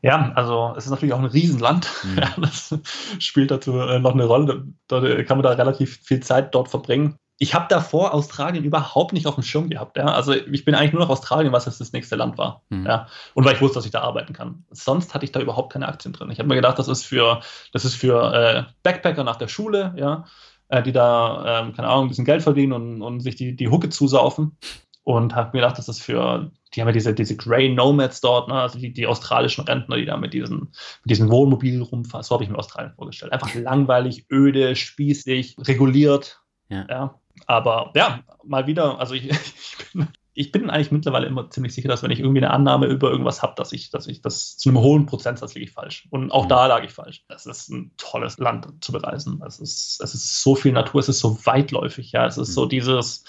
Ja, 0.04 0.34
also 0.36 0.74
es 0.78 0.84
ist 0.84 0.92
natürlich 0.92 1.14
auch 1.14 1.20
ein 1.20 1.26
Riesenland. 1.26 1.90
Mhm. 2.04 2.18
Ja, 2.18 2.30
das 2.42 2.78
spielt 3.20 3.52
dazu 3.52 3.80
äh, 3.80 4.00
noch 4.00 4.14
eine 4.14 4.26
Rolle. 4.26 4.68
Da 4.88 5.00
kann 5.24 5.38
man 5.38 5.44
da 5.44 5.52
relativ 5.52 5.98
viel 6.04 6.20
Zeit 6.20 6.54
dort 6.54 6.68
verbringen. 6.68 7.16
ich 7.40 7.56
habe 7.56 7.66
davor 7.70 8.14
Australien 8.14 8.64
überhaupt 8.66 9.14
nicht 9.14 9.28
auf 9.28 9.36
dem 9.36 9.44
Schirm 9.44 9.70
gehabt. 9.70 9.98
Ja? 9.98 10.06
Also 10.06 10.34
ich 10.34 10.66
bin 10.66 10.76
eigentlich 10.76 10.92
nur 10.92 11.02
nach 11.02 11.10
Australien, 11.10 11.54
was 11.54 11.66
jetzt 11.66 11.80
das 11.80 11.94
nächste 11.94 12.18
Land 12.18 12.38
war. 12.38 12.64
Mhm. 12.70 12.86
Ja? 12.86 13.08
Und 13.34 13.46
weil 13.46 13.56
ich 13.56 13.62
wusste, 13.62 13.76
dass 13.76 13.86
ich 13.86 13.92
da 13.92 14.02
arbeiten 14.02 14.34
kann. 14.34 14.66
Sonst 14.72 15.14
hatte 15.14 15.24
ich 15.24 15.32
da 15.32 15.40
überhaupt 15.40 15.72
keine 15.72 15.88
Aktien 15.88 16.14
drin. 16.14 16.30
Ich 16.32 16.40
habe 16.40 16.50
mir 16.50 16.56
gedacht, 16.56 16.78
das 16.80 16.90
ist 16.90 17.06
für, 17.06 17.40
das 17.72 17.86
ist 17.86 17.96
für 17.96 18.34
äh, 18.34 18.64
Backpacker 18.84 19.24
nach 19.24 19.38
der 19.38 19.48
Schule, 19.48 19.94
ja, 19.96 20.26
äh, 20.70 20.82
die 20.82 20.92
da, 20.92 21.62
ähm, 21.62 21.74
keine 21.74 21.88
Ahnung, 21.88 22.06
ein 22.06 22.10
bisschen 22.10 22.26
Geld 22.26 22.44
verdienen 22.44 22.74
und, 22.74 23.02
und 23.02 23.20
sich 23.22 23.36
die, 23.36 23.56
die 23.56 23.70
Hucke 23.70 23.90
zusaufen. 23.90 24.58
Und 25.06 25.36
habe 25.36 25.50
mir 25.50 25.62
gedacht, 25.62 25.78
das 25.78 25.90
ist 25.90 26.02
für, 26.02 26.50
die 26.74 26.80
haben 26.80 26.88
ja 26.88 26.94
diese, 26.94 27.14
diese 27.14 27.36
Grey 27.36 27.68
Nomads 27.68 28.22
dort, 28.22 28.48
ne? 28.48 28.54
also 28.54 28.80
die, 28.80 28.94
die 28.94 29.06
australischen 29.06 29.66
Rentner, 29.66 29.98
die 29.98 30.06
da 30.06 30.16
mit 30.16 30.34
diesen, 30.34 30.60
mit 30.60 31.10
diesen 31.10 31.30
Wohnmobilen 31.30 31.82
rumfahren. 31.82 32.24
So 32.24 32.36
habe 32.36 32.46
ich 32.46 32.50
mir 32.50 32.58
Australien 32.58 32.94
vorgestellt. 32.94 33.34
Einfach 33.34 33.54
langweilig, 33.54 34.26
öde, 34.32 34.78
spießig, 34.78 35.58
reguliert. 35.60 36.42
Ja. 36.70 36.86
ja. 36.90 37.20
Aber 37.48 37.92
ja, 37.96 38.22
mal 38.46 38.66
wieder, 38.66 38.98
also 39.00 39.14
ich, 39.14 39.30
ich, 39.30 39.94
bin, 39.94 40.08
ich 40.36 40.52
bin 40.52 40.70
eigentlich 40.70 40.92
mittlerweile 40.92 41.28
immer 41.28 41.50
ziemlich 41.50 41.76
sicher, 41.76 41.90
dass 41.90 42.02
wenn 42.02 42.12
ich 42.12 42.20
irgendwie 42.20 42.40
eine 42.40 42.52
Annahme 42.52 42.88
über 42.88 43.12
irgendwas 43.12 43.44
habe, 43.44 43.54
dass 43.56 43.72
ich, 43.72 43.92
dass 43.92 44.08
ich 44.08 44.22
das 44.22 44.58
zu 44.58 44.70
einem 44.70 44.80
hohen 44.80 45.06
Prozentsatz 45.06 45.54
liege 45.54 45.66
ich 45.66 45.72
falsch. 45.72 46.08
Und 46.10 46.32
auch 46.32 46.46
mhm. 46.46 46.50
da 46.50 46.66
lag 46.68 46.84
ich 46.84 46.92
falsch. 46.92 47.24
Es 47.30 47.46
ist 47.46 47.70
ein 47.70 47.92
tolles 47.98 48.40
Land 48.40 48.84
zu 48.84 48.92
bereisen. 48.92 49.44
Es 49.46 49.60
ist, 49.60 50.02
es 50.02 50.16
ist 50.16 50.42
so 50.42 50.56
viel 50.56 50.72
Natur, 50.72 51.00
es 51.00 51.10
ist 51.10 51.20
so 51.20 51.38
weitläufig, 51.46 52.12
ja. 52.14 52.26
Es 52.26 52.38
ist 52.38 52.50
mhm. 52.50 52.54
so 52.54 52.66
dieses, 52.66 53.24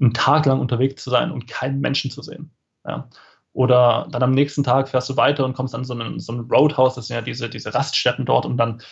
einen 0.00 0.14
Tag 0.14 0.46
lang 0.46 0.60
unterwegs 0.60 1.02
zu 1.02 1.10
sein 1.10 1.30
und 1.30 1.46
keinen 1.46 1.80
Menschen 1.80 2.10
zu 2.10 2.22
sehen. 2.22 2.50
Ja. 2.86 3.08
Oder 3.52 4.08
dann 4.10 4.22
am 4.22 4.32
nächsten 4.32 4.64
Tag 4.64 4.88
fährst 4.88 5.08
du 5.08 5.16
weiter 5.16 5.44
und 5.44 5.54
kommst 5.54 5.74
an 5.74 5.84
so 5.84 5.94
einen, 5.94 6.20
so 6.20 6.32
ein 6.32 6.40
Roadhouse, 6.40 6.94
das 6.94 7.08
sind 7.08 7.16
ja 7.16 7.22
diese, 7.22 7.48
diese 7.48 7.72
Raststätten 7.72 8.26
dort 8.26 8.44
und 8.46 8.56
dann 8.58 8.82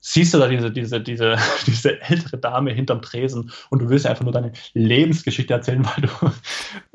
siehst 0.00 0.34
du 0.34 0.38
da 0.38 0.48
diese, 0.48 0.70
diese, 0.70 1.00
diese, 1.00 1.36
diese 1.66 2.00
ältere 2.00 2.38
Dame 2.38 2.72
hinterm 2.72 3.02
Tresen 3.02 3.52
und 3.70 3.80
du 3.80 3.88
willst 3.88 4.06
einfach 4.06 4.24
nur 4.24 4.32
deine 4.32 4.52
Lebensgeschichte 4.74 5.54
erzählen, 5.54 5.84
weil 5.84 6.02
du 6.02 6.32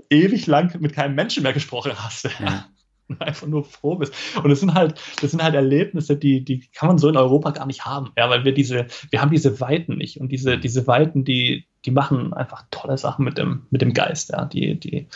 ewig 0.10 0.48
lang 0.48 0.80
mit 0.80 0.94
keinem 0.94 1.16
Menschen 1.16 1.44
mehr 1.44 1.54
gesprochen 1.54 1.94
hast. 1.96 2.26
Ja. 2.40 2.66
Und 3.10 3.22
einfach 3.22 3.48
nur 3.48 3.66
froh 3.66 3.98
bist. 3.98 4.14
Und 4.42 4.50
das 4.50 4.62
sind 4.62 4.74
halt, 4.74 4.98
das 5.22 5.32
sind 5.32 5.44
halt 5.44 5.56
Erlebnisse, 5.56 6.16
die, 6.16 6.44
die 6.46 6.66
kann 6.74 6.88
man 6.88 6.98
so 6.98 7.10
in 7.10 7.18
Europa 7.18 7.52
gar 7.52 7.66
nicht 7.66 7.84
haben. 7.84 8.12
Ja, 8.18 8.30
weil 8.30 8.46
wir 8.46 8.54
diese, 8.54 8.88
wir 9.10 9.22
haben 9.22 9.30
diese 9.30 9.60
Weiten 9.60 9.98
nicht. 9.98 10.22
Und 10.22 10.30
diese, 10.30 10.58
diese 10.58 10.88
Weiten, 10.88 11.26
die, 11.26 11.66
die 11.84 11.92
machen 11.92 12.34
einfach 12.34 12.64
tolle 12.72 12.98
Sachen 12.98 13.26
mit 13.26 13.38
dem, 13.38 13.64
mit 13.72 13.82
dem 13.82 13.94
Geist. 13.94 14.30
Ja, 14.30 14.46
die, 14.46 14.80
die 14.80 15.08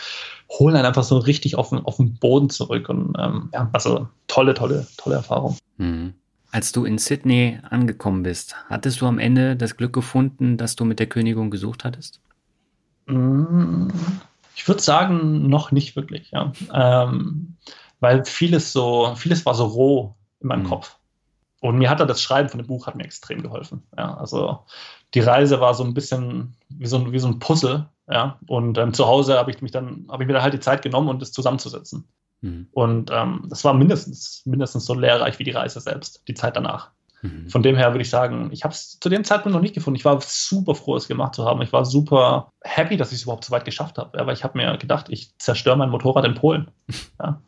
holen 0.50 0.76
einen 0.76 0.86
einfach 0.86 1.04
so 1.04 1.18
richtig 1.18 1.56
auf 1.56 1.70
den, 1.70 1.80
auf 1.80 1.96
den 1.96 2.16
Boden 2.16 2.50
zurück. 2.50 2.90
Und 2.90 3.16
ähm, 3.18 3.50
ja, 3.54 3.70
also 3.72 4.10
tolle, 4.28 4.54
tolle, 4.54 4.86
tolle 4.98 5.16
Erfahrung. 5.16 5.58
Mhm. 5.78 6.14
Als 6.52 6.72
du 6.72 6.86
in 6.86 6.98
Sydney 6.98 7.60
angekommen 7.70 8.24
bist, 8.24 8.56
hattest 8.68 9.02
du 9.02 9.06
am 9.06 9.20
Ende 9.20 9.56
das 9.56 9.78
Glück 9.78 9.94
gefunden, 9.94 10.58
dass 10.58 10.76
du 10.76 10.86
mit 10.86 11.00
der 11.00 11.08
Königin 11.08 11.52
gesucht 11.52 11.84
hattest? 11.84 12.22
Mm, 13.08 13.88
ich 14.58 14.68
würde 14.68 14.82
sagen, 14.82 15.47
noch 15.47 15.72
nicht 15.72 15.95
wirklich, 15.95 16.32
ja. 16.32 16.51
Ähm, 16.74 17.58
weil 17.99 18.26
vieles 18.26 18.74
so, 18.74 19.14
vieles 19.16 19.45
war 19.45 19.53
so 19.53 19.66
roh 19.66 20.16
in 20.39 20.47
meinem 20.47 20.64
mhm. 20.64 20.70
Kopf. 20.70 20.97
Und 21.62 21.78
mir 21.78 21.91
hat 21.91 21.99
das 21.99 22.22
Schreiben 22.22 22.49
von 22.49 22.58
dem 22.58 22.66
Buch 22.66 22.88
hat 22.88 22.95
mir 22.95 23.03
extrem 23.03 23.43
geholfen. 23.43 23.84
Ja, 23.95 24.16
also 24.16 24.66
die 25.14 25.20
Reise 25.20 25.62
war 25.62 25.76
so 25.76 25.84
ein 25.84 25.93
bisschen 25.93 26.55
wie 26.70 26.88
so 26.88 26.97
ein, 26.97 27.12
wie 27.12 27.20
so 27.20 27.28
ein 27.28 27.38
Puzzle, 27.38 27.88
ja. 28.10 28.39
Und 28.47 28.80
ähm, 28.80 28.95
zu 28.95 29.05
Hause 29.05 29.38
habe 29.38 29.51
ich 29.51 29.62
mich 29.62 29.72
dann, 29.72 30.08
habe 30.10 30.24
ich 30.24 30.28
mir 30.28 30.34
dann 30.34 30.43
halt 30.43 30.55
die 30.55 30.60
Zeit 30.60 30.82
genommen, 30.82 31.10
um 31.10 31.20
das 31.20 31.32
zusammenzusetzen. 31.32 32.08
Mhm. 32.41 32.68
Und 32.72 33.12
ähm, 33.14 33.45
das 33.49 33.64
war 33.64 33.76
mindestens, 33.76 34.41
mindestens 34.45 34.86
so 34.86 34.95
lehrreich 34.95 35.38
wie 35.38 35.43
die 35.43 35.51
Reise 35.51 35.82
selbst, 35.82 36.28
die 36.28 36.34
Zeit 36.34 36.55
danach. 36.55 36.89
Mhm. 37.22 37.49
Von 37.49 37.63
dem 37.63 37.76
her 37.76 37.93
würde 37.93 38.01
ich 38.01 38.09
sagen, 38.09 38.49
ich 38.51 38.63
habe 38.63 38.74
es 38.74 38.99
zu 38.99 39.09
dem 39.09 39.24
Zeitpunkt 39.24 39.55
noch 39.55 39.61
nicht 39.61 39.74
gefunden. 39.74 39.97
Ich 39.97 40.05
war 40.05 40.20
super 40.22 40.76
froh, 40.76 40.95
es 40.95 41.07
gemacht 41.07 41.36
zu 41.36 41.45
haben. 41.45 41.61
Ich 41.61 41.74
war 41.74 41.86
super 41.86 42.51
happy, 42.63 42.97
dass 42.97 43.11
ich 43.11 43.20
es 43.20 43.24
überhaupt 43.24 43.45
so 43.45 43.51
weit 43.51 43.65
geschafft 43.65 43.97
habe. 43.97 44.26
Weil 44.26 44.34
ich 44.34 44.43
habe 44.43 44.57
mir 44.57 44.78
gedacht, 44.78 45.07
ich 45.09 45.38
zerstöre 45.38 45.78
mein 45.78 45.89
Motorrad 45.89 46.26
in 46.26 46.36
Polen. 46.36 46.72
Ja. 47.20 47.41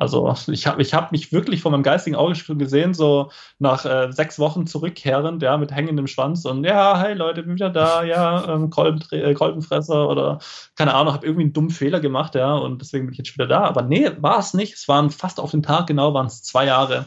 Also 0.00 0.34
ich 0.46 0.66
habe 0.66 0.80
ich 0.80 0.94
hab 0.94 1.12
mich 1.12 1.30
wirklich 1.30 1.60
von 1.60 1.72
meinem 1.72 1.82
geistigen 1.82 2.16
Auge 2.16 2.34
schon 2.34 2.58
gesehen, 2.58 2.94
so 2.94 3.30
nach 3.58 3.84
äh, 3.84 4.10
sechs 4.10 4.38
Wochen 4.38 4.66
zurückkehrend, 4.66 5.42
ja, 5.42 5.58
mit 5.58 5.72
hängendem 5.72 6.06
Schwanz 6.06 6.46
und 6.46 6.64
ja, 6.64 6.98
hey 6.98 7.12
Leute, 7.12 7.42
bin 7.42 7.56
wieder 7.56 7.68
da, 7.68 8.02
ja, 8.02 8.48
ähm, 8.48 8.70
Kolben, 8.70 9.02
äh, 9.10 9.34
Kolbenfresser 9.34 10.08
oder 10.08 10.38
keine 10.74 10.94
Ahnung, 10.94 11.12
habe 11.12 11.26
irgendwie 11.26 11.44
einen 11.44 11.52
dummen 11.52 11.68
Fehler 11.68 12.00
gemacht, 12.00 12.34
ja, 12.34 12.54
und 12.54 12.80
deswegen 12.80 13.04
bin 13.04 13.12
ich 13.12 13.18
jetzt 13.18 13.34
wieder 13.34 13.46
da. 13.46 13.64
Aber 13.64 13.82
nee, 13.82 14.10
war 14.20 14.38
es 14.38 14.54
nicht. 14.54 14.72
Es 14.72 14.88
waren 14.88 15.10
fast 15.10 15.38
auf 15.38 15.50
den 15.50 15.62
Tag 15.62 15.86
genau, 15.88 16.14
waren 16.14 16.26
es 16.26 16.42
zwei 16.42 16.64
Jahre. 16.64 17.04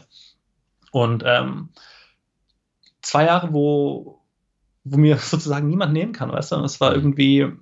Und 0.92 1.24
ähm, 1.26 1.70
zwei 3.04 3.26
Jahre, 3.26 3.52
wo, 3.52 4.20
wo 4.84 4.96
mir 4.96 5.16
sozusagen 5.18 5.68
niemand 5.68 5.92
nehmen 5.92 6.12
kann, 6.12 6.32
weißt 6.32 6.52
du? 6.52 6.56
Und 6.56 6.64
es 6.64 6.80
war 6.80 6.90
mhm. 6.90 6.96
irgendwie, 6.96 7.52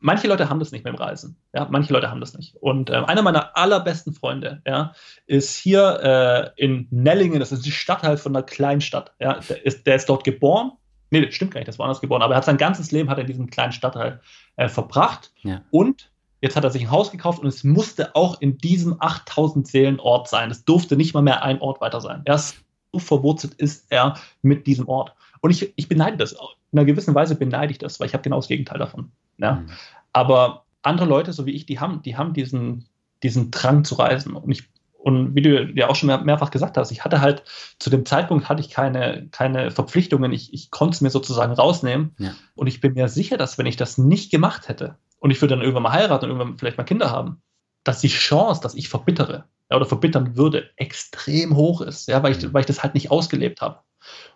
manche 0.00 0.28
Leute 0.28 0.48
haben 0.48 0.58
das 0.58 0.72
nicht 0.72 0.84
mit 0.84 0.92
dem 0.92 0.98
Reisen. 0.98 1.36
Ja, 1.54 1.66
manche 1.70 1.92
Leute 1.92 2.10
haben 2.10 2.20
das 2.20 2.36
nicht. 2.36 2.56
Und 2.56 2.90
äh, 2.90 2.94
einer 2.94 3.22
meiner 3.22 3.56
allerbesten 3.56 4.12
Freunde, 4.12 4.62
ja, 4.66 4.92
ist 5.26 5.56
hier 5.56 6.52
äh, 6.56 6.64
in 6.64 6.86
Nellingen, 6.90 7.40
das 7.40 7.52
ist 7.52 7.64
die 7.64 7.72
Stadtteil 7.72 8.16
von 8.16 8.34
einer 8.34 8.44
kleinen 8.44 8.80
Stadt. 8.80 9.12
Ja, 9.20 9.40
der 9.40 9.64
ist, 9.64 9.86
der 9.86 9.96
ist 9.96 10.08
dort 10.08 10.24
geboren. 10.24 10.72
Nee, 11.12 11.24
das 11.24 11.34
stimmt 11.34 11.52
gar 11.52 11.58
nicht, 11.58 11.68
das 11.68 11.78
war 11.78 11.86
anders 11.86 12.00
geboren, 12.00 12.22
aber 12.22 12.34
er 12.34 12.36
hat 12.36 12.44
sein 12.44 12.56
ganzes 12.56 12.92
Leben 12.92 13.10
hat 13.10 13.18
er 13.18 13.22
in 13.22 13.26
diesem 13.26 13.50
kleinen 13.50 13.72
Stadtteil 13.72 14.20
äh, 14.56 14.68
verbracht. 14.68 15.32
Ja. 15.42 15.62
Und 15.72 16.12
jetzt 16.40 16.54
hat 16.54 16.62
er 16.62 16.70
sich 16.70 16.82
ein 16.82 16.90
Haus 16.90 17.10
gekauft 17.10 17.40
und 17.40 17.48
es 17.48 17.64
musste 17.64 18.14
auch 18.14 18.40
in 18.40 18.58
diesem 18.58 18.96
8000 19.00 19.66
Seelen 19.66 19.98
Ort 19.98 20.28
sein. 20.28 20.52
Es 20.52 20.64
durfte 20.64 20.96
nicht 20.96 21.12
mal 21.12 21.22
mehr 21.22 21.42
ein 21.42 21.60
Ort 21.60 21.80
weiter 21.80 22.00
sein. 22.00 22.22
Er 22.26 22.36
ist 22.36 22.64
verwurzelt 22.98 23.54
ist 23.54 23.86
er 23.90 24.18
mit 24.42 24.66
diesem 24.66 24.88
Ort. 24.88 25.14
Und 25.40 25.50
ich, 25.50 25.72
ich 25.76 25.88
beneide 25.88 26.16
das. 26.16 26.32
In 26.32 26.78
einer 26.78 26.84
gewissen 26.84 27.14
Weise 27.14 27.34
beneide 27.34 27.72
ich 27.72 27.78
das, 27.78 28.00
weil 28.00 28.06
ich 28.06 28.14
habe 28.14 28.22
genau 28.22 28.36
das 28.36 28.48
Gegenteil 28.48 28.78
davon. 28.78 29.10
Ja? 29.38 29.56
Mhm. 29.56 29.70
Aber 30.12 30.64
andere 30.82 31.06
Leute, 31.06 31.32
so 31.32 31.46
wie 31.46 31.52
ich, 31.52 31.66
die 31.66 31.78
haben, 31.78 32.02
die 32.02 32.16
haben 32.16 32.32
diesen, 32.32 32.86
diesen 33.22 33.50
Drang 33.50 33.84
zu 33.84 33.94
reisen. 33.94 34.34
Und 34.34 34.50
ich 34.50 34.68
und 35.02 35.34
wie 35.34 35.40
du 35.40 35.64
ja 35.74 35.88
auch 35.88 35.96
schon 35.96 36.08
mehr, 36.08 36.20
mehrfach 36.20 36.50
gesagt 36.50 36.76
hast, 36.76 36.90
ich 36.90 37.04
hatte 37.04 37.20
halt 37.22 37.42
zu 37.78 37.88
dem 37.88 38.04
Zeitpunkt 38.04 38.48
hatte 38.48 38.60
ich 38.60 38.68
keine, 38.68 39.28
keine 39.30 39.70
Verpflichtungen. 39.70 40.32
Ich, 40.32 40.52
ich 40.52 40.70
konnte 40.70 40.94
es 40.94 41.00
mir 41.00 41.10
sozusagen 41.10 41.52
rausnehmen. 41.54 42.14
Ja. 42.18 42.34
Und 42.54 42.66
ich 42.66 42.80
bin 42.80 42.92
mir 42.92 43.08
sicher, 43.08 43.38
dass 43.38 43.56
wenn 43.56 43.66
ich 43.66 43.76
das 43.76 43.96
nicht 43.96 44.30
gemacht 44.30 44.68
hätte 44.68 44.96
und 45.18 45.30
ich 45.30 45.40
würde 45.40 45.54
dann 45.54 45.62
irgendwann 45.62 45.84
mal 45.84 45.92
heiraten 45.92 46.26
und 46.26 46.30
irgendwann 46.32 46.58
vielleicht 46.58 46.76
mal 46.76 46.84
Kinder 46.84 47.10
haben, 47.10 47.40
dass 47.82 48.00
die 48.00 48.08
Chance, 48.08 48.60
dass 48.60 48.74
ich 48.74 48.88
verbittere 48.90 49.44
ja, 49.70 49.76
oder 49.76 49.86
verbittern 49.86 50.36
würde, 50.36 50.70
extrem 50.76 51.56
hoch 51.56 51.80
ist, 51.80 52.08
ja, 52.08 52.22
weil 52.22 52.32
ich, 52.32 52.42
mhm. 52.42 52.52
weil 52.52 52.60
ich 52.60 52.66
das 52.66 52.82
halt 52.82 52.94
nicht 52.94 53.10
ausgelebt 53.10 53.60
habe. 53.60 53.80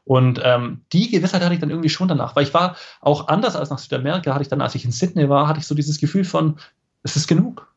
Und 0.04 0.40
ähm, 0.44 0.82
die 0.92 1.10
Gewissheit 1.10 1.42
hatte 1.42 1.54
ich 1.54 1.60
dann 1.60 1.70
irgendwie 1.70 1.88
schon 1.88 2.08
danach, 2.08 2.36
weil 2.36 2.44
ich 2.44 2.54
war 2.54 2.76
auch 3.00 3.28
anders 3.28 3.56
als 3.56 3.70
nach 3.70 3.78
Südamerika, 3.78 4.32
hatte 4.32 4.42
ich 4.42 4.48
dann, 4.48 4.60
als 4.60 4.74
ich 4.74 4.84
in 4.84 4.92
Sydney 4.92 5.28
war, 5.28 5.48
hatte 5.48 5.60
ich 5.60 5.66
so 5.66 5.74
dieses 5.74 5.98
Gefühl 5.98 6.24
von, 6.24 6.58
es 7.02 7.16
ist 7.16 7.26
genug. 7.26 7.72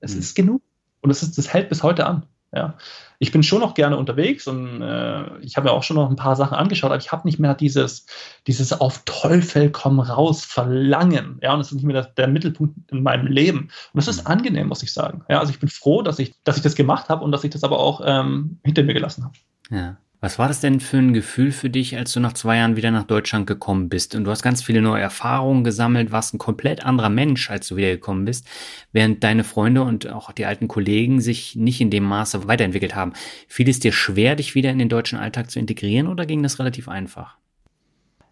Es 0.00 0.14
mhm. 0.14 0.20
ist 0.20 0.34
genug. 0.34 0.62
Und 1.00 1.10
es 1.10 1.22
ist, 1.22 1.38
das 1.38 1.52
hält 1.52 1.68
bis 1.68 1.82
heute 1.82 2.06
an. 2.06 2.26
Ja. 2.54 2.74
Ich 3.18 3.32
bin 3.32 3.42
schon 3.42 3.60
noch 3.60 3.74
gerne 3.74 3.96
unterwegs 3.96 4.46
und 4.46 4.82
äh, 4.82 5.38
ich 5.38 5.56
habe 5.56 5.68
mir 5.68 5.72
auch 5.72 5.82
schon 5.82 5.96
noch 5.96 6.10
ein 6.10 6.16
paar 6.16 6.36
Sachen 6.36 6.54
angeschaut, 6.54 6.90
aber 6.90 7.00
ich 7.00 7.12
habe 7.12 7.26
nicht 7.26 7.38
mehr 7.38 7.54
dieses, 7.54 8.06
dieses 8.46 8.72
auf 8.78 9.02
Teufel 9.04 9.70
komm 9.70 10.00
raus 10.00 10.44
Verlangen. 10.44 11.38
Ja, 11.40 11.52
und 11.52 11.60
das 11.60 11.68
ist 11.68 11.76
nicht 11.76 11.84
mehr 11.84 12.02
der, 12.02 12.10
der 12.12 12.28
Mittelpunkt 12.28 12.90
in 12.90 13.02
meinem 13.02 13.26
Leben. 13.26 13.60
Und 13.60 13.70
das 13.94 14.08
ist 14.08 14.24
mhm. 14.24 14.32
angenehm, 14.32 14.68
muss 14.68 14.82
ich 14.82 14.92
sagen. 14.92 15.24
Ja, 15.30 15.38
also 15.40 15.50
ich 15.52 15.60
bin 15.60 15.68
froh, 15.68 16.02
dass 16.02 16.18
ich, 16.18 16.34
dass 16.44 16.56
ich 16.56 16.62
das 16.62 16.74
gemacht 16.74 17.08
habe 17.08 17.24
und 17.24 17.32
dass 17.32 17.44
ich 17.44 17.50
das 17.50 17.64
aber 17.64 17.78
auch 17.78 18.02
ähm, 18.04 18.58
hinter 18.64 18.82
mir 18.82 18.94
gelassen 18.94 19.24
habe. 19.24 19.34
Ja. 19.70 19.96
Was 20.24 20.38
war 20.38 20.46
das 20.46 20.60
denn 20.60 20.78
für 20.78 20.98
ein 20.98 21.14
Gefühl 21.14 21.50
für 21.50 21.68
dich, 21.68 21.96
als 21.96 22.12
du 22.12 22.20
nach 22.20 22.32
zwei 22.32 22.58
Jahren 22.58 22.76
wieder 22.76 22.92
nach 22.92 23.02
Deutschland 23.02 23.44
gekommen 23.44 23.88
bist? 23.88 24.14
Und 24.14 24.22
du 24.22 24.30
hast 24.30 24.40
ganz 24.40 24.62
viele 24.62 24.80
neue 24.80 25.02
Erfahrungen 25.02 25.64
gesammelt, 25.64 26.12
warst 26.12 26.32
ein 26.32 26.38
komplett 26.38 26.84
anderer 26.84 27.08
Mensch, 27.08 27.50
als 27.50 27.66
du 27.66 27.74
wieder 27.74 27.88
gekommen 27.88 28.24
bist, 28.24 28.46
während 28.92 29.24
deine 29.24 29.42
Freunde 29.42 29.82
und 29.82 30.08
auch 30.08 30.30
die 30.30 30.46
alten 30.46 30.68
Kollegen 30.68 31.20
sich 31.20 31.56
nicht 31.56 31.80
in 31.80 31.90
dem 31.90 32.04
Maße 32.04 32.46
weiterentwickelt 32.46 32.94
haben. 32.94 33.14
Fiel 33.48 33.68
es 33.68 33.80
dir 33.80 33.90
schwer, 33.90 34.36
dich 34.36 34.54
wieder 34.54 34.70
in 34.70 34.78
den 34.78 34.88
deutschen 34.88 35.18
Alltag 35.18 35.50
zu 35.50 35.58
integrieren 35.58 36.06
oder 36.06 36.24
ging 36.24 36.44
das 36.44 36.60
relativ 36.60 36.88
einfach? 36.88 37.36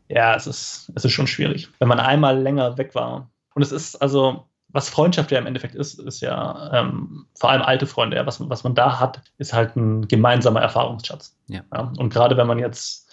Ja, 0.09 0.36
es 0.36 0.47
ist, 0.47 0.93
es 0.95 1.05
ist 1.05 1.11
schon 1.11 1.26
schwierig, 1.26 1.70
wenn 1.80 1.88
man 1.88 1.99
einmal 1.99 2.41
länger 2.41 2.78
weg 2.78 2.95
war. 2.95 3.32
Und 3.55 3.62
es 3.62 3.72
ist 3.72 3.97
also, 3.97 4.47
was 4.73 4.89
Freundschaft 4.89 5.31
ja 5.31 5.39
im 5.39 5.47
Endeffekt 5.47 5.75
ist, 5.75 5.99
ist 5.99 6.21
ja 6.21 6.71
ähm, 6.73 7.27
vor 7.35 7.51
allem 7.51 7.62
alte 7.62 7.87
Freunde. 7.87 8.16
Ja, 8.16 8.27
was, 8.27 8.49
was 8.49 8.64
man 8.64 8.75
da 8.75 9.01
hat, 9.01 9.23
ist 9.39 9.53
halt 9.53 9.77
ein 9.77 10.09
gemeinsamer 10.09 10.61
Erfahrungsschatz. 10.61 11.37
Ja. 11.49 11.62
ja. 11.73 11.93
Und 11.97 12.12
gerade 12.12 12.37
wenn 12.37 12.47
man 12.47 12.59
jetzt 12.59 13.11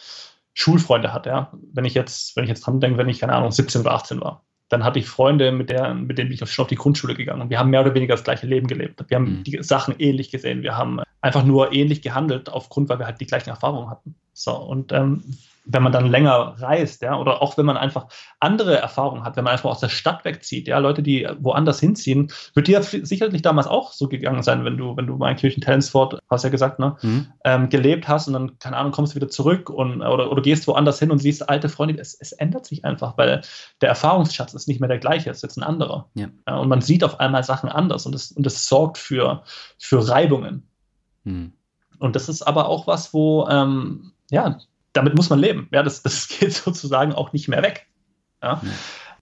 Schulfreunde 0.54 1.14
hat, 1.14 1.26
ja, 1.26 1.52
wenn 1.74 1.86
ich 1.86 1.94
jetzt, 1.94 2.36
wenn 2.36 2.44
ich 2.44 2.50
jetzt 2.50 2.66
dran 2.66 2.80
denke, 2.80 2.98
wenn 2.98 3.10
ich, 3.10 3.20
keine 3.20 3.34
Ahnung, 3.34 3.52
17 3.52 3.82
oder 3.82 3.92
18 3.94 4.22
war, 4.22 4.44
dann 4.70 4.84
hatte 4.84 5.00
ich 5.00 5.08
Freunde, 5.08 5.52
mit, 5.52 5.70
der, 5.70 5.94
mit 5.94 6.18
denen 6.18 6.30
bin 6.30 6.38
ich 6.42 6.52
schon 6.52 6.64
auf 6.64 6.70
die 6.70 6.76
Grundschule 6.76 7.16
gegangen. 7.16 7.42
Und 7.42 7.50
wir 7.50 7.60
haben 7.60 7.70
mehr 7.70 7.82
oder 7.82 7.94
weniger 7.94 8.16
das 8.16 8.24
gleiche 8.24 8.48
Leben 8.48 8.68
gelebt. 8.68 9.04
Wir 9.08 9.16
haben 9.16 9.40
mhm. 9.40 9.44
die 9.44 9.64
Sachen 9.64 9.96
ähnlich 9.98 10.30
gesehen. 10.30 10.62
Wir 10.62 10.76
haben 10.76 11.00
einfach 11.22 11.44
nur 11.44 11.74
ähnlich 11.74 12.02
gehandelt, 12.02 12.50
aufgrund, 12.50 12.90
weil 12.90 13.00
wir 13.00 13.06
halt 13.06 13.22
die 13.22 13.26
gleichen 13.28 13.50
Erfahrungen 13.50 13.90
hatten. 13.90 14.16
So, 14.34 14.56
und 14.56 14.92
ähm, 14.92 15.24
wenn 15.70 15.84
man 15.84 15.92
dann 15.92 16.08
länger 16.08 16.56
reist, 16.58 17.02
ja, 17.02 17.18
oder 17.18 17.42
auch 17.42 17.58
wenn 17.58 17.66
man 17.66 17.78
einfach 17.78 18.08
andere 18.40 18.78
Erfahrungen 18.78 19.24
hat, 19.24 19.36
wenn 19.36 19.44
man 19.44 19.54
einfach 19.54 19.70
aus 19.70 19.80
der 19.80 19.90
Stadt 19.90 20.24
wegzieht, 20.26 20.68
ja, 20.68 20.78
Leute, 20.80 21.04
die 21.04 21.28
woanders 21.40 21.80
hinziehen, 21.80 22.32
wird 22.54 22.68
dir 22.68 22.82
sicherlich 22.82 23.42
damals 23.42 23.68
auch 23.68 23.92
so 23.92 24.08
gegangen 24.08 24.44
sein, 24.44 24.64
wenn 24.64 24.78
du, 24.78 24.96
wenn 24.96 25.08
du 25.08 25.18
mal 25.18 25.32
in 25.32 25.38
Kirchen-Tellensford, 25.38 26.20
hast 26.30 26.44
ja 26.44 26.50
gesagt, 26.50 26.80
ne, 26.80 26.96
mhm. 27.02 27.28
ähm, 27.44 27.70
gelebt 27.70 28.08
hast 28.08 28.28
und 28.28 28.34
dann, 28.34 28.60
keine 28.60 28.78
Ahnung, 28.78 28.92
kommst 28.92 29.14
du 29.14 29.16
wieder 29.18 29.30
zurück 29.30 29.70
und, 29.70 30.02
oder, 30.02 30.32
oder 30.32 30.42
gehst 30.42 30.68
woanders 30.68 31.00
hin 31.00 31.12
und 31.12 31.20
siehst 31.20 31.50
alte 31.50 31.70
Freunde, 31.70 32.00
es, 32.00 32.14
es 32.14 32.32
ändert 32.32 32.66
sich 32.66 32.86
einfach, 32.86 33.18
weil 33.18 33.42
der 33.82 33.90
Erfahrungsschatz 33.90 34.54
ist 34.54 34.68
nicht 34.68 34.80
mehr 34.80 34.90
der 34.90 35.00
gleiche, 35.00 35.30
es 35.30 35.38
ist 35.38 35.44
jetzt 35.44 35.58
ein 35.58 35.64
anderer. 35.64 36.10
Ja. 36.14 36.28
Ja, 36.48 36.58
und 36.58 36.70
man 36.70 36.82
sieht 36.82 37.04
auf 37.04 37.20
einmal 37.20 37.44
Sachen 37.44 37.70
anders 37.70 38.06
und 38.06 38.14
das, 38.14 38.32
und 38.32 38.46
das 38.46 38.68
sorgt 38.68 38.98
für, 38.98 39.44
für 39.78 40.08
Reibungen. 40.08 40.68
Mhm. 41.24 41.54
Und 42.00 42.16
das 42.16 42.30
ist 42.30 42.44
aber 42.44 42.70
auch 42.70 42.88
was, 42.88 43.14
wo, 43.14 43.48
ähm, 43.50 44.12
ja, 44.30 44.60
damit 44.98 45.16
muss 45.16 45.30
man 45.30 45.40
leben. 45.40 45.68
Ja, 45.72 45.84
das, 45.84 46.02
das 46.04 46.28
geht 46.28 46.54
sozusagen 46.54 47.14
auch 47.14 47.34
nicht 47.34 47.48
mehr 47.48 47.64
weg. 47.64 47.88
Ja? 48.42 48.62
ja. 48.64 48.70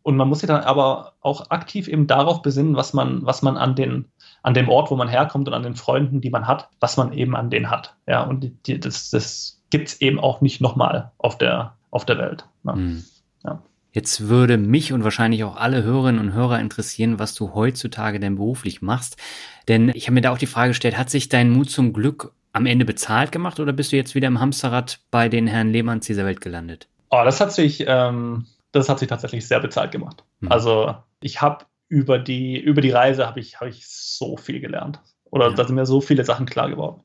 Und 0.03 0.17
man 0.17 0.29
muss 0.29 0.39
sich 0.39 0.47
dann 0.47 0.61
aber 0.61 1.13
auch 1.21 1.49
aktiv 1.49 1.87
eben 1.87 2.05
darauf 2.05 2.43
besinnen, 2.43 2.75
was 2.75 2.93
man, 2.93 3.25
was 3.25 3.41
man 3.41 3.57
an, 3.57 3.75
den, 3.75 4.05
an 4.43 4.53
dem 4.53 4.69
Ort, 4.69 4.91
wo 4.91 4.95
man 4.95 5.07
herkommt 5.07 5.47
und 5.47 5.53
an 5.55 5.63
den 5.63 5.75
Freunden, 5.75 6.21
die 6.21 6.29
man 6.29 6.47
hat, 6.47 6.69
was 6.79 6.95
man 6.95 7.11
eben 7.11 7.35
an 7.35 7.49
denen 7.49 7.71
hat. 7.71 7.95
Ja, 8.07 8.21
und 8.21 8.51
die, 8.67 8.79
das, 8.79 9.09
das 9.09 9.63
gibt 9.71 9.87
es 9.87 10.01
eben 10.01 10.19
auch 10.19 10.41
nicht 10.41 10.61
nochmal 10.61 11.11
auf 11.17 11.39
der, 11.39 11.75
auf 11.89 12.05
der 12.05 12.19
Welt. 12.19 12.45
Ne? 12.61 12.73
Mhm. 12.75 13.03
Ja. 13.43 13.63
Jetzt 13.93 14.27
würde 14.27 14.57
mich 14.57 14.93
und 14.93 15.03
wahrscheinlich 15.03 15.43
auch 15.43 15.55
alle 15.55 15.81
Hörerinnen 15.81 16.21
und 16.21 16.33
Hörer 16.33 16.59
interessieren, 16.59 17.17
was 17.17 17.33
du 17.33 17.55
heutzutage 17.55 18.19
denn 18.19 18.35
beruflich 18.35 18.83
machst. 18.83 19.17
Denn 19.67 19.89
ich 19.95 20.05
habe 20.05 20.13
mir 20.13 20.21
da 20.21 20.31
auch 20.31 20.37
die 20.37 20.45
Frage 20.45 20.69
gestellt, 20.69 20.99
hat 20.99 21.09
sich 21.09 21.29
dein 21.29 21.49
Mut 21.49 21.71
zum 21.71 21.93
Glück 21.93 22.31
am 22.55 22.65
Ende 22.65 22.85
bezahlt 22.85 23.33
gemacht 23.33 23.59
oder 23.59 23.73
bist 23.73 23.91
du 23.91 23.97
jetzt 23.97 24.15
wieder 24.15 24.27
im 24.27 24.39
Hamsterrad 24.39 24.99
bei 25.11 25.27
den 25.27 25.45
Herrn 25.45 25.71
Lehmanns 25.71 26.05
dieser 26.05 26.25
Welt 26.25 26.39
gelandet? 26.39 26.87
Oh, 27.09 27.21
das 27.25 27.41
hat 27.41 27.51
sich, 27.51 27.83
ähm, 27.85 28.45
das 28.71 28.87
hat 28.87 28.99
sich 28.99 29.09
tatsächlich 29.09 29.45
sehr 29.45 29.59
bezahlt 29.59 29.91
gemacht. 29.91 30.23
Mhm. 30.39 30.51
Also 30.53 30.95
ich 31.19 31.41
habe 31.41 31.65
über 31.89 32.17
die, 32.17 32.57
über 32.57 32.79
die 32.79 32.91
Reise 32.91 33.27
habe 33.27 33.41
ich, 33.41 33.59
hab 33.59 33.67
ich 33.67 33.85
so 33.85 34.37
viel 34.37 34.61
gelernt. 34.61 35.01
Oder 35.25 35.49
ja. 35.49 35.53
da 35.53 35.65
sind 35.65 35.75
mir 35.75 35.85
so 35.85 35.99
viele 35.99 36.23
Sachen 36.23 36.45
klar 36.45 36.69
geworden. 36.69 37.03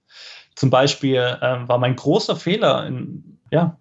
Zum 0.54 0.70
Beispiel 0.70 1.38
ähm, 1.42 1.66
war 1.66 1.78
mein 1.78 1.96
großer 1.96 2.36
Fehler 2.36 2.86
in, 2.86 3.40
ja, 3.50 3.76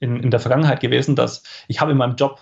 in, 0.00 0.22
in 0.22 0.30
der 0.30 0.40
Vergangenheit 0.40 0.80
gewesen, 0.80 1.16
dass 1.16 1.42
ich 1.68 1.80
habe 1.80 1.92
in 1.92 1.96
meinem 1.96 2.16
Job, 2.16 2.38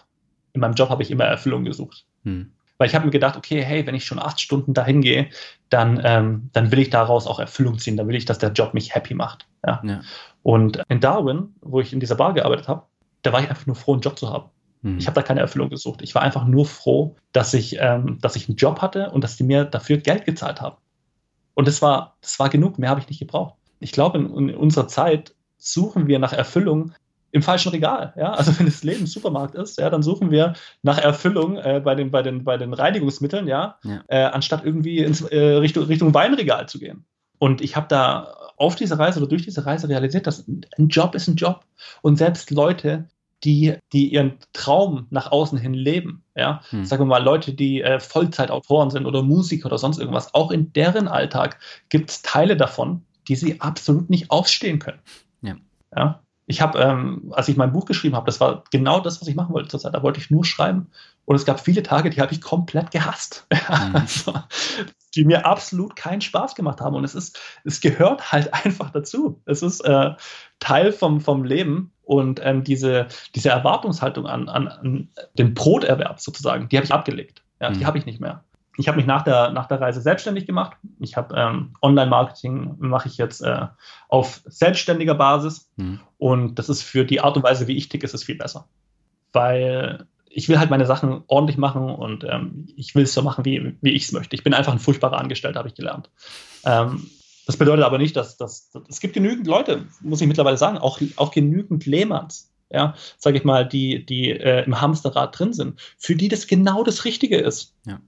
in 0.55 0.61
meinem 0.61 0.74
Job 0.74 0.89
habe 0.89 1.05
ich 1.05 1.11
immer 1.12 1.24
Erfüllung 1.24 1.64
gesucht. 1.64 2.05
Mhm. 2.24 2.53
Weil 2.83 2.89
ich 2.89 2.97
habe 2.97 3.05
mir 3.05 3.12
gedacht, 3.12 3.37
okay, 3.37 3.62
hey, 3.62 3.87
wenn 3.87 3.95
ich 3.95 4.05
schon 4.05 4.18
acht 4.18 4.41
Stunden 4.41 4.74
dahin 4.74 5.03
gehe, 5.03 5.30
dann, 5.68 6.03
ähm, 6.03 6.51
dann 6.53 6.72
will 6.72 6.80
ich 6.80 6.91
daraus 6.91 7.28
auch 7.28 7.39
Erfüllung 7.39 7.78
ziehen. 7.78 7.97
Dann 7.97 8.09
will 8.09 8.16
ich, 8.16 8.24
dass 8.24 8.41
der 8.41 8.51
Job 8.51 8.74
mich 8.74 8.93
happy 8.93 9.14
macht. 9.14 9.47
Ja? 9.64 9.80
ja. 9.85 10.01
Und 10.43 10.83
in 10.89 10.99
Darwin, 10.99 11.55
wo 11.61 11.78
ich 11.78 11.93
in 11.93 12.01
dieser 12.01 12.16
Bar 12.16 12.35
gearbeitet 12.35 12.66
habe, 12.66 12.83
da 13.22 13.33
war 13.33 13.41
ich 13.41 13.49
einfach 13.49 13.66
nur 13.66 13.76
froh, 13.76 13.93
einen 13.93 14.01
Job 14.01 14.18
zu 14.18 14.28
haben. 14.30 14.51
Mhm. 14.80 14.99
Ich 14.99 15.07
habe 15.07 15.14
da 15.14 15.22
keine 15.22 15.39
Erfüllung 15.39 15.70
gesucht. 15.70 16.03
Ich 16.03 16.12
war 16.16 16.22
einfach 16.22 16.45
nur 16.45 16.66
froh, 16.66 17.14
dass 17.30 17.55
ich, 17.55 17.76
ähm, 17.78 18.18
dass 18.20 18.35
ich 18.35 18.49
einen 18.49 18.57
Job 18.57 18.83
hatte 18.83 19.11
und 19.11 19.22
dass 19.22 19.37
die 19.37 19.45
mir 19.45 19.64
dafür 19.64 19.99
Geld 19.99 20.24
gezahlt 20.24 20.61
haben. 20.61 20.78
Und 21.55 21.68
das 21.68 21.83
war, 21.83 22.16
das 22.20 22.41
war 22.41 22.49
genug, 22.49 22.80
mehr 22.80 22.91
habe 22.91 22.99
ich 22.99 23.09
nicht 23.09 23.20
gebraucht. 23.20 23.55
Ich 23.78 23.93
glaube, 23.93 24.18
in, 24.18 24.49
in 24.49 24.57
unserer 24.57 24.89
Zeit 24.89 25.37
suchen 25.57 26.09
wir 26.09 26.18
nach 26.18 26.33
Erfüllung 26.33 26.95
im 27.33 27.43
falschen 27.43 27.70
Regal. 27.70 28.12
Ja? 28.16 28.33
Also 28.35 28.57
wenn 28.59 28.66
das 28.66 28.85
Leben 28.85 29.07
Supermarkt 29.07 29.55
ist, 29.55 29.78
ja, 29.78 29.91
dann 29.91 30.03
suchen 30.03 30.30
wir 30.30 30.55
nach 30.83 30.99
Erfüllung 30.99 31.57
äh, 31.57 31.80
bei, 31.83 31.95
den, 31.95 32.11
bei, 32.11 32.22
den, 32.22 32.45
bei 32.45 32.57
den 32.57 32.72
Reinigungsmitteln, 32.72 33.49
ja, 33.49 33.78
ja. 33.83 34.05
Äh, 34.07 34.24
anstatt 34.24 34.64
irgendwie 34.64 34.99
ins, 34.99 35.22
äh, 35.22 35.39
Richtung, 35.39 35.85
Richtung 35.85 36.14
Weinregal 36.14 36.68
zu 36.68 36.78
gehen. 36.78 37.05
Und 37.39 37.61
ich 37.61 37.74
habe 37.74 37.89
da 37.89 38.37
auf 38.57 38.76
diese 38.76 38.99
Reise 38.99 39.18
oder 39.18 39.28
durch 39.28 39.43
diese 39.43 39.66
Reise 39.66 39.89
realisiert, 39.89 40.28
dass 40.28 40.47
ein 40.47 40.89
Job 40.89 41.16
ist 41.16 41.26
ein 41.26 41.35
Job. 41.35 41.64
Und 42.03 42.16
selbst 42.16 42.53
Leute, 42.53 43.09
die, 43.43 43.74
die 43.93 44.12
ihren 44.12 44.35
Traum 44.53 45.07
nach 45.11 45.33
außen 45.33 45.59
hin 45.59 45.74
leben, 45.74 46.22
ja, 46.37 46.61
hm. 46.70 46.85
sagen 46.85 47.03
wir 47.03 47.07
mal, 47.07 47.22
Leute, 47.22 47.55
die 47.55 47.83
äh, 47.83 47.99
Vollzeitautoren 47.99 48.91
sind 48.91 49.07
oder 49.07 49.22
Musiker 49.22 49.66
oder 49.66 49.78
sonst 49.78 49.99
irgendwas, 49.99 50.35
auch 50.35 50.53
in 50.53 50.72
deren 50.72 51.09
Alltag 51.09 51.59
gibt 51.89 52.11
es 52.11 52.22
Teile 52.22 52.57
davon, 52.57 53.03
die 53.26 53.35
sie 53.35 53.61
absolut 53.61 54.11
nicht 54.11 54.30
aufstehen 54.30 54.78
können. 54.78 55.01
Ja. 55.41 55.57
ja? 55.97 56.22
Ich 56.53 56.61
habe, 56.61 56.78
ähm, 56.78 57.32
als 57.34 57.48
ich 57.48 57.57
mein 57.57 57.72
Buch 57.72 57.86
geschrieben 57.86 58.14
habe, 58.14 58.26
das 58.26 58.38
war 58.38 58.62
genau 58.70 59.00
das, 59.00 59.20
was 59.20 59.28
ich 59.28 59.34
machen 59.34 59.55
wollte 59.55 59.70
zurzeit. 59.70 59.94
Da 59.94 60.03
wollte 60.03 60.20
ich 60.20 60.30
nur 60.30 60.44
schreiben. 60.44 60.90
Und 61.24 61.36
es 61.36 61.46
gab 61.46 61.61
viele 61.61 61.82
Tage, 61.82 62.11
die 62.11 62.20
habe 62.20 62.32
ich 62.32 62.40
komplett 62.40 62.90
gehasst. 62.90 63.46
Mhm. 63.72 63.96
also, 63.96 64.34
die 65.14 65.24
mir 65.24 65.46
absolut 65.46 65.96
keinen 65.96 66.20
Spaß 66.20 66.55
gemacht 66.55 66.80
haben. 66.80 66.94
Und 66.94 67.05
es 67.05 67.14
ist, 67.14 67.38
es 67.64 67.80
gehört 67.80 68.32
halt 68.32 68.53
einfach 68.64 68.90
dazu. 68.90 69.40
Es 69.46 69.62
ist 69.62 69.80
äh, 69.80 70.11
Teil 70.61 70.92
vom, 70.92 71.20
vom 71.20 71.44
Leben. 71.44 71.92
Und 72.03 72.40
ähm, 72.44 72.64
diese, 72.64 73.07
diese 73.34 73.48
Erwartungshaltung 73.48 74.26
an, 74.26 74.48
an, 74.48 74.68
an 74.68 75.09
den 75.38 75.55
Broterwerb 75.55 76.20
sozusagen, 76.20 76.68
die 76.68 76.76
habe 76.76 76.84
ich 76.84 76.92
abgelegt. 76.92 77.42
Ja, 77.61 77.70
mhm. 77.70 77.78
Die 77.78 77.86
habe 77.86 77.96
ich 77.96 78.05
nicht 78.05 78.20
mehr 78.20 78.44
ich 78.79 78.89
habe 78.89 78.97
mich 78.97 79.07
nach 79.07 79.23
der, 79.23 79.51
nach 79.51 79.66
der 79.66 79.81
Reise 79.81 80.01
selbstständig 80.01 80.47
gemacht. 80.47 80.77
Ich 80.99 81.16
habe 81.16 81.35
ähm, 81.37 81.75
Online-Marketing 81.83 82.77
mache 82.79 83.09
ich 83.09 83.18
jetzt 83.18 83.43
äh, 83.43 83.66
auf 84.09 84.41
selbstständiger 84.47 85.14
Basis 85.14 85.70
mhm. 85.77 86.01
und 86.18 86.59
das 86.59 86.68
ist 86.68 86.83
für 86.83 87.05
die 87.05 87.20
Art 87.20 87.37
und 87.37 87.43
Weise, 87.43 87.66
wie 87.68 87.77
ich 87.77 87.89
ticke, 87.89 88.05
ist 88.05 88.14
es 88.14 88.25
viel 88.25 88.37
besser, 88.37 88.66
weil 89.33 90.07
ich 90.31 90.49
will 90.49 90.59
halt 90.59 90.70
meine 90.70 90.87
Sachen 90.87 91.23
ordentlich 91.27 91.59
machen 91.59 91.91
und 91.91 92.25
ähm, 92.25 92.66
ich 92.77 92.95
will 92.95 93.05
es 93.05 93.12
so 93.12 93.20
machen, 93.20 93.45
wie, 93.45 93.77
wie 93.83 93.91
ich 93.91 94.05
es 94.05 94.12
möchte. 94.12 94.35
Ich 94.35 94.43
bin 94.43 94.55
einfach 94.55 94.73
ein 94.73 94.79
furchtbarer 94.79 95.18
Angestellter, 95.18 95.59
habe 95.59 95.68
ich 95.68 95.75
gelernt. 95.75 96.09
Ähm, 96.64 97.11
das 97.47 97.59
bedeutet 97.59 97.85
aber 97.85 97.99
nicht, 97.99 98.16
dass, 98.16 98.39
dass, 98.39 98.70
dass 98.70 98.83
es 98.89 99.01
gibt 99.01 99.12
genügend 99.12 99.47
Leute, 99.47 99.85
muss 100.01 100.23
ich 100.23 100.29
mittlerweile 100.29 100.57
sagen, 100.57 100.79
auch, 100.79 101.01
auch 101.16 101.33
genügend 101.33 101.85
Lehmanns, 101.85 102.51
ja, 102.70 102.95
sage 103.18 103.37
ich 103.37 103.45
mal, 103.45 103.68
die, 103.68 104.07
die 104.07 104.31
äh, 104.31 104.64
im 104.64 104.81
Hamsterrad 104.81 105.39
drin 105.39 105.53
sind, 105.53 105.79
für 105.99 106.16
die 106.16 106.29
das 106.29 106.47
genau 106.47 106.83
das 106.85 107.05
Richtige 107.05 107.37
ist. 107.37 107.75
Ja 107.85 107.99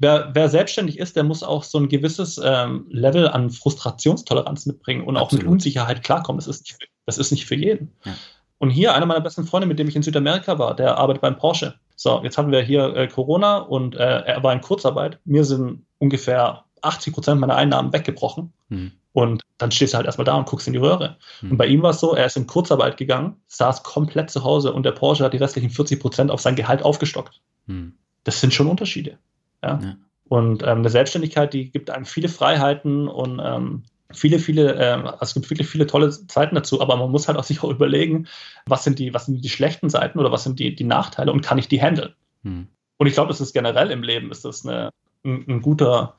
wer, 0.00 0.30
wer 0.32 0.48
selbstständig 0.48 0.98
ist, 0.98 1.14
der 1.14 1.22
muss 1.22 1.42
auch 1.42 1.62
so 1.62 1.78
ein 1.78 1.88
gewisses 1.88 2.40
ähm, 2.42 2.86
Level 2.88 3.28
an 3.28 3.50
Frustrationstoleranz 3.50 4.66
mitbringen 4.66 5.04
und 5.04 5.16
Absolut. 5.16 5.44
auch 5.44 5.44
mit 5.44 5.52
Unsicherheit 5.52 6.02
klarkommen. 6.02 6.38
Das 6.38 6.48
ist 6.48 6.62
nicht, 6.62 6.72
für, 6.72 6.88
das 7.06 7.18
ist 7.18 7.30
nicht 7.30 7.46
für 7.46 7.54
jeden. 7.54 7.92
Ja. 8.04 8.14
Und 8.58 8.70
hier, 8.70 8.94
einer 8.94 9.06
meiner 9.06 9.20
besten 9.20 9.46
Freunde, 9.46 9.66
mit 9.66 9.78
dem 9.78 9.88
ich 9.88 9.96
in 9.96 10.02
Südamerika 10.02 10.58
war, 10.58 10.74
der 10.74 10.98
arbeitet 10.98 11.22
beim 11.22 11.38
Porsche. 11.38 11.74
So, 11.96 12.20
jetzt 12.22 12.36
haben 12.36 12.50
wir 12.50 12.62
hier 12.62 12.94
äh, 12.96 13.08
Corona 13.08 13.58
und 13.58 13.94
äh, 13.94 14.22
er 14.22 14.42
war 14.42 14.52
in 14.52 14.60
Kurzarbeit. 14.60 15.18
Mir 15.24 15.44
sind 15.44 15.86
ungefähr 15.98 16.64
80 16.82 17.12
Prozent 17.12 17.40
meiner 17.40 17.56
Einnahmen 17.56 17.92
weggebrochen. 17.92 18.52
Mhm. 18.68 18.92
Und 19.12 19.42
dann 19.58 19.70
stehst 19.70 19.92
du 19.92 19.96
halt 19.96 20.06
erstmal 20.06 20.24
da 20.24 20.34
und 20.34 20.46
guckst 20.46 20.66
in 20.66 20.72
die 20.72 20.78
Röhre. 20.78 21.16
Mhm. 21.42 21.52
Und 21.52 21.56
bei 21.56 21.66
ihm 21.66 21.82
war 21.82 21.90
es 21.90 22.00
so, 22.00 22.14
er 22.14 22.26
ist 22.26 22.36
in 22.36 22.46
Kurzarbeit 22.46 22.96
gegangen, 22.96 23.36
saß 23.48 23.82
komplett 23.82 24.30
zu 24.30 24.44
Hause 24.44 24.72
und 24.72 24.84
der 24.84 24.92
Porsche 24.92 25.24
hat 25.24 25.32
die 25.32 25.38
restlichen 25.38 25.70
40 25.70 26.00
Prozent 26.00 26.30
auf 26.30 26.40
sein 26.40 26.54
Gehalt 26.54 26.82
aufgestockt. 26.82 27.40
Mhm. 27.66 27.94
Das 28.24 28.40
sind 28.40 28.54
schon 28.54 28.68
Unterschiede. 28.68 29.18
Ja? 29.62 29.78
ja. 29.82 29.96
Und 30.28 30.62
ähm, 30.62 30.78
eine 30.78 30.90
Selbstständigkeit, 30.90 31.52
die 31.52 31.70
gibt 31.70 31.90
einem 31.90 32.04
viele 32.04 32.28
Freiheiten 32.28 33.08
und 33.08 33.40
ähm, 33.42 33.82
viele, 34.12 34.38
viele, 34.38 34.74
äh, 34.74 35.12
es 35.20 35.34
gibt 35.34 35.50
wirklich 35.50 35.68
viele 35.68 35.86
tolle 35.86 36.10
Zeiten 36.10 36.54
dazu, 36.54 36.80
aber 36.80 36.96
man 36.96 37.10
muss 37.10 37.28
halt 37.28 37.38
auch 37.38 37.44
sich 37.50 37.62
auch 37.62 37.70
überlegen, 37.70 38.28
was 38.66 38.84
sind 38.84 38.98
die, 38.98 39.12
was 39.14 39.26
sind 39.26 39.44
die 39.44 39.48
schlechten 39.48 39.90
Seiten 39.90 40.18
oder 40.18 40.32
was 40.32 40.44
sind 40.44 40.58
die, 40.58 40.74
die 40.74 40.84
Nachteile 40.84 41.32
und 41.32 41.42
kann 41.42 41.58
ich 41.58 41.68
die 41.68 41.80
handeln? 41.80 42.14
Hm. 42.44 42.68
Und 42.96 43.06
ich 43.06 43.14
glaube, 43.14 43.28
das 43.28 43.40
ist 43.40 43.54
generell 43.54 43.90
im 43.90 44.02
Leben, 44.02 44.30
ist 44.30 44.44
das 44.44 44.66
eine, 44.66 44.90
ein, 45.24 45.44
ein 45.48 45.62
guter, 45.62 46.16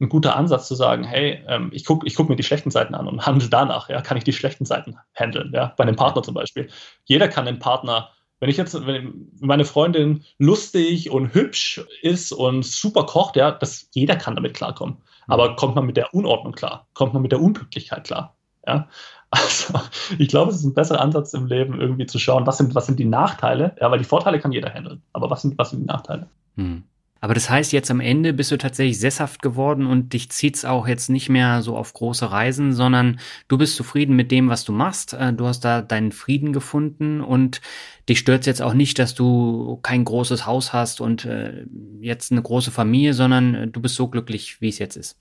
ein 0.00 0.08
guter 0.08 0.34
Ansatz 0.34 0.66
zu 0.66 0.74
sagen, 0.74 1.04
hey, 1.04 1.44
ähm, 1.46 1.70
ich 1.72 1.84
gucke 1.84 2.06
ich 2.06 2.14
guck 2.14 2.28
mir 2.28 2.36
die 2.36 2.42
schlechten 2.42 2.70
Seiten 2.70 2.94
an 2.94 3.06
und 3.06 3.26
handle 3.26 3.48
danach, 3.48 3.88
ja, 3.88 4.00
kann 4.00 4.16
ich 4.16 4.24
die 4.24 4.32
schlechten 4.32 4.64
Seiten 4.64 4.96
handeln, 5.14 5.52
ja, 5.54 5.74
bei 5.76 5.84
einem 5.84 5.96
Partner 5.96 6.22
zum 6.22 6.34
Beispiel. 6.34 6.68
Jeder 7.04 7.28
kann 7.28 7.46
den 7.46 7.58
Partner 7.58 8.10
wenn 8.42 8.50
ich 8.50 8.56
jetzt, 8.56 8.74
wenn 8.88 9.30
meine 9.38 9.64
Freundin 9.64 10.24
lustig 10.36 11.10
und 11.12 11.32
hübsch 11.32 11.80
ist 12.02 12.32
und 12.32 12.64
super 12.64 13.06
kocht, 13.06 13.36
ja, 13.36 13.52
das, 13.52 13.88
jeder 13.92 14.16
kann 14.16 14.34
damit 14.34 14.54
klarkommen. 14.54 14.94
Mhm. 14.94 15.32
Aber 15.32 15.54
kommt 15.54 15.76
man 15.76 15.86
mit 15.86 15.96
der 15.96 16.12
Unordnung 16.12 16.52
klar? 16.52 16.88
Kommt 16.92 17.12
man 17.12 17.22
mit 17.22 17.30
der 17.30 17.40
Unpünktlichkeit 17.40 18.02
klar? 18.02 18.34
Ja, 18.66 18.88
also 19.30 19.74
ich 20.18 20.26
glaube, 20.26 20.50
es 20.50 20.56
ist 20.56 20.64
ein 20.64 20.74
besserer 20.74 21.00
Ansatz 21.00 21.32
im 21.34 21.46
Leben, 21.46 21.80
irgendwie 21.80 22.06
zu 22.06 22.18
schauen, 22.18 22.44
was 22.44 22.58
sind, 22.58 22.74
was 22.74 22.86
sind 22.86 22.98
die 22.98 23.04
Nachteile, 23.04 23.76
ja, 23.80 23.88
weil 23.92 24.00
die 24.00 24.04
Vorteile 24.04 24.40
kann 24.40 24.50
jeder 24.50 24.74
handeln, 24.74 25.02
aber 25.12 25.30
was 25.30 25.42
sind, 25.42 25.56
was 25.56 25.70
sind 25.70 25.82
die 25.82 25.86
Nachteile? 25.86 26.26
Hm. 26.56 26.82
Aber 27.22 27.34
das 27.34 27.48
heißt, 27.48 27.72
jetzt 27.72 27.88
am 27.88 28.00
Ende 28.00 28.32
bist 28.32 28.50
du 28.50 28.58
tatsächlich 28.58 28.98
sesshaft 28.98 29.42
geworden 29.42 29.86
und 29.86 30.12
dich 30.12 30.28
zieht's 30.30 30.64
auch 30.64 30.88
jetzt 30.88 31.08
nicht 31.08 31.28
mehr 31.28 31.62
so 31.62 31.76
auf 31.76 31.92
große 31.92 32.32
Reisen, 32.32 32.72
sondern 32.72 33.20
du 33.46 33.56
bist 33.56 33.76
zufrieden 33.76 34.16
mit 34.16 34.32
dem, 34.32 34.48
was 34.48 34.64
du 34.64 34.72
machst. 34.72 35.12
Äh, 35.12 35.32
du 35.32 35.46
hast 35.46 35.60
da 35.60 35.82
deinen 35.82 36.10
Frieden 36.10 36.52
gefunden 36.52 37.20
und 37.20 37.60
dich 38.08 38.18
stört's 38.18 38.46
jetzt 38.46 38.60
auch 38.60 38.74
nicht, 38.74 38.98
dass 38.98 39.14
du 39.14 39.78
kein 39.84 40.04
großes 40.04 40.46
Haus 40.46 40.72
hast 40.72 41.00
und 41.00 41.24
äh, 41.24 41.64
jetzt 42.00 42.32
eine 42.32 42.42
große 42.42 42.72
Familie, 42.72 43.14
sondern 43.14 43.54
äh, 43.54 43.68
du 43.68 43.80
bist 43.80 43.94
so 43.94 44.08
glücklich, 44.08 44.60
wie 44.60 44.68
es 44.68 44.80
jetzt 44.80 44.96
ist. 44.96 45.16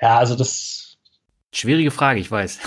Ja, 0.00 0.18
also 0.18 0.36
das. 0.36 0.96
Schwierige 1.52 1.90
Frage, 1.90 2.20
ich 2.20 2.30
weiß. 2.30 2.60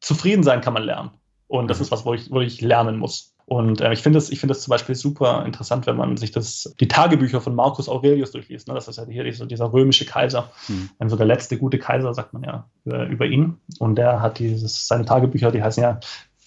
Zufrieden 0.00 0.42
sein 0.42 0.62
kann 0.62 0.72
man 0.72 0.82
lernen. 0.82 1.10
Und 1.46 1.68
das 1.68 1.78
mhm. 1.78 1.84
ist 1.84 1.90
was, 1.92 2.04
wo 2.04 2.12
ich, 2.12 2.28
wo 2.28 2.40
ich 2.40 2.60
lernen 2.60 2.98
muss. 2.98 3.32
Und 3.46 3.80
äh, 3.80 3.92
ich 3.92 4.02
finde 4.02 4.18
es 4.18 4.30
ich 4.30 4.38
finde 4.40 4.54
zum 4.54 4.70
Beispiel 4.70 4.94
super 4.94 5.44
interessant, 5.44 5.86
wenn 5.86 5.96
man 5.96 6.16
sich 6.16 6.30
das, 6.30 6.74
die 6.78 6.88
Tagebücher 6.88 7.40
von 7.40 7.54
Marcus 7.54 7.88
Aurelius 7.88 8.30
durchliest. 8.30 8.68
Ne? 8.68 8.74
Das 8.74 8.88
ist 8.88 8.96
ja 8.96 9.04
hier 9.06 9.24
dieser, 9.24 9.46
dieser 9.46 9.72
römische 9.72 10.06
Kaiser, 10.06 10.50
mhm. 10.68 11.08
so 11.08 11.16
der 11.16 11.26
letzte 11.26 11.58
gute 11.58 11.78
Kaiser, 11.78 12.14
sagt 12.14 12.32
man 12.32 12.42
ja 12.42 12.68
über, 12.84 13.06
über, 13.06 13.26
ihn. 13.26 13.56
Und 13.78 13.96
der 13.96 14.22
hat 14.22 14.38
dieses, 14.38 14.86
seine 14.86 15.04
Tagebücher, 15.04 15.50
die 15.50 15.62
heißen 15.62 15.82
ja 15.82 16.00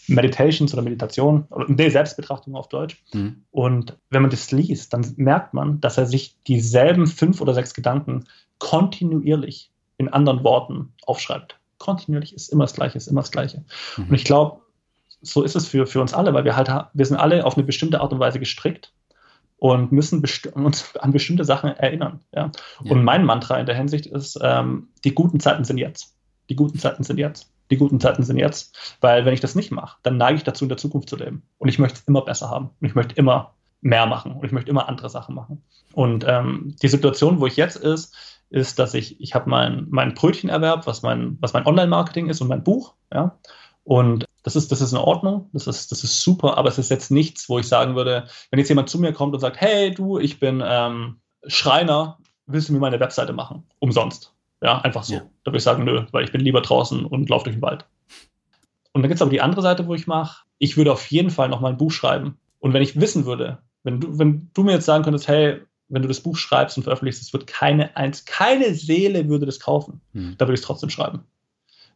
Meditations 0.07 0.73
oder 0.73 0.81
Meditation, 0.81 1.45
oder 1.49 1.65
nee, 1.67 1.89
Selbstbetrachtung 1.89 2.55
auf 2.55 2.69
Deutsch. 2.69 3.01
Mhm. 3.13 3.43
Und 3.51 3.97
wenn 4.09 4.21
man 4.21 4.31
das 4.31 4.51
liest, 4.51 4.93
dann 4.93 5.05
merkt 5.17 5.53
man, 5.53 5.79
dass 5.81 5.97
er 5.97 6.05
sich 6.05 6.35
dieselben 6.47 7.07
fünf 7.07 7.41
oder 7.41 7.53
sechs 7.53 7.73
Gedanken 7.73 8.25
kontinuierlich 8.59 9.71
in 9.97 10.09
anderen 10.09 10.43
Worten 10.43 10.93
aufschreibt. 11.05 11.59
Kontinuierlich 11.77 12.33
ist 12.33 12.49
immer 12.49 12.63
das 12.65 12.73
Gleiche, 12.73 12.97
ist 12.97 13.07
immer 13.07 13.21
das 13.21 13.31
Gleiche. 13.31 13.63
Mhm. 13.97 14.09
Und 14.09 14.15
ich 14.15 14.23
glaube, 14.23 14.62
so 15.23 15.41
ist 15.41 15.55
es 15.55 15.67
für, 15.67 15.87
für 15.87 16.01
uns 16.01 16.13
alle, 16.13 16.33
weil 16.33 16.43
wir 16.43 16.55
halt, 16.55 16.69
wir 16.93 17.05
sind 17.05 17.17
alle 17.17 17.45
auf 17.45 17.55
eine 17.55 17.63
bestimmte 17.63 18.01
Art 18.01 18.13
und 18.13 18.19
Weise 18.19 18.39
gestrickt 18.39 18.93
und 19.57 19.91
müssen 19.91 20.21
besti 20.21 20.49
uns 20.53 20.95
an 20.97 21.11
bestimmte 21.11 21.45
Sachen 21.45 21.69
erinnern. 21.71 22.19
Ja? 22.35 22.51
ja? 22.83 22.91
Und 22.91 23.03
mein 23.03 23.25
Mantra 23.25 23.57
in 23.59 23.65
der 23.65 23.75
Hinsicht 23.75 24.05
ist, 24.05 24.37
ähm, 24.43 24.89
die 25.03 25.15
guten 25.15 25.39
Zeiten 25.39 25.63
sind 25.63 25.77
jetzt. 25.77 26.15
Die 26.49 26.55
guten 26.55 26.77
Zeiten 26.77 27.03
sind 27.03 27.17
jetzt. 27.17 27.49
Die 27.71 27.77
guten 27.77 27.99
Zeiten 27.99 28.23
sind 28.23 28.37
jetzt. 28.37 28.97
Weil 28.99 29.25
wenn 29.25 29.33
ich 29.33 29.39
das 29.39 29.55
nicht 29.55 29.71
mache, 29.71 29.97
dann 30.03 30.17
neige 30.17 30.35
ich 30.35 30.43
dazu, 30.43 30.65
in 30.65 30.69
der 30.69 30.77
Zukunft 30.77 31.09
zu 31.09 31.15
leben. 31.15 31.43
Und 31.57 31.69
ich 31.69 31.79
möchte 31.79 31.99
es 31.99 32.07
immer 32.07 32.25
besser 32.25 32.49
haben. 32.49 32.71
Und 32.81 32.87
ich 32.87 32.93
möchte 32.93 33.15
immer 33.15 33.53
mehr 33.79 34.05
machen. 34.05 34.33
Und 34.33 34.45
ich 34.45 34.51
möchte 34.51 34.69
immer 34.69 34.89
andere 34.89 35.09
Sachen 35.09 35.33
machen. 35.33 35.63
Und 35.93 36.25
ähm, 36.27 36.75
die 36.81 36.89
Situation, 36.89 37.39
wo 37.39 37.47
ich 37.47 37.55
jetzt 37.55 37.77
ist, 37.77 38.13
ist, 38.49 38.79
dass 38.79 38.93
ich, 38.93 39.19
ich 39.21 39.33
habe 39.33 39.49
mein, 39.49 39.87
mein 39.89 40.13
Brötchenerwerb, 40.13 40.85
was 40.85 41.01
mein, 41.01 41.37
was 41.39 41.53
mein 41.53 41.65
Online-Marketing 41.65 42.29
ist 42.29 42.41
und 42.41 42.49
mein 42.49 42.63
Buch, 42.63 42.93
ja. 43.13 43.37
Und 43.85 44.25
das 44.43 44.55
ist, 44.55 44.71
das 44.71 44.81
ist 44.81 44.91
in 44.91 44.97
Ordnung, 44.97 45.49
das 45.53 45.67
ist, 45.67 45.91
das 45.91 46.03
ist 46.03 46.21
super, 46.21 46.57
aber 46.57 46.69
es 46.69 46.77
ist 46.77 46.89
jetzt 46.89 47.11
nichts, 47.11 47.49
wo 47.49 47.59
ich 47.59 47.67
sagen 47.67 47.95
würde, 47.95 48.27
wenn 48.51 48.59
jetzt 48.59 48.69
jemand 48.69 48.89
zu 48.89 48.99
mir 48.99 49.13
kommt 49.13 49.33
und 49.33 49.39
sagt, 49.39 49.59
hey 49.59 49.93
du, 49.93 50.19
ich 50.19 50.39
bin 50.39 50.61
ähm, 50.65 51.17
Schreiner, 51.47 52.19
willst 52.45 52.69
du 52.69 52.73
mir 52.73 52.79
meine 52.79 52.99
Webseite 52.99 53.33
machen? 53.33 53.63
Umsonst. 53.79 54.33
Ja, 54.61 54.79
einfach 54.79 55.03
so. 55.03 55.15
Ja. 55.15 55.21
Da 55.43 55.51
würde 55.51 55.57
ich 55.57 55.63
sagen, 55.63 55.83
nö, 55.83 56.05
weil 56.11 56.23
ich 56.23 56.31
bin 56.31 56.41
lieber 56.41 56.61
draußen 56.61 57.05
und 57.05 57.29
laufe 57.29 57.45
durch 57.45 57.55
den 57.55 57.61
Wald. 57.61 57.85
Und 58.93 59.01
dann 59.01 59.09
gibt 59.09 59.15
es 59.15 59.21
aber 59.21 59.31
die 59.31 59.41
andere 59.41 59.61
Seite, 59.61 59.87
wo 59.87 59.95
ich 59.95 60.07
mache, 60.07 60.43
ich 60.59 60.77
würde 60.77 60.91
auf 60.91 61.05
jeden 61.07 61.31
Fall 61.31 61.49
noch 61.49 61.59
mal 61.59 61.69
ein 61.69 61.77
Buch 61.77 61.91
schreiben. 61.91 62.37
Und 62.59 62.73
wenn 62.73 62.83
ich 62.83 62.99
wissen 62.99 63.25
würde, 63.25 63.59
wenn 63.83 63.99
du, 63.99 64.17
wenn 64.17 64.49
du 64.53 64.63
mir 64.63 64.73
jetzt 64.73 64.85
sagen 64.85 65.03
könntest, 65.03 65.27
hey, 65.27 65.61
wenn 65.89 66.01
du 66.01 66.07
das 66.07 66.21
Buch 66.21 66.37
schreibst 66.37 66.77
und 66.77 66.83
veröffentlichst, 66.83 67.21
es 67.21 67.33
wird 67.33 67.47
keine 67.47 67.95
eins, 67.97 68.25
keine 68.25 68.73
Seele 68.73 69.27
würde 69.27 69.45
das 69.45 69.59
kaufen, 69.59 70.01
hm. 70.13 70.35
da 70.37 70.45
würde 70.45 70.53
ich 70.53 70.61
es 70.61 70.65
trotzdem 70.65 70.89
schreiben. 70.89 71.23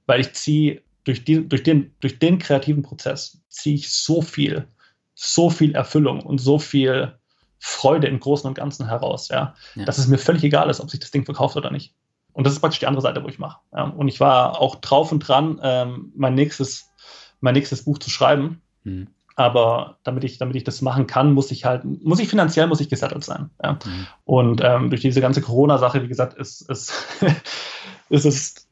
Weil 0.06 0.20
ich 0.20 0.34
ziehe 0.34 0.82
durch, 1.08 1.24
die, 1.24 1.48
durch, 1.48 1.64
den, 1.64 1.96
durch 2.02 2.20
den 2.20 2.38
kreativen 2.38 2.84
Prozess 2.84 3.42
ziehe 3.48 3.76
ich 3.76 3.94
so 3.94 4.22
viel, 4.22 4.68
so 5.14 5.50
viel 5.50 5.74
Erfüllung 5.74 6.22
und 6.22 6.40
so 6.40 6.60
viel 6.60 7.18
Freude 7.60 8.08
im 8.08 8.20
Großen 8.20 8.48
und 8.48 8.56
Ganzen 8.56 8.88
heraus, 8.88 9.30
ja, 9.30 9.56
ja. 9.76 9.86
dass 9.86 9.98
es 9.98 10.08
mir 10.08 10.18
völlig 10.18 10.44
egal 10.44 10.70
ist, 10.70 10.82
ob 10.82 10.92
sich 10.92 11.00
das 11.00 11.12
Ding 11.12 11.24
verkauft 11.24 11.56
oder 11.56 11.72
nicht. 11.72 11.96
Und 12.34 12.46
das 12.46 12.54
ist 12.54 12.60
praktisch 12.60 12.80
die 12.80 12.88
andere 12.88 13.02
Seite, 13.02 13.24
wo 13.24 13.30
ich 13.30 13.40
mache. 13.40 13.60
Ja. 13.74 13.86
Und 13.86 14.10
ich 14.10 14.20
war 14.20 14.60
auch 14.60 14.76
drauf 14.76 15.12
und 15.12 15.20
dran, 15.20 15.60
ähm, 15.64 16.12
mein, 16.16 16.36
nächstes, 16.36 16.92
mein 17.40 17.54
nächstes 17.54 17.86
Buch 17.86 17.98
zu 17.98 18.10
schreiben. 18.10 18.62
Mhm. 18.84 19.08
Aber 19.36 19.98
damit 20.04 20.24
ich, 20.24 20.38
damit 20.38 20.56
ich 20.56 20.64
das 20.64 20.82
machen 20.82 21.08
kann, 21.08 21.34
muss 21.34 21.52
ich 21.52 21.64
halt, 21.64 21.84
muss 21.86 22.20
ich 22.20 22.28
finanziell, 22.28 22.68
muss 22.68 22.82
ich 22.82 22.90
gesettelt 22.90 23.24
sein. 23.24 23.50
Ja. 23.64 23.74
Mhm. 23.74 24.08
Und 24.26 24.62
ähm, 24.64 24.90
durch 24.90 25.02
diese 25.02 25.22
ganze 25.22 25.42
Corona-Sache, 25.42 26.04
wie 26.04 26.08
gesagt, 26.08 26.34
ist, 26.38 26.70
ist, 26.70 26.94
ist 28.10 28.26
es 28.26 28.67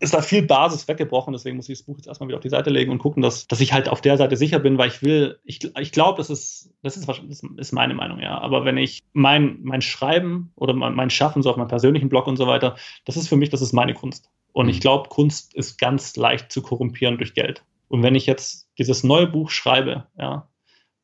ist 0.00 0.14
da 0.14 0.22
viel 0.22 0.42
Basis 0.42 0.88
weggebrochen, 0.88 1.34
deswegen 1.34 1.56
muss 1.56 1.68
ich 1.68 1.78
das 1.78 1.86
Buch 1.86 1.96
jetzt 1.98 2.06
erstmal 2.06 2.28
wieder 2.28 2.38
auf 2.38 2.42
die 2.42 2.48
Seite 2.48 2.70
legen 2.70 2.90
und 2.90 2.98
gucken, 2.98 3.22
dass, 3.22 3.46
dass 3.46 3.60
ich 3.60 3.74
halt 3.74 3.88
auf 3.88 4.00
der 4.00 4.16
Seite 4.16 4.34
sicher 4.34 4.58
bin, 4.58 4.78
weil 4.78 4.88
ich 4.88 5.02
will, 5.02 5.38
ich, 5.44 5.60
ich 5.78 5.92
glaube, 5.92 6.16
das 6.16 6.30
ist, 6.30 6.72
das 6.82 6.96
ist, 6.96 7.06
das 7.06 7.42
ist 7.42 7.72
meine 7.72 7.94
Meinung, 7.94 8.18
ja. 8.18 8.38
Aber 8.40 8.64
wenn 8.64 8.78
ich 8.78 9.00
mein, 9.12 9.58
mein 9.62 9.82
Schreiben 9.82 10.52
oder 10.56 10.72
mein, 10.72 10.94
mein 10.94 11.10
Schaffen, 11.10 11.42
so 11.42 11.50
auf 11.50 11.58
meinem 11.58 11.68
persönlichen 11.68 12.08
Blog 12.08 12.26
und 12.26 12.38
so 12.38 12.46
weiter, 12.46 12.76
das 13.04 13.18
ist 13.18 13.28
für 13.28 13.36
mich, 13.36 13.50
das 13.50 13.60
ist 13.60 13.74
meine 13.74 13.92
Kunst. 13.92 14.30
Und 14.52 14.66
mhm. 14.66 14.70
ich 14.70 14.80
glaube, 14.80 15.10
Kunst 15.10 15.54
ist 15.54 15.78
ganz 15.78 16.16
leicht 16.16 16.50
zu 16.50 16.62
korrumpieren 16.62 17.18
durch 17.18 17.34
Geld. 17.34 17.62
Und 17.88 18.02
wenn 18.02 18.14
ich 18.14 18.24
jetzt 18.24 18.68
dieses 18.78 19.04
neue 19.04 19.26
Buch 19.26 19.50
schreibe, 19.50 20.06
ja, 20.18 20.48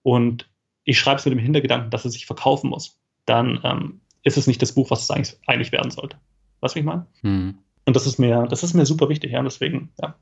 und 0.03 0.49
ich 0.85 0.99
schreibe 0.99 1.19
es 1.19 1.27
mit 1.27 1.33
dem 1.33 1.39
Hintergedanken, 1.41 1.91
dass 1.91 2.07
es 2.07 2.15
sich 2.15 2.25
verkaufen 2.25 2.71
muss, 2.71 2.99
dann 3.27 3.61
ähm, 3.63 4.01
ist 4.23 4.39
es 4.39 4.47
nicht 4.47 4.63
das 4.63 4.73
Buch, 4.73 4.91
was 4.91 5.03
es 5.03 5.11
eigentlich, 5.11 5.37
eigentlich 5.47 5.73
werden 5.73 5.91
sollte. 5.91 6.17
Weißt 6.61 6.75
du, 6.75 6.77
wie 6.77 6.81
ich 6.81 6.87
meine? 6.87 7.07
Mhm. 7.23 7.59
Und 7.87 7.97
das 7.97 8.07
ist 8.07 8.19
mir, 8.19 8.47
das 8.49 8.63
ist 8.63 8.75
mir 8.75 8.85
super 8.85 9.09
wichtig, 9.09 9.33
ja. 9.33 9.43
Deswegen, 9.43 9.91
ja, 10.01 10.17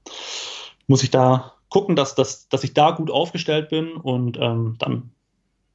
muss 0.86 1.02
ich 1.02 1.10
da 1.10 1.54
gucken, 1.70 1.96
dass, 1.96 2.14
dass, 2.14 2.48
dass 2.48 2.62
ich 2.62 2.74
da 2.74 2.92
gut 2.92 3.10
aufgestellt 3.10 3.70
bin 3.70 3.92
und 3.92 4.38
ähm, 4.40 4.76
dann, 4.78 5.10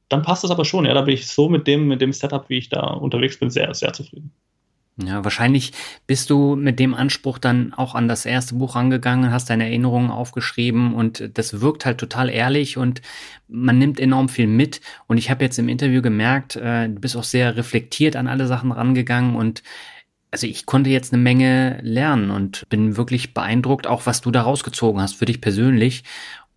dann 0.08 0.22
passt 0.22 0.44
es 0.44 0.50
aber 0.50 0.64
schon, 0.64 0.86
ja. 0.86 0.94
Da 0.94 1.02
bin 1.02 1.14
ich 1.14 1.28
so 1.28 1.48
mit 1.48 1.66
dem, 1.66 1.88
mit 1.88 2.00
dem 2.00 2.12
Setup, 2.12 2.48
wie 2.48 2.58
ich 2.58 2.68
da 2.68 2.80
unterwegs 2.80 3.38
bin, 3.38 3.50
sehr, 3.50 3.74
sehr 3.74 3.92
zufrieden. 3.92 4.32
Ja, 4.96 5.24
wahrscheinlich 5.24 5.72
bist 6.06 6.30
du 6.30 6.56
mit 6.56 6.78
dem 6.78 6.94
Anspruch 6.94 7.38
dann 7.38 7.72
auch 7.72 7.94
an 7.94 8.08
das 8.08 8.26
erste 8.26 8.56
Buch 8.56 8.74
rangegangen, 8.74 9.32
hast 9.32 9.48
deine 9.48 9.64
Erinnerungen 9.64 10.10
aufgeschrieben 10.10 10.94
und 10.94 11.38
das 11.38 11.60
wirkt 11.60 11.86
halt 11.86 11.98
total 11.98 12.28
ehrlich 12.28 12.76
und 12.76 13.00
man 13.48 13.78
nimmt 13.78 13.98
enorm 13.98 14.28
viel 14.28 14.46
mit. 14.46 14.80
Und 15.06 15.16
ich 15.16 15.30
habe 15.30 15.44
jetzt 15.44 15.58
im 15.58 15.68
Interview 15.68 16.02
gemerkt, 16.02 16.56
äh, 16.56 16.88
du 16.88 17.00
bist 17.00 17.16
auch 17.16 17.24
sehr 17.24 17.56
reflektiert 17.56 18.16
an 18.16 18.28
alle 18.28 18.46
Sachen 18.46 18.72
rangegangen 18.72 19.36
und 19.36 19.62
also 20.30 20.46
ich 20.46 20.66
konnte 20.66 20.90
jetzt 20.90 21.12
eine 21.12 21.22
Menge 21.22 21.80
lernen 21.82 22.30
und 22.30 22.68
bin 22.68 22.96
wirklich 22.96 23.34
beeindruckt, 23.34 23.86
auch 23.86 24.06
was 24.06 24.20
du 24.20 24.30
da 24.30 24.42
rausgezogen 24.42 25.00
hast 25.00 25.14
für 25.14 25.24
dich 25.24 25.40
persönlich 25.40 26.04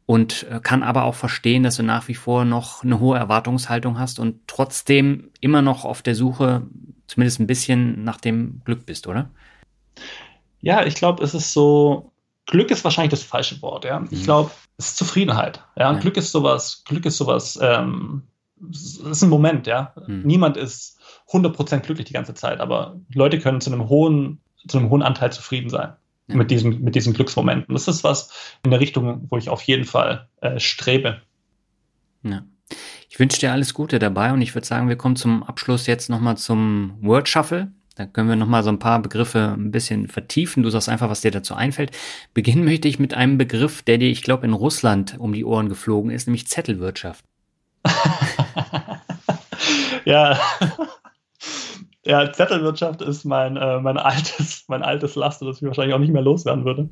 und 0.05 0.43
äh, 0.49 0.59
kann 0.61 0.83
aber 0.83 1.03
auch 1.03 1.15
verstehen, 1.15 1.63
dass 1.63 1.77
du 1.77 1.83
nach 1.83 2.07
wie 2.07 2.15
vor 2.15 2.45
noch 2.45 2.83
eine 2.83 2.99
hohe 2.99 3.17
Erwartungshaltung 3.17 3.97
hast 3.97 4.19
und 4.19 4.41
trotzdem 4.47 5.31
immer 5.39 5.61
noch 5.61 5.85
auf 5.85 6.01
der 6.01 6.15
Suche, 6.15 6.63
zumindest 7.07 7.39
ein 7.39 7.47
bisschen 7.47 8.03
nach 8.03 8.19
dem 8.19 8.61
Glück 8.65 8.85
bist, 8.85 9.07
oder? 9.07 9.29
Ja, 10.61 10.85
ich 10.85 10.95
glaube, 10.95 11.23
es 11.23 11.33
ist 11.33 11.53
so, 11.53 12.11
Glück 12.45 12.71
ist 12.71 12.83
wahrscheinlich 12.83 13.11
das 13.11 13.23
falsche 13.23 13.61
Wort, 13.61 13.85
ja. 13.85 14.03
Ich 14.11 14.21
mhm. 14.21 14.23
glaube, 14.23 14.51
es 14.77 14.89
ist 14.89 14.97
Zufriedenheit. 14.97 15.63
Ja? 15.75 15.91
ja, 15.91 15.99
Glück 15.99 16.17
ist 16.17 16.31
sowas, 16.31 16.83
Glück 16.85 17.05
ist 17.05 17.17
sowas, 17.17 17.57
ähm, 17.61 18.23
es 18.71 18.97
ist 18.97 19.23
ein 19.23 19.29
Moment, 19.29 19.67
ja. 19.67 19.93
Mhm. 20.07 20.21
Niemand 20.23 20.57
ist 20.57 20.99
100% 21.29 21.79
glücklich 21.79 22.07
die 22.07 22.13
ganze 22.13 22.33
Zeit, 22.33 22.59
aber 22.59 22.99
Leute 23.13 23.39
können 23.39 23.61
zu 23.61 23.71
einem 23.71 23.89
hohen, 23.89 24.41
zu 24.67 24.77
einem 24.77 24.89
hohen 24.89 25.01
Anteil 25.01 25.31
zufrieden 25.31 25.69
sein 25.69 25.93
ja. 26.27 26.35
mit, 26.35 26.51
diesem, 26.51 26.81
mit 26.81 26.95
diesen 26.95 27.13
Glücksmomenten. 27.13 27.73
Das 27.73 27.87
ist 27.87 28.03
was 28.03 28.31
in 28.63 28.71
der 28.71 28.79
Richtung, 28.79 29.27
wo 29.29 29.37
ich 29.37 29.49
auf 29.49 29.61
jeden 29.63 29.85
Fall 29.85 30.27
äh, 30.41 30.59
strebe. 30.59 31.21
Ja. 32.23 32.43
Ich 33.09 33.19
wünsche 33.19 33.39
dir 33.39 33.51
alles 33.51 33.73
Gute 33.73 33.99
dabei 33.99 34.33
und 34.33 34.41
ich 34.41 34.55
würde 34.55 34.65
sagen, 34.65 34.89
wir 34.89 34.95
kommen 34.95 35.15
zum 35.15 35.43
Abschluss 35.43 35.85
jetzt 35.85 36.09
nochmal 36.09 36.37
zum 36.37 36.97
Word 37.01 37.29
Shuffle. 37.29 37.71
Da 37.95 38.07
können 38.07 38.27
wir 38.27 38.35
nochmal 38.35 38.63
so 38.63 38.69
ein 38.69 38.79
paar 38.79 38.99
Begriffe 39.03 39.53
ein 39.55 39.69
bisschen 39.69 40.07
vertiefen. 40.07 40.63
Du 40.63 40.71
sagst 40.71 40.89
einfach, 40.89 41.09
was 41.09 41.21
dir 41.21 41.29
dazu 41.29 41.53
einfällt. 41.53 41.91
Beginnen 42.33 42.65
möchte 42.65 42.87
ich 42.87 42.97
mit 42.97 43.13
einem 43.13 43.37
Begriff, 43.37 43.83
der 43.83 43.99
dir, 43.99 44.09
ich 44.09 44.23
glaube, 44.23 44.47
in 44.47 44.53
Russland 44.53 45.15
um 45.19 45.31
die 45.31 45.45
Ohren 45.45 45.69
geflogen 45.69 46.09
ist, 46.09 46.25
nämlich 46.25 46.47
Zettelwirtschaft. 46.47 47.23
ja, 50.05 50.39
ja, 52.05 52.31
Zettelwirtschaft 52.31 53.01
ist 53.01 53.23
mein, 53.23 53.55
äh, 53.55 53.79
mein, 53.79 53.97
altes, 53.97 54.65
mein 54.67 54.83
altes 54.83 55.15
Laster, 55.15 55.45
das 55.45 55.57
ich 55.57 55.67
wahrscheinlich 55.67 55.95
auch 55.95 55.99
nicht 55.99 56.11
mehr 56.11 56.21
loswerden 56.21 56.65
würde. 56.65 56.89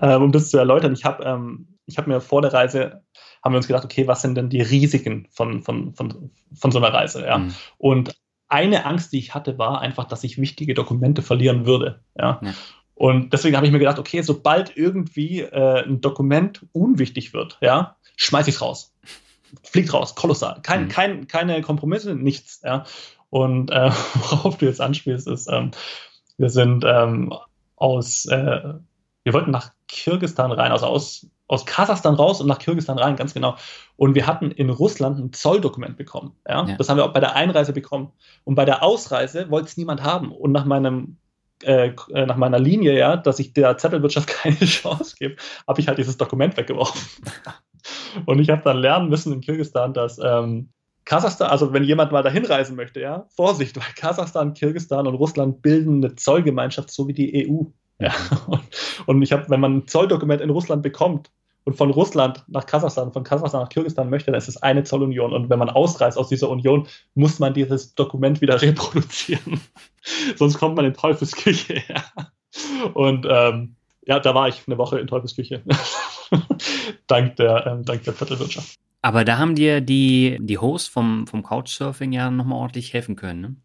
Ähm, 0.00 0.22
um 0.22 0.32
das 0.32 0.50
zu 0.50 0.58
erläutern, 0.58 0.92
ich 0.92 1.04
habe 1.04 1.22
ähm, 1.24 1.78
hab 1.96 2.06
mir 2.06 2.20
vor 2.20 2.42
der 2.42 2.52
Reise, 2.52 3.02
haben 3.42 3.52
wir 3.52 3.58
uns 3.58 3.68
gedacht, 3.68 3.84
okay, 3.84 4.08
was 4.08 4.22
sind 4.22 4.34
denn 4.34 4.50
die 4.50 4.60
Risiken 4.60 5.28
von, 5.30 5.62
von, 5.62 5.94
von, 5.94 6.30
von 6.54 6.70
so 6.72 6.78
einer 6.78 6.92
Reise? 6.92 7.24
Ja? 7.24 7.38
Mhm. 7.38 7.54
Und 7.78 8.16
eine 8.48 8.84
Angst, 8.84 9.12
die 9.12 9.18
ich 9.18 9.34
hatte, 9.34 9.58
war 9.58 9.80
einfach, 9.80 10.06
dass 10.06 10.24
ich 10.24 10.38
wichtige 10.38 10.74
Dokumente 10.74 11.22
verlieren 11.22 11.64
würde. 11.64 12.00
Ja? 12.16 12.40
ja. 12.42 12.52
Und 12.94 13.32
deswegen 13.32 13.56
habe 13.56 13.64
ich 13.64 13.70
mir 13.70 13.78
gedacht, 13.78 14.00
okay, 14.00 14.22
sobald 14.22 14.76
irgendwie 14.76 15.42
äh, 15.42 15.84
ein 15.84 16.00
Dokument 16.00 16.66
unwichtig 16.72 17.32
wird, 17.32 17.58
ja, 17.60 17.96
schmeiß 18.16 18.48
ich 18.48 18.56
es 18.56 18.60
raus. 18.60 18.92
Fliegt 19.62 19.92
raus, 19.92 20.14
kolossal. 20.14 20.60
Kein, 20.62 20.84
mhm. 20.84 20.88
kein, 20.88 21.26
keine 21.26 21.60
Kompromisse, 21.62 22.14
nichts. 22.14 22.60
Ja. 22.64 22.84
Und 23.30 23.70
äh, 23.70 23.90
worauf 24.14 24.58
du 24.58 24.66
jetzt 24.66 24.80
anspielst, 24.80 25.26
ist, 25.28 25.48
ähm, 25.50 25.70
wir 26.36 26.50
sind 26.50 26.84
ähm, 26.86 27.32
aus, 27.76 28.26
äh, 28.26 28.74
wir 29.24 29.32
wollten 29.32 29.50
nach 29.50 29.72
Kirgistan 29.88 30.52
rein, 30.52 30.72
also 30.72 30.86
aus, 30.86 31.26
aus 31.46 31.66
Kasachstan 31.66 32.14
raus 32.14 32.40
und 32.40 32.46
nach 32.46 32.58
Kirgistan 32.58 32.98
rein, 32.98 33.16
ganz 33.16 33.34
genau. 33.34 33.56
Und 33.96 34.14
wir 34.14 34.26
hatten 34.26 34.50
in 34.50 34.70
Russland 34.70 35.18
ein 35.18 35.32
Zolldokument 35.32 35.96
bekommen. 35.96 36.36
Ja? 36.46 36.66
ja. 36.66 36.76
Das 36.76 36.88
haben 36.88 36.96
wir 36.96 37.04
auch 37.04 37.12
bei 37.12 37.20
der 37.20 37.34
Einreise 37.34 37.72
bekommen. 37.72 38.12
Und 38.44 38.54
bei 38.54 38.64
der 38.64 38.82
Ausreise 38.82 39.50
wollte 39.50 39.68
es 39.68 39.76
niemand 39.76 40.02
haben. 40.02 40.30
Und 40.32 40.52
nach 40.52 40.64
meinem 40.64 41.16
äh, 41.64 41.88
äh 41.88 42.26
nach 42.26 42.36
meiner 42.36 42.58
Linie, 42.58 42.96
ja, 42.96 43.16
dass 43.16 43.38
ich 43.40 43.52
der 43.52 43.76
Zettelwirtschaft 43.78 44.28
keine 44.42 44.58
Chance 44.58 45.16
gebe, 45.18 45.36
habe 45.66 45.80
ich 45.80 45.88
halt 45.88 45.98
dieses 45.98 46.16
Dokument 46.16 46.56
weggeworfen. 46.56 47.00
Und 48.26 48.38
ich 48.38 48.50
habe 48.50 48.62
dann 48.62 48.78
lernen 48.78 49.08
müssen 49.08 49.32
in 49.32 49.40
Kirgistan, 49.40 49.92
dass 49.92 50.18
ähm, 50.22 50.70
Kasachstan, 51.04 51.48
also 51.48 51.72
wenn 51.72 51.84
jemand 51.84 52.12
mal 52.12 52.22
dahin 52.22 52.44
reisen 52.44 52.76
möchte, 52.76 53.00
ja, 53.00 53.26
Vorsicht, 53.34 53.76
weil 53.76 53.94
Kasachstan, 53.96 54.52
Kirgistan 54.52 55.06
und 55.06 55.14
Russland 55.14 55.62
bilden 55.62 56.04
eine 56.04 56.14
Zollgemeinschaft, 56.14 56.90
so 56.90 57.08
wie 57.08 57.14
die 57.14 57.48
EU. 57.48 57.62
Ja. 57.98 58.12
Und, 58.46 58.60
und 59.06 59.22
ich 59.22 59.32
habe, 59.32 59.48
wenn 59.48 59.60
man 59.60 59.78
ein 59.78 59.88
Zolldokument 59.88 60.42
in 60.42 60.50
Russland 60.50 60.82
bekommt 60.82 61.30
und 61.64 61.76
von 61.76 61.90
Russland 61.90 62.44
nach 62.48 62.66
Kasachstan, 62.66 63.12
von 63.12 63.24
Kasachstan 63.24 63.62
nach 63.62 63.70
Kirgistan 63.70 64.10
möchte, 64.10 64.30
dann 64.30 64.38
ist 64.38 64.48
es 64.48 64.62
eine 64.62 64.84
Zollunion. 64.84 65.32
Und 65.32 65.48
wenn 65.48 65.58
man 65.58 65.70
ausreist 65.70 66.18
aus 66.18 66.28
dieser 66.28 66.50
Union, 66.50 66.86
muss 67.14 67.38
man 67.38 67.54
dieses 67.54 67.94
Dokument 67.94 68.42
wieder 68.42 68.60
reproduzieren. 68.62 69.60
Sonst 70.36 70.58
kommt 70.58 70.76
man 70.76 70.84
in 70.84 70.94
Teufelsküche. 70.94 71.82
Ja. 71.88 72.90
Und 72.94 73.26
ähm, 73.28 73.76
ja, 74.06 74.18
da 74.18 74.34
war 74.34 74.48
ich 74.48 74.62
eine 74.66 74.78
Woche 74.78 74.98
in 74.98 75.06
Teufelsküche. 75.06 75.62
Dank 77.06 77.36
der, 77.36 77.66
ähm, 77.66 77.84
dank 77.84 78.04
der 78.04 78.12
Viertelwirtschaft. 78.12 78.74
Aber 79.02 79.24
da 79.24 79.38
haben 79.38 79.54
dir 79.54 79.80
die, 79.80 80.38
die 80.40 80.58
Hosts 80.58 80.88
vom, 80.88 81.26
vom 81.26 81.42
Couchsurfing 81.42 82.12
ja 82.12 82.30
nochmal 82.30 82.58
ordentlich 82.58 82.92
helfen 82.92 83.16
können, 83.16 83.40
ne? 83.40 83.56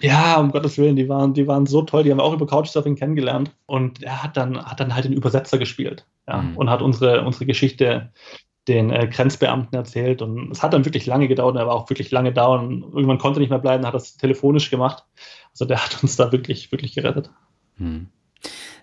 Ja, 0.00 0.38
um 0.38 0.52
Gottes 0.52 0.78
Willen, 0.78 0.94
die 0.94 1.08
waren, 1.08 1.34
die 1.34 1.48
waren 1.48 1.66
so 1.66 1.82
toll, 1.82 2.04
die 2.04 2.10
haben 2.12 2.18
wir 2.18 2.24
auch 2.24 2.32
über 2.32 2.46
Couchsurfing 2.46 2.94
kennengelernt. 2.94 3.50
Und 3.66 4.02
er 4.02 4.22
hat 4.22 4.36
dann, 4.36 4.64
hat 4.64 4.78
dann 4.78 4.94
halt 4.94 5.06
den 5.06 5.12
Übersetzer 5.12 5.58
gespielt 5.58 6.06
ja, 6.28 6.42
mhm. 6.42 6.56
und 6.56 6.70
hat 6.70 6.82
unsere, 6.82 7.24
unsere 7.24 7.46
Geschichte 7.46 8.12
den 8.68 8.90
äh, 8.90 9.08
Grenzbeamten 9.08 9.76
erzählt. 9.76 10.22
Und 10.22 10.52
es 10.52 10.62
hat 10.62 10.72
dann 10.72 10.84
wirklich 10.84 11.06
lange 11.06 11.26
gedauert, 11.26 11.56
er 11.56 11.66
war 11.66 11.74
auch 11.74 11.90
wirklich 11.90 12.10
lange 12.12 12.32
da 12.32 12.46
und 12.46 12.82
irgendwann 12.82 13.18
konnte 13.18 13.40
nicht 13.40 13.50
mehr 13.50 13.58
bleiben, 13.58 13.86
hat 13.86 13.94
das 13.94 14.16
telefonisch 14.16 14.70
gemacht. 14.70 15.04
Also 15.50 15.64
der 15.64 15.84
hat 15.84 16.00
uns 16.02 16.14
da 16.14 16.30
wirklich, 16.30 16.70
wirklich 16.70 16.94
gerettet. 16.94 17.30
Mhm. 17.76 18.06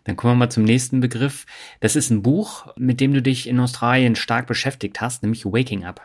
Dann 0.06 0.16
kommen 0.16 0.34
wir 0.34 0.38
mal 0.46 0.50
zum 0.50 0.64
nächsten 0.64 1.02
Begriff. 1.02 1.46
Das 1.82 1.96
ist 1.96 2.10
ein 2.10 2.22
Buch, 2.22 2.68
mit 2.78 3.02
dem 3.02 3.14
du 3.14 3.22
dich 3.22 3.48
in 3.48 3.60
Australien 3.60 4.16
stark 4.16 4.48
beschäftigt 4.48 5.02
hast, 5.02 5.24
nämlich 5.24 5.46
Waking 5.46 5.84
Up. 5.84 6.02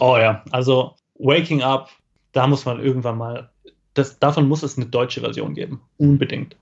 Oh 0.00 0.16
ja, 0.16 0.42
also 0.50 0.94
Waking 1.18 1.62
Up, 1.62 1.90
da 2.32 2.46
muss 2.46 2.64
man 2.64 2.80
irgendwann 2.80 3.18
mal, 3.18 3.50
das, 3.94 4.18
davon 4.18 4.48
muss 4.48 4.62
es 4.62 4.76
eine 4.76 4.86
deutsche 4.86 5.20
Version 5.20 5.54
geben, 5.54 5.82
unbedingt. 5.98 6.56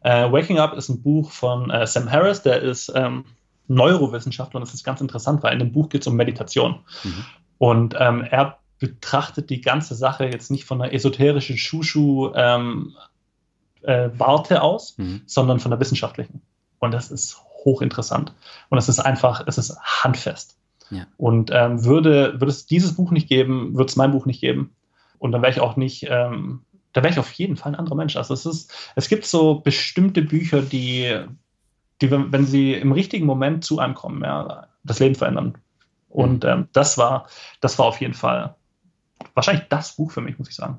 Äh, 0.00 0.30
Waking 0.30 0.58
Up 0.58 0.74
ist 0.74 0.88
ein 0.88 1.02
Buch 1.02 1.30
von 1.30 1.70
äh, 1.70 1.86
Sam 1.86 2.10
Harris, 2.10 2.42
der 2.42 2.60
ist 2.60 2.92
ähm, 2.94 3.24
Neurowissenschaftler 3.68 4.58
und 4.58 4.66
das 4.66 4.74
ist 4.74 4.84
ganz 4.84 5.00
interessant, 5.00 5.42
weil 5.42 5.52
in 5.52 5.58
dem 5.60 5.72
Buch 5.72 5.88
geht 5.88 6.02
es 6.02 6.06
um 6.06 6.16
Meditation. 6.16 6.80
Mhm. 7.02 7.24
Und 7.58 7.94
ähm, 7.98 8.22
er 8.22 8.58
betrachtet 8.78 9.50
die 9.50 9.60
ganze 9.60 9.94
Sache 9.94 10.26
jetzt 10.26 10.50
nicht 10.50 10.64
von 10.64 10.80
einer 10.80 10.92
esoterischen 10.92 11.56
Schuschu 11.56 12.32
ähm, 12.34 12.94
äh, 13.86 14.10
Warte 14.18 14.62
aus, 14.62 14.96
mhm. 14.98 15.22
sondern 15.26 15.60
von 15.60 15.70
der 15.70 15.80
wissenschaftlichen. 15.80 16.42
Und 16.78 16.92
das 16.92 17.10
ist 17.10 17.40
hochinteressant. 17.64 18.32
Und 18.68 18.78
es 18.78 18.88
ist 18.88 19.00
einfach, 19.00 19.44
es 19.46 19.58
ist 19.58 19.78
handfest. 19.80 20.56
Ja. 20.90 21.06
Und 21.16 21.50
ähm, 21.52 21.84
würde, 21.84 22.34
würde 22.34 22.46
es 22.46 22.66
dieses 22.66 22.94
Buch 22.94 23.10
nicht 23.10 23.28
geben, 23.28 23.76
würde 23.76 23.88
es 23.88 23.96
mein 23.96 24.12
Buch 24.12 24.26
nicht 24.26 24.40
geben. 24.40 24.74
Und 25.18 25.32
dann 25.32 25.42
wäre 25.42 25.52
ich 25.52 25.60
auch 25.60 25.76
nicht, 25.76 26.06
ähm, 26.08 26.62
da 26.92 27.02
wäre 27.02 27.12
ich 27.12 27.18
auf 27.18 27.32
jeden 27.32 27.56
Fall 27.56 27.72
ein 27.72 27.78
anderer 27.78 27.96
Mensch. 27.96 28.16
Also 28.16 28.34
es 28.34 28.46
ist, 28.46 28.72
es 28.94 29.08
gibt 29.08 29.26
so 29.26 29.56
bestimmte 29.60 30.22
Bücher, 30.22 30.62
die, 30.62 31.24
die, 32.00 32.10
wenn 32.10 32.46
sie 32.46 32.74
im 32.74 32.92
richtigen 32.92 33.26
Moment 33.26 33.64
zu 33.64 33.78
einem 33.78 33.94
kommen, 33.94 34.22
ja, 34.22 34.68
das 34.84 35.00
Leben 35.00 35.14
verändern. 35.14 35.58
Und 36.08 36.44
mhm. 36.44 36.50
ähm, 36.50 36.68
das 36.72 36.98
war, 36.98 37.26
das 37.60 37.78
war 37.78 37.86
auf 37.86 38.00
jeden 38.00 38.14
Fall 38.14 38.54
wahrscheinlich 39.34 39.66
das 39.68 39.96
Buch 39.96 40.12
für 40.12 40.20
mich, 40.20 40.38
muss 40.38 40.48
ich 40.48 40.54
sagen, 40.54 40.78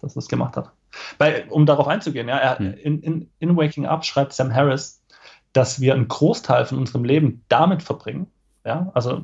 dass 0.00 0.14
das 0.14 0.28
gemacht 0.28 0.56
hat. 0.56 0.70
Weil, 1.18 1.46
um 1.50 1.66
darauf 1.66 1.88
einzugehen, 1.88 2.28
ja, 2.28 2.38
er, 2.38 2.58
hm. 2.58 2.74
in, 2.74 3.02
in, 3.02 3.30
in 3.38 3.56
Waking 3.56 3.86
Up 3.86 4.04
schreibt 4.04 4.32
Sam 4.32 4.54
Harris, 4.54 5.02
dass 5.52 5.80
wir 5.80 5.94
einen 5.94 6.08
Großteil 6.08 6.66
von 6.66 6.78
unserem 6.78 7.04
Leben 7.04 7.44
damit 7.48 7.82
verbringen, 7.82 8.26
ja, 8.64 8.90
also 8.94 9.22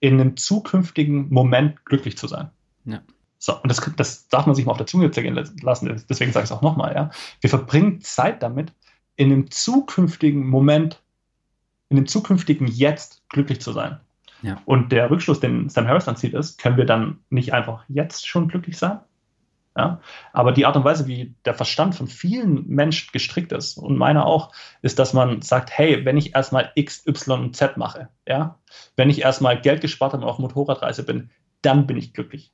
in 0.00 0.20
einem 0.20 0.36
zukünftigen 0.36 1.30
Moment 1.30 1.84
glücklich 1.86 2.18
zu 2.18 2.28
sein. 2.28 2.50
Ja. 2.84 3.00
So, 3.38 3.60
und 3.60 3.70
das, 3.70 3.80
das 3.96 4.28
darf 4.28 4.46
man 4.46 4.54
sich 4.54 4.64
mal 4.66 4.72
auf 4.72 4.78
der 4.78 4.86
Zunge 4.86 5.10
zergehen 5.10 5.34
lassen, 5.62 6.04
deswegen 6.08 6.32
sage 6.32 6.44
ich 6.44 6.50
es 6.50 6.56
auch 6.56 6.62
nochmal, 6.62 6.94
ja. 6.94 7.10
Wir 7.40 7.50
verbringen 7.50 8.00
Zeit 8.00 8.42
damit, 8.42 8.72
in 9.16 9.32
einem 9.32 9.50
zukünftigen 9.50 10.46
Moment, 10.46 11.00
in 11.88 11.96
dem 11.96 12.06
zukünftigen 12.06 12.66
Jetzt 12.66 13.22
glücklich 13.28 13.60
zu 13.60 13.72
sein. 13.72 14.00
Ja. 14.42 14.60
Und 14.66 14.92
der 14.92 15.10
Rückschluss, 15.10 15.40
den 15.40 15.68
Sam 15.68 15.88
Harris 15.88 16.04
dann 16.04 16.16
zieht, 16.16 16.34
ist, 16.34 16.58
können 16.58 16.76
wir 16.76 16.84
dann 16.84 17.18
nicht 17.30 17.54
einfach 17.54 17.84
jetzt 17.88 18.26
schon 18.26 18.48
glücklich 18.48 18.76
sein? 18.76 19.00
Ja? 19.76 20.00
Aber 20.32 20.52
die 20.52 20.66
Art 20.66 20.76
und 20.76 20.84
Weise, 20.84 21.06
wie 21.06 21.34
der 21.44 21.54
Verstand 21.54 21.94
von 21.94 22.06
vielen 22.06 22.66
Menschen 22.68 23.10
gestrickt 23.12 23.52
ist 23.52 23.76
und 23.76 23.96
meiner 23.96 24.26
auch, 24.26 24.52
ist, 24.82 24.98
dass 24.98 25.12
man 25.12 25.42
sagt, 25.42 25.70
hey, 25.76 26.04
wenn 26.04 26.16
ich 26.16 26.34
erstmal 26.34 26.70
X, 26.74 27.06
Y 27.06 27.40
und 27.40 27.56
Z 27.56 27.76
mache, 27.76 28.08
ja, 28.26 28.58
wenn 28.96 29.10
ich 29.10 29.22
erstmal 29.22 29.60
Geld 29.60 29.80
gespart 29.80 30.12
habe 30.12 30.22
und 30.22 30.28
auf 30.28 30.38
Motorradreise 30.38 31.04
bin, 31.04 31.30
dann 31.62 31.86
bin 31.86 31.96
ich 31.96 32.12
glücklich. 32.12 32.52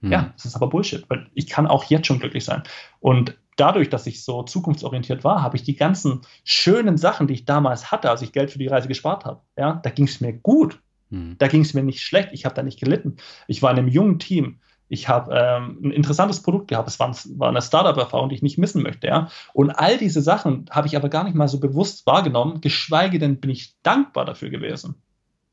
Hm. 0.00 0.12
Ja, 0.12 0.32
das 0.34 0.44
ist 0.44 0.56
aber 0.56 0.68
Bullshit, 0.68 1.08
weil 1.08 1.30
ich 1.34 1.48
kann 1.48 1.66
auch 1.66 1.84
jetzt 1.84 2.06
schon 2.06 2.18
glücklich 2.18 2.44
sein. 2.44 2.62
Und 3.00 3.38
dadurch, 3.56 3.88
dass 3.88 4.06
ich 4.06 4.22
so 4.22 4.42
zukunftsorientiert 4.42 5.24
war, 5.24 5.42
habe 5.42 5.56
ich 5.56 5.62
die 5.62 5.76
ganzen 5.76 6.22
schönen 6.44 6.98
Sachen, 6.98 7.26
die 7.26 7.34
ich 7.34 7.44
damals 7.46 7.90
hatte, 7.90 8.10
als 8.10 8.20
ich 8.22 8.32
Geld 8.32 8.50
für 8.50 8.58
die 8.58 8.66
Reise 8.66 8.88
gespart 8.88 9.24
habe, 9.24 9.40
ja, 9.56 9.80
da 9.82 9.90
ging 9.90 10.06
es 10.06 10.20
mir 10.20 10.32
gut. 10.32 10.80
Hm. 11.10 11.36
Da 11.38 11.48
ging 11.48 11.62
es 11.62 11.72
mir 11.72 11.82
nicht 11.82 12.02
schlecht, 12.02 12.30
ich 12.32 12.44
habe 12.44 12.54
da 12.54 12.62
nicht 12.62 12.80
gelitten. 12.80 13.16
Ich 13.46 13.62
war 13.62 13.70
in 13.70 13.78
einem 13.78 13.88
jungen 13.88 14.18
Team 14.18 14.60
ich 14.88 15.08
habe 15.08 15.34
ähm, 15.34 15.78
ein 15.82 15.90
interessantes 15.90 16.42
Produkt 16.42 16.68
gehabt. 16.68 16.88
Es 16.88 16.98
war, 17.00 17.14
war 17.36 17.48
eine 17.48 17.62
Startup-Erfahrung, 17.62 18.28
die 18.28 18.34
ich 18.36 18.42
nicht 18.42 18.58
missen 18.58 18.82
möchte. 18.82 19.06
Ja? 19.06 19.28
Und 19.52 19.70
all 19.70 19.98
diese 19.98 20.22
Sachen 20.22 20.66
habe 20.70 20.86
ich 20.86 20.96
aber 20.96 21.08
gar 21.08 21.24
nicht 21.24 21.34
mal 21.34 21.48
so 21.48 21.58
bewusst 21.58 22.06
wahrgenommen, 22.06 22.60
geschweige 22.60 23.18
denn 23.18 23.40
bin 23.40 23.50
ich 23.50 23.74
dankbar 23.82 24.24
dafür 24.24 24.50
gewesen. 24.50 24.96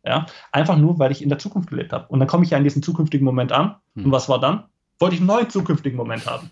Ja? 0.05 0.25
Einfach 0.51 0.77
nur, 0.77 0.99
weil 0.99 1.11
ich 1.11 1.21
in 1.21 1.29
der 1.29 1.39
Zukunft 1.39 1.69
gelebt 1.69 1.93
habe. 1.93 2.07
Und 2.09 2.19
dann 2.19 2.27
komme 2.27 2.43
ich 2.43 2.51
ja 2.51 2.57
in 2.57 2.63
diesen 2.63 2.83
zukünftigen 2.83 3.25
Moment 3.25 3.51
an. 3.51 3.75
Hm. 3.95 4.05
Und 4.05 4.11
was 4.11 4.27
war 4.29 4.39
dann? 4.39 4.65
Wollte 4.99 5.15
ich 5.15 5.21
einen 5.21 5.27
neuen 5.27 5.49
zukünftigen 5.49 5.97
Moment 5.97 6.25
haben. 6.25 6.49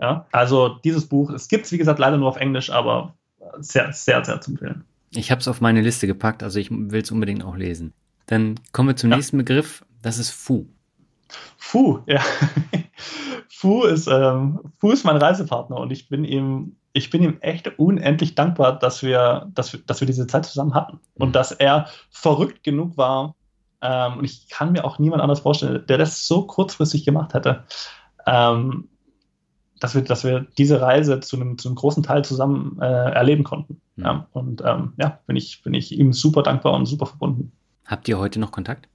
Ja? 0.00 0.26
Also 0.32 0.80
dieses 0.84 1.06
Buch, 1.08 1.30
es 1.30 1.48
gibt 1.48 1.66
es 1.66 1.72
wie 1.72 1.78
gesagt 1.78 1.98
leider 1.98 2.18
nur 2.18 2.28
auf 2.28 2.36
Englisch, 2.36 2.70
aber 2.70 3.14
sehr, 3.58 3.92
sehr, 3.92 4.24
sehr 4.24 4.40
zu 4.40 4.52
empfehlen. 4.52 4.84
Ich 5.10 5.30
habe 5.30 5.40
es 5.40 5.48
auf 5.48 5.60
meine 5.60 5.80
Liste 5.80 6.06
gepackt, 6.06 6.42
also 6.42 6.58
ich 6.58 6.70
will 6.70 7.00
es 7.00 7.10
unbedingt 7.10 7.42
auch 7.42 7.56
lesen. 7.56 7.94
Dann 8.26 8.56
kommen 8.72 8.90
wir 8.90 8.96
zum 8.96 9.10
ja. 9.10 9.16
nächsten 9.16 9.38
Begriff, 9.38 9.84
das 10.02 10.18
ist 10.18 10.30
Fu. 10.30 10.66
Fu, 11.56 12.00
ja. 12.06 12.20
Fu 13.48 13.84
ist, 13.84 14.06
ähm, 14.06 14.60
Fu 14.78 14.90
ist 14.90 15.04
mein 15.04 15.16
Reisepartner 15.16 15.76
und 15.76 15.90
ich 15.90 16.08
bin 16.08 16.24
ihm, 16.24 16.76
ich 16.92 17.10
bin 17.10 17.22
ihm 17.22 17.38
echt 17.40 17.78
unendlich 17.78 18.34
dankbar, 18.34 18.78
dass 18.78 19.02
wir, 19.02 19.50
dass 19.54 19.72
wir, 19.72 19.80
dass 19.80 20.00
wir 20.00 20.06
diese 20.06 20.26
Zeit 20.26 20.46
zusammen 20.46 20.74
hatten 20.74 21.00
und 21.14 21.28
mhm. 21.28 21.32
dass 21.32 21.52
er 21.52 21.88
verrückt 22.10 22.62
genug 22.62 22.96
war. 22.96 23.34
Ähm, 23.80 24.18
und 24.18 24.24
ich 24.24 24.48
kann 24.48 24.72
mir 24.72 24.84
auch 24.84 24.98
niemand 24.98 25.22
anders 25.22 25.40
vorstellen, 25.40 25.84
der 25.86 25.98
das 25.98 26.26
so 26.26 26.46
kurzfristig 26.46 27.04
gemacht 27.04 27.34
hätte, 27.34 27.64
ähm, 28.26 28.88
dass, 29.80 29.94
wir, 29.94 30.02
dass 30.02 30.24
wir 30.24 30.46
diese 30.56 30.80
Reise 30.80 31.20
zu 31.20 31.36
einem, 31.36 31.58
zu 31.58 31.68
einem 31.68 31.76
großen 31.76 32.02
Teil 32.02 32.24
zusammen 32.24 32.78
äh, 32.80 32.86
erleben 32.86 33.44
konnten. 33.44 33.80
Mhm. 33.96 34.04
Ja, 34.04 34.26
und 34.32 34.62
ähm, 34.64 34.94
ja, 34.96 35.20
bin 35.26 35.36
ich, 35.36 35.62
bin 35.62 35.74
ich 35.74 35.92
ihm 35.92 36.12
super 36.12 36.42
dankbar 36.42 36.74
und 36.74 36.86
super 36.86 37.06
verbunden. 37.06 37.52
Habt 37.84 38.08
ihr 38.08 38.18
heute 38.18 38.40
noch 38.40 38.52
Kontakt? 38.52 38.88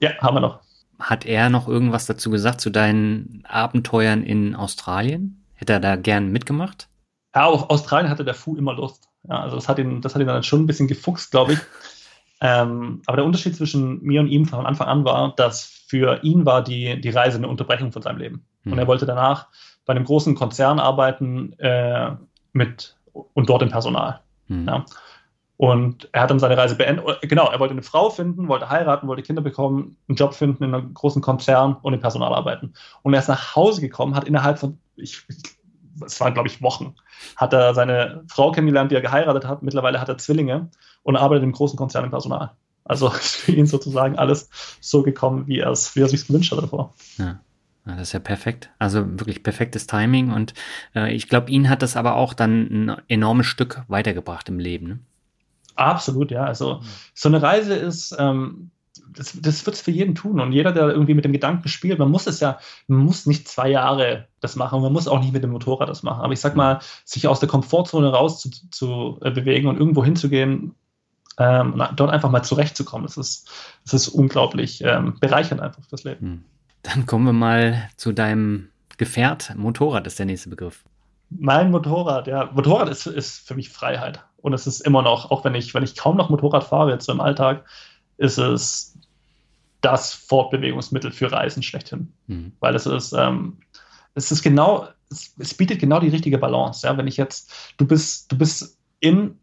Ja, 0.00 0.10
haben 0.18 0.36
wir 0.36 0.40
noch. 0.40 0.60
Hat 1.00 1.24
er 1.24 1.50
noch 1.50 1.66
irgendwas 1.66 2.06
dazu 2.06 2.30
gesagt 2.30 2.60
zu 2.60 2.70
deinen 2.70 3.42
Abenteuern 3.48 4.22
in 4.22 4.54
Australien? 4.54 5.44
Hätte 5.54 5.74
er 5.74 5.80
da 5.80 5.96
gern 5.96 6.30
mitgemacht? 6.30 6.88
Ja, 7.34 7.46
auf 7.46 7.70
Australien 7.70 8.10
hatte 8.10 8.24
der 8.24 8.34
Fu 8.34 8.56
immer 8.56 8.74
Lust. 8.74 9.08
Ja, 9.28 9.40
also 9.40 9.56
das 9.56 9.68
hat 9.68 9.78
ihn, 9.78 10.00
das 10.00 10.14
hat 10.14 10.22
ihn 10.22 10.28
dann 10.28 10.42
schon 10.42 10.62
ein 10.62 10.66
bisschen 10.66 10.88
gefuchst, 10.88 11.30
glaube 11.30 11.54
ich. 11.54 11.58
ähm, 12.40 13.02
aber 13.06 13.16
der 13.16 13.24
Unterschied 13.24 13.56
zwischen 13.56 14.02
mir 14.02 14.20
und 14.20 14.28
ihm 14.28 14.46
von 14.46 14.66
Anfang 14.66 14.88
an 14.88 15.04
war, 15.04 15.34
dass 15.36 15.64
für 15.86 16.22
ihn 16.22 16.46
war 16.46 16.62
die, 16.62 17.00
die 17.00 17.10
Reise 17.10 17.38
eine 17.38 17.48
Unterbrechung 17.48 17.92
von 17.92 18.02
seinem 18.02 18.18
Leben. 18.18 18.44
Hm. 18.62 18.72
Und 18.72 18.78
er 18.78 18.86
wollte 18.86 19.06
danach 19.06 19.48
bei 19.84 19.94
einem 19.94 20.04
großen 20.04 20.34
Konzern 20.34 20.78
arbeiten 20.78 21.52
äh, 21.58 22.12
mit 22.52 22.96
und 23.12 23.48
dort 23.48 23.62
im 23.62 23.70
Personal. 23.70 24.20
Hm. 24.46 24.66
Ja. 24.66 24.84
Und 25.60 26.08
er 26.12 26.22
hat 26.22 26.30
dann 26.30 26.38
seine 26.38 26.56
Reise 26.56 26.74
beendet. 26.74 27.04
Genau, 27.20 27.50
er 27.50 27.60
wollte 27.60 27.72
eine 27.72 27.82
Frau 27.82 28.08
finden, 28.08 28.48
wollte 28.48 28.70
heiraten, 28.70 29.06
wollte 29.08 29.22
Kinder 29.22 29.42
bekommen, 29.42 29.98
einen 30.08 30.16
Job 30.16 30.32
finden 30.32 30.64
in 30.64 30.74
einem 30.74 30.94
großen 30.94 31.20
Konzern 31.20 31.76
und 31.82 31.92
im 31.92 32.00
Personal 32.00 32.32
arbeiten. 32.32 32.72
Und 33.02 33.12
er 33.12 33.20
ist 33.20 33.28
nach 33.28 33.56
Hause 33.56 33.82
gekommen, 33.82 34.14
hat 34.14 34.24
innerhalb 34.24 34.58
von, 34.58 34.78
ich, 34.96 35.22
es 36.02 36.18
waren 36.18 36.32
glaube 36.32 36.48
ich 36.48 36.62
Wochen, 36.62 36.94
hat 37.36 37.52
er 37.52 37.74
seine 37.74 38.24
Frau 38.26 38.52
kennengelernt, 38.52 38.90
die 38.90 38.94
er 38.94 39.02
geheiratet 39.02 39.44
hat. 39.44 39.62
Mittlerweile 39.62 40.00
hat 40.00 40.08
er 40.08 40.16
Zwillinge 40.16 40.70
und 41.02 41.16
arbeitet 41.16 41.44
im 41.44 41.52
großen 41.52 41.76
Konzern 41.76 42.04
im 42.04 42.10
Personal. 42.10 42.52
Also 42.84 43.08
ist 43.12 43.36
für 43.36 43.52
ihn 43.52 43.66
sozusagen 43.66 44.16
alles 44.16 44.48
so 44.80 45.02
gekommen, 45.02 45.46
wie 45.46 45.58
er 45.58 45.72
es, 45.72 45.94
wie 45.94 46.00
er 46.00 46.08
sich 46.08 46.26
gewünscht 46.26 46.52
hat 46.52 46.62
davor. 46.62 46.94
Ja. 47.18 47.38
Das 47.84 48.00
ist 48.00 48.12
ja 48.12 48.20
perfekt. 48.20 48.70
Also 48.78 49.04
wirklich 49.18 49.42
perfektes 49.42 49.86
Timing. 49.86 50.32
Und 50.32 50.54
äh, 50.94 51.12
ich 51.14 51.28
glaube, 51.28 51.50
ihn 51.50 51.68
hat 51.68 51.82
das 51.82 51.96
aber 51.96 52.14
auch 52.14 52.32
dann 52.32 52.88
ein 52.88 53.02
enormes 53.08 53.46
Stück 53.46 53.82
weitergebracht 53.88 54.48
im 54.48 54.58
Leben. 54.58 54.86
Ne? 54.86 55.00
Absolut, 55.80 56.30
ja. 56.30 56.44
Also 56.44 56.74
mhm. 56.74 56.86
so 57.14 57.28
eine 57.28 57.42
Reise 57.42 57.74
ist, 57.74 58.14
ähm, 58.18 58.70
das, 59.16 59.32
das 59.40 59.64
wird 59.66 59.76
es 59.76 59.82
für 59.82 59.90
jeden 59.90 60.14
tun. 60.14 60.40
Und 60.40 60.52
jeder, 60.52 60.72
der 60.72 60.88
irgendwie 60.88 61.14
mit 61.14 61.24
dem 61.24 61.32
Gedanken 61.32 61.68
spielt, 61.68 61.98
man 61.98 62.10
muss 62.10 62.26
es 62.26 62.40
ja, 62.40 62.58
man 62.86 63.00
muss 63.00 63.26
nicht 63.26 63.48
zwei 63.48 63.68
Jahre 63.68 64.28
das 64.40 64.56
machen, 64.56 64.82
man 64.82 64.92
muss 64.92 65.08
auch 65.08 65.20
nicht 65.20 65.32
mit 65.32 65.42
dem 65.42 65.50
Motorrad 65.50 65.88
das 65.88 66.02
machen. 66.02 66.22
Aber 66.22 66.32
ich 66.32 66.40
sag 66.40 66.52
mhm. 66.52 66.58
mal, 66.58 66.78
sich 67.04 67.26
aus 67.28 67.40
der 67.40 67.48
Komfortzone 67.48 68.12
raus 68.12 68.40
zu, 68.40 68.50
zu 68.70 69.18
äh, 69.22 69.30
bewegen 69.30 69.68
und 69.68 69.78
irgendwo 69.78 70.04
hinzugehen, 70.04 70.74
ähm, 71.38 71.82
dort 71.96 72.10
einfach 72.10 72.30
mal 72.30 72.42
zurechtzukommen, 72.42 73.06
das 73.06 73.16
ist, 73.16 73.48
das 73.84 73.94
ist 73.94 74.08
unglaublich 74.08 74.82
ähm, 74.84 75.16
bereichernd 75.18 75.62
einfach 75.62 75.82
fürs 75.88 76.04
Leben. 76.04 76.26
Mhm. 76.26 76.44
Dann 76.82 77.06
kommen 77.06 77.24
wir 77.24 77.32
mal 77.32 77.88
zu 77.96 78.12
deinem 78.12 78.68
Gefährt. 78.98 79.54
Motorrad 79.56 80.06
ist 80.06 80.18
der 80.18 80.26
nächste 80.26 80.50
Begriff. 80.50 80.84
Mein 81.30 81.70
Motorrad, 81.70 82.26
ja. 82.26 82.50
Motorrad 82.52 82.88
ist, 82.88 83.06
ist 83.06 83.46
für 83.46 83.54
mich 83.54 83.70
Freiheit. 83.70 84.22
Und 84.42 84.52
es 84.52 84.66
ist 84.66 84.80
immer 84.80 85.02
noch, 85.02 85.30
auch 85.30 85.44
wenn 85.44 85.54
ich, 85.54 85.74
wenn 85.74 85.82
ich 85.82 85.96
kaum 85.96 86.16
noch 86.16 86.30
Motorrad 86.30 86.64
fahre, 86.64 86.90
jetzt 86.92 87.06
so 87.06 87.12
im 87.12 87.20
Alltag, 87.20 87.64
ist 88.16 88.38
es 88.38 88.98
das 89.80 90.12
Fortbewegungsmittel 90.12 91.10
für 91.10 91.32
Reisen 91.32 91.62
schlechthin. 91.62 92.12
Mhm. 92.26 92.52
Weil 92.60 92.74
es 92.74 92.86
ist, 92.86 93.12
ähm, 93.12 93.58
es 94.14 94.30
ist 94.30 94.42
genau, 94.42 94.88
es, 95.10 95.34
es, 95.38 95.54
bietet 95.54 95.80
genau 95.80 96.00
die 96.00 96.08
richtige 96.08 96.38
Balance. 96.38 96.86
Ja? 96.86 96.96
Wenn 96.96 97.06
ich 97.06 97.16
jetzt, 97.16 97.52
du 97.76 97.86
bist, 97.86 98.30
du 98.30 98.38
bist 98.38 98.78
in 99.00 99.38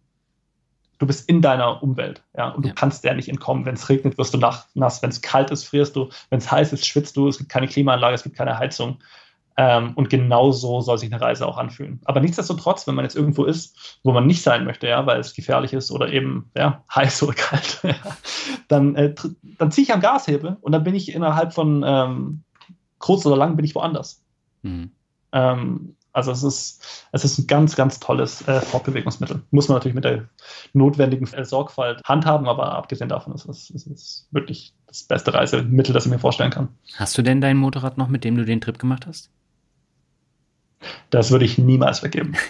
du 0.99 1.05
bist 1.05 1.29
in 1.29 1.41
deiner 1.41 1.83
Umwelt, 1.83 2.23
ja, 2.35 2.49
und 2.49 2.65
Ja. 2.65 2.71
du 2.71 2.75
kannst 2.75 3.03
der 3.03 3.13
nicht 3.13 3.29
entkommen. 3.29 3.65
Wenn 3.65 3.75
es 3.75 3.87
regnet, 3.89 4.17
wirst 4.17 4.33
du 4.33 4.37
nach, 4.37 4.65
nass. 4.73 5.01
Wenn 5.01 5.09
es 5.11 5.21
kalt 5.21 5.51
ist, 5.51 5.65
frierst 5.65 5.95
du. 5.95 6.09
Wenn 6.29 6.39
es 6.39 6.51
heiß 6.51 6.73
ist, 6.73 6.87
schwitzt 6.87 7.15
du. 7.17 7.27
Es 7.27 7.37
gibt 7.37 7.51
keine 7.51 7.67
Klimaanlage, 7.67 8.15
es 8.15 8.23
gibt 8.23 8.35
keine 8.35 8.57
Heizung. 8.57 8.97
Ähm, 9.59 9.93
und 9.95 10.11
genau 10.11 10.51
so 10.51 10.81
soll 10.81 10.99
sich 10.99 11.11
eine 11.11 11.19
Reise 11.19 11.47
auch 11.47 11.57
anfühlen. 11.57 11.99
Aber 12.05 12.19
nichtsdestotrotz, 12.19 12.85
wenn 12.85 12.93
man 12.93 13.05
jetzt 13.05 13.15
irgendwo 13.15 13.43
ist, 13.43 13.99
wo 14.03 14.11
man 14.11 14.27
nicht 14.27 14.43
sein 14.43 14.65
möchte, 14.65 14.87
ja, 14.87 15.03
weil 15.07 15.19
es 15.19 15.33
gefährlich 15.33 15.73
ist 15.73 15.91
oder 15.91 16.13
eben 16.13 16.51
ja, 16.55 16.83
heiß 16.95 17.23
oder 17.23 17.33
kalt, 17.33 17.79
ja, 17.83 17.95
dann, 18.67 18.95
äh, 18.95 19.15
dann 19.57 19.71
ziehe 19.71 19.83
ich 19.83 19.93
am 19.93 19.99
Gashebel 19.99 20.57
und 20.61 20.71
dann 20.71 20.83
bin 20.83 20.93
ich 20.93 21.13
innerhalb 21.13 21.53
von 21.53 21.83
ähm, 21.85 22.43
kurz 22.99 23.25
oder 23.25 23.35
lang 23.35 23.55
bin 23.55 23.65
ich 23.65 23.73
woanders. 23.73 24.23
Mhm. 24.61 24.91
Ähm, 25.31 25.95
also 26.13 26.31
es 26.31 26.43
ist, 26.43 27.07
es 27.11 27.25
ist 27.25 27.39
ein 27.39 27.47
ganz, 27.47 27.75
ganz 27.75 27.99
tolles 27.99 28.47
äh, 28.47 28.61
Fortbewegungsmittel. 28.61 29.41
Muss 29.51 29.69
man 29.69 29.77
natürlich 29.77 29.95
mit 29.95 30.03
der 30.03 30.29
notwendigen 30.73 31.31
äh, 31.33 31.45
Sorgfalt 31.45 32.01
handhaben, 32.05 32.47
aber 32.47 32.73
abgesehen 32.73 33.09
davon 33.09 33.33
ist 33.33 33.45
es, 33.45 33.69
es 33.71 33.87
ist 33.87 34.27
wirklich 34.31 34.73
das 34.87 35.03
beste 35.03 35.33
Reisemittel, 35.33 35.93
das 35.93 36.05
ich 36.05 36.11
mir 36.11 36.19
vorstellen 36.19 36.51
kann. 36.51 36.69
Hast 36.95 37.17
du 37.17 37.21
denn 37.23 37.41
dein 37.41 37.57
Motorrad 37.57 37.97
noch, 37.97 38.07
mit 38.07 38.23
dem 38.23 38.35
du 38.35 38.45
den 38.45 38.61
Trip 38.61 38.79
gemacht 38.79 39.05
hast? 39.05 39.29
Das 41.09 41.31
würde 41.31 41.45
ich 41.45 41.57
niemals 41.57 42.03
weggeben. 42.03 42.35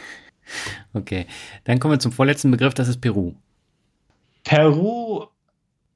Okay, 0.93 1.27
dann 1.65 1.77
kommen 1.77 1.95
wir 1.95 1.99
zum 1.99 2.13
vorletzten 2.13 2.49
Begriff, 2.51 2.73
das 2.73 2.87
ist 2.87 3.01
Peru. 3.01 3.33
Peru, 4.45 5.25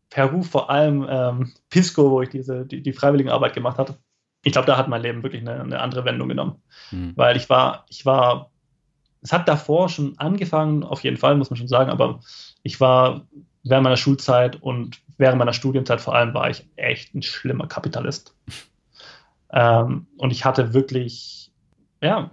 Peru 0.09 0.43
vor 0.43 0.69
allem 0.69 1.07
ähm, 1.09 1.53
Pisco, 1.69 2.11
wo 2.11 2.21
ich 2.21 2.29
diese, 2.29 2.65
die, 2.65 2.83
die 2.83 2.91
Freiwilligenarbeit 2.91 3.53
gemacht 3.53 3.77
hatte. 3.77 3.97
Ich 4.43 4.51
glaube, 4.51 4.67
da 4.67 4.77
hat 4.77 4.89
mein 4.89 5.01
Leben 5.01 5.23
wirklich 5.23 5.41
eine, 5.41 5.61
eine 5.61 5.79
andere 5.79 6.03
Wendung 6.03 6.27
genommen. 6.27 6.61
Mhm. 6.91 7.13
weil 7.15 7.37
ich 7.37 7.49
war, 7.49 7.85
ich 7.89 8.05
war, 8.05 8.51
es 9.21 9.31
hat 9.31 9.47
davor 9.47 9.87
schon 9.87 10.17
angefangen, 10.17 10.83
auf 10.83 11.03
jeden 11.03 11.17
Fall, 11.17 11.35
muss 11.35 11.49
man 11.49 11.57
schon 11.57 11.67
sagen, 11.67 11.89
aber 11.89 12.19
ich 12.61 12.81
war 12.81 13.25
während 13.63 13.83
meiner 13.83 13.97
Schulzeit 13.97 14.61
und 14.61 14.99
während 15.17 15.37
meiner 15.37 15.53
Studienzeit 15.53 16.01
vor 16.01 16.15
allem 16.15 16.33
war 16.33 16.49
ich 16.49 16.67
echt 16.75 17.15
ein 17.15 17.21
schlimmer 17.21 17.67
Kapitalist. 17.67 18.35
Ähm, 19.53 20.07
und 20.15 20.31
ich 20.31 20.45
hatte 20.45 20.73
wirklich, 20.73 21.40
ja, 22.01 22.31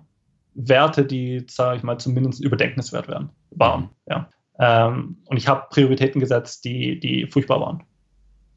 Werte, 0.55 1.05
die, 1.05 1.45
sage 1.49 1.77
ich 1.77 1.83
mal, 1.83 1.99
zumindest 1.99 2.43
überdenkenswert 2.43 3.09
werden, 3.09 3.31
waren. 3.51 3.91
Ja. 4.09 4.29
Ähm, 4.59 5.19
und 5.27 5.37
ich 5.37 5.47
habe 5.47 5.67
Prioritäten 5.71 6.21
gesetzt, 6.21 6.65
die, 6.65 6.99
die 6.99 7.27
furchtbar 7.27 7.61
waren. 7.61 7.85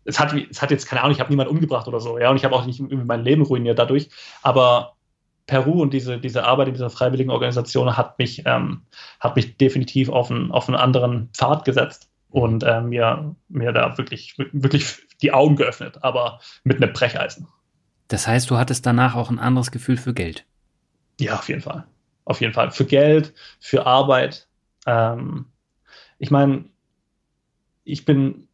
Es 0.03 0.19
hat, 0.19 0.33
es 0.33 0.61
hat 0.61 0.71
jetzt 0.71 0.87
keine 0.87 1.01
Ahnung, 1.01 1.13
ich 1.13 1.19
habe 1.19 1.29
niemanden 1.29 1.53
umgebracht 1.53 1.87
oder 1.87 1.99
so, 1.99 2.17
ja, 2.17 2.31
und 2.31 2.37
ich 2.37 2.43
habe 2.43 2.55
auch 2.55 2.65
nicht 2.65 2.81
mein 2.89 3.23
Leben 3.23 3.43
ruiniert 3.43 3.77
dadurch, 3.77 4.09
aber 4.41 4.93
Peru 5.45 5.81
und 5.81 5.93
diese, 5.93 6.17
diese 6.17 6.45
Arbeit 6.45 6.69
in 6.69 6.73
dieser 6.73 6.89
freiwilligen 6.89 7.29
Organisation 7.29 7.97
hat 7.97 8.17
mich, 8.17 8.43
ähm, 8.45 8.81
hat 9.19 9.35
mich 9.35 9.57
definitiv 9.57 10.09
auf 10.09 10.31
einen, 10.31 10.51
auf 10.51 10.67
einen 10.67 10.77
anderen 10.77 11.29
Pfad 11.33 11.65
gesetzt 11.65 12.09
und 12.29 12.63
äh, 12.63 12.81
mir, 12.81 13.35
mir 13.49 13.71
da 13.73 13.97
wirklich, 13.97 14.35
wirklich 14.53 14.97
die 15.21 15.33
Augen 15.33 15.55
geöffnet, 15.55 15.99
aber 16.01 16.39
mit 16.63 16.81
einem 16.81 16.93
Brecheisen. 16.93 17.47
Das 18.07 18.27
heißt, 18.27 18.49
du 18.49 18.57
hattest 18.57 18.85
danach 18.85 19.15
auch 19.15 19.29
ein 19.29 19.39
anderes 19.39 19.71
Gefühl 19.71 19.97
für 19.97 20.13
Geld. 20.13 20.45
Ja, 21.21 21.35
auf 21.35 21.47
jeden 21.49 21.61
Fall. 21.61 21.85
Auf 22.25 22.41
jeden 22.41 22.53
Fall. 22.53 22.71
Für 22.71 22.85
Geld, 22.85 23.33
für 23.59 23.85
Arbeit. 23.85 24.47
Ähm, 24.85 25.45
ich 26.17 26.31
meine, 26.31 26.65
ich 27.83 28.05
bin, 28.05 28.47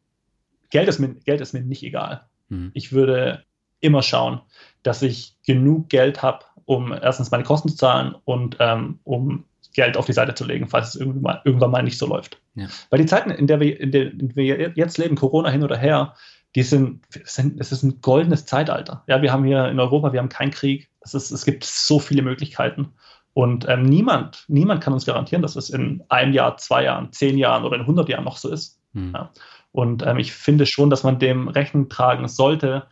Geld 0.70 0.88
ist, 0.88 1.00
mir, 1.00 1.10
Geld 1.16 1.42
ist 1.42 1.54
mir 1.54 1.62
nicht 1.62 1.84
egal. 1.84 2.28
Mhm. 2.50 2.72
Ich 2.74 2.92
würde 2.92 3.44
immer 3.80 4.02
schauen, 4.02 4.42
dass 4.84 5.02
ich 5.02 5.36
genug 5.46 5.90
Geld 5.90 6.22
habe, 6.24 6.46
um 6.66 6.92
erstens 6.92 7.32
meine 7.32 7.44
Kosten 7.44 7.70
zu 7.70 7.76
zahlen 7.76 8.16
und 8.26 8.58
ähm, 8.60 9.00
um 9.04 9.46
Geld 9.74 9.96
auf 9.96 10.08
die 10.08 10.14
Seite 10.14 10.34
zu 10.34 10.44
legen, 10.44 10.68
falls 10.68 10.90
es 10.90 10.96
irgendwann 10.96 11.22
mal, 11.22 11.42
irgendwann 11.46 11.72
mal 11.72 11.84
nicht 11.84 12.00
so 12.00 12.08
läuft. 12.08 12.42
Ja. 12.56 12.68
Weil 12.90 13.00
die 13.00 13.06
Zeiten, 13.06 13.30
in 13.30 13.48
der 13.48 13.60
wir, 13.60 13.80
in 13.80 13.92
der 13.92 14.12
wir 14.18 14.72
jetzt 14.76 14.98
leben, 14.98 15.16
Corona 15.16 15.50
hin 15.50 15.64
oder 15.64 15.78
her, 15.78 16.16
die 16.58 16.64
sind, 16.64 17.06
sind, 17.24 17.62
es 17.62 17.72
ist 17.72 17.84
ein 17.84 18.02
goldenes 18.02 18.48
Zeitalter. 18.48 19.04
Ja, 19.06 19.22
wir 19.22 19.32
haben 19.32 19.46
hier 19.46 19.70
in 19.70 19.80
Europa, 19.80 20.12
wir 20.12 20.20
haben 20.20 20.28
keinen 20.28 20.50
Krieg. 20.50 20.90
Es, 21.02 21.14
ist, 21.14 21.30
es 21.30 21.46
gibt 21.46 21.64
so 21.64 22.00
viele 22.00 22.24
Möglichkeiten. 22.24 22.94
Und 23.34 23.70
ähm, 23.70 23.84
niemand, 23.84 24.44
niemand 24.48 24.82
kann 24.82 24.92
uns 24.92 25.06
garantieren, 25.06 25.44
dass 25.44 25.56
es 25.56 25.70
in 25.70 26.04
einem 26.10 26.34
Jahr, 26.34 26.58
zwei 26.58 26.86
Jahren, 26.86 27.12
zehn 27.12 27.38
Jahren 27.38 27.64
oder 27.64 27.76
in 27.76 27.82
100 27.82 28.10
Jahren 28.10 28.24
noch 28.24 28.38
so 28.38 28.50
ist. 28.50 28.80
Mhm. 28.94 29.12
Ja. 29.14 29.30
Und 29.72 30.04
ähm, 30.04 30.18
ich 30.18 30.34
finde 30.34 30.66
schon, 30.66 30.90
dass 30.90 31.04
man 31.04 31.20
dem 31.20 31.48
Rechnung 31.48 31.90
tragen 31.90 32.28
sollte 32.28 32.88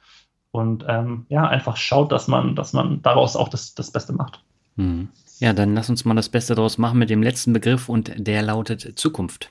und 0.51 0.85
ähm, 0.87 1.25
ja, 1.29 1.47
einfach 1.47 1.75
schaut, 1.75 2.11
dass 2.11 2.27
man, 2.27 2.55
dass 2.55 2.71
man 2.71 3.01
daraus 3.01 3.35
auch 3.35 3.47
das, 3.47 3.73
das 3.73 3.89
Beste 3.89 4.13
macht. 4.13 4.43
Mhm. 4.75 5.09
Ja, 5.39 5.53
dann 5.53 5.73
lass 5.73 5.89
uns 5.89 6.05
mal 6.05 6.13
das 6.13 6.29
Beste 6.29 6.53
daraus 6.53 6.77
machen 6.77 6.99
mit 6.99 7.09
dem 7.09 7.23
letzten 7.23 7.51
Begriff 7.51 7.89
und 7.89 8.11
der 8.15 8.43
lautet 8.43 8.99
Zukunft. 8.99 9.49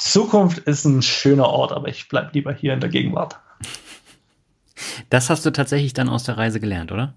Zukunft 0.00 0.58
ist 0.58 0.84
ein 0.86 1.02
schöner 1.02 1.46
Ort, 1.48 1.72
aber 1.72 1.88
ich 1.88 2.08
bleibe 2.08 2.30
lieber 2.32 2.52
hier 2.52 2.72
in 2.72 2.80
der 2.80 2.88
Gegenwart. 2.88 3.38
Das 5.10 5.28
hast 5.28 5.44
du 5.44 5.50
tatsächlich 5.50 5.92
dann 5.92 6.08
aus 6.08 6.24
der 6.24 6.38
Reise 6.38 6.58
gelernt, 6.60 6.90
oder? 6.90 7.14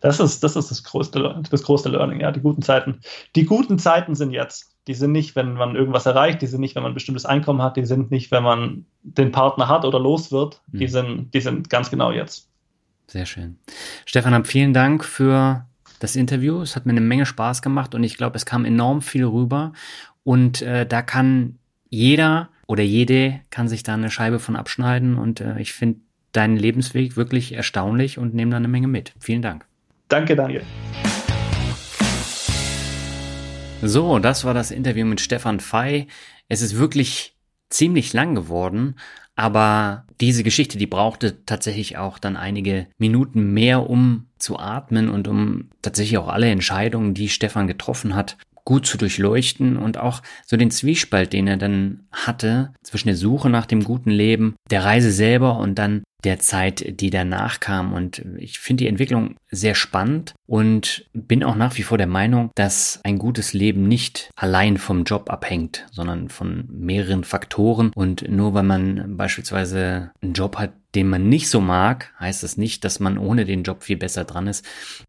Das 0.00 0.18
ist, 0.20 0.42
das 0.42 0.56
ist 0.56 0.70
das 0.70 0.82
größte, 0.82 1.42
das 1.48 1.62
größte 1.62 1.88
Learning, 1.88 2.20
ja, 2.20 2.32
die 2.32 2.40
guten 2.40 2.60
Zeiten. 2.60 3.00
Die 3.36 3.44
guten 3.44 3.78
Zeiten 3.78 4.14
sind 4.14 4.32
jetzt. 4.32 4.74
Die 4.88 4.94
sind 4.94 5.12
nicht, 5.12 5.36
wenn 5.36 5.54
man 5.54 5.76
irgendwas 5.76 6.06
erreicht, 6.06 6.42
die 6.42 6.48
sind 6.48 6.60
nicht, 6.60 6.74
wenn 6.74 6.82
man 6.82 6.90
ein 6.92 6.94
bestimmtes 6.94 7.24
Einkommen 7.24 7.62
hat, 7.62 7.76
die 7.76 7.86
sind 7.86 8.10
nicht, 8.10 8.32
wenn 8.32 8.42
man 8.42 8.84
den 9.02 9.30
Partner 9.30 9.68
hat 9.68 9.84
oder 9.84 10.00
los 10.00 10.32
wird. 10.32 10.60
Die, 10.66 10.86
Mhm. 10.86 10.88
sind, 10.90 11.34
die 11.34 11.40
sind 11.40 11.70
ganz 11.70 11.88
genau 11.88 12.10
jetzt. 12.10 12.48
Sehr 13.06 13.26
schön. 13.26 13.58
Stefan, 14.04 14.44
vielen 14.44 14.74
Dank 14.74 15.04
für 15.04 15.66
das 16.00 16.16
Interview. 16.16 16.60
Es 16.62 16.74
hat 16.74 16.84
mir 16.84 16.92
eine 16.92 17.00
Menge 17.00 17.24
Spaß 17.24 17.62
gemacht 17.62 17.94
und 17.94 18.02
ich 18.02 18.16
glaube, 18.16 18.36
es 18.36 18.44
kam 18.44 18.64
enorm 18.64 19.02
viel 19.02 19.24
rüber. 19.24 19.72
Und 20.24 20.62
äh, 20.62 20.84
da 20.84 21.00
kann 21.02 21.58
jeder 21.92 22.48
oder 22.66 22.82
jede 22.82 23.40
kann 23.50 23.68
sich 23.68 23.82
da 23.82 23.92
eine 23.94 24.10
Scheibe 24.10 24.38
von 24.38 24.56
abschneiden. 24.56 25.18
Und 25.18 25.40
äh, 25.40 25.60
ich 25.60 25.74
finde 25.74 26.00
deinen 26.32 26.56
Lebensweg 26.56 27.16
wirklich 27.16 27.52
erstaunlich 27.52 28.16
und 28.16 28.34
nehme 28.34 28.50
da 28.50 28.56
eine 28.56 28.68
Menge 28.68 28.88
mit. 28.88 29.12
Vielen 29.20 29.42
Dank. 29.42 29.66
Danke, 30.08 30.34
Daniel. 30.34 30.62
So, 33.82 34.18
das 34.18 34.44
war 34.44 34.54
das 34.54 34.70
Interview 34.70 35.04
mit 35.04 35.20
Stefan 35.20 35.60
Fey. 35.60 36.06
Es 36.48 36.62
ist 36.62 36.78
wirklich 36.78 37.36
ziemlich 37.68 38.14
lang 38.14 38.34
geworden, 38.34 38.96
aber 39.34 40.06
diese 40.20 40.44
Geschichte, 40.44 40.78
die 40.78 40.86
brauchte 40.86 41.44
tatsächlich 41.44 41.98
auch 41.98 42.18
dann 42.18 42.36
einige 42.36 42.86
Minuten 42.96 43.52
mehr, 43.52 43.90
um 43.90 44.28
zu 44.38 44.58
atmen 44.58 45.10
und 45.10 45.28
um 45.28 45.68
tatsächlich 45.82 46.16
auch 46.18 46.28
alle 46.28 46.50
Entscheidungen, 46.50 47.12
die 47.12 47.28
Stefan 47.28 47.66
getroffen 47.66 48.14
hat, 48.14 48.36
gut 48.64 48.86
zu 48.86 48.96
durchleuchten 48.98 49.76
und 49.76 49.98
auch 49.98 50.22
so 50.46 50.56
den 50.56 50.70
Zwiespalt, 50.70 51.32
den 51.32 51.46
er 51.46 51.56
dann 51.56 52.06
hatte 52.12 52.72
zwischen 52.82 53.08
der 53.08 53.16
Suche 53.16 53.50
nach 53.50 53.66
dem 53.66 53.82
guten 53.82 54.10
Leben, 54.10 54.54
der 54.70 54.84
Reise 54.84 55.10
selber 55.10 55.58
und 55.58 55.78
dann 55.78 56.02
der 56.24 56.38
Zeit, 56.38 57.00
die 57.00 57.10
danach 57.10 57.60
kam. 57.60 57.92
Und 57.92 58.24
ich 58.38 58.58
finde 58.58 58.84
die 58.84 58.88
Entwicklung 58.88 59.36
sehr 59.50 59.74
spannend 59.74 60.34
und 60.46 61.06
bin 61.12 61.44
auch 61.44 61.56
nach 61.56 61.76
wie 61.78 61.82
vor 61.82 61.98
der 61.98 62.06
Meinung, 62.06 62.50
dass 62.54 63.00
ein 63.04 63.18
gutes 63.18 63.52
Leben 63.52 63.88
nicht 63.88 64.30
allein 64.36 64.78
vom 64.78 65.04
Job 65.04 65.30
abhängt, 65.30 65.86
sondern 65.90 66.28
von 66.28 66.64
mehreren 66.70 67.24
Faktoren. 67.24 67.92
Und 67.94 68.28
nur 68.28 68.54
weil 68.54 68.62
man 68.62 69.16
beispielsweise 69.16 70.12
einen 70.22 70.32
Job 70.32 70.56
hat, 70.56 70.72
den 70.94 71.08
man 71.08 71.28
nicht 71.28 71.48
so 71.48 71.60
mag, 71.60 72.12
heißt 72.20 72.42
das 72.42 72.58
nicht, 72.58 72.84
dass 72.84 73.00
man 73.00 73.16
ohne 73.16 73.44
den 73.44 73.62
Job 73.62 73.82
viel 73.82 73.96
besser 73.96 74.24
dran 74.24 74.46
ist. 74.46 74.64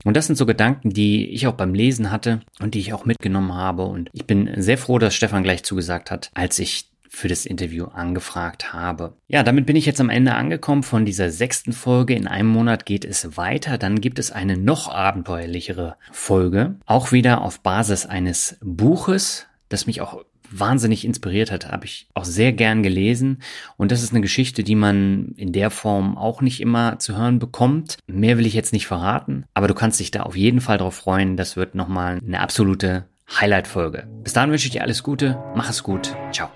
Und 0.05 0.15
das 0.15 0.27
sind 0.27 0.37
so 0.37 0.45
Gedanken, 0.45 0.91
die 0.91 1.29
ich 1.29 1.45
auch 1.47 1.55
beim 1.55 1.73
Lesen 1.73 2.09
hatte 2.09 2.41
und 2.61 2.73
die 2.73 2.79
ich 2.79 2.93
auch 2.93 3.05
mitgenommen 3.05 3.53
habe. 3.53 3.83
Und 3.83 4.09
ich 4.13 4.25
bin 4.25 4.49
sehr 4.61 4.77
froh, 4.77 4.97
dass 4.97 5.13
Stefan 5.13 5.43
gleich 5.43 5.63
zugesagt 5.63 6.09
hat, 6.09 6.31
als 6.33 6.59
ich 6.59 6.92
für 7.15 7.27
das 7.27 7.45
Interview 7.45 7.85
angefragt 7.85 8.73
habe. 8.73 9.13
Ja, 9.27 9.43
damit 9.43 9.67
bin 9.67 9.75
ich 9.75 9.85
jetzt 9.85 10.01
am 10.01 10.09
Ende 10.09 10.33
angekommen 10.33 10.81
von 10.81 11.05
dieser 11.05 11.29
sechsten 11.29 11.71
Folge. 11.71 12.15
In 12.15 12.27
einem 12.27 12.49
Monat 12.49 12.87
geht 12.87 13.05
es 13.05 13.37
weiter. 13.37 13.77
Dann 13.77 14.01
gibt 14.01 14.17
es 14.17 14.31
eine 14.31 14.57
noch 14.57 14.89
abenteuerlichere 14.89 15.95
Folge. 16.11 16.75
Auch 16.87 17.11
wieder 17.11 17.41
auf 17.41 17.59
Basis 17.59 18.07
eines 18.07 18.57
Buches, 18.61 19.45
das 19.69 19.85
mich 19.85 20.01
auch 20.01 20.25
wahnsinnig 20.49 21.05
inspiriert 21.05 21.51
hat, 21.51 21.71
habe 21.71 21.85
ich 21.85 22.07
auch 22.15 22.25
sehr 22.25 22.51
gern 22.51 22.83
gelesen. 22.83 23.41
Und 23.77 23.91
das 23.91 24.03
ist 24.03 24.11
eine 24.11 24.21
Geschichte, 24.21 24.63
die 24.63 24.75
man 24.75 25.33
in 25.37 25.51
der 25.51 25.69
Form 25.69 26.17
auch 26.17 26.41
nicht 26.41 26.61
immer 26.61 26.99
zu 26.99 27.15
hören 27.15 27.39
bekommt. 27.39 27.97
Mehr 28.07 28.37
will 28.37 28.45
ich 28.45 28.53
jetzt 28.53 28.73
nicht 28.73 28.87
verraten, 28.87 29.45
aber 29.53 29.67
du 29.67 29.75
kannst 29.75 29.99
dich 29.99 30.11
da 30.11 30.23
auf 30.23 30.35
jeden 30.35 30.61
Fall 30.61 30.79
drauf 30.79 30.95
freuen. 30.95 31.37
Das 31.37 31.55
wird 31.57 31.75
nochmal 31.75 32.19
eine 32.25 32.39
absolute 32.39 33.05
Highlight-Folge. 33.39 34.07
Bis 34.23 34.33
dahin 34.33 34.51
wünsche 34.51 34.67
ich 34.67 34.73
dir 34.73 34.81
alles 34.81 35.03
Gute, 35.03 35.41
mach 35.55 35.69
es 35.69 35.83
gut, 35.83 36.15
ciao. 36.31 36.49